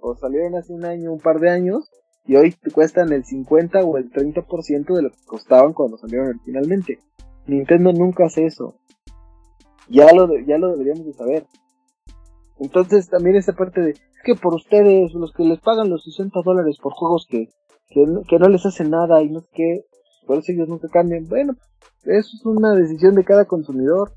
o 0.00 0.16
salieron 0.16 0.56
hace 0.56 0.72
un 0.72 0.84
año, 0.84 1.12
un 1.12 1.20
par 1.20 1.38
de 1.38 1.48
años, 1.48 1.88
y 2.28 2.36
hoy 2.36 2.54
cuestan 2.74 3.10
el 3.14 3.24
50 3.24 3.82
o 3.84 3.96
el 3.96 4.12
30% 4.12 4.94
de 4.94 5.02
lo 5.02 5.10
que 5.10 5.24
costaban 5.26 5.72
cuando 5.72 5.96
salieron 5.96 6.28
originalmente. 6.28 6.98
Nintendo 7.46 7.90
nunca 7.94 8.26
hace 8.26 8.44
eso. 8.44 8.74
Ya 9.88 10.12
lo, 10.12 10.28
ya 10.46 10.58
lo 10.58 10.72
deberíamos 10.72 11.06
de 11.06 11.14
saber. 11.14 11.46
Entonces 12.60 13.08
también 13.08 13.36
esa 13.36 13.54
parte 13.54 13.80
de, 13.80 13.90
es 13.92 14.22
que 14.22 14.34
por 14.34 14.54
ustedes, 14.54 15.14
los 15.14 15.32
que 15.32 15.42
les 15.42 15.58
pagan 15.60 15.88
los 15.88 16.04
60 16.04 16.40
dólares 16.44 16.76
por 16.82 16.92
juegos 16.92 17.26
que, 17.30 17.48
que, 17.88 18.04
que 18.28 18.38
no 18.38 18.48
les 18.50 18.66
hacen 18.66 18.90
nada 18.90 19.22
y 19.22 19.30
no 19.30 19.40
sé 19.40 19.48
qué, 19.54 19.84
por 20.26 20.36
eso 20.36 20.52
ellos 20.52 20.68
nunca 20.68 20.88
cambian. 20.88 21.24
Bueno, 21.28 21.54
eso 22.04 22.30
es 22.36 22.44
una 22.44 22.74
decisión 22.74 23.14
de 23.14 23.24
cada 23.24 23.46
consumidor. 23.46 24.12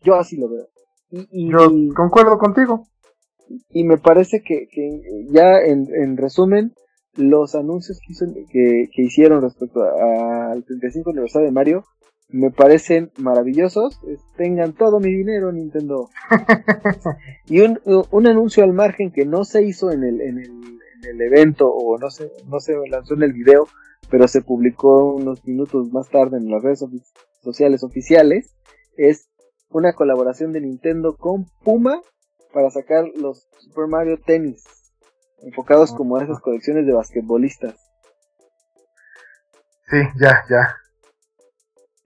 Yo 0.00 0.14
así 0.14 0.38
lo 0.38 0.48
veo. 0.48 0.66
Y, 1.10 1.50
Yo 1.50 1.70
concuerdo 1.94 2.38
contigo. 2.38 2.86
Y 3.68 3.84
me 3.84 3.98
parece 3.98 4.42
que, 4.42 4.66
ya 5.30 5.58
en, 5.58 5.88
en 5.94 6.16
resumen, 6.16 6.72
los 7.16 7.54
anuncios 7.54 8.00
que, 8.50 8.88
que, 8.92 9.02
hicieron 9.02 9.42
respecto 9.42 9.82
al 9.82 10.64
35 10.64 11.10
aniversario 11.10 11.46
de 11.46 11.52
Mario 11.52 11.84
me 12.28 12.50
parecen 12.50 13.10
maravillosos. 13.18 14.00
Tengan 14.36 14.72
todo 14.72 15.00
mi 15.00 15.12
dinero, 15.12 15.52
Nintendo. 15.52 16.08
y 17.46 17.60
un, 17.60 17.80
un, 18.10 18.26
anuncio 18.26 18.64
al 18.64 18.72
margen 18.72 19.12
que 19.12 19.26
no 19.26 19.44
se 19.44 19.62
hizo 19.62 19.90
en 19.90 20.02
el, 20.02 20.20
en 20.20 20.38
el, 20.38 20.50
en 21.02 21.10
el 21.10 21.20
evento 21.20 21.68
o 21.68 21.98
no 21.98 22.10
se, 22.10 22.30
no 22.46 22.58
se 22.60 22.74
lanzó 22.88 23.14
en 23.14 23.24
el 23.24 23.32
video, 23.32 23.68
pero 24.10 24.26
se 24.28 24.42
publicó 24.42 25.14
unos 25.14 25.44
minutos 25.44 25.92
más 25.92 26.08
tarde 26.08 26.38
en 26.38 26.50
las 26.50 26.62
redes 26.62 26.84
sociales 27.42 27.82
oficiales, 27.82 28.54
es 28.96 29.28
una 29.70 29.94
colaboración 29.94 30.52
de 30.52 30.60
Nintendo 30.60 31.16
con 31.16 31.46
Puma 31.64 32.00
para 32.52 32.70
sacar 32.70 33.04
los 33.16 33.48
Super 33.58 33.86
Mario 33.88 34.18
Tennis, 34.24 34.64
enfocados 35.42 35.92
como 35.92 36.16
a 36.16 36.24
esas 36.24 36.40
colecciones 36.40 36.86
de 36.86 36.92
basquetbolistas. 36.92 37.74
Sí, 39.90 39.98
ya, 40.18 40.42
ya. 40.48 40.76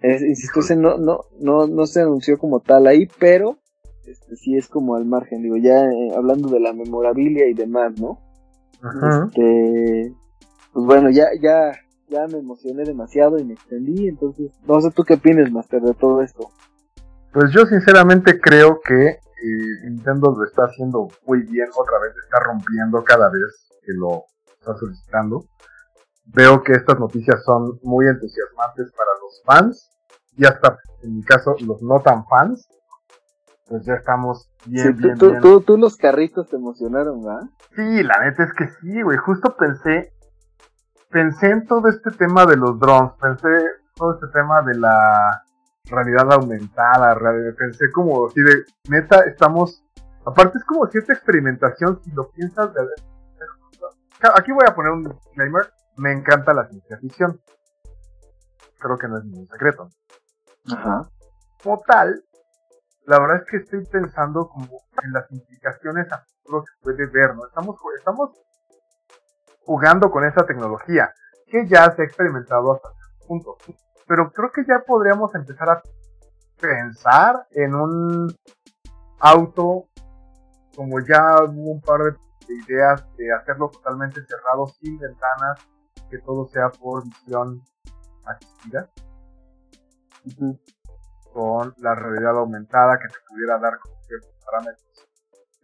Es, 0.00 0.22
insisto, 0.22 0.60
no, 0.76 0.98
no, 0.98 1.20
no, 1.40 1.66
no 1.66 1.86
se 1.86 2.02
anunció 2.02 2.38
como 2.38 2.60
tal 2.60 2.86
ahí, 2.86 3.08
pero 3.18 3.58
este 4.06 4.36
sí 4.36 4.56
es 4.56 4.68
como 4.68 4.94
al 4.94 5.04
margen, 5.04 5.42
digo, 5.42 5.56
ya 5.56 5.84
eh, 5.84 6.12
hablando 6.16 6.48
de 6.48 6.60
la 6.60 6.72
memorabilia 6.72 7.48
y 7.48 7.54
demás, 7.54 7.98
¿no? 7.98 8.20
Este, 9.26 10.12
pues 10.72 10.86
bueno, 10.86 11.10
ya, 11.10 11.28
ya, 11.40 11.72
ya 12.08 12.26
me 12.28 12.38
emocioné 12.38 12.84
demasiado 12.84 13.38
y 13.38 13.44
me 13.44 13.54
extendí, 13.54 14.06
entonces, 14.06 14.52
no 14.66 14.80
sé 14.80 14.90
tú 14.90 15.02
qué 15.02 15.14
opinas, 15.14 15.50
Master, 15.50 15.82
de 15.82 15.94
todo 15.94 16.22
esto. 16.22 16.50
Pues 17.32 17.50
yo 17.52 17.66
sinceramente 17.66 18.38
creo 18.40 18.80
que 18.80 19.18
eh, 19.42 19.88
Nintendo 19.88 20.34
lo 20.36 20.44
está 20.44 20.64
haciendo 20.64 21.08
muy 21.26 21.42
bien, 21.42 21.68
otra 21.76 21.98
vez 22.00 22.14
está 22.24 22.40
rompiendo 22.40 23.04
cada 23.04 23.28
vez 23.30 23.68
que 23.82 23.92
lo 23.92 24.24
está 24.58 24.74
solicitando. 24.76 25.44
Veo 26.26 26.62
que 26.62 26.72
estas 26.72 26.98
noticias 26.98 27.42
son 27.44 27.78
muy 27.82 28.06
entusiasmantes 28.06 28.90
para 28.92 29.10
los 29.22 29.42
fans 29.44 29.90
y 30.36 30.44
hasta 30.44 30.78
en 31.02 31.16
mi 31.16 31.22
caso 31.22 31.54
los 31.60 31.82
no 31.82 32.00
tan 32.00 32.26
fans. 32.26 32.68
Pues 33.68 33.84
ya 33.84 33.94
estamos 33.94 34.48
bien, 34.64 34.96
bien, 34.96 35.18
tú, 35.18 35.34
Tú, 35.40 35.60
tú, 35.60 35.76
los 35.76 35.96
carritos 35.96 36.48
te 36.48 36.54
emocionaron, 36.54 37.20
¿verdad? 37.24 37.48
Sí, 37.74 38.02
la 38.04 38.20
neta 38.24 38.44
es 38.44 38.52
que 38.52 38.68
sí, 38.80 39.02
güey. 39.02 39.18
Justo 39.18 39.56
pensé 39.56 40.12
pensé 41.10 41.50
en 41.50 41.66
todo 41.66 41.88
este 41.88 42.10
tema 42.10 42.46
de 42.46 42.56
los 42.56 42.78
drones, 42.78 43.12
pensé 43.20 43.48
todo 43.94 44.14
este 44.14 44.26
tema 44.38 44.62
de 44.62 44.74
la 44.78 45.42
realidad 45.86 46.32
aumentada, 46.32 47.18
pensé 47.56 47.90
como 47.92 48.26
así 48.26 48.40
de, 48.40 48.64
neta, 48.88 49.20
estamos, 49.20 49.84
aparte 50.24 50.58
es 50.58 50.64
como 50.64 50.86
cierta 50.86 51.12
experimentación, 51.12 52.00
si 52.02 52.10
lo 52.12 52.28
piensas, 52.30 52.72
de, 52.74 52.80
aquí 54.34 54.52
voy 54.52 54.64
a 54.68 54.74
poner 54.74 54.92
un 54.92 55.04
disclaimer, 55.04 55.72
me 55.96 56.12
encanta 56.12 56.52
la 56.54 56.68
ciencia 56.68 56.98
ficción, 56.98 57.40
creo 58.78 58.98
que 58.98 59.08
no 59.08 59.18
es 59.18 59.24
ningún 59.24 59.48
secreto. 59.48 59.88
Ajá. 60.72 61.02
Como 61.62 61.80
tal, 61.86 62.24
la 63.06 63.20
verdad 63.20 63.36
es 63.38 63.44
que 63.48 63.56
estoy 63.58 63.84
pensando 63.86 64.48
como 64.48 64.66
en 65.02 65.12
las 65.12 65.30
implicaciones 65.30 66.10
a 66.12 66.24
futuro 66.24 66.64
que 66.64 66.82
puede 66.82 67.06
ver, 67.06 67.34
¿no? 67.36 67.46
Estamos, 67.46 67.76
estamos 67.96 68.30
jugando 69.64 70.10
con 70.10 70.24
esa 70.24 70.44
tecnología, 70.44 71.12
que 71.46 71.66
ya 71.68 71.90
se 71.92 72.02
ha 72.02 72.04
experimentado 72.04 72.74
hasta 72.74 72.88
cierto 72.88 73.26
punto. 73.26 73.56
Pero 74.06 74.30
creo 74.32 74.50
que 74.52 74.64
ya 74.66 74.80
podríamos 74.86 75.34
empezar 75.34 75.68
a 75.70 75.82
pensar 76.60 77.46
en 77.50 77.74
un 77.74 78.34
auto, 79.20 79.88
como 80.74 81.00
ya 81.00 81.42
hubo 81.44 81.72
un 81.72 81.80
par 81.80 82.00
de 82.02 82.54
ideas 82.66 83.04
de 83.16 83.32
hacerlo 83.32 83.70
totalmente 83.70 84.20
cerrado, 84.24 84.66
sin 84.68 84.98
ventanas, 84.98 85.58
que 86.10 86.18
todo 86.18 86.46
sea 86.46 86.70
por 86.70 87.04
visión 87.04 87.62
asistida. 88.24 88.88
Con 91.32 91.74
la 91.78 91.94
realidad 91.94 92.38
aumentada 92.38 92.98
que 92.98 93.08
te 93.08 93.18
pudiera 93.28 93.58
dar 93.58 93.78
como 93.78 93.94
ciertos 94.02 94.32
parámetros 94.44 94.86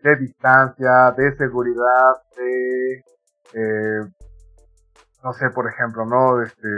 de 0.03 0.17
distancia, 0.17 1.15
de 1.17 1.37
seguridad, 1.37 2.23
de 2.37 3.05
eh, 3.55 4.01
no 5.23 5.33
sé, 5.33 5.51
por 5.51 5.69
ejemplo, 5.69 6.05
¿no? 6.05 6.43
Este, 6.43 6.69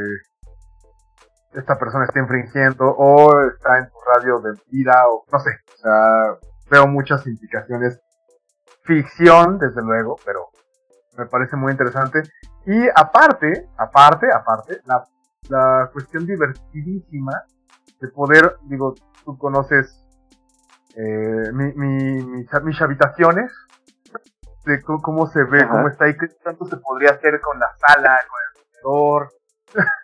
esta 1.54 1.78
persona 1.78 2.04
está 2.04 2.20
infringiendo 2.20 2.84
o 2.86 3.30
está 3.48 3.78
en 3.78 3.88
tu 3.88 3.98
radio 4.06 4.40
de 4.40 4.58
vida 4.70 5.04
o 5.08 5.24
no 5.30 5.38
sé, 5.38 5.50
o 5.74 5.78
sea, 5.78 6.38
veo 6.70 6.86
muchas 6.86 7.26
implicaciones. 7.26 8.00
Ficción, 8.82 9.58
desde 9.58 9.80
luego, 9.82 10.16
pero 10.26 10.48
me 11.16 11.26
parece 11.26 11.56
muy 11.56 11.72
interesante. 11.72 12.22
Y 12.66 12.86
aparte, 12.94 13.68
aparte, 13.78 14.26
aparte, 14.30 14.80
la, 14.84 15.02
la 15.48 15.90
cuestión 15.90 16.26
divertidísima 16.26 17.44
de 18.00 18.08
poder, 18.08 18.56
digo, 18.64 18.94
tú 19.24 19.38
conoces 19.38 20.04
eh, 20.96 21.50
mi, 21.52 21.72
mi, 21.72 22.46
mis 22.62 22.82
habitaciones, 22.82 23.50
de 24.64 24.82
cómo 24.82 25.26
se 25.26 25.42
ve, 25.44 25.66
cómo 25.68 25.88
está 25.88 26.08
y 26.08 26.16
qué 26.16 26.26
tanto 26.42 26.64
se 26.66 26.76
podría 26.78 27.10
hacer 27.10 27.40
con 27.40 27.58
la 27.58 27.70
sala, 27.76 28.18
con 28.28 28.40
el 28.40 28.82
comedor. 28.82 29.28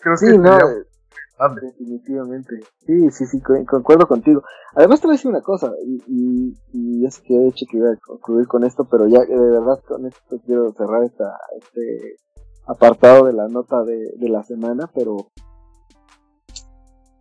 Creo 0.00 0.16
sí, 0.16 0.26
que 0.26 0.38
no, 0.38 0.58
definitivamente. 1.60 2.60
Sí, 2.86 3.10
sí, 3.10 3.26
sí, 3.26 3.40
concuerdo 3.66 4.06
contigo. 4.06 4.42
Además 4.74 5.00
te 5.00 5.06
voy 5.06 5.14
a 5.14 5.16
decir 5.16 5.30
una 5.30 5.42
cosa, 5.42 5.72
y, 5.84 6.02
y, 6.06 6.54
y 6.72 7.06
es 7.06 7.20
que 7.20 7.34
he 7.34 7.48
hecho 7.48 7.66
que 7.70 7.78
iba 7.78 7.90
a 7.90 7.96
concluir 7.96 8.46
con 8.46 8.64
esto, 8.64 8.86
pero 8.90 9.08
ya 9.08 9.20
de 9.20 9.36
verdad 9.36 9.80
con 9.86 10.06
esto 10.06 10.40
quiero 10.44 10.72
cerrar 10.72 11.04
esta, 11.04 11.36
este 11.58 12.16
apartado 12.66 13.26
de 13.26 13.32
la 13.32 13.48
nota 13.48 13.82
de, 13.82 14.12
de 14.16 14.28
la 14.28 14.42
semana, 14.44 14.90
pero 14.94 15.30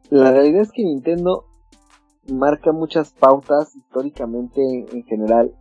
la 0.09 0.31
realidad 0.31 0.61
es 0.61 0.71
que 0.71 0.83
Nintendo 0.83 1.45
marca 2.31 2.71
muchas 2.71 3.11
pautas 3.11 3.75
históricamente 3.75 4.61
en, 4.61 5.03
general. 5.03 5.53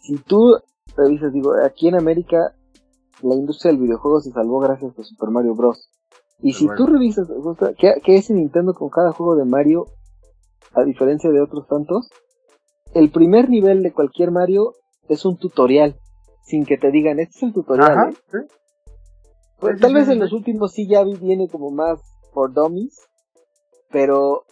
Si 0.00 0.16
tú 0.16 0.56
revisas, 0.96 1.32
digo, 1.32 1.52
aquí 1.64 1.88
en 1.88 1.96
América 1.96 2.54
la 3.22 3.34
industria 3.34 3.72
del 3.72 3.82
videojuego 3.82 4.20
se 4.20 4.30
salvó 4.30 4.60
gracias 4.60 4.98
a 4.98 5.04
Super 5.04 5.30
Mario 5.30 5.54
Bros. 5.54 5.90
Y 6.40 6.52
si 6.52 6.68
tú 6.76 6.86
revisas, 6.86 7.28
¿qué, 7.78 7.94
¿qué 8.04 8.16
es 8.16 8.30
Nintendo 8.30 8.72
con 8.72 8.90
cada 8.90 9.12
juego 9.12 9.36
de 9.36 9.44
Mario? 9.44 9.86
A 10.74 10.84
diferencia 10.84 11.30
de 11.30 11.40
otros 11.40 11.66
tantos, 11.66 12.08
el 12.94 13.10
primer 13.10 13.48
nivel 13.48 13.82
de 13.82 13.92
cualquier 13.92 14.30
Mario 14.30 14.74
es 15.08 15.24
un 15.24 15.36
tutorial, 15.36 15.98
sin 16.42 16.64
que 16.64 16.78
te 16.78 16.90
digan, 16.90 17.18
este 17.18 17.36
es 17.36 17.42
el 17.42 17.52
tutorial. 17.52 18.10
¿eh? 18.10 18.46
Pues, 19.58 19.80
tal 19.80 19.94
vez 19.94 20.08
en 20.08 20.20
los 20.20 20.32
últimos 20.32 20.72
sí 20.72 20.86
ya 20.88 21.02
viene 21.04 21.48
como 21.48 21.70
más 21.70 22.00
por 22.32 22.52
dummies, 22.52 23.08
pero 23.90 24.44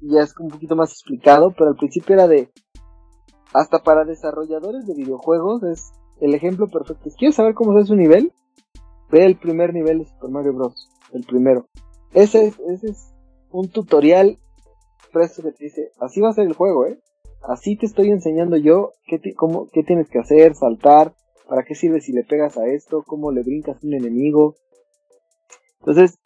ya 0.00 0.22
es 0.22 0.34
un 0.38 0.48
poquito 0.48 0.76
más 0.76 0.90
explicado, 0.92 1.52
pero 1.56 1.70
al 1.70 1.76
principio 1.76 2.14
era 2.14 2.28
de, 2.28 2.50
hasta 3.52 3.82
para 3.82 4.04
desarrolladores 4.04 4.86
de 4.86 4.94
videojuegos 4.94 5.62
es 5.64 5.92
el 6.20 6.34
ejemplo 6.34 6.66
perfecto. 6.68 7.10
¿Quieres 7.18 7.34
saber 7.34 7.54
cómo 7.54 7.78
es 7.78 7.88
su 7.88 7.96
nivel? 7.96 8.32
Ve 9.10 9.24
el 9.24 9.38
primer 9.38 9.72
nivel 9.74 10.00
de 10.00 10.04
Super 10.06 10.30
Mario 10.30 10.54
Bros. 10.54 10.88
El 11.16 11.24
primero. 11.24 11.66
Ese 12.12 12.46
es, 12.46 12.60
ese 12.60 12.88
es 12.88 13.14
un 13.50 13.70
tutorial 13.70 14.38
fresco 15.10 15.42
que 15.42 15.52
te 15.52 15.64
dice, 15.64 15.90
así 15.98 16.20
va 16.20 16.28
a 16.28 16.34
ser 16.34 16.46
el 16.46 16.52
juego, 16.52 16.86
¿eh? 16.86 17.00
Así 17.42 17.76
te 17.76 17.86
estoy 17.86 18.10
enseñando 18.10 18.56
yo 18.56 18.92
qué, 19.06 19.20
cómo, 19.34 19.68
qué 19.72 19.82
tienes 19.82 20.10
que 20.10 20.18
hacer, 20.18 20.54
saltar, 20.54 21.14
para 21.48 21.64
qué 21.64 21.74
sirve 21.74 22.00
si 22.00 22.12
le 22.12 22.24
pegas 22.24 22.58
a 22.58 22.66
esto, 22.66 23.02
cómo 23.06 23.32
le 23.32 23.42
brincas 23.42 23.76
a 23.76 23.86
un 23.86 23.94
enemigo. 23.94 24.56
Entonces, 25.80 26.18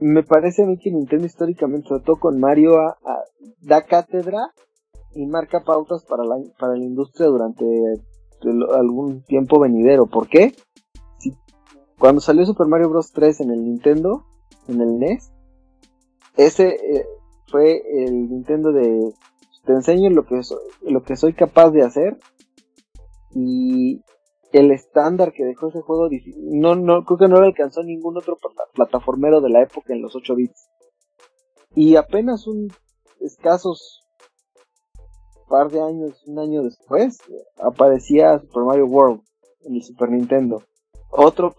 me 0.00 0.24
parece 0.24 0.64
a 0.64 0.66
mí 0.66 0.78
que 0.78 0.90
Nintendo 0.90 1.26
históricamente, 1.26 1.88
sobre 1.88 2.02
todo 2.02 2.16
con 2.16 2.40
Mario, 2.40 2.74
da 3.60 3.82
cátedra 3.82 4.52
y 5.14 5.26
marca 5.26 5.62
pautas 5.64 6.04
para 6.04 6.24
la, 6.24 6.36
para 6.58 6.76
la 6.76 6.84
industria 6.84 7.28
durante 7.28 7.64
algún 8.74 9.22
tiempo 9.22 9.60
venidero. 9.60 10.06
¿Por 10.06 10.28
qué? 10.28 10.54
Cuando 11.98 12.20
salió 12.20 12.44
Super 12.44 12.66
Mario 12.66 12.90
Bros. 12.90 13.12
3 13.12 13.40
en 13.40 13.50
el 13.50 13.64
Nintendo, 13.64 14.24
en 14.68 14.80
el 14.80 14.98
NES, 14.98 15.32
ese 16.36 16.68
eh, 16.68 17.06
fue 17.48 17.82
el 18.04 18.30
Nintendo 18.30 18.72
de 18.72 19.12
te 19.66 19.72
enseño 19.72 20.10
lo 20.10 20.24
que, 20.24 20.40
lo 20.82 21.02
que 21.02 21.16
soy 21.16 21.34
capaz 21.34 21.70
de 21.70 21.82
hacer 21.82 22.18
y 23.34 24.00
el 24.52 24.70
estándar 24.70 25.32
que 25.32 25.44
dejó 25.44 25.68
ese 25.68 25.82
juego, 25.82 26.08
no, 26.36 26.76
no, 26.76 27.04
creo 27.04 27.18
que 27.18 27.28
no 27.28 27.40
lo 27.40 27.46
alcanzó 27.46 27.82
ningún 27.82 28.16
otro 28.16 28.38
plataformero 28.74 29.40
de 29.40 29.50
la 29.50 29.62
época 29.62 29.92
en 29.92 30.02
los 30.02 30.14
8 30.14 30.34
bits. 30.36 30.68
Y 31.74 31.96
apenas 31.96 32.46
un 32.46 32.72
escasos 33.20 34.02
par 35.48 35.70
de 35.70 35.82
años, 35.82 36.22
un 36.26 36.38
año 36.38 36.62
después, 36.62 37.18
aparecía 37.58 38.38
Super 38.38 38.62
Mario 38.62 38.86
World 38.86 39.20
en 39.64 39.74
el 39.74 39.82
Super 39.82 40.10
Nintendo. 40.10 40.62
Otro, 41.10 41.54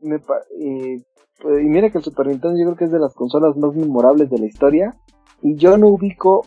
me, 0.00 0.16
y 0.16 1.66
mira 1.66 1.90
que 1.90 1.98
el 1.98 2.04
Super 2.04 2.26
Nintendo 2.26 2.58
yo 2.58 2.64
creo 2.64 2.76
que 2.76 2.84
es 2.84 2.92
de 2.92 2.98
las 2.98 3.14
consolas 3.14 3.56
más 3.56 3.74
memorables 3.74 4.30
de 4.30 4.38
la 4.38 4.46
historia. 4.46 4.94
Y 5.42 5.56
yo 5.56 5.76
no 5.76 5.88
ubico, 5.88 6.46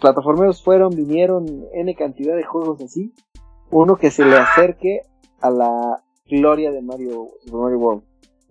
plataformeros 0.00 0.62
fueron, 0.62 0.90
vinieron, 0.90 1.66
N 1.72 1.94
cantidad 1.94 2.34
de 2.34 2.44
juegos 2.44 2.80
así. 2.80 3.12
Uno 3.70 3.96
que 3.96 4.10
se 4.10 4.24
le 4.24 4.36
acerque 4.36 5.02
a 5.40 5.50
la 5.50 6.02
gloria 6.26 6.72
de 6.72 6.82
Mario, 6.82 7.28
Super 7.44 7.60
Mario 7.60 7.78
World. 7.78 8.02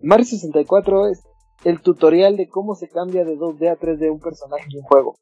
Mario 0.02 0.26
64 0.26 1.08
es 1.08 1.24
el 1.64 1.82
tutorial 1.82 2.38
de 2.38 2.48
cómo 2.48 2.76
se 2.76 2.88
cambia 2.88 3.26
de 3.26 3.38
2D 3.38 3.72
a 3.72 3.78
3D 3.78 4.12
un 4.12 4.20
personaje 4.20 4.66
en 4.72 4.80
un 4.80 4.84
juego. 4.84 5.16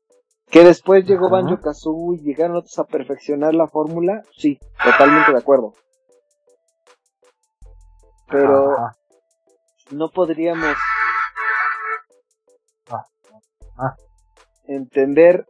Que 0.50 0.64
después 0.64 1.06
llegó 1.06 1.30
Banjo 1.30 1.60
Kazooie 1.62 2.20
y 2.20 2.24
llegaron 2.24 2.58
otros 2.58 2.78
a 2.78 2.84
perfeccionar 2.84 3.56
la 3.56 3.68
fórmula, 3.68 4.24
sí, 4.36 4.60
totalmente 4.84 5.32
de 5.32 5.38
acuerdo. 5.38 5.74
Pero 8.34 8.76
no 9.92 10.10
podríamos 10.10 10.76
ah, 12.90 13.06
ah. 13.78 13.96
entender 14.66 15.46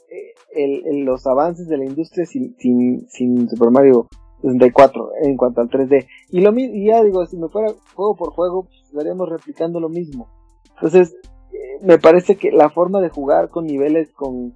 eh, 0.55 1.03
los 1.03 1.25
avances 1.25 1.67
de 1.67 1.77
la 1.77 1.85
industria 1.85 2.25
sin, 2.25 2.55
sin, 2.57 3.07
sin 3.09 3.49
Super 3.49 3.71
Mario 3.71 4.07
64 4.41 5.11
en 5.23 5.37
cuanto 5.37 5.61
al 5.61 5.69
3D. 5.69 6.07
Y 6.29 6.41
lo 6.41 6.51
y 6.57 6.87
ya 6.87 7.01
digo, 7.03 7.25
si 7.25 7.37
me 7.37 7.47
fuera 7.47 7.73
juego 7.95 8.15
por 8.15 8.33
juego, 8.33 8.65
pues, 8.65 8.81
estaríamos 8.85 9.29
replicando 9.29 9.79
lo 9.79 9.89
mismo. 9.89 10.27
Entonces, 10.75 11.15
eh, 11.53 11.79
me 11.81 11.97
parece 11.97 12.35
que 12.35 12.51
la 12.51 12.69
forma 12.69 12.99
de 12.99 13.09
jugar 13.09 13.49
con 13.49 13.65
niveles 13.65 14.11
con 14.11 14.53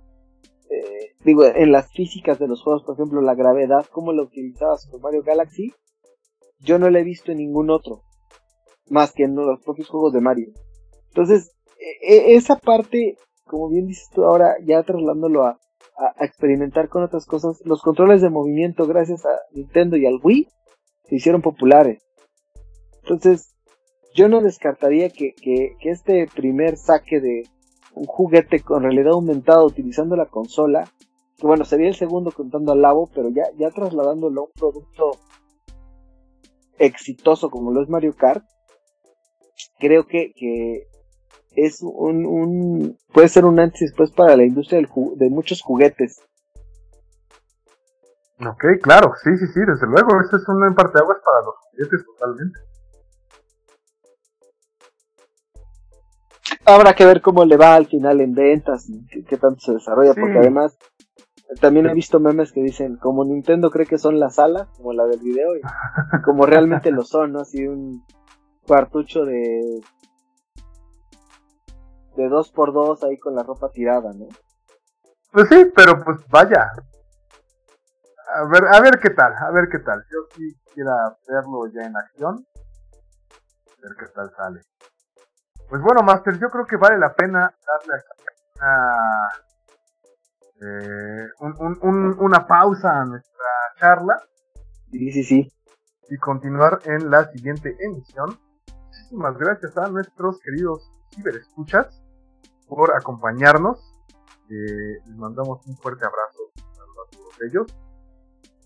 eh, 0.69 1.15
digo, 1.23 1.45
en 1.45 1.71
las 1.71 1.89
físicas 1.91 2.39
de 2.39 2.47
los 2.47 2.61
juegos, 2.61 2.83
por 2.83 2.95
ejemplo, 2.95 3.21
la 3.21 3.35
gravedad, 3.35 3.85
como 3.91 4.11
lo 4.11 4.23
utilizaba 4.23 4.77
Super 4.77 4.99
Mario 4.99 5.23
Galaxy, 5.23 5.73
yo 6.59 6.79
no 6.79 6.89
la 6.89 6.99
he 6.99 7.03
visto 7.03 7.31
en 7.31 7.37
ningún 7.37 7.69
otro, 7.69 8.03
más 8.89 9.11
que 9.11 9.23
en 9.23 9.35
los 9.35 9.61
propios 9.63 9.89
juegos 9.89 10.13
de 10.13 10.21
Mario. 10.21 10.51
Entonces, 11.09 11.51
e, 11.79 12.15
e, 12.15 12.35
esa 12.35 12.57
parte, 12.57 13.17
como 13.45 13.69
bien 13.69 13.87
dices 13.87 14.09
tú 14.13 14.23
ahora, 14.23 14.55
ya 14.63 14.83
trasladándolo 14.83 15.45
a, 15.45 15.59
experimentar 16.19 16.89
con 16.89 17.01
otras 17.01 17.25
cosas, 17.25 17.59
los 17.65 17.81
controles 17.81 18.21
de 18.21 18.29
movimiento, 18.29 18.85
gracias 18.85 19.25
a 19.25 19.31
Nintendo 19.51 19.97
y 19.97 20.05
al 20.05 20.19
Wii, 20.21 20.47
se 21.05 21.15
hicieron 21.15 21.41
populares. 21.41 22.03
Entonces, 23.01 23.55
yo 24.13 24.29
no 24.29 24.41
descartaría 24.41 25.09
que, 25.09 25.33
que, 25.33 25.75
que 25.79 25.89
este 25.89 26.27
primer 26.35 26.77
saque 26.77 27.19
de, 27.19 27.45
un 27.97 28.05
juguete 28.05 28.61
con 28.61 28.83
realidad 28.83 29.13
aumentada 29.13 29.65
utilizando 29.65 30.15
la 30.15 30.27
consola, 30.27 30.89
que 31.37 31.47
bueno, 31.47 31.65
sería 31.65 31.87
el 31.87 31.95
segundo 31.95 32.31
contando 32.31 32.71
al 32.71 32.81
Labo, 32.81 33.09
pero 33.13 33.29
ya, 33.29 33.43
ya 33.57 33.69
trasladándolo 33.71 34.41
a 34.41 34.43
un 34.45 34.51
producto 34.51 35.11
exitoso 36.79 37.49
como 37.49 37.71
lo 37.71 37.81
es 37.81 37.89
Mario 37.89 38.13
Kart, 38.15 38.45
creo 39.79 40.07
que, 40.07 40.33
que 40.35 40.87
es 41.55 41.81
un, 41.81 42.25
un, 42.25 42.97
puede 43.13 43.29
ser 43.29 43.45
un 43.45 43.59
antes 43.59 43.81
y 43.81 43.85
después 43.85 44.11
para 44.11 44.35
la 44.35 44.43
industria 44.43 44.79
del 44.79 44.89
de 45.15 45.29
muchos 45.29 45.61
juguetes. 45.61 46.21
Ok, 48.39 48.65
claro, 48.83 49.13
sí, 49.23 49.35
sí, 49.37 49.47
sí, 49.47 49.59
desde 49.59 49.87
luego, 49.87 50.21
eso 50.21 50.37
es 50.37 50.47
un 50.47 50.63
aguas 50.63 50.77
para 50.95 51.45
los 51.45 51.55
juguetes 51.71 52.05
totalmente. 52.05 52.59
habrá 56.73 56.93
que 56.93 57.05
ver 57.05 57.21
cómo 57.21 57.45
le 57.45 57.57
va 57.57 57.75
al 57.75 57.87
final 57.87 58.21
en 58.21 58.33
ventas 58.33 58.89
y 58.89 59.23
qué, 59.23 59.37
tanto 59.37 59.59
se 59.61 59.73
desarrolla, 59.73 60.13
porque 60.13 60.37
además 60.37 60.77
también 61.61 61.87
he 61.87 61.93
visto 61.93 62.19
memes 62.19 62.51
que 62.51 62.61
dicen, 62.61 62.97
como 62.97 63.23
Nintendo 63.23 63.71
cree 63.71 63.85
que 63.85 63.97
son 63.97 64.19
las 64.19 64.37
alas, 64.37 64.67
como 64.75 64.91
la 64.93 65.05
del 65.05 65.19
video, 65.19 65.55
y 65.55 65.61
como 66.25 66.45
realmente 66.45 66.91
lo 66.91 67.03
son, 67.03 67.33
¿no? 67.33 67.39
Así 67.39 67.65
un 67.65 68.03
cuartucho 68.67 69.25
de 69.25 69.81
de 72.17 72.29
dos 72.29 72.51
por 72.51 72.73
dos 72.73 73.03
ahí 73.03 73.17
con 73.17 73.35
la 73.35 73.43
ropa 73.43 73.69
tirada, 73.69 74.11
¿no? 74.13 74.27
Pues 75.31 75.47
sí, 75.49 75.71
pero 75.75 76.03
pues 76.03 76.27
vaya. 76.29 76.71
A 78.35 78.43
ver, 78.45 78.63
a 78.73 78.81
ver 78.81 78.99
qué 78.99 79.11
tal, 79.11 79.33
a 79.33 79.51
ver 79.51 79.69
qué 79.71 79.79
tal. 79.79 80.03
Yo 80.11 80.19
sí 80.35 80.59
quiera 80.73 81.15
verlo 81.27 81.67
ya 81.73 81.85
en 81.85 81.95
acción. 81.95 82.45
A 83.67 83.81
ver 83.81 83.95
qué 83.99 84.07
tal 84.13 84.31
sale. 84.35 84.61
Pues 85.69 85.81
bueno, 85.81 86.01
Master, 86.01 86.39
yo 86.39 86.49
creo 86.49 86.65
que 86.65 86.77
vale 86.77 86.97
la 86.97 87.13
pena 87.13 87.39
darle 87.39 88.03
una, 91.39 91.67
eh, 91.79 92.15
una 92.19 92.47
pausa 92.47 93.01
a 93.01 93.05
nuestra 93.05 93.45
charla. 93.79 94.15
Sí, 94.91 95.11
sí, 95.11 95.23
sí. 95.23 95.51
Y 96.09 96.17
continuar 96.17 96.79
en 96.85 97.11
la 97.11 97.29
siguiente 97.31 97.75
emisión. 97.79 98.39
Muchísimas 99.07 99.37
gracias 99.37 99.77
a 99.77 99.87
nuestros 99.87 100.37
queridos 100.41 100.91
ciberescuchas 101.15 102.03
por 102.67 102.93
acompañarnos. 102.93 103.79
Eh, 104.49 104.99
les 105.05 105.15
mandamos 105.15 105.65
un 105.65 105.77
fuerte 105.77 106.05
abrazo 106.05 106.51
a 106.57 107.15
todos 107.15 107.41
ellos. 107.47 107.67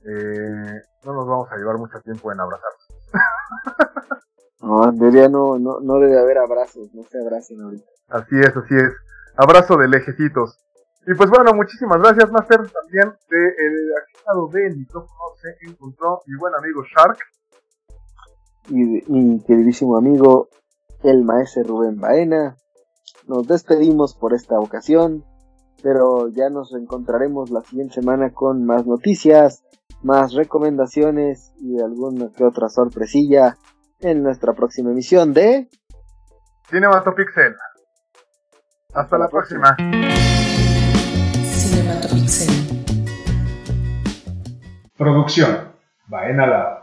Eh, 0.04 0.82
no 1.06 1.14
nos 1.14 1.28
vamos 1.28 1.48
a 1.52 1.58
llevar 1.58 1.78
mucho 1.78 2.02
tiempo 2.02 2.32
en 2.32 2.40
abrazarnos. 2.40 2.88
No, 4.62 4.88
en 4.88 5.00
teoría 5.00 5.28
no, 5.28 5.58
no, 5.58 5.80
no 5.80 5.96
debe 5.96 6.20
haber 6.20 6.38
abrazos, 6.38 6.94
no 6.94 7.02
se 7.02 7.20
abracen 7.20 7.60
ahorita. 7.62 7.90
Así 8.10 8.40
es, 8.40 8.56
así 8.56 8.76
es. 8.76 8.94
Abrazo 9.36 9.76
de 9.76 9.88
lejecitos. 9.88 10.60
Y 11.08 11.16
pues 11.16 11.32
bueno, 11.32 11.52
muchísimas 11.56 12.00
gracias, 12.00 12.32
Master. 12.32 12.62
También 12.70 13.12
de 13.30 13.48
el 13.58 13.90
lado 14.28 14.48
del 14.50 14.78
micrófono 14.78 15.36
se 15.42 15.68
encontró 15.68 16.22
mi 16.28 16.38
buen 16.38 16.54
amigo 16.54 16.84
Shark. 16.84 17.18
Y 18.70 18.76
mi 19.12 19.40
queridísimo 19.44 19.98
amigo, 19.98 20.50
el 21.04 21.24
maestro 21.24 21.64
Rubén 21.64 22.00
Baena. 22.00 22.56
Nos 23.28 23.48
despedimos 23.48 24.16
por 24.16 24.34
esta 24.34 24.60
ocasión, 24.60 25.26
pero 25.84 26.28
ya 26.30 26.50
nos 26.50 26.74
encontraremos 26.74 27.50
la 27.50 27.62
siguiente 27.62 27.96
semana 27.96 28.32
con 28.34 28.66
más 28.66 28.86
noticias, 28.86 29.64
más 30.04 30.34
recomendaciones 30.34 31.54
y 31.60 31.80
alguna 31.82 32.30
que 32.36 32.44
otra 32.44 32.70
sorpresilla 32.70 33.58
en 34.00 34.24
nuestra 34.24 34.54
próxima 34.54 34.92
emisión 34.92 35.34
de 35.34 35.70
Cinematopixel. 36.70 37.54
Hasta, 38.94 39.02
Hasta 39.02 39.18
la, 39.18 39.28
próxima. 39.28 39.76
próxima. 39.76 40.10
Cinematopixel. 41.44 42.72
Producción. 44.98 45.72
Baena 46.08 46.46
Lab. 46.48 46.81